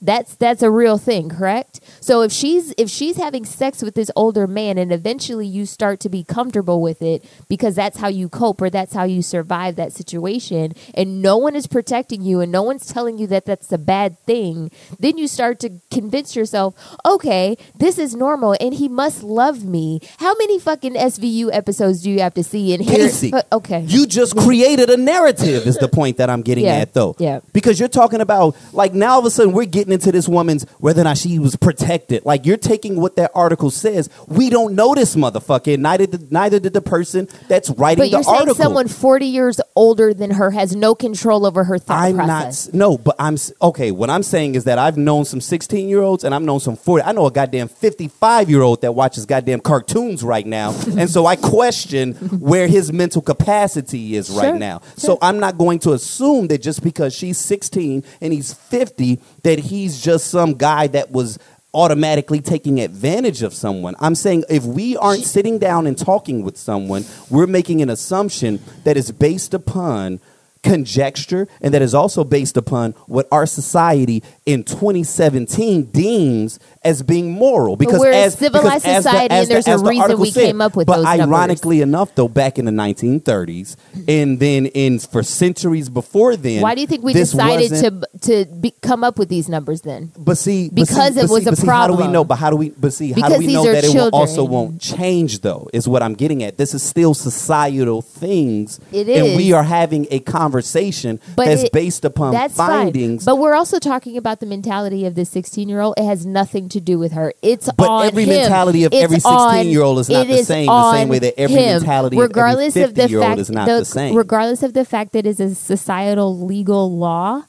That's 0.00 0.36
that's 0.36 0.62
a 0.62 0.70
real 0.70 0.96
thing, 0.96 1.28
correct? 1.28 1.80
So 2.00 2.22
if 2.22 2.30
she's 2.30 2.72
if 2.78 2.88
she's 2.88 3.16
having 3.16 3.44
sex 3.44 3.82
with 3.82 3.94
this 3.96 4.12
older 4.14 4.46
man 4.46 4.78
and 4.78 4.92
eventually 4.92 5.46
you 5.46 5.66
start 5.66 5.98
to 6.00 6.08
be 6.08 6.22
comfortable 6.22 6.80
with 6.80 7.02
it 7.02 7.24
because 7.48 7.74
that's 7.74 7.98
how 7.98 8.06
you 8.06 8.28
cope 8.28 8.62
or 8.62 8.70
that's 8.70 8.94
how 8.94 9.02
you 9.02 9.22
survive 9.22 9.74
that 9.74 9.92
situation 9.92 10.74
and 10.94 11.20
no 11.20 11.36
one 11.36 11.56
is 11.56 11.66
protecting 11.66 12.22
you 12.22 12.38
and 12.40 12.52
no 12.52 12.62
one's 12.62 12.86
telling 12.86 13.18
you 13.18 13.26
that 13.26 13.44
that's 13.44 13.72
a 13.72 13.78
bad 13.78 14.16
thing, 14.20 14.70
then 15.00 15.18
you 15.18 15.26
start 15.26 15.58
to 15.60 15.70
convince 15.90 16.36
yourself, 16.36 16.74
"Okay, 17.04 17.56
this 17.76 17.98
is 17.98 18.14
normal 18.14 18.54
and 18.60 18.74
he 18.74 18.88
must 18.88 19.24
love 19.24 19.64
me." 19.64 20.00
How 20.18 20.34
many 20.38 20.60
fucking 20.60 20.94
SVU 20.94 21.50
episodes 21.52 22.02
do 22.02 22.10
you 22.10 22.20
have 22.20 22.34
to 22.34 22.44
see 22.44 22.72
and 22.72 22.84
hear? 22.84 22.98
Casey, 23.08 23.32
Uh, 23.32 23.42
okay. 23.52 23.80
You 23.88 24.06
just 24.06 24.36
created 24.36 24.90
a 24.90 24.96
narrative, 24.96 25.66
is 25.66 25.76
the 25.78 25.88
point 25.88 26.18
that 26.18 26.30
I'm 26.30 26.42
getting 26.42 26.66
Yeah, 26.66 26.76
at, 26.76 26.94
though. 26.94 27.16
yeah. 27.18 27.40
Because 27.52 27.80
you're 27.80 27.88
talking 27.88 28.20
about, 28.20 28.54
like, 28.72 28.94
now 28.94 29.14
all 29.14 29.18
of 29.18 29.24
a 29.24 29.30
sudden 29.30 29.52
we're 29.52 29.64
getting 29.64 29.87
into 29.92 30.12
this 30.12 30.28
woman's 30.28 30.64
whether 30.78 31.00
or 31.00 31.04
not 31.04 31.18
she 31.18 31.38
was 31.38 31.56
protected. 31.56 32.24
Like, 32.24 32.46
you're 32.46 32.56
taking 32.56 33.00
what 33.00 33.16
that 33.16 33.30
article 33.34 33.70
says. 33.70 34.08
We 34.26 34.50
don't 34.50 34.74
know 34.74 34.94
this 34.94 35.14
motherfucker. 35.16 35.74
and 35.74 35.82
Neither 35.82 36.06
did, 36.06 36.32
neither 36.32 36.60
did 36.60 36.72
the 36.72 36.80
person 36.82 37.28
that's 37.48 37.70
writing 37.70 37.98
but 38.02 38.04
the 38.04 38.10
you're 38.10 38.22
saying 38.22 38.54
someone 38.54 38.88
40 38.88 39.26
years 39.26 39.60
older 39.76 40.12
than 40.14 40.32
her 40.32 40.50
has 40.50 40.74
no 40.74 40.94
control 40.94 41.46
over 41.46 41.64
her 41.64 41.78
thought 41.78 41.98
I'm 41.98 42.16
process. 42.16 42.72
not 42.72 42.74
no, 42.74 42.98
but 42.98 43.16
I'm 43.18 43.36
okay. 43.62 43.90
What 43.90 44.10
I'm 44.10 44.22
saying 44.22 44.54
is 44.54 44.64
that 44.64 44.78
I've 44.78 44.96
known 44.96 45.24
some 45.24 45.40
16 45.40 45.88
year 45.88 46.02
olds 46.02 46.24
and 46.24 46.34
I've 46.34 46.42
known 46.42 46.60
some 46.60 46.76
40. 46.76 47.04
I 47.04 47.12
know 47.12 47.26
a 47.26 47.30
goddamn 47.30 47.68
55 47.68 48.50
year 48.50 48.62
old 48.62 48.80
that 48.82 48.92
watches 48.92 49.26
goddamn 49.26 49.60
cartoons 49.60 50.22
right 50.22 50.46
now, 50.46 50.70
and 50.96 51.08
so 51.08 51.26
I 51.26 51.36
question 51.36 52.14
where 52.40 52.66
his 52.68 52.92
mental 52.92 53.22
capacity 53.22 54.16
is 54.16 54.26
Sure, 54.28 54.42
right 54.42 54.54
now. 54.54 54.80
So 54.96 55.18
I'm 55.22 55.38
not 55.40 55.56
going 55.58 55.78
to 55.80 55.92
assume 55.92 56.48
that 56.48 56.62
just 56.62 56.82
because 56.82 57.14
she's 57.14 57.38
16 57.38 58.04
and 58.20 58.32
he's 58.32 58.52
50 58.52 59.20
that 59.42 59.58
he's 59.78 60.00
just 60.00 60.30
some 60.30 60.54
guy 60.54 60.88
that 60.88 61.12
was 61.12 61.38
automatically 61.72 62.40
taking 62.40 62.80
advantage 62.80 63.42
of 63.42 63.54
someone. 63.54 63.94
I'm 64.00 64.14
saying 64.14 64.44
if 64.48 64.64
we 64.64 64.96
aren't 64.96 65.24
sitting 65.24 65.58
down 65.58 65.86
and 65.86 65.96
talking 65.96 66.42
with 66.42 66.56
someone, 66.56 67.04
we're 67.30 67.46
making 67.46 67.82
an 67.82 67.90
assumption 67.90 68.58
that 68.84 68.96
is 68.96 69.12
based 69.12 69.54
upon 69.54 70.20
conjecture 70.64 71.46
and 71.60 71.72
that 71.72 71.82
is 71.82 71.94
also 71.94 72.24
based 72.24 72.56
upon 72.56 72.90
what 73.06 73.28
our 73.30 73.46
society 73.46 74.24
in 74.44 74.64
2017 74.64 75.84
deems 75.84 76.58
as 76.84 77.02
being 77.02 77.32
moral 77.32 77.76
because 77.76 78.00
we're 78.00 78.10
a 78.12 78.16
as 78.24 78.34
civilized 78.34 78.82
because 78.82 78.84
as 78.84 79.04
the- 79.04 79.10
society 79.10 79.34
as 79.34 79.40
and 79.40 79.48
the- 79.50 79.54
there's 79.54 79.80
a 79.80 79.82
the 79.82 79.88
reason 79.90 80.20
we 80.20 80.30
said, 80.30 80.46
came 80.46 80.60
up 80.60 80.76
with 80.76 80.86
but 80.86 80.96
those 80.96 81.04
numbers. 81.04 81.26
ironically 81.28 81.80
enough 81.80 82.14
though 82.14 82.28
back 82.28 82.58
in 82.58 82.64
the 82.64 82.70
1930s 82.72 83.76
and 84.06 84.38
then 84.40 84.66
in 84.66 84.98
for 84.98 85.22
centuries 85.22 85.88
before 85.88 86.36
then 86.36 86.62
Why 86.62 86.74
do 86.74 86.80
you 86.80 86.86
think 86.86 87.02
we 87.04 87.12
decided 87.12 87.70
to 87.70 88.08
to 88.20 88.44
be, 88.60 88.70
come 88.80 89.02
up 89.04 89.18
with 89.18 89.28
these 89.28 89.48
numbers 89.48 89.82
then? 89.82 90.12
but 90.18 90.38
see, 90.38 90.68
but 90.68 90.74
Because 90.86 91.14
see, 91.14 91.20
it 91.20 91.28
was 91.30 91.42
see, 91.42 91.48
a 91.48 91.52
but 91.52 91.58
see, 91.58 91.66
How 91.66 91.86
do 91.86 91.92
we 91.92 91.96
problem. 91.98 92.12
know? 92.12 92.24
But 92.24 92.36
how 92.36 92.50
do 92.50 92.56
we? 92.56 92.70
But 92.70 92.92
see, 92.92 93.08
how 93.10 93.14
Because 93.16 93.38
do 93.40 93.46
we 93.46 93.52
know 93.52 93.64
that 93.72 93.84
it 93.84 93.94
will 93.94 94.10
also 94.12 94.44
won't 94.44 94.80
change? 94.80 95.40
Though 95.40 95.68
is 95.72 95.86
what 95.88 96.02
I'm 96.02 96.14
getting 96.14 96.42
at. 96.42 96.56
This 96.56 96.74
is 96.74 96.82
still 96.82 97.14
societal 97.14 98.02
things, 98.02 98.78
It 98.92 99.08
and 99.08 99.36
we 99.36 99.52
are 99.52 99.62
having 99.64 100.06
a 100.10 100.20
conversation 100.20 101.20
But 101.36 101.46
that's 101.46 101.64
it- 101.64 101.72
based 101.72 102.04
upon 102.04 102.32
findings. 102.50 103.24
fine. 103.24 103.34
But 103.34 103.40
we're 103.40 103.54
also 103.54 103.78
talking 103.78 104.16
about 104.16 104.40
the 104.40 104.46
mentality 104.46 105.04
of 105.06 105.14
this 105.14 105.28
16 105.30 105.68
year 105.68 105.80
old. 105.80 105.94
It 105.96 106.04
has 106.04 106.24
nothing 106.26 106.67
to 106.68 106.80
do 106.80 106.98
with 106.98 107.12
her. 107.12 107.32
It's 107.42 107.68
But 107.76 107.88
on 107.88 108.06
every 108.06 108.24
him. 108.24 108.30
mentality 108.30 108.84
of 108.84 108.92
It's 108.92 109.02
every 109.02 109.18
on- 109.24 109.54
16-year-old 109.56 109.98
is 110.00 110.08
not 110.08 110.26
it 110.26 110.28
the 110.28 110.44
same, 110.44 110.66
the 110.66 110.92
same 110.92 111.08
way 111.08 111.18
that 111.18 111.38
every 111.40 111.56
him. 111.56 111.78
mentality 111.80 112.16
of 112.16 112.20
every 112.22 112.28
regardless 112.28 112.76
of 112.76 112.94
the 112.94 113.02
50-year-old 113.02 113.26
fact 113.26 113.40
is 113.40 113.50
not 113.50 113.66
the- 113.66 113.78
the 113.80 113.84
same. 113.84 114.14
Regardless 114.16 114.62
of 114.62 114.72
the 114.74 114.84
fact 114.84 115.12
that 115.12 115.26
it's 115.26 115.40
a 115.40 115.54
societal 115.54 116.38
legal 116.38 116.96
law, 116.96 117.42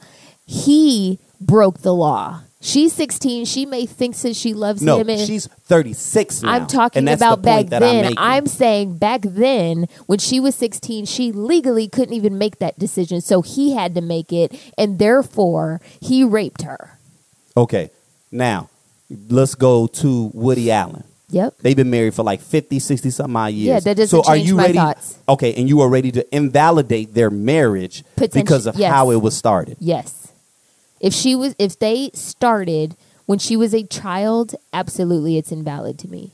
he 0.46 1.20
broke 1.40 1.80
the 1.82 1.94
law. 1.94 2.42
She's 2.62 2.92
16. 2.92 3.46
She 3.46 3.66
may 3.66 3.86
think 3.86 4.18
that 4.18 4.36
she 4.36 4.54
loves 4.54 4.82
no, 4.82 5.00
him. 5.00 5.10
And 5.10 5.22
she's 5.26 5.48
36 5.48 6.44
now. 6.44 6.52
I'm 6.52 6.68
talking 6.68 7.08
about 7.08 7.42
back 7.42 7.68
that 7.68 7.82
I'm 7.82 8.02
then. 8.04 8.14
I'm 8.18 8.48
saying 8.48 8.98
back 8.98 9.22
then, 9.24 9.88
when 10.08 10.20
she 10.20 10.42
was 10.42 10.56
16, 10.56 11.06
she 11.06 11.32
legally 11.32 11.88
couldn't 11.88 12.14
even 12.14 12.38
make 12.38 12.60
that 12.60 12.78
decision. 12.78 13.22
So 13.22 13.42
he 13.42 13.76
had 13.76 13.96
to 13.96 14.02
make 14.02 14.34
it, 14.34 14.54
and 14.78 15.00
therefore 15.00 15.80
he 16.02 16.24
raped 16.26 16.64
her. 16.64 17.00
okay. 17.56 17.92
Now, 18.32 18.70
let's 19.10 19.56
go 19.56 19.88
to 19.88 20.32
Woody 20.34 20.72
Allen. 20.72 21.04
Yep. 21.32 21.56
They've 21.62 21.76
been 21.76 21.92
married 21.92 22.16
for 22.16 22.24
like 22.24 22.42
50, 22.42 22.80
60 22.80 23.10
something 23.12 23.36
odd 23.36 23.54
years. 23.54 23.68
Yeah, 23.68 23.80
that 23.82 23.98
doesn't 23.98 24.08
so 24.24 24.28
are 24.28 24.36
change 24.36 24.48
you 24.50 24.56
my 24.56 24.64
ready? 24.64 24.74
thoughts. 24.78 25.18
Okay, 25.28 25.54
and 25.54 25.70
you 25.70 25.82
are 25.82 25.90
ready 25.90 26.12
to 26.12 26.36
invalidate 26.36 27.14
their 27.14 27.30
marriage 27.30 28.04
Potenti- 28.16 28.34
because 28.34 28.66
of 28.66 28.76
yes. 28.78 28.92
how 28.92 29.12
it 29.12 29.18
was 29.18 29.38
started. 29.38 29.78
Yes. 29.80 30.32
If 31.00 31.14
she 31.14 31.36
was, 31.36 31.56
if 31.60 31.78
they 31.78 32.10
started 32.14 32.96
when 33.28 33.38
she 33.38 33.56
was 33.56 33.76
a 33.76 33.84
child, 33.84 34.56
absolutely, 34.74 35.38
it's 35.38 35.52
invalid 35.52 36.00
to 36.00 36.08
me. 36.08 36.32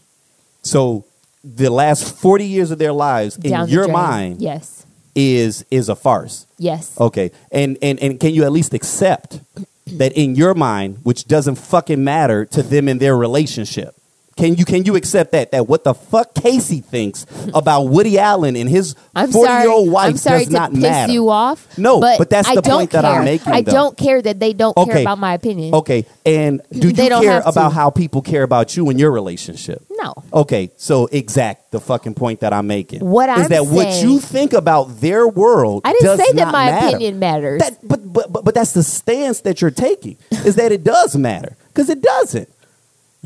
So 0.62 1.04
the 1.44 1.70
last 1.70 2.16
40 2.18 2.46
years 2.46 2.72
of 2.72 2.80
their 2.80 2.94
lives 2.94 3.36
in 3.36 3.52
the 3.52 3.66
your 3.68 3.84
drain. 3.84 3.94
mind 3.94 4.42
yes, 4.42 4.86
is 5.14 5.66
is 5.70 5.90
a 5.90 5.96
farce. 5.96 6.48
yes. 6.58 7.00
Okay. 7.00 7.32
And 7.52 7.78
and 7.82 8.00
and 8.00 8.20
can 8.20 8.34
you 8.34 8.44
at 8.46 8.52
least 8.54 8.74
accept 8.74 9.42
that 9.88 10.14
in 10.14 10.36
your 10.36 10.54
mind, 10.54 11.00
which 11.04 11.26
doesn't 11.26 11.56
fucking 11.56 12.04
matter 12.04 12.46
to 12.46 12.64
them 12.64 12.88
in 12.88 12.98
their 12.98 13.16
relationship? 13.16 13.96
Can 14.38 14.56
you 14.56 14.66
can 14.66 14.84
you 14.84 14.98
accept 14.98 15.32
that 15.32 15.52
that 15.52 15.66
what 15.70 15.86
the 15.86 15.94
fuck 15.94 16.34
Casey 16.36 16.82
thinks 16.82 17.26
about 17.54 17.84
Woody 17.84 18.20
Allen 18.20 18.58
and 18.58 18.70
his 18.70 18.94
forty 19.32 19.50
year 19.50 19.70
old 19.70 19.90
wife 19.90 20.10
I'm 20.10 20.18
sorry 20.18 20.40
does 20.40 20.48
to 20.48 20.54
not 20.54 20.72
piss 20.74 20.82
matter? 20.82 21.14
you 21.14 21.30
off. 21.30 21.78
No, 21.78 22.02
but 22.02 22.30
that's 22.30 22.50
I 22.50 22.56
the 22.56 22.62
don't 22.62 22.80
point 22.80 22.92
that 22.92 23.06
I'm 23.06 23.24
making, 23.24 23.54
I 23.54 23.62
though. 23.62 23.72
don't 23.72 23.98
care 23.98 24.22
that 24.22 24.42
they 24.42 24.52
don't 24.52 24.76
care 24.76 25.00
about 25.00 25.20
my 25.20 25.34
opinion. 25.36 25.74
Okay, 25.76 26.06
and 26.26 26.62
do 26.72 26.90
you 26.90 26.94
care 26.94 27.22
have 27.24 27.44
to. 27.44 27.50
about 27.50 27.72
how 27.72 27.90
people 27.90 28.22
care 28.22 28.44
about 28.44 28.76
you 28.76 28.90
in 28.90 29.00
your 29.00 29.12
relationship? 29.12 29.86
No. 29.92 30.14
Okay, 30.34 30.70
so 30.76 31.06
exact 31.14 31.72
the 31.72 31.80
fucking 31.80 32.16
point 32.16 32.42
that 32.42 32.52
I'm 32.52 32.68
making. 32.68 33.00
What 33.00 33.30
is 33.30 33.44
I'm 33.46 33.50
that 33.52 33.68
what 33.68 34.04
you 34.04 34.20
think 34.20 34.52
about 34.52 35.00
their 35.00 35.30
world? 35.30 35.84
I 35.86 35.94
didn't 35.94 36.18
say 36.18 36.34
that 36.34 36.52
my 36.52 36.72
matter. 36.72 36.88
opinion 36.88 37.20
matters. 37.20 37.62
That, 37.62 37.88
but, 37.88 38.12
but 38.12 38.34
but 38.34 38.44
but 38.44 38.54
that's 38.54 38.74
the 38.74 38.84
stance 38.84 39.40
that 39.42 39.62
you're 39.62 39.72
taking. 39.72 40.18
is 40.32 40.56
that 40.56 40.74
it 40.74 40.84
does 40.84 41.16
matter 41.16 41.56
because 41.68 41.90
it 41.90 42.02
doesn't. 42.02 42.50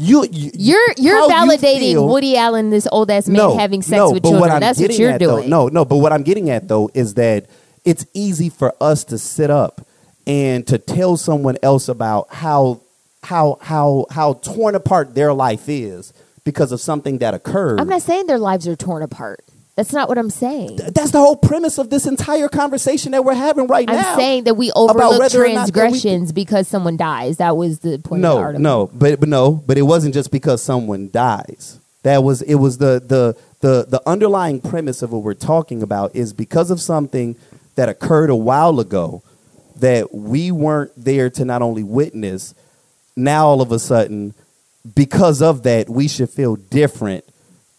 You, 0.01 0.25
you 0.31 0.51
You're 0.53 0.93
you're 0.97 1.19
you 1.19 1.27
validating 1.29 1.79
feel- 1.91 2.07
Woody 2.07 2.37
Allen, 2.37 2.69
this 2.69 2.87
old 2.91 3.11
ass 3.11 3.27
man 3.27 3.35
no, 3.37 3.57
having 3.57 3.81
sex 3.81 3.97
no, 3.97 4.11
with 4.11 4.23
children. 4.23 4.49
What 4.49 4.59
That's 4.61 4.79
what 4.79 4.97
you're 4.97 5.11
at, 5.11 5.19
though- 5.19 5.37
doing. 5.37 5.49
no, 5.49 5.67
no, 5.67 5.83
but 5.83 5.97
what 5.97 6.13
I'm 6.13 6.23
getting 6.23 6.49
at 6.49 6.67
though 6.69 6.89
is 6.93 7.15
that 7.15 7.47
it's 7.83 8.05
easy 8.13 8.47
for 8.49 8.73
us 8.79 9.03
to 9.05 9.17
sit 9.17 9.49
up 9.49 9.85
and 10.25 10.65
to 10.67 10.77
tell 10.77 11.17
someone 11.17 11.57
else 11.61 11.89
about 11.89 12.27
how 12.33 12.79
how 13.23 13.57
how 13.61 14.05
how 14.11 14.33
torn 14.33 14.75
apart 14.75 15.15
their 15.15 15.33
life 15.33 15.67
is 15.67 16.13
because 16.45 16.71
of 16.71 16.79
something 16.79 17.17
that 17.17 17.33
occurred. 17.33 17.81
I'm 17.81 17.89
not 17.89 18.01
saying 18.01 18.27
their 18.27 18.39
lives 18.39 18.67
are 18.69 18.75
torn 18.77 19.03
apart. 19.03 19.43
That's 19.79 19.93
not 19.93 20.09
what 20.09 20.17
I'm 20.17 20.29
saying. 20.29 20.75
That's 20.75 21.11
the 21.11 21.19
whole 21.19 21.37
premise 21.37 21.77
of 21.77 21.89
this 21.89 22.05
entire 22.05 22.49
conversation 22.49 23.13
that 23.13 23.23
we're 23.23 23.33
having 23.33 23.65
right 23.67 23.87
now. 23.87 24.11
I'm 24.11 24.19
saying 24.19 24.43
that 24.43 24.55
we 24.55 24.73
overlook 24.73 25.21
whether 25.21 25.45
or 25.45 25.47
not 25.47 25.67
that 25.67 25.73
we- 25.73 25.87
transgressions 25.87 26.33
because 26.33 26.67
someone 26.67 26.97
dies. 26.97 27.37
That 27.37 27.55
was 27.55 27.79
the 27.79 27.97
point 27.97 28.25
of 28.25 28.29
the 28.29 28.35
no, 28.35 28.37
article. 28.39 28.61
no, 28.61 28.89
but 28.93 29.21
but 29.21 29.29
no, 29.29 29.53
but 29.53 29.77
it 29.77 29.83
wasn't 29.83 30.13
just 30.13 30.33
because 30.33 30.61
someone 30.61 31.09
dies. 31.13 31.79
That 32.03 32.25
was 32.25 32.41
it 32.41 32.55
was 32.55 32.79
the 32.79 33.01
the 33.07 33.37
the 33.61 33.85
the 33.87 34.01
underlying 34.05 34.59
premise 34.59 35.01
of 35.01 35.13
what 35.13 35.23
we're 35.23 35.33
talking 35.33 35.81
about 35.81 36.13
is 36.13 36.33
because 36.33 36.71
of 36.71 36.81
something 36.81 37.37
that 37.75 37.87
occurred 37.87 38.29
a 38.29 38.35
while 38.35 38.81
ago 38.81 39.23
that 39.77 40.13
we 40.13 40.51
weren't 40.51 40.91
there 40.97 41.29
to 41.29 41.45
not 41.45 41.61
only 41.61 41.83
witness. 41.83 42.53
Now 43.15 43.47
all 43.47 43.61
of 43.61 43.71
a 43.71 43.79
sudden, 43.79 44.33
because 44.93 45.41
of 45.41 45.63
that, 45.63 45.87
we 45.87 46.09
should 46.09 46.29
feel 46.29 46.57
different 46.57 47.23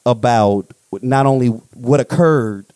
about 0.06 0.72
not 1.00 1.26
only 1.26 1.48
what 1.48 2.00
occurred 2.00 2.66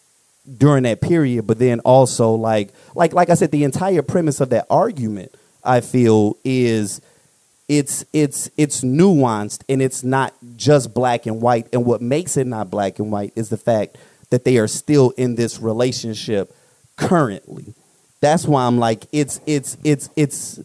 during 0.56 0.82
that 0.84 1.00
period. 1.00 1.46
But 1.46 1.58
then 1.58 1.80
also 1.80 2.32
like 2.32 2.70
like 2.94 3.12
like 3.12 3.30
I 3.30 3.34
said, 3.34 3.50
the 3.50 3.64
entire 3.64 4.02
premise 4.02 4.40
of 4.40 4.50
that 4.50 4.66
argument 4.70 5.34
I 5.62 5.80
feel 5.80 6.36
is 6.44 7.00
it's 7.68 8.04
it's 8.12 8.50
it's 8.56 8.82
nuanced 8.82 9.62
and 9.68 9.80
it's 9.80 10.04
not 10.04 10.34
just 10.56 10.94
black 10.94 11.26
and 11.26 11.40
white. 11.40 11.68
And 11.72 11.84
what 11.84 12.02
makes 12.02 12.36
it 12.36 12.46
not 12.46 12.70
black 12.70 12.98
and 12.98 13.10
white 13.10 13.32
is 13.34 13.48
the 13.48 13.56
fact 13.56 13.96
that 14.30 14.44
they 14.44 14.58
are 14.58 14.68
still 14.68 15.10
in 15.10 15.36
this 15.36 15.60
relationship 15.60 16.54
currently. 16.96 17.74
That's 18.20 18.46
why 18.46 18.66
I'm 18.66 18.78
like 18.78 19.04
it's 19.12 19.40
it's 19.46 19.76
it's 19.84 20.10
it's 20.16 20.60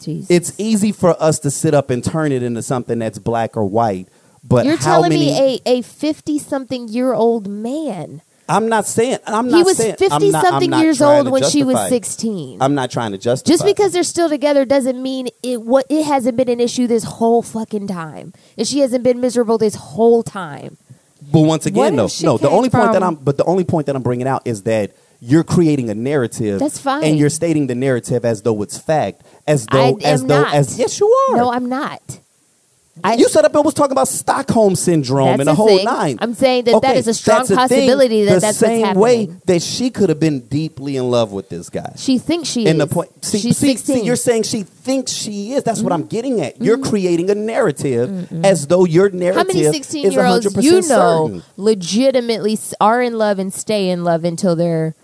Jesus. 0.00 0.30
it's 0.30 0.60
easy 0.60 0.92
for 0.92 1.20
us 1.22 1.38
to 1.40 1.50
sit 1.50 1.72
up 1.72 1.90
and 1.90 2.04
turn 2.04 2.32
it 2.32 2.42
into 2.42 2.62
something 2.62 2.98
that's 2.98 3.18
black 3.18 3.56
or 3.56 3.64
white. 3.64 4.08
But 4.46 4.66
You're 4.66 4.76
telling 4.76 5.08
many, 5.08 5.26
me 5.26 5.60
a 5.64 5.78
a 5.78 5.82
fifty 5.82 6.38
something 6.38 6.88
year 6.88 7.14
old 7.14 7.48
man. 7.48 8.20
I'm 8.46 8.68
not 8.68 8.86
saying 8.86 9.18
I'm 9.26 9.48
not. 9.48 9.56
He 9.56 9.62
was 9.62 9.78
saying 9.78 9.96
fifty 9.96 10.30
not, 10.30 10.44
something 10.44 10.72
years 10.74 11.00
old 11.00 11.30
when 11.30 11.44
she 11.44 11.64
was 11.64 11.88
sixteen. 11.88 12.60
I'm 12.60 12.74
not 12.74 12.90
trying 12.90 13.12
to 13.12 13.18
justify. 13.18 13.52
Just 13.52 13.64
because 13.64 13.92
they're 13.92 14.02
still 14.02 14.28
together 14.28 14.66
doesn't 14.66 15.02
mean 15.02 15.28
it 15.42 15.62
what 15.62 15.86
it 15.88 16.04
hasn't 16.04 16.36
been 16.36 16.50
an 16.50 16.60
issue 16.60 16.86
this 16.86 17.04
whole 17.04 17.40
fucking 17.42 17.88
time. 17.88 18.34
And 18.58 18.66
she 18.68 18.80
hasn't 18.80 19.02
been 19.02 19.20
miserable 19.20 19.56
this 19.56 19.76
whole 19.76 20.22
time. 20.22 20.76
But 21.32 21.40
once 21.40 21.64
again, 21.64 21.98
if 21.98 22.22
no, 22.22 22.32
no. 22.32 22.38
The 22.38 22.50
only 22.50 22.68
point 22.68 22.92
that 22.92 23.02
I'm, 23.02 23.14
but 23.14 23.38
the 23.38 23.44
only 23.44 23.64
point 23.64 23.86
that 23.86 23.96
I'm 23.96 24.02
bringing 24.02 24.28
out 24.28 24.42
is 24.44 24.64
that 24.64 24.94
you're 25.20 25.44
creating 25.44 25.88
a 25.88 25.94
narrative. 25.94 26.60
That's 26.60 26.78
fine. 26.78 27.02
and 27.02 27.18
you're 27.18 27.30
stating 27.30 27.66
the 27.66 27.74
narrative 27.74 28.26
as 28.26 28.42
though 28.42 28.60
it's 28.60 28.76
fact, 28.76 29.22
as 29.46 29.64
though, 29.66 29.98
as 30.04 30.22
though, 30.22 30.42
not. 30.42 30.54
as 30.54 30.78
yes, 30.78 31.00
you 31.00 31.08
are. 31.30 31.36
No, 31.36 31.50
I'm 31.50 31.66
not. 31.66 32.20
I, 33.02 33.14
you 33.14 33.28
set 33.28 33.44
up 33.44 33.52
and 33.54 33.64
was 33.64 33.74
talking 33.74 33.90
about 33.90 34.06
Stockholm 34.06 34.76
syndrome 34.76 35.40
and 35.40 35.48
the 35.48 35.54
whole 35.54 35.66
thing. 35.66 35.84
nine. 35.84 36.16
I'm 36.20 36.32
saying 36.32 36.64
that 36.66 36.80
that 36.82 36.90
Okay, 36.90 36.98
is 36.98 37.08
a 37.08 37.14
strong 37.14 37.38
that's 37.38 37.48
the 37.48 37.56
possibility 37.56 38.18
thing. 38.24 38.26
that 38.26 38.34
the 38.36 38.40
that's 38.40 38.62
what's 38.62 38.72
same 38.72 38.94
way 38.96 39.26
that 39.46 39.62
she 39.62 39.90
could 39.90 40.10
have 40.10 40.20
been 40.20 40.40
deeply 40.42 40.96
in 40.96 41.10
love 41.10 41.32
with 41.32 41.48
this 41.48 41.68
guy. 41.70 41.92
she 41.96 42.18
thinks 42.18 42.48
she 42.48 42.66
and 42.68 42.80
is. 42.80 42.88
the 42.88 42.94
point, 42.94 43.24
see, 43.24 43.38
She's 43.38 43.56
see, 43.58 43.68
16. 43.74 43.96
see, 43.96 44.04
you're 44.06 44.14
saying 44.14 44.44
she 44.44 44.62
thinks 44.62 45.10
she 45.10 45.54
is. 45.54 45.64
That's 45.64 45.80
what 45.80 45.92
Mm-hmm. 45.92 46.02
I'm 46.02 46.06
getting 46.08 46.40
at. 46.40 46.62
You're 46.62 46.78
creating 46.78 47.30
a 47.30 47.34
narrative 47.34 48.32
as 48.44 48.68
though 48.68 48.84
your 48.84 49.10
narrative 49.10 49.38
How 49.38 49.44
many 49.60 49.64
16 49.72 50.06
is 50.06 50.14
year 50.14 50.24
olds 50.24 50.46
100% 50.46 50.62
you 50.62 50.72
know 50.88 51.26
certain. 51.26 51.42
legitimately 51.56 52.58
are 52.80 53.02
in 53.02 53.18
love 53.18 53.38
and 53.40 53.52
stay 53.52 53.90
in 53.90 54.04
love 54.04 54.24
until 54.24 54.54
they're 54.54 54.94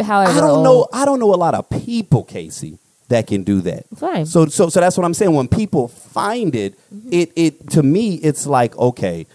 however 0.00 0.30
I 0.38 0.40
don't 0.40 0.50
old? 0.50 0.64
know. 0.64 0.88
I 0.92 1.04
don't 1.04 1.18
know 1.18 1.34
a 1.34 1.36
lot 1.36 1.54
of 1.54 1.68
people, 1.68 2.22
Casey, 2.24 2.78
that 3.08 3.26
can 3.26 3.42
do 3.44 3.60
that. 3.62 3.84
Fine. 3.96 4.26
So, 4.26 4.46
so, 4.46 4.68
so 4.68 4.80
that's 4.80 4.96
what 4.96 5.04
I'm 5.04 5.14
saying. 5.14 5.34
When 5.34 5.48
people 5.48 5.88
find 5.88 6.54
it, 6.54 6.74
Mm-hmm. 6.94 7.08
it, 7.12 7.32
it 7.36 7.70
to 7.70 7.82
me, 7.82 8.14
it's 8.16 8.46
like 8.46 8.76
okay, 8.78 9.26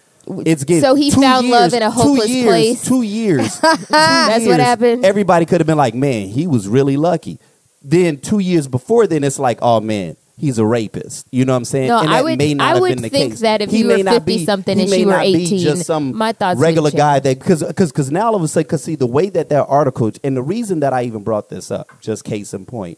it's 0.45 0.63
getting. 0.63 0.81
So 0.81 0.95
he 0.95 1.11
found 1.11 1.47
years- 1.47 1.51
love 1.59 1.73
in 1.73 1.81
a 1.83 1.91
hopeless 1.91 2.27
two 2.27 2.31
years, 2.33 2.45
place? 2.47 2.85
Two 2.87 3.01
years. 3.01 3.59
two 3.59 3.67
That's 3.89 4.45
what 4.45 4.59
happened? 4.59 5.03
Everybody 5.05 5.45
could 5.45 5.59
have 5.59 5.67
been 5.67 5.77
like, 5.77 5.93
man, 5.93 6.27
he 6.29 6.47
was 6.47 6.67
really 6.67 6.95
lucky. 6.97 7.37
Then 7.81 8.17
two 8.17 8.39
years 8.39 8.67
before, 8.67 9.07
then 9.07 9.23
it's 9.23 9.39
like, 9.39 9.59
oh 9.61 9.79
man. 9.81 10.15
He's 10.37 10.57
a 10.57 10.65
rapist. 10.65 11.27
You 11.31 11.43
know 11.43 11.51
what 11.51 11.57
I'm 11.57 11.65
saying? 11.65 11.89
No, 11.89 11.99
and 11.99 12.09
I 12.09 12.13
that 12.19 12.23
would- 12.23 12.37
may 12.37 12.53
not 12.53 12.63
I 12.63 12.69
have 12.69 12.79
would 12.79 12.93
been 12.95 13.01
the 13.01 13.09
think 13.09 13.33
case. 13.33 13.39
that 13.41 13.61
if 13.61 13.71
He 13.71 13.79
you 13.79 13.85
may 13.87 13.97
were 13.97 14.03
not 14.03 14.25
be- 14.25 14.37
50-something 14.37 14.77
he 14.77 14.83
and 14.85 14.93
she 14.93 15.05
were 15.05 15.19
18, 15.19 15.59
just 15.59 15.85
some 15.85 16.15
my 16.15 16.31
thoughts 16.31 16.57
regular 16.61 16.91
guy 16.91 17.19
that 17.19 17.39
because 17.39 17.61
because 17.61 17.91
because 17.91 18.09
now 18.09 18.27
all 18.27 18.35
of 18.35 18.41
a 18.41 18.47
sudden 18.47 18.63
because 18.65 18.81
see 18.81 18.95
the 18.95 19.05
way 19.05 19.27
that 19.31 19.49
that 19.49 19.65
article 19.67 20.09
and 20.23 20.37
the 20.37 20.41
reason 20.41 20.79
that 20.79 20.93
I 20.93 21.03
even 21.03 21.23
brought 21.23 21.49
this 21.49 21.71
up 21.71 21.89
just 21.99 22.23
case 22.23 22.53
in 22.53 22.65
point 22.65 22.97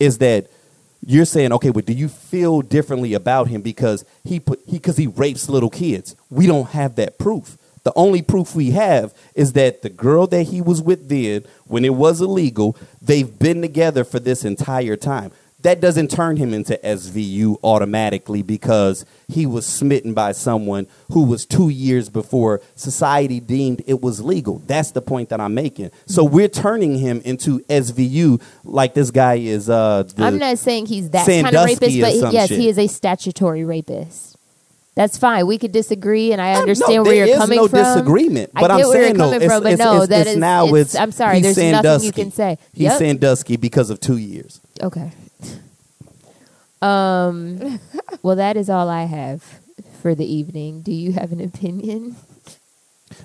is 0.00 0.18
that 0.18 0.46
you're 1.04 1.24
saying 1.24 1.52
okay 1.52 1.70
well, 1.70 1.82
do 1.82 1.92
you 1.92 2.08
feel 2.08 2.62
differently 2.62 3.14
about 3.14 3.48
him 3.48 3.62
because 3.62 4.04
he 4.24 4.40
put 4.40 4.60
he 4.66 4.78
because 4.78 4.96
he 4.96 5.06
rapes 5.06 5.48
little 5.48 5.70
kids? 5.70 6.16
We 6.30 6.46
don't 6.46 6.70
have 6.70 6.96
that 6.96 7.18
proof. 7.18 7.58
The 7.84 7.92
only 7.94 8.20
proof 8.20 8.56
we 8.56 8.72
have 8.72 9.14
is 9.36 9.52
that 9.52 9.82
the 9.82 9.90
girl 9.90 10.26
that 10.28 10.44
he 10.44 10.60
was 10.60 10.82
with 10.82 11.08
then 11.08 11.44
when 11.66 11.84
it 11.84 11.94
was 11.94 12.20
illegal 12.20 12.76
they've 13.00 13.38
been 13.38 13.62
together 13.62 14.02
for 14.02 14.18
this 14.18 14.44
entire 14.44 14.96
time 14.96 15.30
that 15.62 15.80
doesn't 15.80 16.10
turn 16.10 16.36
him 16.36 16.52
into 16.54 16.78
SVU 16.84 17.56
automatically 17.64 18.42
because 18.42 19.04
he 19.26 19.46
was 19.46 19.66
smitten 19.66 20.14
by 20.14 20.32
someone 20.32 20.86
who 21.12 21.24
was 21.24 21.44
two 21.46 21.70
years 21.70 22.08
before 22.08 22.60
society 22.76 23.40
deemed 23.40 23.82
it 23.86 24.00
was 24.00 24.20
legal. 24.22 24.58
That's 24.66 24.92
the 24.92 25.02
point 25.02 25.30
that 25.30 25.40
I'm 25.40 25.54
making. 25.54 25.90
So 26.06 26.22
we're 26.24 26.48
turning 26.48 26.98
him 26.98 27.20
into 27.24 27.60
SVU 27.60 28.40
like 28.64 28.94
this 28.94 29.10
guy 29.10 29.36
is. 29.36 29.68
Uh, 29.68 30.04
I'm 30.18 30.38
not 30.38 30.58
saying 30.58 30.86
he's 30.86 31.10
that 31.10 31.26
kind 31.26 31.46
of 31.46 31.64
rapist, 31.64 31.80
but 32.00 32.32
yes, 32.32 32.48
shit. 32.48 32.58
he 32.60 32.68
is 32.68 32.78
a 32.78 32.86
statutory 32.86 33.64
rapist. 33.64 34.36
That's 34.94 35.18
fine. 35.18 35.46
We 35.46 35.58
could 35.58 35.72
disagree, 35.72 36.32
and 36.32 36.40
I 36.40 36.54
understand 36.54 36.94
no, 36.94 37.02
where 37.02 37.14
you're 37.14 37.26
there 37.26 37.34
is 37.34 37.40
coming 37.40 37.56
no 37.58 37.68
from. 37.68 37.80
disagreement, 37.80 38.50
I 38.56 38.60
but 38.62 38.68
get 38.68 38.74
I'm 38.74 38.88
where 38.88 39.02
saying 39.02 39.16
you're 39.16 39.24
coming 39.24 39.48
from, 39.48 39.62
but 39.62 39.72
it's, 39.72 39.78
no, 39.78 39.96
it's, 39.98 40.08
that 40.08 40.20
it's 40.22 40.30
is- 40.30 40.36
now 40.38 40.74
it's-. 40.74 40.94
I'm 40.96 41.12
sorry, 41.12 41.40
there's 41.40 41.58
nothing 41.58 42.04
you 42.06 42.12
can 42.12 42.30
say. 42.30 42.56
He's 42.72 42.84
Yep. 42.84 42.98
Sandusky 42.98 43.56
because 43.56 43.90
of 43.90 44.00
two 44.00 44.16
years. 44.16 44.60
Okay. 44.82 45.12
Um. 46.82 47.80
well, 48.22 48.36
that 48.36 48.56
is 48.56 48.68
all 48.70 48.88
I 48.88 49.04
have 49.04 49.60
for 50.00 50.14
the 50.14 50.26
evening. 50.30 50.82
Do 50.82 50.92
you 50.92 51.12
have 51.12 51.32
an 51.32 51.40
opinion? 51.40 52.16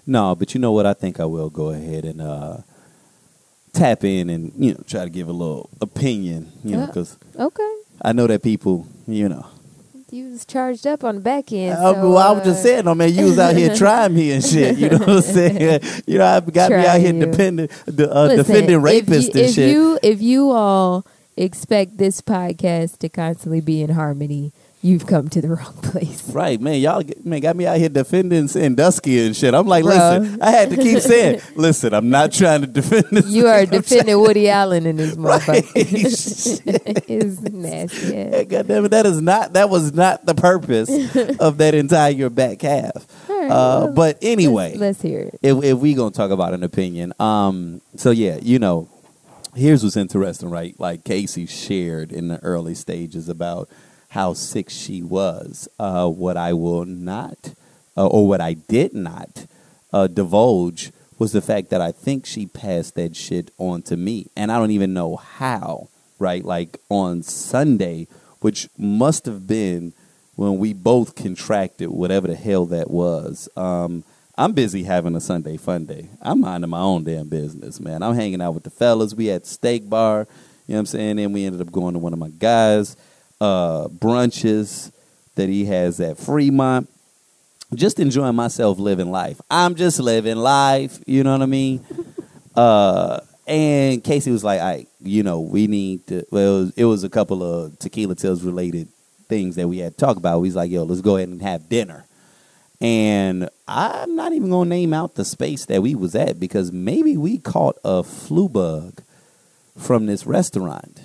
No, 0.05 0.35
but 0.35 0.53
you 0.53 0.59
know 0.61 0.71
what? 0.71 0.85
I 0.85 0.93
think 0.93 1.19
I 1.19 1.25
will 1.25 1.49
go 1.49 1.69
ahead 1.69 2.05
and 2.05 2.21
uh, 2.21 2.57
tap 3.73 4.03
in 4.03 4.29
and 4.29 4.51
you 4.57 4.73
know 4.73 4.83
try 4.87 5.03
to 5.03 5.09
give 5.09 5.27
a 5.27 5.31
little 5.33 5.69
opinion. 5.81 6.51
You 6.63 6.71
know, 6.71 6.79
Yeah. 6.81 6.85
because 6.87 7.17
Okay. 7.37 7.73
I 8.01 8.13
know 8.13 8.27
that 8.27 8.41
people, 8.43 8.87
you 9.07 9.29
know. 9.29 9.45
You 10.09 10.31
was 10.31 10.43
charged 10.45 10.85
up 10.87 11.05
on 11.05 11.15
the 11.15 11.21
back 11.21 11.53
end. 11.53 11.77
Uh, 11.77 11.93
so, 11.93 12.09
well, 12.09 12.17
I 12.17 12.31
was 12.31 12.43
just 12.43 12.59
uh, 12.59 12.63
saying, 12.63 12.85
no 12.85 12.93
man, 12.95 13.13
you 13.13 13.25
was 13.25 13.39
out 13.39 13.55
here 13.55 13.73
trying 13.83 14.13
me 14.13 14.31
and 14.31 14.43
shit. 14.43 14.77
You 14.77 14.89
know 14.89 14.97
what 14.97 15.09
I'm 15.09 15.21
saying? 15.21 15.81
You 16.05 16.17
know, 16.17 16.25
I 16.25 16.39
got 16.41 16.69
me 16.71 16.85
out 16.85 16.99
here 16.99 17.13
you. 17.13 17.25
depending, 17.25 17.69
uh, 17.87 17.91
Listen, 17.93 18.37
defending 18.37 18.75
if 18.75 18.83
rapists 18.83 19.33
you, 19.33 19.39
and 19.41 19.49
if 19.49 19.53
shit. 19.55 19.69
you 19.71 19.99
if 20.03 20.21
you 20.21 20.51
all 20.51 21.05
expect 21.41 21.97
this 21.97 22.21
podcast 22.21 22.99
to 22.99 23.09
constantly 23.09 23.61
be 23.61 23.81
in 23.81 23.89
harmony, 23.91 24.53
you've 24.83 25.05
come 25.05 25.29
to 25.29 25.41
the 25.41 25.49
wrong 25.55 25.73
place. 25.81 26.29
Right, 26.31 26.59
man. 26.59 26.79
Y'all 26.79 27.03
man 27.23 27.39
got 27.41 27.55
me 27.55 27.67
out 27.67 27.77
here 27.77 27.89
defending 27.89 28.47
Sandusky 28.47 29.25
and 29.25 29.35
shit. 29.35 29.53
I'm 29.53 29.67
like, 29.67 29.83
Bruh. 29.83 30.19
listen, 30.21 30.41
I 30.41 30.51
had 30.51 30.69
to 30.71 30.77
keep 30.77 30.99
saying, 31.11 31.41
listen, 31.55 31.93
I'm 31.93 32.09
not 32.09 32.31
trying 32.31 32.61
to 32.61 32.67
defend 32.67 33.05
this. 33.11 33.27
You 33.27 33.47
are 33.47 33.65
defending 33.65 34.19
Woody 34.19 34.49
Allen 34.49 34.85
in 34.85 34.95
this 34.97 35.15
Right. 35.17 35.63
it's 35.75 37.41
nasty. 37.41 38.13
Hey. 38.13 38.45
God 38.45 38.67
damn 38.67 38.85
it, 38.85 38.89
that 38.89 39.05
is 39.05 39.21
not 39.21 39.53
that 39.53 39.69
was 39.69 39.93
not 39.93 40.25
the 40.25 40.35
purpose 40.35 40.89
of 41.39 41.57
that 41.57 41.73
entire 41.75 42.29
back 42.29 42.61
half. 42.61 43.29
All 43.29 43.39
right, 43.39 43.45
Uh, 43.51 43.79
well, 43.85 43.93
but 43.93 44.17
anyway, 44.21 44.69
let's, 44.71 44.79
let's 44.79 45.01
hear 45.01 45.19
it. 45.21 45.39
if, 45.41 45.63
if 45.63 45.77
we 45.77 45.93
gonna 45.93 46.11
talk 46.11 46.31
about 46.31 46.53
an 46.53 46.63
opinion, 46.63 47.13
um, 47.19 47.81
so 47.95 48.11
yeah, 48.11 48.37
you 48.41 48.59
know, 48.59 48.87
here's 49.55 49.83
what's 49.83 49.97
interesting, 49.97 50.49
right? 50.49 50.79
Like 50.79 51.03
Casey 51.03 51.45
shared 51.45 52.11
in 52.11 52.27
the 52.27 52.39
early 52.39 52.75
stages 52.75 53.29
about 53.29 53.69
how 54.09 54.33
sick 54.33 54.69
she 54.69 55.01
was. 55.01 55.67
Uh, 55.79 56.07
what 56.09 56.37
I 56.37 56.53
will 56.53 56.85
not, 56.85 57.53
uh, 57.97 58.07
or 58.07 58.27
what 58.27 58.41
I 58.41 58.53
did 58.53 58.93
not 58.93 59.45
uh, 59.93 60.07
divulge 60.07 60.91
was 61.17 61.31
the 61.31 61.41
fact 61.41 61.69
that 61.69 61.81
I 61.81 61.91
think 61.91 62.25
she 62.25 62.45
passed 62.45 62.95
that 62.95 63.15
shit 63.15 63.51
on 63.57 63.83
to 63.83 63.97
me, 63.97 64.27
and 64.35 64.51
I 64.51 64.57
don't 64.57 64.71
even 64.71 64.93
know 64.93 65.15
how. 65.17 65.87
Right, 66.19 66.45
like 66.45 66.77
on 66.87 67.23
Sunday, 67.23 68.07
which 68.41 68.69
must 68.77 69.25
have 69.25 69.47
been 69.47 69.93
when 70.35 70.59
we 70.59 70.71
both 70.71 71.15
contracted 71.15 71.89
whatever 71.89 72.27
the 72.27 72.35
hell 72.35 72.67
that 72.67 72.91
was. 72.91 73.49
Um, 73.55 74.03
I'm 74.37 74.53
busy 74.53 74.83
having 74.83 75.15
a 75.15 75.21
Sunday 75.21 75.57
fun 75.57 75.85
day. 75.85 76.09
I'm 76.21 76.41
minding 76.41 76.69
my 76.69 76.79
own 76.79 77.03
damn 77.03 77.27
business, 77.27 77.79
man. 77.79 78.01
I'm 78.01 78.15
hanging 78.15 78.41
out 78.41 78.53
with 78.53 78.63
the 78.63 78.69
fellas. 78.69 79.13
We 79.13 79.29
at 79.29 79.45
steak 79.45 79.89
bar, 79.89 80.27
you 80.67 80.73
know 80.73 80.77
what 80.77 80.79
I'm 80.79 80.85
saying? 80.85 81.19
And 81.19 81.33
we 81.33 81.45
ended 81.45 81.61
up 81.61 81.71
going 81.71 81.93
to 81.93 81.99
one 81.99 82.13
of 82.13 82.19
my 82.19 82.29
guys' 82.29 82.95
uh, 83.41 83.87
brunches 83.89 84.91
that 85.35 85.49
he 85.49 85.65
has 85.65 85.99
at 85.99 86.17
Fremont. 86.17 86.89
Just 87.73 87.99
enjoying 87.99 88.35
myself 88.35 88.79
living 88.79 89.11
life. 89.11 89.39
I'm 89.49 89.75
just 89.75 89.99
living 89.99 90.37
life, 90.37 90.99
you 91.05 91.23
know 91.23 91.31
what 91.33 91.41
I 91.41 91.47
mean? 91.47 91.85
Uh, 92.53 93.21
and 93.47 94.03
Casey 94.03 94.29
was 94.29 94.43
like, 94.43 94.59
"I, 94.59 94.85
you 94.99 95.23
know, 95.23 95.39
we 95.39 95.67
need 95.67 96.05
to." 96.07 96.25
Well, 96.31 96.57
it 96.57 96.59
was, 96.59 96.73
it 96.79 96.85
was 96.85 97.03
a 97.05 97.09
couple 97.09 97.41
of 97.41 97.79
tequila 97.79 98.13
tales 98.13 98.43
related 98.43 98.89
things 99.29 99.55
that 99.55 99.69
we 99.69 99.77
had 99.77 99.93
to 99.93 99.97
talk 99.97 100.17
about. 100.17 100.41
He's 100.41 100.57
like, 100.57 100.69
"Yo, 100.69 100.83
let's 100.83 100.99
go 100.99 101.15
ahead 101.15 101.29
and 101.29 101.41
have 101.41 101.69
dinner." 101.69 102.05
And 102.81 103.47
I'm 103.67 104.15
not 104.15 104.33
even 104.33 104.49
gonna 104.49 104.69
name 104.69 104.93
out 104.93 105.15
the 105.15 105.23
space 105.23 105.65
that 105.65 105.83
we 105.83 105.93
was 105.93 106.15
at 106.15 106.39
because 106.39 106.71
maybe 106.71 107.15
we 107.15 107.37
caught 107.37 107.77
a 107.83 108.01
flu 108.03 108.49
bug 108.49 109.03
from 109.77 110.07
this 110.07 110.25
restaurant, 110.25 110.99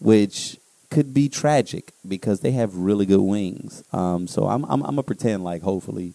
which 0.00 0.58
could 0.90 1.14
be 1.14 1.28
tragic 1.28 1.92
because 2.06 2.40
they 2.40 2.52
have 2.52 2.76
really 2.76 3.06
good 3.06 3.20
wings. 3.20 3.82
Um, 3.92 4.26
so 4.28 4.46
I'm, 4.46 4.64
I'm 4.64 4.82
I'm 4.82 4.90
gonna 4.90 5.02
pretend 5.02 5.42
like 5.42 5.62
hopefully 5.62 6.12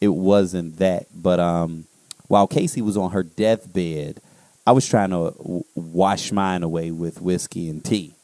it 0.00 0.08
wasn't 0.08 0.78
that. 0.78 1.06
But 1.12 1.40
um, 1.40 1.86
while 2.28 2.46
Casey 2.46 2.80
was 2.80 2.96
on 2.96 3.10
her 3.10 3.24
deathbed, 3.24 4.20
I 4.66 4.72
was 4.72 4.88
trying 4.88 5.10
to 5.10 5.34
w- 5.36 5.64
wash 5.74 6.30
mine 6.30 6.62
away 6.62 6.90
with 6.90 7.20
whiskey 7.20 7.68
and 7.68 7.84
tea. 7.84 8.14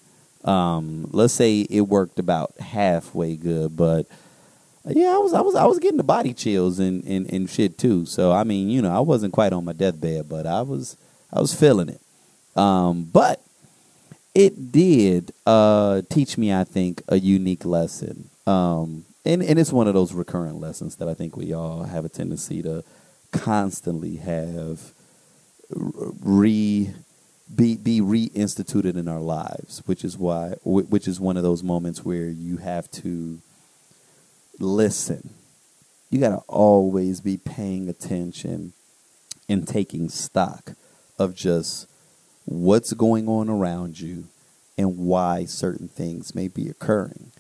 Um, 0.45 1.09
let's 1.13 1.35
say 1.35 1.61
it 1.61 1.83
worked 1.83 2.19
about 2.19 2.59
halfway 2.61 3.37
good, 3.37 3.77
but 3.77 4.07
yeah, 4.87 5.15
I 5.15 5.19
was 5.19 5.33
I 5.33 5.41
was 5.41 5.55
I 5.55 5.67
was 5.67 5.79
getting 5.79 5.99
the 5.99 6.03
body 6.03 6.33
chills 6.33 6.79
and, 6.79 7.05
and, 7.05 7.31
and 7.33 7.51
shit 7.51 7.79
too. 7.79 8.07
So 8.07 8.33
I 8.33 8.45
mean, 8.45 8.71
you 8.71 8.81
know, 8.83 8.95
I 8.95 9.01
wasn't 9.01 9.33
quite 9.33 9.53
on 9.53 9.65
my 9.65 9.73
deathbed, 9.73 10.29
but 10.29 10.47
I 10.47 10.63
was 10.63 10.97
I 11.33 11.41
was 11.41 11.55
feeling 11.55 11.89
it. 11.89 12.01
Um, 12.57 13.05
but 13.05 13.41
it 14.35 14.73
did 14.73 15.33
uh, 15.47 16.03
teach 16.09 16.39
me, 16.39 16.53
I 16.53 16.65
think, 16.65 17.03
a 17.09 17.19
unique 17.19 17.65
lesson. 17.65 18.31
Um, 18.47 19.05
and, 19.25 19.43
and 19.43 19.59
it's 19.59 19.73
one 19.73 19.87
of 19.87 19.95
those 19.95 20.13
recurrent 20.13 20.61
lessons 20.61 20.97
that 20.97 21.09
I 21.09 21.15
think 21.15 21.37
we 21.37 21.53
all 21.53 21.85
have 21.85 22.05
a 22.05 22.09
tendency 22.09 22.63
to 22.63 22.85
constantly 23.33 24.17
have 24.17 24.93
re 25.71 26.91
be 27.55 27.77
be 27.77 28.01
reinstituted 28.01 28.97
in 28.97 29.09
our 29.09 29.21
lives, 29.21 29.83
which 29.87 30.05
is 30.05 30.17
why 30.17 30.55
which 30.65 31.07
is 31.07 31.21
one 31.21 31.37
of 31.37 31.43
those 31.43 31.63
moments 31.63 32.05
where 32.05 32.29
you 32.29 32.59
have 32.59 32.91
to 32.93 33.41
listen. 34.61 35.31
You 36.11 36.21
got 36.21 36.31
to 36.31 36.43
always 36.49 37.21
be 37.21 37.37
paying 37.37 37.89
attention 37.89 38.73
and 39.49 39.67
taking 39.67 40.09
stock 40.09 40.73
of 41.19 41.35
just 41.35 41.89
what's 42.45 42.93
going 42.93 43.29
on 43.29 43.49
around 43.49 44.01
you 44.01 44.25
and 44.77 44.99
why 44.99 45.45
certain 45.45 45.89
things 45.89 46.35
may 46.35 46.49
be 46.49 46.69
occurring. 46.69 47.33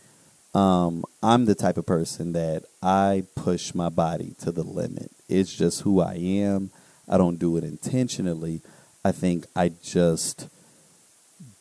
Um, 0.54 1.04
I'm 1.22 1.44
the 1.44 1.54
type 1.54 1.76
of 1.76 1.86
person 1.86 2.32
that 2.32 2.64
I 2.82 3.24
push 3.34 3.74
my 3.74 3.88
body 3.88 4.34
to 4.40 4.50
the 4.50 4.64
limit. 4.64 5.10
It's 5.28 5.54
just 5.54 5.82
who 5.82 6.00
I 6.00 6.14
am. 6.14 6.70
I 7.08 7.18
don't 7.18 7.38
do 7.38 7.56
it 7.56 7.64
intentionally. 7.64 8.60
I 9.04 9.12
think 9.12 9.46
I 9.56 9.70
just 9.82 10.48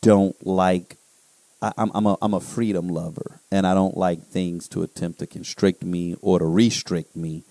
don't 0.00 0.44
like. 0.46 0.96
I, 1.62 1.72
I'm 1.76 1.90
I'm 1.94 2.16
I'm 2.22 2.34
a 2.34 2.40
freedom 2.40 2.88
lover, 2.88 3.40
and 3.50 3.66
I 3.66 3.74
don't 3.74 3.96
like 3.96 4.22
things 4.22 4.68
to 4.68 4.82
attempt 4.82 5.18
to 5.20 5.26
constrict 5.26 5.82
me 5.82 6.16
or 6.20 6.38
to 6.38 6.44
restrict 6.44 7.16
me 7.16 7.44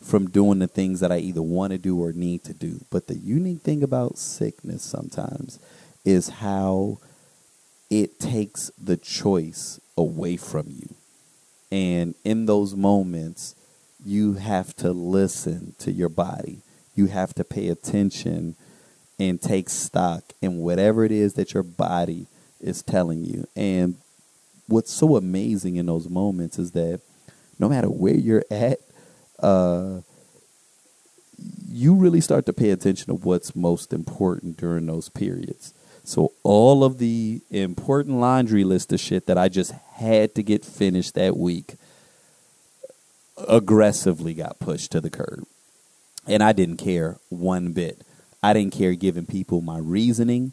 from 0.00 0.28
doing 0.28 0.58
the 0.58 0.66
things 0.66 1.00
that 1.00 1.10
I 1.10 1.18
either 1.18 1.42
want 1.42 1.72
to 1.72 1.78
do 1.78 1.98
or 1.98 2.12
need 2.12 2.44
to 2.44 2.54
do. 2.54 2.84
But 2.90 3.06
the 3.06 3.16
unique 3.16 3.62
thing 3.62 3.82
about 3.82 4.18
sickness 4.18 4.82
sometimes 4.82 5.58
is 6.04 6.28
how 6.28 6.98
it 7.88 8.20
takes 8.20 8.70
the 8.82 8.98
choice 8.98 9.80
away 9.96 10.36
from 10.36 10.66
you. 10.68 10.94
And 11.72 12.14
in 12.22 12.46
those 12.46 12.74
moments, 12.74 13.54
you 14.04 14.34
have 14.34 14.76
to 14.76 14.92
listen 14.92 15.74
to 15.78 15.90
your 15.90 16.10
body. 16.10 16.58
You 16.94 17.06
have 17.06 17.34
to 17.34 17.44
pay 17.44 17.68
attention 17.68 18.56
and 19.18 19.40
take 19.40 19.70
stock 19.70 20.24
in 20.42 20.58
whatever 20.58 21.04
it 21.04 21.12
is 21.12 21.34
that 21.34 21.54
your 21.54 21.62
body 21.62 22.26
is 22.64 22.82
telling 22.82 23.24
you. 23.24 23.46
And 23.54 23.96
what's 24.66 24.92
so 24.92 25.16
amazing 25.16 25.76
in 25.76 25.86
those 25.86 26.08
moments 26.08 26.58
is 26.58 26.72
that 26.72 27.00
no 27.58 27.68
matter 27.68 27.88
where 27.88 28.16
you're 28.16 28.44
at, 28.50 28.78
uh, 29.40 30.00
you 31.68 31.94
really 31.94 32.20
start 32.20 32.46
to 32.46 32.52
pay 32.52 32.70
attention 32.70 33.06
to 33.06 33.14
what's 33.14 33.54
most 33.54 33.92
important 33.92 34.56
during 34.56 34.86
those 34.86 35.08
periods. 35.08 35.74
So 36.04 36.32
all 36.42 36.84
of 36.84 36.98
the 36.98 37.40
important 37.50 38.18
laundry 38.18 38.64
list 38.64 38.92
of 38.92 39.00
shit 39.00 39.26
that 39.26 39.38
I 39.38 39.48
just 39.48 39.72
had 39.94 40.34
to 40.34 40.42
get 40.42 40.64
finished 40.64 41.14
that 41.14 41.36
week 41.36 41.76
aggressively 43.48 44.34
got 44.34 44.58
pushed 44.58 44.92
to 44.92 45.00
the 45.00 45.10
curb. 45.10 45.44
And 46.26 46.42
I 46.42 46.52
didn't 46.52 46.76
care 46.76 47.18
one 47.28 47.72
bit. 47.72 48.02
I 48.42 48.52
didn't 48.52 48.74
care 48.74 48.94
giving 48.94 49.26
people 49.26 49.60
my 49.60 49.78
reasoning. 49.78 50.52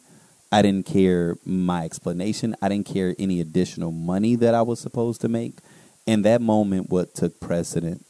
I 0.52 0.60
didn't 0.60 0.84
care 0.84 1.38
my 1.46 1.84
explanation. 1.86 2.54
I 2.60 2.68
didn't 2.68 2.86
care 2.86 3.14
any 3.18 3.40
additional 3.40 3.90
money 3.90 4.36
that 4.36 4.54
I 4.54 4.60
was 4.60 4.80
supposed 4.80 5.22
to 5.22 5.28
make. 5.28 5.54
In 6.06 6.22
that 6.22 6.42
moment, 6.42 6.90
what 6.90 7.14
took 7.14 7.40
precedent 7.40 8.04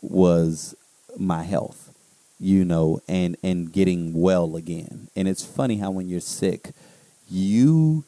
was 0.00 0.76
my 1.18 1.42
health, 1.42 1.92
you 2.38 2.64
know, 2.64 3.00
and, 3.08 3.36
and 3.42 3.72
getting 3.72 4.14
well 4.14 4.54
again. 4.54 5.08
And 5.16 5.26
it's 5.26 5.44
funny 5.44 5.78
how 5.78 5.90
when 5.90 6.08
you're 6.08 6.20
sick, 6.20 6.70
you 7.28 8.04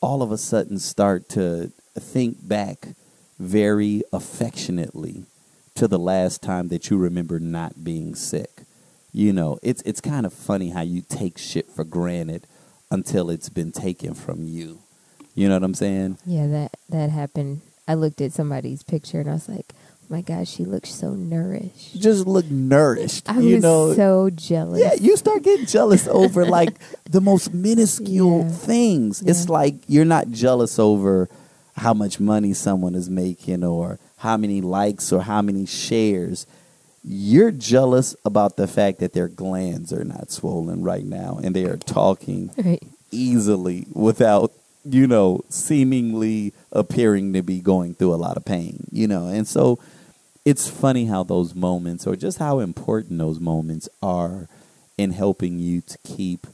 all 0.00 0.22
of 0.22 0.32
a 0.32 0.38
sudden 0.38 0.78
start 0.78 1.28
to 1.30 1.72
think 1.98 2.48
back 2.48 2.88
very 3.38 4.02
affectionately 4.12 5.26
to 5.74 5.86
the 5.86 5.98
last 5.98 6.42
time 6.42 6.68
that 6.68 6.88
you 6.88 6.96
remember 6.96 7.38
not 7.38 7.84
being 7.84 8.14
sick. 8.14 8.62
You 9.12 9.32
know, 9.32 9.58
it's 9.62 9.82
it's 9.82 10.00
kind 10.00 10.24
of 10.24 10.32
funny 10.32 10.70
how 10.70 10.82
you 10.82 11.02
take 11.02 11.36
shit 11.36 11.68
for 11.68 11.84
granted 11.84 12.46
until 12.90 13.30
it's 13.30 13.48
been 13.48 13.72
taken 13.72 14.14
from 14.14 14.44
you. 14.44 14.80
You 15.34 15.48
know 15.48 15.54
what 15.54 15.64
I'm 15.64 15.74
saying? 15.74 16.18
Yeah, 16.24 16.46
that 16.46 16.72
that 16.88 17.10
happened. 17.10 17.60
I 17.88 17.94
looked 17.94 18.20
at 18.20 18.32
somebody's 18.32 18.82
picture 18.82 19.20
and 19.20 19.28
I 19.30 19.34
was 19.34 19.48
like, 19.48 19.66
oh 19.74 19.76
"My 20.08 20.20
gosh, 20.22 20.48
she 20.48 20.64
looks 20.64 20.94
so 20.94 21.10
nourished." 21.14 22.00
Just 22.00 22.26
look 22.26 22.46
nourished. 22.50 23.28
I 23.28 23.38
you 23.40 23.56
was 23.56 23.62
know, 23.62 23.94
so 23.94 24.30
jealous. 24.30 24.80
Yeah, 24.80 24.94
you 24.94 25.16
start 25.16 25.42
getting 25.42 25.66
jealous 25.66 26.08
over 26.22 26.46
like 26.46 26.74
the 27.04 27.20
most 27.20 27.52
minuscule 27.52 28.44
Yeah. 28.44 28.50
things. 28.50 29.22
It's 29.22 29.48
like 29.48 29.74
you're 29.88 30.04
not 30.06 30.30
jealous 30.30 30.78
over 30.78 31.28
how 31.76 31.92
much 31.92 32.18
money 32.18 32.54
someone 32.54 32.94
is 32.94 33.10
making 33.10 33.62
or 33.62 33.98
how 34.18 34.38
many 34.38 34.62
likes 34.62 35.12
or 35.12 35.22
how 35.22 35.42
many 35.42 35.66
shares. 35.66 36.46
You're 37.08 37.52
jealous 37.52 38.16
about 38.24 38.56
the 38.56 38.66
fact 38.66 38.98
that 38.98 39.12
their 39.12 39.28
glands 39.28 39.92
are 39.92 40.04
not 40.04 40.30
swollen 40.32 40.82
right 40.82 41.04
now 41.04 41.38
and 41.42 41.54
they 41.54 41.64
are 41.64 41.76
talking 41.76 42.50
Right. 42.56 42.82
easily 43.12 43.86
without 43.92 44.50
you 44.84 45.06
know 45.06 45.40
seemingly 45.48 46.52
appearing 46.72 47.32
to 47.32 47.42
be 47.42 47.60
going 47.60 47.94
through 47.94 48.14
a 48.14 48.16
lot 48.16 48.36
of 48.36 48.44
pain 48.44 48.86
you 48.92 49.06
know 49.08 49.26
and 49.26 49.46
so 49.48 49.78
it's 50.44 50.68
funny 50.68 51.06
how 51.06 51.24
those 51.24 51.54
moments 51.56 52.06
or 52.06 52.14
just 52.14 52.38
how 52.38 52.60
important 52.60 53.18
those 53.18 53.40
moments 53.40 53.88
are 54.00 54.48
in 54.96 55.10
helping 55.10 55.58
you 55.58 55.80
to 55.80 55.98
keep 56.04 56.46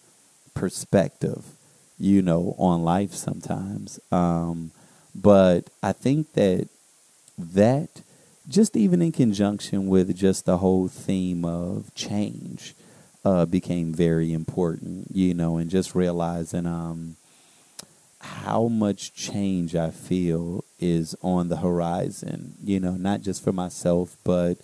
perspective 0.55 1.45
you 1.99 2.23
know 2.23 2.55
on 2.59 2.83
life 2.83 3.13
sometimes 3.13 4.01
um 4.11 4.71
but 5.15 5.69
i 5.83 5.93
think 5.93 6.33
that 6.33 6.69
that 7.39 7.91
just 8.49 8.77
even 8.77 9.03
in 9.03 9.13
conjunction 9.13 9.87
with 9.87 10.15
just 10.17 10.45
the 10.45 10.59
whole 10.59 10.89
theme 10.89 11.45
of 11.45 11.95
change 11.95 12.75
uh, 13.25 13.47
became 13.47 13.93
very 13.93 14.33
important, 14.33 15.09
you 15.15 15.33
know, 15.35 15.57
and 15.57 15.71
just 15.71 15.95
realizing 15.95 16.67
um, 16.67 17.17
how 18.21 18.69
much 18.69 19.15
change 19.15 19.75
I 19.77 19.91
feel 19.91 20.65
is 20.81 21.15
on 21.23 21.49
the 21.49 21.59
horizon, 21.59 22.55
you 22.63 22.81
know, 22.81 22.93
not 22.93 23.23
just 23.23 23.43
for 23.43 23.53
myself, 23.53 24.17
but 24.25 24.59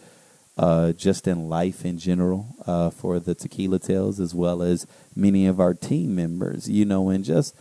uh, 0.57 0.93
just 0.93 1.29
in 1.29 1.49
life 1.49 1.85
in 1.85 1.99
general 1.99 2.47
uh, 2.67 2.91
for 2.91 3.21
the 3.21 3.35
Tequila 3.35 3.79
Tales, 3.79 4.19
as 4.19 4.35
well 4.35 4.63
as 4.63 4.87
many 5.15 5.47
of 5.47 5.61
our 5.61 5.75
team 5.75 6.17
members, 6.17 6.69
you 6.69 6.85
know, 6.85 7.11
and 7.11 7.25
just 7.25 7.55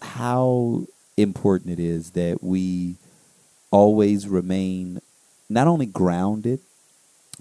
how 0.00 0.86
important 1.16 1.72
it 1.72 1.82
is 1.82 2.12
that 2.12 2.42
we 2.42 2.96
always 3.72 4.28
remain 4.28 5.00
not 5.50 5.66
only 5.66 5.86
grounded, 5.86 6.60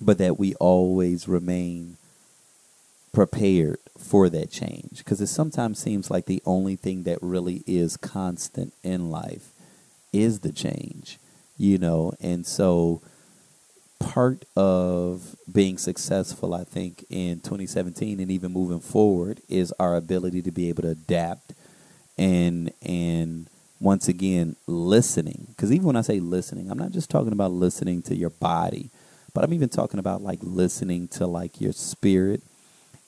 but 0.02 0.18
that 0.18 0.40
we 0.40 0.56
always 0.56 1.28
remain 1.28 1.98
prepared 3.14 3.78
for 3.98 4.30
that 4.30 4.52
change. 4.52 4.98
Because 4.98 5.22
it 5.22 5.28
sometimes 5.28 5.80
seems 5.80 6.10
like 6.10 6.26
the 6.26 6.42
only 6.46 6.76
thing 6.76 7.04
that 7.04 7.20
really 7.22 7.64
is 7.68 7.96
constant 7.96 8.74
in 8.84 9.12
life 9.12 9.52
is 10.12 10.40
the 10.40 10.52
change, 10.52 11.20
you 11.58 11.78
know, 11.78 12.14
and 12.20 12.46
so 12.46 13.02
part 14.00 14.44
of 14.56 15.36
being 15.52 15.78
successful, 15.78 16.54
I 16.54 16.64
think, 16.64 17.06
in 17.10 17.42
2017 17.42 18.20
and 18.20 18.32
even 18.32 18.52
moving 18.52 18.80
forward 18.80 19.42
is 19.48 19.74
our 19.80 19.96
ability 19.96 20.42
to 20.44 20.52
be 20.52 20.70
able 20.70 20.84
to 20.84 20.90
adapt 20.90 21.54
and 22.18 22.72
and 22.82 23.48
once 23.80 24.08
again 24.08 24.56
listening. 24.68 25.48
Because 25.50 25.72
even 25.72 25.88
when 25.88 25.96
I 25.96 26.02
say 26.02 26.20
listening, 26.20 26.70
I'm 26.70 26.78
not 26.78 26.92
just 26.92 27.10
talking 27.10 27.34
about 27.34 27.52
listening 27.52 28.02
to 28.04 28.16
your 28.16 28.30
body, 28.30 28.90
but 29.34 29.44
I'm 29.44 29.54
even 29.54 29.70
talking 29.70 30.00
about 30.00 30.22
like 30.22 30.40
listening 30.42 31.08
to 31.10 31.28
like 31.28 31.62
your 31.62 31.74
spirit 31.74 32.42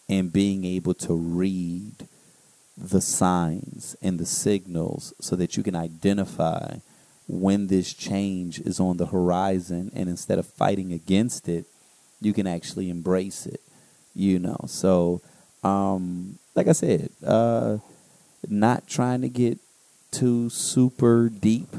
and 0.08 0.32
being 0.32 0.66
able 0.66 0.94
to 0.94 1.14
read 1.14 2.08
the 2.78 3.02
signs 3.02 3.96
and 4.02 4.20
the 4.20 4.26
signals 4.26 5.14
so 5.20 5.36
that 5.36 5.58
you 5.58 5.64
can 5.64 5.76
identify 5.76 6.76
when 7.28 7.68
this 7.68 7.94
change 7.94 8.60
is 8.60 8.80
on 8.80 8.98
the 8.98 9.06
horizon 9.08 9.92
and 9.94 10.10
instead 10.10 10.40
of 10.40 10.46
fighting 10.46 10.92
against 10.92 11.48
it 11.48 11.66
you 12.20 12.34
can 12.34 12.48
actually 12.48 12.90
embrace 12.90 13.46
it 13.46 13.62
you 14.14 14.40
know 14.40 14.58
so 14.68 15.22
um 15.64 16.38
like 16.56 16.68
i 16.68 16.72
said 16.72 17.10
uh 17.26 17.78
not 18.50 18.88
trying 18.88 19.22
to 19.22 19.30
get 19.30 19.60
too 20.12 20.50
super 20.50 21.30
deep 21.30 21.70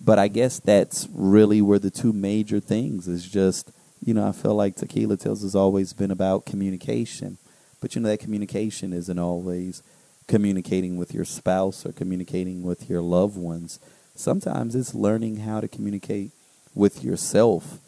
but 0.00 0.18
i 0.18 0.28
guess 0.28 0.58
that's 0.58 1.08
really 1.12 1.60
where 1.60 1.78
the 1.78 1.90
two 1.90 2.12
major 2.12 2.60
things 2.60 3.08
is 3.08 3.28
just 3.28 3.70
you 4.04 4.14
know 4.14 4.26
i 4.26 4.32
feel 4.32 4.54
like 4.54 4.76
tequila 4.76 5.16
tales 5.16 5.42
has 5.42 5.54
always 5.54 5.92
been 5.92 6.10
about 6.10 6.46
communication 6.46 7.36
but 7.80 7.94
you 7.94 8.00
know 8.00 8.08
that 8.08 8.20
communication 8.20 8.92
isn't 8.92 9.18
always 9.18 9.82
communicating 10.26 10.96
with 10.96 11.12
your 11.12 11.24
spouse 11.24 11.84
or 11.84 11.92
communicating 11.92 12.62
with 12.62 12.88
your 12.88 13.02
loved 13.02 13.36
ones 13.36 13.78
sometimes 14.14 14.74
it's 14.74 14.94
learning 14.94 15.38
how 15.38 15.60
to 15.60 15.68
communicate 15.68 16.30
with 16.74 17.04
yourself 17.04 17.78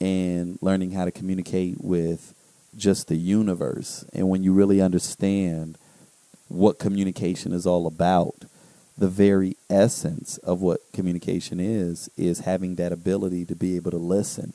and 0.00 0.58
learning 0.60 0.92
how 0.92 1.04
to 1.04 1.10
communicate 1.10 1.76
with 1.80 2.34
just 2.76 3.08
the 3.08 3.16
universe. 3.16 4.04
And 4.12 4.28
when 4.28 4.44
you 4.44 4.52
really 4.52 4.80
understand 4.80 5.76
what 6.48 6.78
communication 6.78 7.52
is 7.52 7.66
all 7.66 7.86
about, 7.86 8.44
the 8.98 9.08
very 9.08 9.56
essence 9.70 10.38
of 10.38 10.60
what 10.60 10.80
communication 10.92 11.60
is 11.60 12.10
is 12.16 12.40
having 12.40 12.74
that 12.74 12.92
ability 12.92 13.44
to 13.46 13.54
be 13.54 13.76
able 13.76 13.92
to 13.92 13.96
listen. 13.96 14.52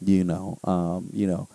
You 0.00 0.22
know, 0.24 0.58
um, 0.62 1.08
you 1.12 1.26
know, 1.26 1.48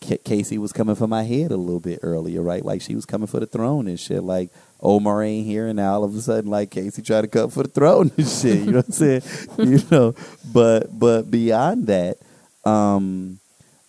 K- 0.00 0.18
Casey 0.18 0.58
was 0.58 0.72
coming 0.72 0.96
for 0.96 1.06
my 1.06 1.22
head 1.22 1.52
a 1.52 1.56
little 1.56 1.80
bit 1.80 2.00
earlier, 2.02 2.42
right? 2.42 2.64
Like 2.64 2.82
she 2.82 2.94
was 2.94 3.06
coming 3.06 3.28
for 3.28 3.40
the 3.40 3.46
throne 3.46 3.86
and 3.86 3.98
shit. 3.98 4.22
Like 4.22 4.50
Omar 4.82 5.22
ain't 5.22 5.46
here, 5.46 5.68
and 5.68 5.76
now 5.76 5.94
all 5.94 6.04
of 6.04 6.14
a 6.14 6.20
sudden, 6.20 6.50
like 6.50 6.70
Casey 6.70 7.02
tried 7.02 7.22
to 7.22 7.28
come 7.28 7.50
for 7.50 7.62
the 7.62 7.68
throne 7.68 8.10
and 8.16 8.28
shit. 8.28 8.58
You 8.58 8.72
know 8.72 8.78
what 8.78 8.86
I'm 8.86 8.92
saying? 8.92 9.22
you 9.58 9.80
know, 9.90 10.14
but 10.52 10.98
but 10.98 11.30
beyond 11.30 11.86
that, 11.86 12.18
um, 12.64 13.38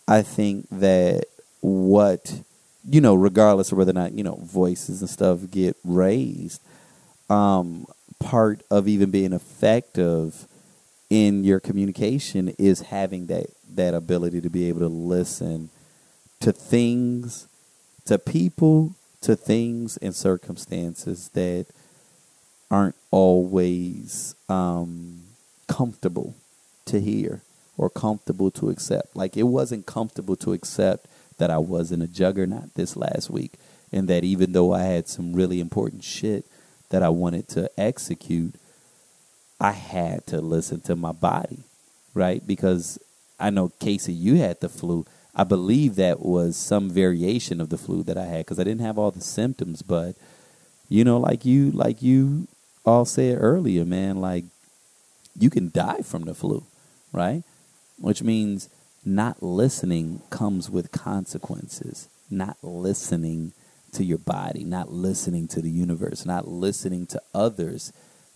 I 0.08 0.22
think 0.22 0.68
that 0.72 1.26
what 1.62 2.42
you 2.90 3.02
know, 3.02 3.16
regardless 3.16 3.72
of 3.72 3.78
whether 3.78 3.92
or 3.92 3.96
not 3.96 4.14
you 4.14 4.24
know 4.24 4.40
voices 4.44 5.02
and 5.02 5.10
stuff 5.10 5.40
get 5.52 5.76
raised, 5.84 6.62
um, 7.30 7.86
part 8.20 8.62
of 8.70 8.88
even 8.88 9.12
being 9.12 9.34
effective 9.34 10.48
in 11.10 11.44
your 11.44 11.60
communication 11.60 12.50
is 12.58 12.82
having 12.82 13.28
that 13.28 13.48
that 13.76 13.94
ability 13.94 14.42
to 14.42 14.50
be 14.50 14.68
able 14.70 14.80
to 14.80 14.88
listen 14.88 15.70
to 16.40 16.52
things, 16.52 17.48
to 18.06 18.18
people, 18.18 18.96
to 19.22 19.36
things 19.36 19.98
and 19.98 20.16
circumstances 20.16 21.30
that 21.30 21.68
aren't 22.70 22.96
always 23.12 24.36
um, 24.50 25.22
comfortable 25.68 26.36
to 26.86 27.00
hear 27.00 27.42
or 27.78 27.90
comfortable 27.90 28.52
to 28.52 28.70
accept. 28.70 29.16
Like 29.16 29.38
it 29.38 29.44
wasn't 29.44 29.86
comfortable 29.86 30.36
to 30.38 30.54
accept 30.54 31.08
that 31.38 31.52
I 31.52 31.60
wasn't 31.60 32.04
a 32.04 32.08
juggernaut 32.08 32.74
this 32.76 32.96
last 32.96 33.30
week, 33.30 33.54
and 33.92 34.08
that 34.08 34.24
even 34.24 34.54
though 34.54 34.74
I 34.74 34.84
had 34.84 35.08
some 35.08 35.34
really 35.34 35.60
important 35.60 36.04
shit 36.04 36.46
that 36.90 37.04
I 37.04 37.10
wanted 37.10 37.48
to 37.50 37.70
execute, 37.78 38.56
I 39.60 39.72
had 39.72 40.26
to 40.28 40.42
listen 40.42 40.82
to 40.82 40.96
my 40.96 41.12
body, 41.12 41.60
right? 42.14 42.46
Because 42.46 43.00
I 43.40 43.50
know 43.50 43.72
Casey, 43.80 44.14
you 44.14 44.36
had 44.36 44.60
the 44.60 44.70
flu. 44.70 45.06
I 45.36 45.44
believe 45.44 45.96
that 45.96 46.20
was 46.22 46.56
some 46.56 46.90
variation 46.90 47.62
of 47.62 47.70
the 47.70 47.78
flu 47.78 48.04
that 48.04 48.18
I 48.18 48.26
had 48.26 48.40
because 48.40 48.60
I 48.60 48.64
didn't 48.64 48.86
have 48.86 48.98
all 48.98 49.12
the 49.12 49.22
symptoms, 49.22 49.82
but 49.82 50.16
you 50.90 51.04
know, 51.04 51.18
like 51.18 51.46
you, 51.46 51.72
like 51.72 52.02
you 52.02 52.48
all 52.86 53.06
said 53.06 53.38
earlier, 53.40 53.86
man, 53.86 54.22
like 54.22 54.46
you 55.38 55.50
can 55.50 55.70
die 55.72 56.02
from 56.02 56.24
the 56.24 56.34
flu, 56.34 56.64
right? 57.12 57.44
Which 58.00 58.24
means 58.24 58.70
not 59.06 59.42
listening 59.44 60.22
comes 60.30 60.70
with 60.70 60.92
consequences. 60.92 62.10
Not 62.30 62.58
listening 62.62 63.54
to 63.94 64.04
your 64.04 64.18
body, 64.18 64.64
not 64.64 64.92
listening 64.92 65.48
to 65.50 65.62
the 65.62 65.70
universe, 65.70 66.26
not 66.26 66.48
listening 66.48 67.06
to 67.08 67.22
others 67.34 67.92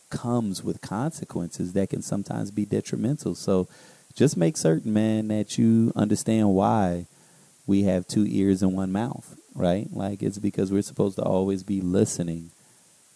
comes 0.09 0.63
with 0.63 0.81
consequences 0.81 1.73
that 1.73 1.89
can 1.89 2.01
sometimes 2.01 2.51
be 2.51 2.65
detrimental. 2.65 3.33
So 3.33 3.67
just 4.13 4.37
make 4.37 4.57
certain, 4.57 4.93
man, 4.93 5.29
that 5.29 5.57
you 5.57 5.91
understand 5.95 6.49
why 6.49 7.07
we 7.65 7.83
have 7.83 8.07
two 8.07 8.25
ears 8.27 8.61
and 8.61 8.75
one 8.75 8.91
mouth, 8.91 9.35
right? 9.55 9.87
Like 9.91 10.21
it's 10.21 10.37
because 10.37 10.71
we're 10.71 10.81
supposed 10.81 11.15
to 11.15 11.23
always 11.23 11.63
be 11.63 11.81
listening 11.81 12.51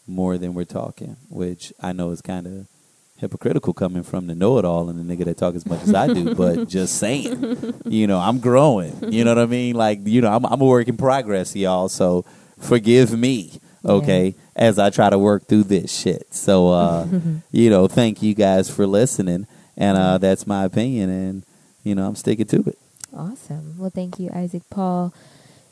more 0.07 0.38
than 0.38 0.53
we're 0.53 0.66
talking, 0.66 1.18
which 1.30 1.74
I 1.82 1.91
know 1.91 2.12
is 2.12 2.22
kind 2.22 2.48
of 2.48 2.68
hypocritical 3.17 3.73
coming 3.73 4.03
from 4.03 4.27
the 4.27 4.35
know-it-all 4.35 4.89
and 4.89 4.99
the 4.99 5.15
nigga 5.15 5.25
that 5.25 5.37
talk 5.37 5.55
as 5.55 5.65
much 5.65 5.81
as 5.83 5.93
I 5.93 6.07
do, 6.07 6.35
but 6.35 6.67
just 6.67 6.97
saying, 6.97 7.73
you 7.85 8.07
know, 8.07 8.19
I'm 8.19 8.39
growing. 8.39 9.11
You 9.11 9.23
know 9.23 9.35
what 9.35 9.43
I 9.43 9.45
mean? 9.45 9.75
Like, 9.75 9.99
you 10.05 10.21
know, 10.21 10.31
I'm, 10.31 10.45
I'm 10.45 10.61
a 10.61 10.65
work 10.65 10.87
in 10.87 10.97
progress, 10.97 11.55
y'all. 11.55 11.87
So 11.87 12.25
forgive 12.59 13.17
me, 13.17 13.59
okay, 13.85 14.27
yeah. 14.27 14.33
as 14.55 14.79
I 14.79 14.89
try 14.89 15.09
to 15.09 15.17
work 15.17 15.47
through 15.47 15.63
this 15.63 15.95
shit. 15.95 16.33
So, 16.33 16.69
uh, 16.69 17.07
you 17.51 17.69
know, 17.69 17.87
thank 17.87 18.21
you 18.21 18.33
guys 18.33 18.69
for 18.69 18.85
listening, 18.85 19.47
and 19.77 19.97
uh, 19.97 20.17
that's 20.17 20.45
my 20.45 20.65
opinion, 20.65 21.09
and 21.09 21.43
you 21.83 21.95
know, 21.95 22.07
I'm 22.07 22.15
sticking 22.15 22.47
to 22.47 22.63
it. 22.67 22.77
Awesome. 23.15 23.77
Well, 23.77 23.91
thank 23.91 24.19
you, 24.19 24.29
Isaac 24.33 24.63
Paul. 24.69 25.13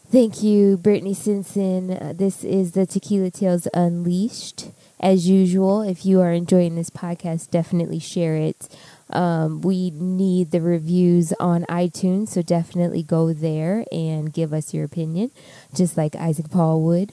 Thank 0.09 0.43
you, 0.43 0.77
Brittany 0.77 1.13
Simpson. 1.13 1.91
Uh, 1.91 2.13
this 2.15 2.43
is 2.43 2.73
the 2.73 2.85
Tequila 2.85 3.31
Tales 3.31 3.67
Unleashed. 3.73 4.69
As 5.03 5.27
usual, 5.27 5.81
if 5.81 6.05
you 6.05 6.21
are 6.21 6.31
enjoying 6.31 6.75
this 6.75 6.89
podcast, 6.89 7.51
definitely 7.51 7.99
share 7.99 8.38
it. 8.38 8.69
Um, 9.09 9.61
we 9.61 9.91
need 9.91 10.51
the 10.51 10.61
reviews 10.61 11.34
on 11.41 11.65
iTunes, 11.65 12.30
so 12.30 12.41
definitely 12.41 13.03
go 13.03 13.34
there 13.34 13.85
and 13.91 14.31
give 14.31 14.53
us 14.53 14.73
your 14.73 14.85
opinion, 14.85 15.31
just 15.75 15.97
like 15.97 16.15
Isaac 16.15 16.49
Paul 16.49 16.84
would. 16.84 17.11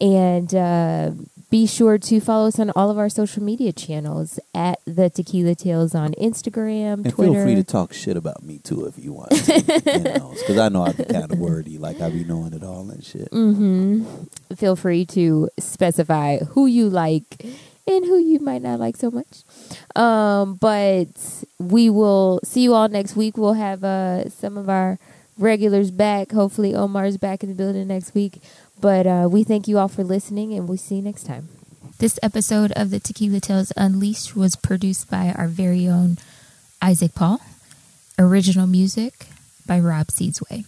And 0.00 0.52
uh, 0.52 1.12
be 1.50 1.66
sure 1.66 1.96
to 1.96 2.20
follow 2.20 2.48
us 2.48 2.58
on 2.58 2.70
all 2.76 2.90
of 2.90 2.98
our 2.98 3.08
social 3.08 3.42
media 3.42 3.72
channels 3.72 4.38
at 4.54 4.80
the 4.84 5.08
Tequila 5.08 5.54
Tales 5.54 5.94
on 5.94 6.12
Instagram, 6.14 7.04
and 7.04 7.10
Twitter. 7.10 7.32
feel 7.32 7.42
free 7.44 7.54
to 7.54 7.64
talk 7.64 7.92
shit 7.92 8.16
about 8.16 8.42
me 8.42 8.58
too 8.58 8.84
if 8.86 8.98
you 9.02 9.12
want, 9.12 9.30
because 9.30 9.86
you 9.86 10.54
know, 10.56 10.62
I 10.62 10.68
know 10.68 10.82
I 10.82 10.92
be 10.92 11.04
kind 11.04 11.30
of 11.30 11.38
wordy, 11.38 11.78
like 11.78 12.00
I 12.00 12.10
be 12.10 12.24
knowing 12.24 12.52
it 12.52 12.62
all 12.62 12.90
and 12.90 13.02
shit. 13.02 13.30
Mm-hmm. 13.30 14.54
Feel 14.54 14.76
free 14.76 15.06
to 15.06 15.48
specify 15.58 16.38
who 16.38 16.66
you 16.66 16.90
like 16.90 17.44
and 17.86 18.04
who 18.04 18.18
you 18.18 18.38
might 18.40 18.60
not 18.60 18.78
like 18.78 18.96
so 18.96 19.10
much. 19.10 19.44
Um, 19.96 20.56
but 20.56 21.08
we 21.58 21.88
will 21.88 22.40
see 22.44 22.60
you 22.60 22.74
all 22.74 22.88
next 22.88 23.16
week. 23.16 23.38
We'll 23.38 23.54
have 23.54 23.82
uh, 23.82 24.28
some 24.28 24.58
of 24.58 24.68
our 24.68 24.98
regulars 25.38 25.90
back. 25.90 26.32
Hopefully, 26.32 26.74
Omar's 26.74 27.16
back 27.16 27.42
in 27.42 27.48
the 27.48 27.54
building 27.54 27.88
next 27.88 28.14
week. 28.14 28.42
But 28.80 29.06
uh, 29.06 29.28
we 29.30 29.44
thank 29.44 29.66
you 29.68 29.78
all 29.78 29.88
for 29.88 30.04
listening, 30.04 30.52
and 30.54 30.68
we'll 30.68 30.78
see 30.78 30.96
you 30.96 31.02
next 31.02 31.24
time. 31.24 31.48
This 31.98 32.18
episode 32.22 32.70
of 32.72 32.90
the 32.90 33.00
Tequila 33.00 33.40
Tales 33.40 33.72
Unleashed 33.76 34.36
was 34.36 34.54
produced 34.54 35.10
by 35.10 35.34
our 35.36 35.48
very 35.48 35.88
own 35.88 36.18
Isaac 36.80 37.14
Paul. 37.14 37.40
Original 38.18 38.66
music 38.66 39.26
by 39.66 39.80
Rob 39.80 40.08
Seedsway. 40.08 40.64